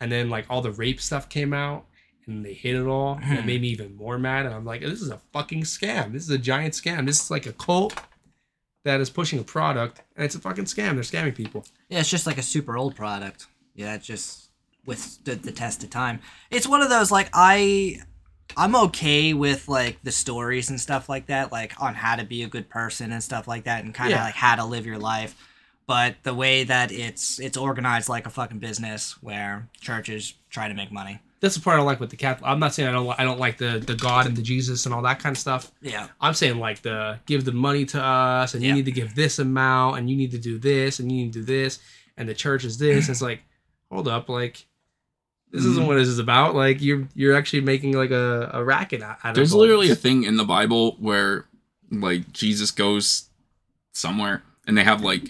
And 0.00 0.12
then 0.12 0.28
like 0.28 0.46
all 0.50 0.60
the 0.60 0.72
rape 0.72 1.00
stuff 1.00 1.28
came 1.28 1.54
out, 1.54 1.86
and 2.26 2.44
they 2.44 2.52
hit 2.54 2.76
it 2.76 2.86
all, 2.86 3.18
and 3.22 3.38
it 3.38 3.46
made 3.46 3.62
me 3.62 3.68
even 3.68 3.96
more 3.96 4.18
mad. 4.18 4.46
And 4.46 4.54
I'm 4.54 4.64
like, 4.64 4.80
this 4.80 5.00
is 5.00 5.10
a 5.10 5.20
fucking 5.32 5.62
scam. 5.62 6.12
This 6.12 6.22
is 6.22 6.30
a 6.30 6.38
giant 6.38 6.74
scam. 6.74 7.06
This 7.06 7.20
is 7.20 7.30
like 7.30 7.46
a 7.46 7.52
cult 7.52 7.98
that 8.84 9.00
is 9.00 9.10
pushing 9.10 9.38
a 9.38 9.44
product, 9.44 10.02
and 10.16 10.24
it's 10.24 10.34
a 10.34 10.38
fucking 10.38 10.66
scam. 10.66 10.94
They're 10.94 11.02
scamming 11.02 11.34
people. 11.34 11.64
Yeah, 11.88 12.00
it's 12.00 12.10
just 12.10 12.26
like 12.26 12.38
a 12.38 12.42
super 12.42 12.76
old 12.76 12.94
product. 12.94 13.46
Yeah, 13.74 13.94
it 13.94 14.02
just 14.02 14.50
withstood 14.84 15.42
the 15.44 15.52
test 15.52 15.82
of 15.82 15.90
time. 15.90 16.20
It's 16.50 16.66
one 16.66 16.82
of 16.82 16.90
those 16.90 17.10
like 17.10 17.30
I 17.32 18.00
I'm 18.56 18.74
okay 18.76 19.34
with 19.34 19.68
like 19.68 20.02
the 20.02 20.12
stories 20.12 20.70
and 20.70 20.80
stuff 20.80 21.08
like 21.08 21.26
that, 21.26 21.52
like 21.52 21.72
on 21.80 21.94
how 21.94 22.16
to 22.16 22.24
be 22.24 22.42
a 22.42 22.48
good 22.48 22.68
person 22.68 23.12
and 23.12 23.22
stuff 23.22 23.46
like 23.48 23.64
that 23.64 23.84
and 23.84 23.94
kind 23.94 24.12
of 24.12 24.18
Yeah. 24.18 24.24
like 24.24 24.34
how 24.34 24.56
to 24.56 24.64
live 24.64 24.86
your 24.86 24.98
life. 24.98 25.34
But 25.86 26.16
the 26.22 26.32
way 26.34 26.64
that 26.64 26.92
it's 26.92 27.38
it's 27.40 27.56
organized 27.56 28.08
like 28.08 28.26
a 28.26 28.30
fucking 28.30 28.58
business 28.60 29.16
where 29.22 29.68
churches 29.80 30.34
try 30.48 30.68
to 30.68 30.74
make 30.74 30.92
money. 30.92 31.20
that's 31.40 31.56
the 31.56 31.60
part 31.60 31.78
I 31.78 31.82
like 31.82 31.98
with 31.98 32.10
the 32.10 32.16
Catholic. 32.16 32.48
I'm 32.48 32.60
not 32.60 32.72
saying 32.72 32.88
I 32.88 32.92
don't 32.92 33.20
I 33.20 33.24
don't 33.24 33.40
like 33.40 33.58
the 33.58 33.82
the 33.84 33.96
God 33.96 34.26
and 34.26 34.36
the 34.36 34.42
Jesus 34.42 34.86
and 34.86 34.94
all 34.94 35.02
that 35.02 35.18
kind 35.18 35.34
of 35.34 35.38
stuff. 35.40 35.72
Yeah. 35.82 36.06
I'm 36.20 36.34
saying 36.34 36.58
like 36.58 36.82
the 36.82 37.18
give 37.26 37.44
the 37.44 37.52
money 37.52 37.84
to 37.86 38.00
us 38.02 38.54
and 38.54 38.62
you 38.62 38.72
need 38.72 38.84
to 38.84 38.92
give 38.92 39.14
this 39.16 39.38
amount 39.40 39.98
and 39.98 40.08
you 40.08 40.16
need 40.16 40.30
to 40.30 40.38
do 40.38 40.56
this 40.58 41.00
and 41.00 41.10
you 41.10 41.24
need 41.24 41.32
to 41.32 41.40
do 41.40 41.44
this 41.44 41.80
and 42.16 42.28
the 42.28 42.34
church 42.34 42.64
is 42.64 42.78
this. 42.78 43.08
it's 43.08 43.20
like, 43.22 43.42
hold 43.90 44.06
up, 44.06 44.28
like 44.28 44.64
this 45.52 45.64
isn't 45.64 45.80
mm-hmm. 45.80 45.86
what 45.86 45.96
this 45.96 46.08
is 46.08 46.18
about. 46.18 46.54
Like 46.54 46.80
you're 46.80 47.06
you're 47.14 47.36
actually 47.36 47.60
making 47.60 47.92
like 47.92 48.10
a, 48.10 48.50
a 48.54 48.64
racket 48.64 49.02
out 49.02 49.18
of 49.24 49.34
There's 49.34 49.54
literally 49.54 49.90
a 49.90 49.94
thing 49.94 50.24
in 50.24 50.36
the 50.36 50.44
Bible 50.44 50.96
where 50.98 51.46
like 51.90 52.32
Jesus 52.32 52.70
goes 52.70 53.28
somewhere 53.92 54.42
and 54.66 54.76
they 54.76 54.84
have 54.84 55.02
like 55.02 55.28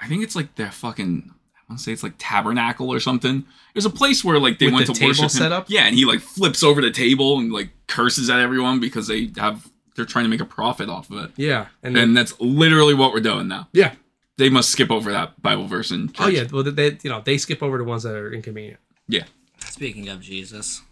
I 0.00 0.08
think 0.08 0.24
it's 0.24 0.34
like 0.34 0.56
their 0.56 0.72
fucking 0.72 1.30
I 1.54 1.60
want 1.68 1.78
to 1.78 1.84
say 1.84 1.92
it's 1.92 2.02
like 2.02 2.14
tabernacle 2.18 2.92
or 2.92 2.98
something. 2.98 3.44
There's 3.74 3.86
a 3.86 3.90
place 3.90 4.24
where 4.24 4.38
like 4.40 4.58
they 4.58 4.66
With 4.66 4.74
went 4.74 4.86
the 4.88 4.94
to 4.94 5.06
worship 5.06 5.24
him. 5.24 5.28
set 5.28 5.52
up? 5.52 5.66
Yeah, 5.68 5.86
and 5.86 5.94
he 5.94 6.04
like 6.04 6.20
flips 6.20 6.64
over 6.64 6.80
the 6.82 6.90
table 6.90 7.38
and 7.38 7.52
like 7.52 7.70
curses 7.86 8.28
at 8.28 8.40
everyone 8.40 8.80
because 8.80 9.06
they 9.06 9.30
have 9.36 9.70
they're 9.94 10.04
trying 10.04 10.24
to 10.24 10.28
make 10.28 10.40
a 10.40 10.44
profit 10.44 10.88
off 10.88 11.10
of 11.10 11.24
it. 11.24 11.30
Yeah. 11.36 11.66
And 11.82 11.94
then, 11.94 12.04
And 12.04 12.16
that's 12.16 12.38
literally 12.40 12.94
what 12.94 13.12
we're 13.12 13.20
doing 13.20 13.46
now. 13.46 13.68
yeah. 13.72 13.94
They 14.42 14.50
must 14.50 14.70
skip 14.70 14.90
over 14.90 15.12
that 15.12 15.40
Bible 15.40 15.68
verse 15.68 15.92
and 15.92 16.12
Oh 16.18 16.26
yeah. 16.26 16.42
Well 16.50 16.64
they 16.64 16.98
you 17.04 17.10
know, 17.10 17.22
they 17.24 17.38
skip 17.38 17.62
over 17.62 17.78
the 17.78 17.84
ones 17.84 18.02
that 18.02 18.16
are 18.16 18.32
inconvenient. 18.32 18.80
Yeah. 19.06 19.22
Speaking 19.60 20.08
of 20.08 20.20
Jesus. 20.20 20.82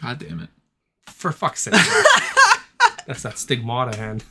God 0.00 0.18
damn 0.18 0.40
it. 0.40 0.48
For 1.04 1.32
fuck's 1.32 1.64
sake. 1.64 1.74
That's 3.06 3.24
that 3.24 3.36
stigmata 3.36 3.94
hand. 3.94 4.24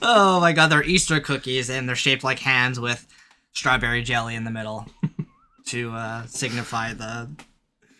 Oh 0.00 0.38
my 0.40 0.54
god, 0.54 0.68
they're 0.68 0.82
Easter 0.82 1.20
cookies 1.20 1.68
and 1.68 1.86
they're 1.86 1.96
shaped 1.96 2.24
like 2.24 2.38
hands 2.38 2.80
with 2.80 3.06
strawberry 3.52 4.02
jelly 4.02 4.34
in 4.34 4.44
the 4.44 4.50
middle 4.50 4.86
to 5.66 5.92
uh, 5.92 6.24
signify 6.24 6.94
the 6.94 7.28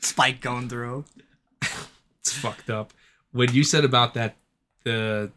spike 0.01 0.41
going 0.41 0.71
through. 0.71 1.05
It's 2.21 2.33
fucked 2.33 2.71
up. 2.71 2.95
When 3.33 3.53
you 3.53 3.63
said 3.63 3.85
about 3.85 4.15
that 4.15 4.37
the 4.85 5.31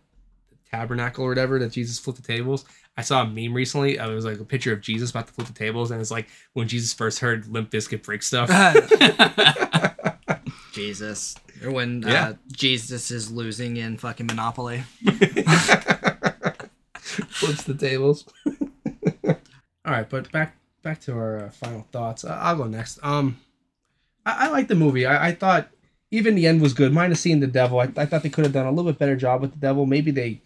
tabernacle 0.71 1.25
or 1.25 1.27
whatever 1.27 1.59
that 1.59 1.73
Jesus 1.73 1.99
flipped 1.99 2.21
the 2.23 2.33
tables, 2.33 2.63
I 2.97 3.01
saw 3.01 3.23
a 3.23 3.27
meme 3.27 3.53
recently. 3.53 3.97
It 3.97 4.07
was 4.07 4.25
like 4.25 4.39
a 4.39 4.45
picture 4.45 4.71
of 4.71 4.81
Jesus 4.81 5.09
about 5.11 5.27
to 5.27 5.33
flip 5.33 5.47
the 5.47 5.53
tables, 5.53 5.91
and 5.91 5.99
it's 5.99 6.11
like 6.11 6.27
when 6.53 6.67
Jesus 6.67 6.93
first 6.93 7.19
heard 7.19 7.47
Limp 7.47 7.69
Bizkit 7.69 8.03
break 8.03 8.23
stuff. 8.23 8.49
Jesus. 10.71 11.35
Or 11.63 11.71
when 11.71 12.01
Yeah. 12.03 12.29
uh, 12.29 12.33
Jesus 12.51 13.11
is 13.11 13.31
losing 13.31 13.77
in 13.77 13.97
fucking 13.97 14.27
Monopoly. 14.27 14.83
Flips 16.99 17.63
the 17.63 17.75
tables. 17.77 18.25
All 19.25 19.91
right, 19.91 20.09
but 20.09 20.31
back 20.31 20.57
back 20.83 20.99
to 21.01 21.13
our 21.13 21.45
uh, 21.45 21.49
final 21.49 21.87
thoughts. 21.91 22.23
Uh, 22.25 22.37
I'll 22.41 22.55
go 22.57 22.63
next. 22.65 22.99
Um, 23.03 23.37
I, 24.25 24.47
I 24.47 24.49
like 24.49 24.67
the 24.67 24.75
movie. 24.75 25.05
I, 25.05 25.27
I 25.27 25.31
thought 25.33 25.69
even 26.11 26.35
the 26.35 26.47
end 26.47 26.61
was 26.61 26.73
good. 26.73 26.93
Minus 26.93 27.21
seeing 27.21 27.39
the 27.39 27.47
devil, 27.47 27.79
I, 27.79 27.89
I 27.97 28.05
thought 28.05 28.23
they 28.23 28.29
could 28.29 28.43
have 28.45 28.53
done 28.53 28.65
a 28.65 28.71
little 28.71 28.91
bit 28.91 28.99
better 28.99 29.15
job 29.15 29.41
with 29.41 29.51
the 29.53 29.59
devil. 29.59 29.85
Maybe 29.85 30.11
they 30.11 30.41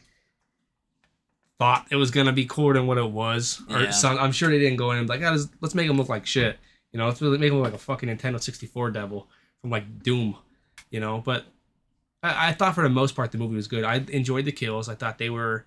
thought 1.60 1.86
it 1.92 1.98
was 1.98 2.10
gonna 2.10 2.32
be 2.32 2.46
cooler 2.46 2.74
than 2.74 2.88
what 2.88 2.98
it 2.98 3.12
was. 3.12 3.62
Or 3.70 3.82
Yeah. 3.82 3.90
some, 3.92 4.18
I'm 4.18 4.32
sure 4.32 4.50
they 4.50 4.60
didn't 4.60 4.78
go 4.78 4.92
in 4.92 4.98
and 4.98 5.08
be 5.08 5.14
like, 5.14 5.24
"Ah, 5.24 5.32
let's, 5.32 5.48
let's 5.62 5.76
make 5.76 5.90
him 5.90 5.98
look 5.98 6.10
like 6.10 6.26
shit. 6.26 6.58
You 6.92 6.98
know, 6.98 7.08
let's 7.08 7.22
really 7.22 7.38
make 7.38 7.52
him 7.52 7.58
look 7.58 7.66
like 7.66 7.74
a 7.74 7.78
fucking 7.78 8.10
Nintendo 8.10 8.42
64 8.42 8.92
devil 8.92 9.28
from 9.62 9.70
like 9.70 10.02
Doom. 10.02 10.36
You 10.90 11.00
know, 11.02 11.22
but 11.24 11.46
I, 12.24 12.50
I 12.50 12.52
thought 12.54 12.76
for 12.76 12.82
the 12.84 12.90
most 12.90 13.16
part 13.16 13.32
the 13.32 13.38
movie 13.38 13.56
was 13.56 13.68
good. 13.68 13.84
I 13.84 13.98
enjoyed 14.10 14.46
the 14.46 14.52
kills. 14.52 14.90
I 14.90 14.96
thought 14.96 15.18
they 15.18 15.30
were 15.30 15.66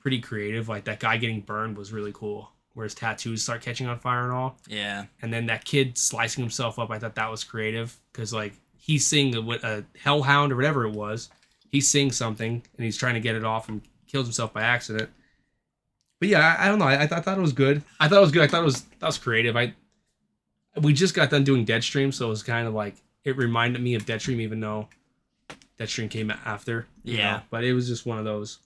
pretty 0.00 0.20
creative. 0.20 0.68
Like 0.68 0.84
that 0.84 0.98
guy 0.98 1.16
getting 1.18 1.40
burned 1.40 1.76
was 1.76 1.92
really 1.92 2.12
cool. 2.12 2.50
Where 2.72 2.84
his 2.84 2.94
tattoos 2.94 3.42
start 3.44 3.62
catching 3.62 3.86
on 3.86 4.00
fire 4.00 4.24
and 4.24 4.32
all. 4.32 4.56
Yeah. 4.66 5.04
And 5.22 5.32
then 5.32 5.46
that 5.46 5.64
kid 5.64 5.96
slicing 5.96 6.42
himself 6.42 6.76
up, 6.80 6.90
I 6.90 6.98
thought 6.98 7.14
that 7.14 7.30
was 7.30 7.44
creative 7.44 7.96
because 8.12 8.32
like 8.32 8.54
he's 8.76 9.06
seeing 9.06 9.32
a, 9.36 9.40
a 9.62 9.84
hellhound 10.02 10.52
or 10.52 10.56
whatever 10.56 10.84
it 10.84 10.90
was. 10.92 11.30
He's 11.70 11.86
seeing 11.86 12.10
something 12.10 12.62
and 12.76 12.84
he's 12.84 12.96
trying 12.96 13.14
to 13.14 13.20
get 13.20 13.36
it 13.36 13.44
off 13.44 13.68
and 13.68 13.80
kills 14.08 14.26
himself 14.26 14.52
by 14.52 14.62
accident. 14.62 15.08
But 16.20 16.28
yeah, 16.28 16.56
I, 16.58 16.64
I 16.64 16.68
don't 16.68 16.78
know. 16.78 16.86
I, 16.86 17.02
I, 17.02 17.06
thought, 17.06 17.18
I 17.18 17.22
thought 17.22 17.38
it 17.38 17.42
was 17.42 17.52
good. 17.52 17.82
I 18.00 18.08
thought 18.08 18.18
it 18.18 18.20
was 18.22 18.32
good. 18.32 18.42
I 18.42 18.46
thought 18.46 18.62
it 18.62 18.66
was 18.66 18.82
that 18.82 19.06
was 19.06 19.18
creative. 19.18 19.56
I 19.56 19.74
we 20.80 20.92
just 20.92 21.14
got 21.14 21.30
done 21.30 21.44
doing 21.44 21.64
Deadstream, 21.66 22.12
so 22.12 22.26
it 22.26 22.30
was 22.30 22.42
kind 22.42 22.66
of 22.66 22.74
like 22.74 22.94
it 23.24 23.36
reminded 23.36 23.82
me 23.82 23.94
of 23.94 24.04
Deadstream, 24.06 24.40
even 24.40 24.60
though 24.60 24.88
Deadstream 25.78 26.10
came 26.10 26.30
after. 26.30 26.86
Yeah. 27.02 27.32
know? 27.36 27.42
but 27.50 27.64
it 27.64 27.72
was 27.72 27.88
just 27.88 28.06
one 28.06 28.18
of 28.18 28.24
those 28.24 28.58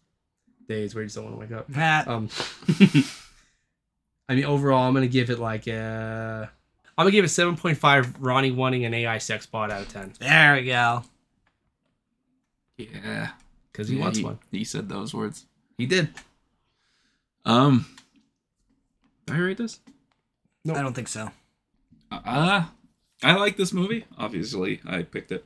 days 0.69 0.95
where 0.95 1.03
you 1.03 1.07
just 1.09 1.17
don't 1.17 1.25
want 1.25 1.49
to 1.49 1.57
wake 1.57 1.67
up. 1.69 2.09
Um, 2.09 2.29
I 4.29 4.35
mean, 4.35 4.45
overall, 4.45 4.87
I'm 4.87 4.95
gonna 4.95 5.07
give 5.07 5.31
it 5.31 5.39
like 5.39 5.67
uh, 5.69 6.47
I'm 6.97 7.05
gonna 7.05 7.11
give 7.11 7.25
it 7.25 7.29
7.5. 7.29 8.15
Ronnie 8.21 8.51
wanting 8.53 8.85
an 8.85 8.93
AI 8.95 9.19
sex 9.19 9.47
bot 9.47 9.71
out 9.71 9.83
of 9.83 9.89
10 9.89 10.15
there 10.21 10.55
we 10.57 10.67
go. 10.67 11.03
Yeah. 12.77 13.31
because 13.73 13.89
he 13.89 13.97
Yeah, 13.97 14.03
wants 14.03 14.19
he, 14.19 14.25
one. 14.25 14.39
He 14.51 14.65
said 14.65 14.89
those 14.89 15.15
words. 15.15 15.47
He 15.79 15.87
did. 15.87 16.11
Um 17.49 17.87
Did 19.27 19.37
I 19.37 19.39
rate 19.39 19.57
this? 19.57 19.81
Nope. 20.65 20.77
I 20.77 20.83
don't 20.83 20.95
think 20.95 21.09
so. 21.09 21.31
Uh, 22.11 22.67
I 23.23 23.35
like 23.35 23.57
this 23.57 23.73
movie. 23.73 24.05
Obviously, 24.19 24.81
I 24.87 25.03
picked 25.03 25.33
it. 25.33 25.45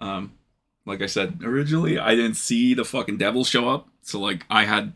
Um, 0.00 0.32
like 0.86 1.02
I 1.02 1.06
said 1.06 1.40
originally, 1.42 1.98
I 1.98 2.14
didn't 2.14 2.34
see 2.36 2.72
the 2.74 2.84
fucking 2.84 3.16
devil 3.16 3.44
show 3.44 3.68
up, 3.68 3.88
so 4.02 4.20
like 4.20 4.44
I 4.48 4.64
had 4.64 4.92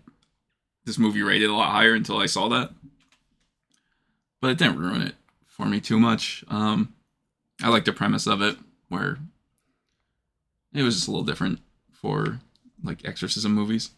this 0.85 0.99
movie 0.99 1.23
rated 1.23 1.51
a 1.51 1.55
lot 1.55 1.73
higher 1.73 1.95
until 1.95 2.19
I 2.19 2.27
saw 2.27 2.49
that. 2.49 2.71
But 4.41 4.53
it 4.53 4.59
didn't 4.59 4.79
ruin 4.79 5.03
it 5.03 5.15
for 5.47 5.67
me 5.67 5.81
too 5.81 5.99
much. 5.99 6.45
Um, 6.49 6.95
I 7.63 7.69
like 7.69 7.85
the 7.85 7.93
premise 7.93 8.29
of 8.29 8.43
it, 8.43 8.57
where 8.89 9.19
it 10.73 10.85
was 10.85 10.95
just 10.95 11.09
a 11.09 11.11
little 11.11 11.27
different 11.27 11.59
for 11.91 12.39
like 12.85 13.05
exorcism 13.05 13.53
movies. 13.53 13.91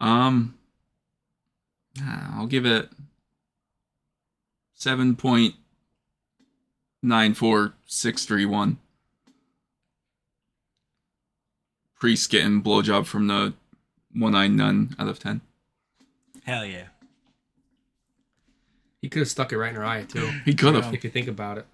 Um, 0.00 0.57
Uh, 2.02 2.28
I'll 2.34 2.46
give 2.46 2.66
it 2.66 2.90
seven 4.74 5.16
point 5.16 5.54
nine 7.02 7.34
four 7.34 7.74
six 7.86 8.24
three 8.24 8.46
one. 8.46 8.78
Priest 11.98 12.30
getting 12.30 12.62
blowjob 12.62 13.06
from 13.06 13.26
the 13.26 13.54
one-eyed 14.14 14.52
nun 14.52 14.94
out 14.98 15.08
of 15.08 15.18
ten. 15.18 15.40
Hell 16.44 16.64
yeah. 16.64 16.86
He 19.02 19.08
could 19.08 19.20
have 19.20 19.28
stuck 19.28 19.52
it 19.52 19.58
right 19.58 19.70
in 19.70 19.76
her 19.76 19.84
eye 19.84 20.04
too. 20.04 20.30
He 20.44 20.54
could 20.54 20.74
have. 20.74 20.92
If 20.94 21.04
you 21.04 21.10
think 21.10 21.28
about 21.28 21.58
it. 21.58 21.66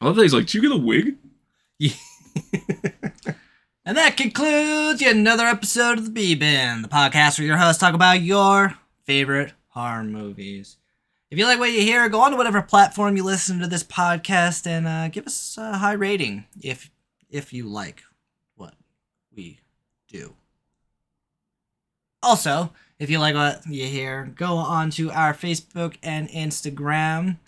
I 0.00 0.06
love 0.06 0.16
that 0.16 0.22
he's 0.22 0.34
like, 0.34 0.46
"Did 0.46 0.54
you 0.54 0.62
get 0.62 0.72
a 0.72 0.76
wig?" 0.76 1.16
Yeah. 1.78 1.92
And 3.84 3.96
that 3.96 4.16
concludes 4.16 5.02
yet 5.02 5.16
another 5.16 5.44
episode 5.44 5.98
of 5.98 6.04
the 6.04 6.10
B 6.12 6.36
Bin, 6.36 6.82
the 6.82 6.88
podcast 6.88 7.36
where 7.38 7.48
your 7.48 7.56
hosts 7.56 7.80
talk 7.80 7.94
about 7.94 8.22
your 8.22 8.78
favorite 9.04 9.52
horror 9.68 10.04
movies. 10.04 10.76
If 11.30 11.38
you 11.38 11.46
like 11.46 11.58
what 11.58 11.72
you 11.72 11.80
hear, 11.80 12.08
go 12.08 12.20
on 12.20 12.32
to 12.32 12.36
whatever 12.36 12.60
platform 12.60 13.16
you 13.16 13.24
listen 13.24 13.58
to 13.60 13.66
this 13.66 13.82
podcast 13.82 14.66
and 14.66 14.86
uh, 14.86 15.08
give 15.08 15.26
us 15.26 15.56
a 15.58 15.78
high 15.78 15.94
rating 15.94 16.44
if 16.60 16.90
if 17.30 17.52
you 17.52 17.66
like 17.66 18.02
what 18.54 18.74
we 19.34 19.60
do. 20.08 20.34
Also, 22.22 22.72
if 22.98 23.10
you 23.10 23.18
like 23.18 23.34
what 23.34 23.66
you 23.66 23.86
hear, 23.86 24.32
go 24.36 24.56
on 24.56 24.90
to 24.90 25.10
our 25.10 25.32
Facebook 25.32 25.96
and 26.02 26.28
Instagram. 26.28 27.38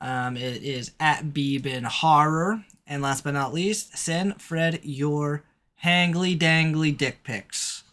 Um, 0.00 0.36
it 0.36 0.62
is 0.62 0.92
at 0.98 1.32
B 1.34 1.58
Bin 1.58 1.84
Horror. 1.84 2.64
And 2.86 3.02
last 3.02 3.22
but 3.22 3.34
not 3.34 3.52
least, 3.52 3.96
send 3.98 4.40
Fred 4.40 4.80
your 4.82 5.44
hangly 5.84 6.36
dangly 6.36 6.96
dick 6.96 7.22
pics 7.22 7.84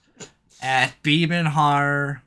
at 0.61 0.95
B 1.03 1.25
Bin 1.25 1.47
Horror. 1.47 2.23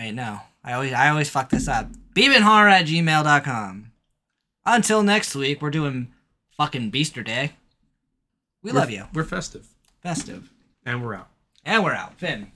Wait, 0.00 0.12
no. 0.12 0.40
I 0.64 0.72
always 0.72 0.92
I 0.92 1.10
always 1.10 1.28
fuck 1.30 1.50
this 1.50 1.68
up. 1.68 1.88
bbinhorror 2.14 2.70
at 2.70 2.86
gmail.com. 2.86 3.92
Until 4.66 5.02
next 5.02 5.34
week, 5.34 5.60
we're 5.62 5.70
doing 5.70 6.12
fucking 6.56 6.90
Beaster 6.90 7.24
Day. 7.24 7.52
We 8.62 8.72
We're- 8.72 8.80
love 8.80 8.90
you. 8.90 9.06
We're 9.12 9.24
festive. 9.24 9.68
Festive. 10.02 10.50
And 10.84 11.04
we're 11.04 11.14
out. 11.14 11.28
And 11.64 11.84
we're 11.84 11.94
out. 11.94 12.18
Finn. 12.18 12.50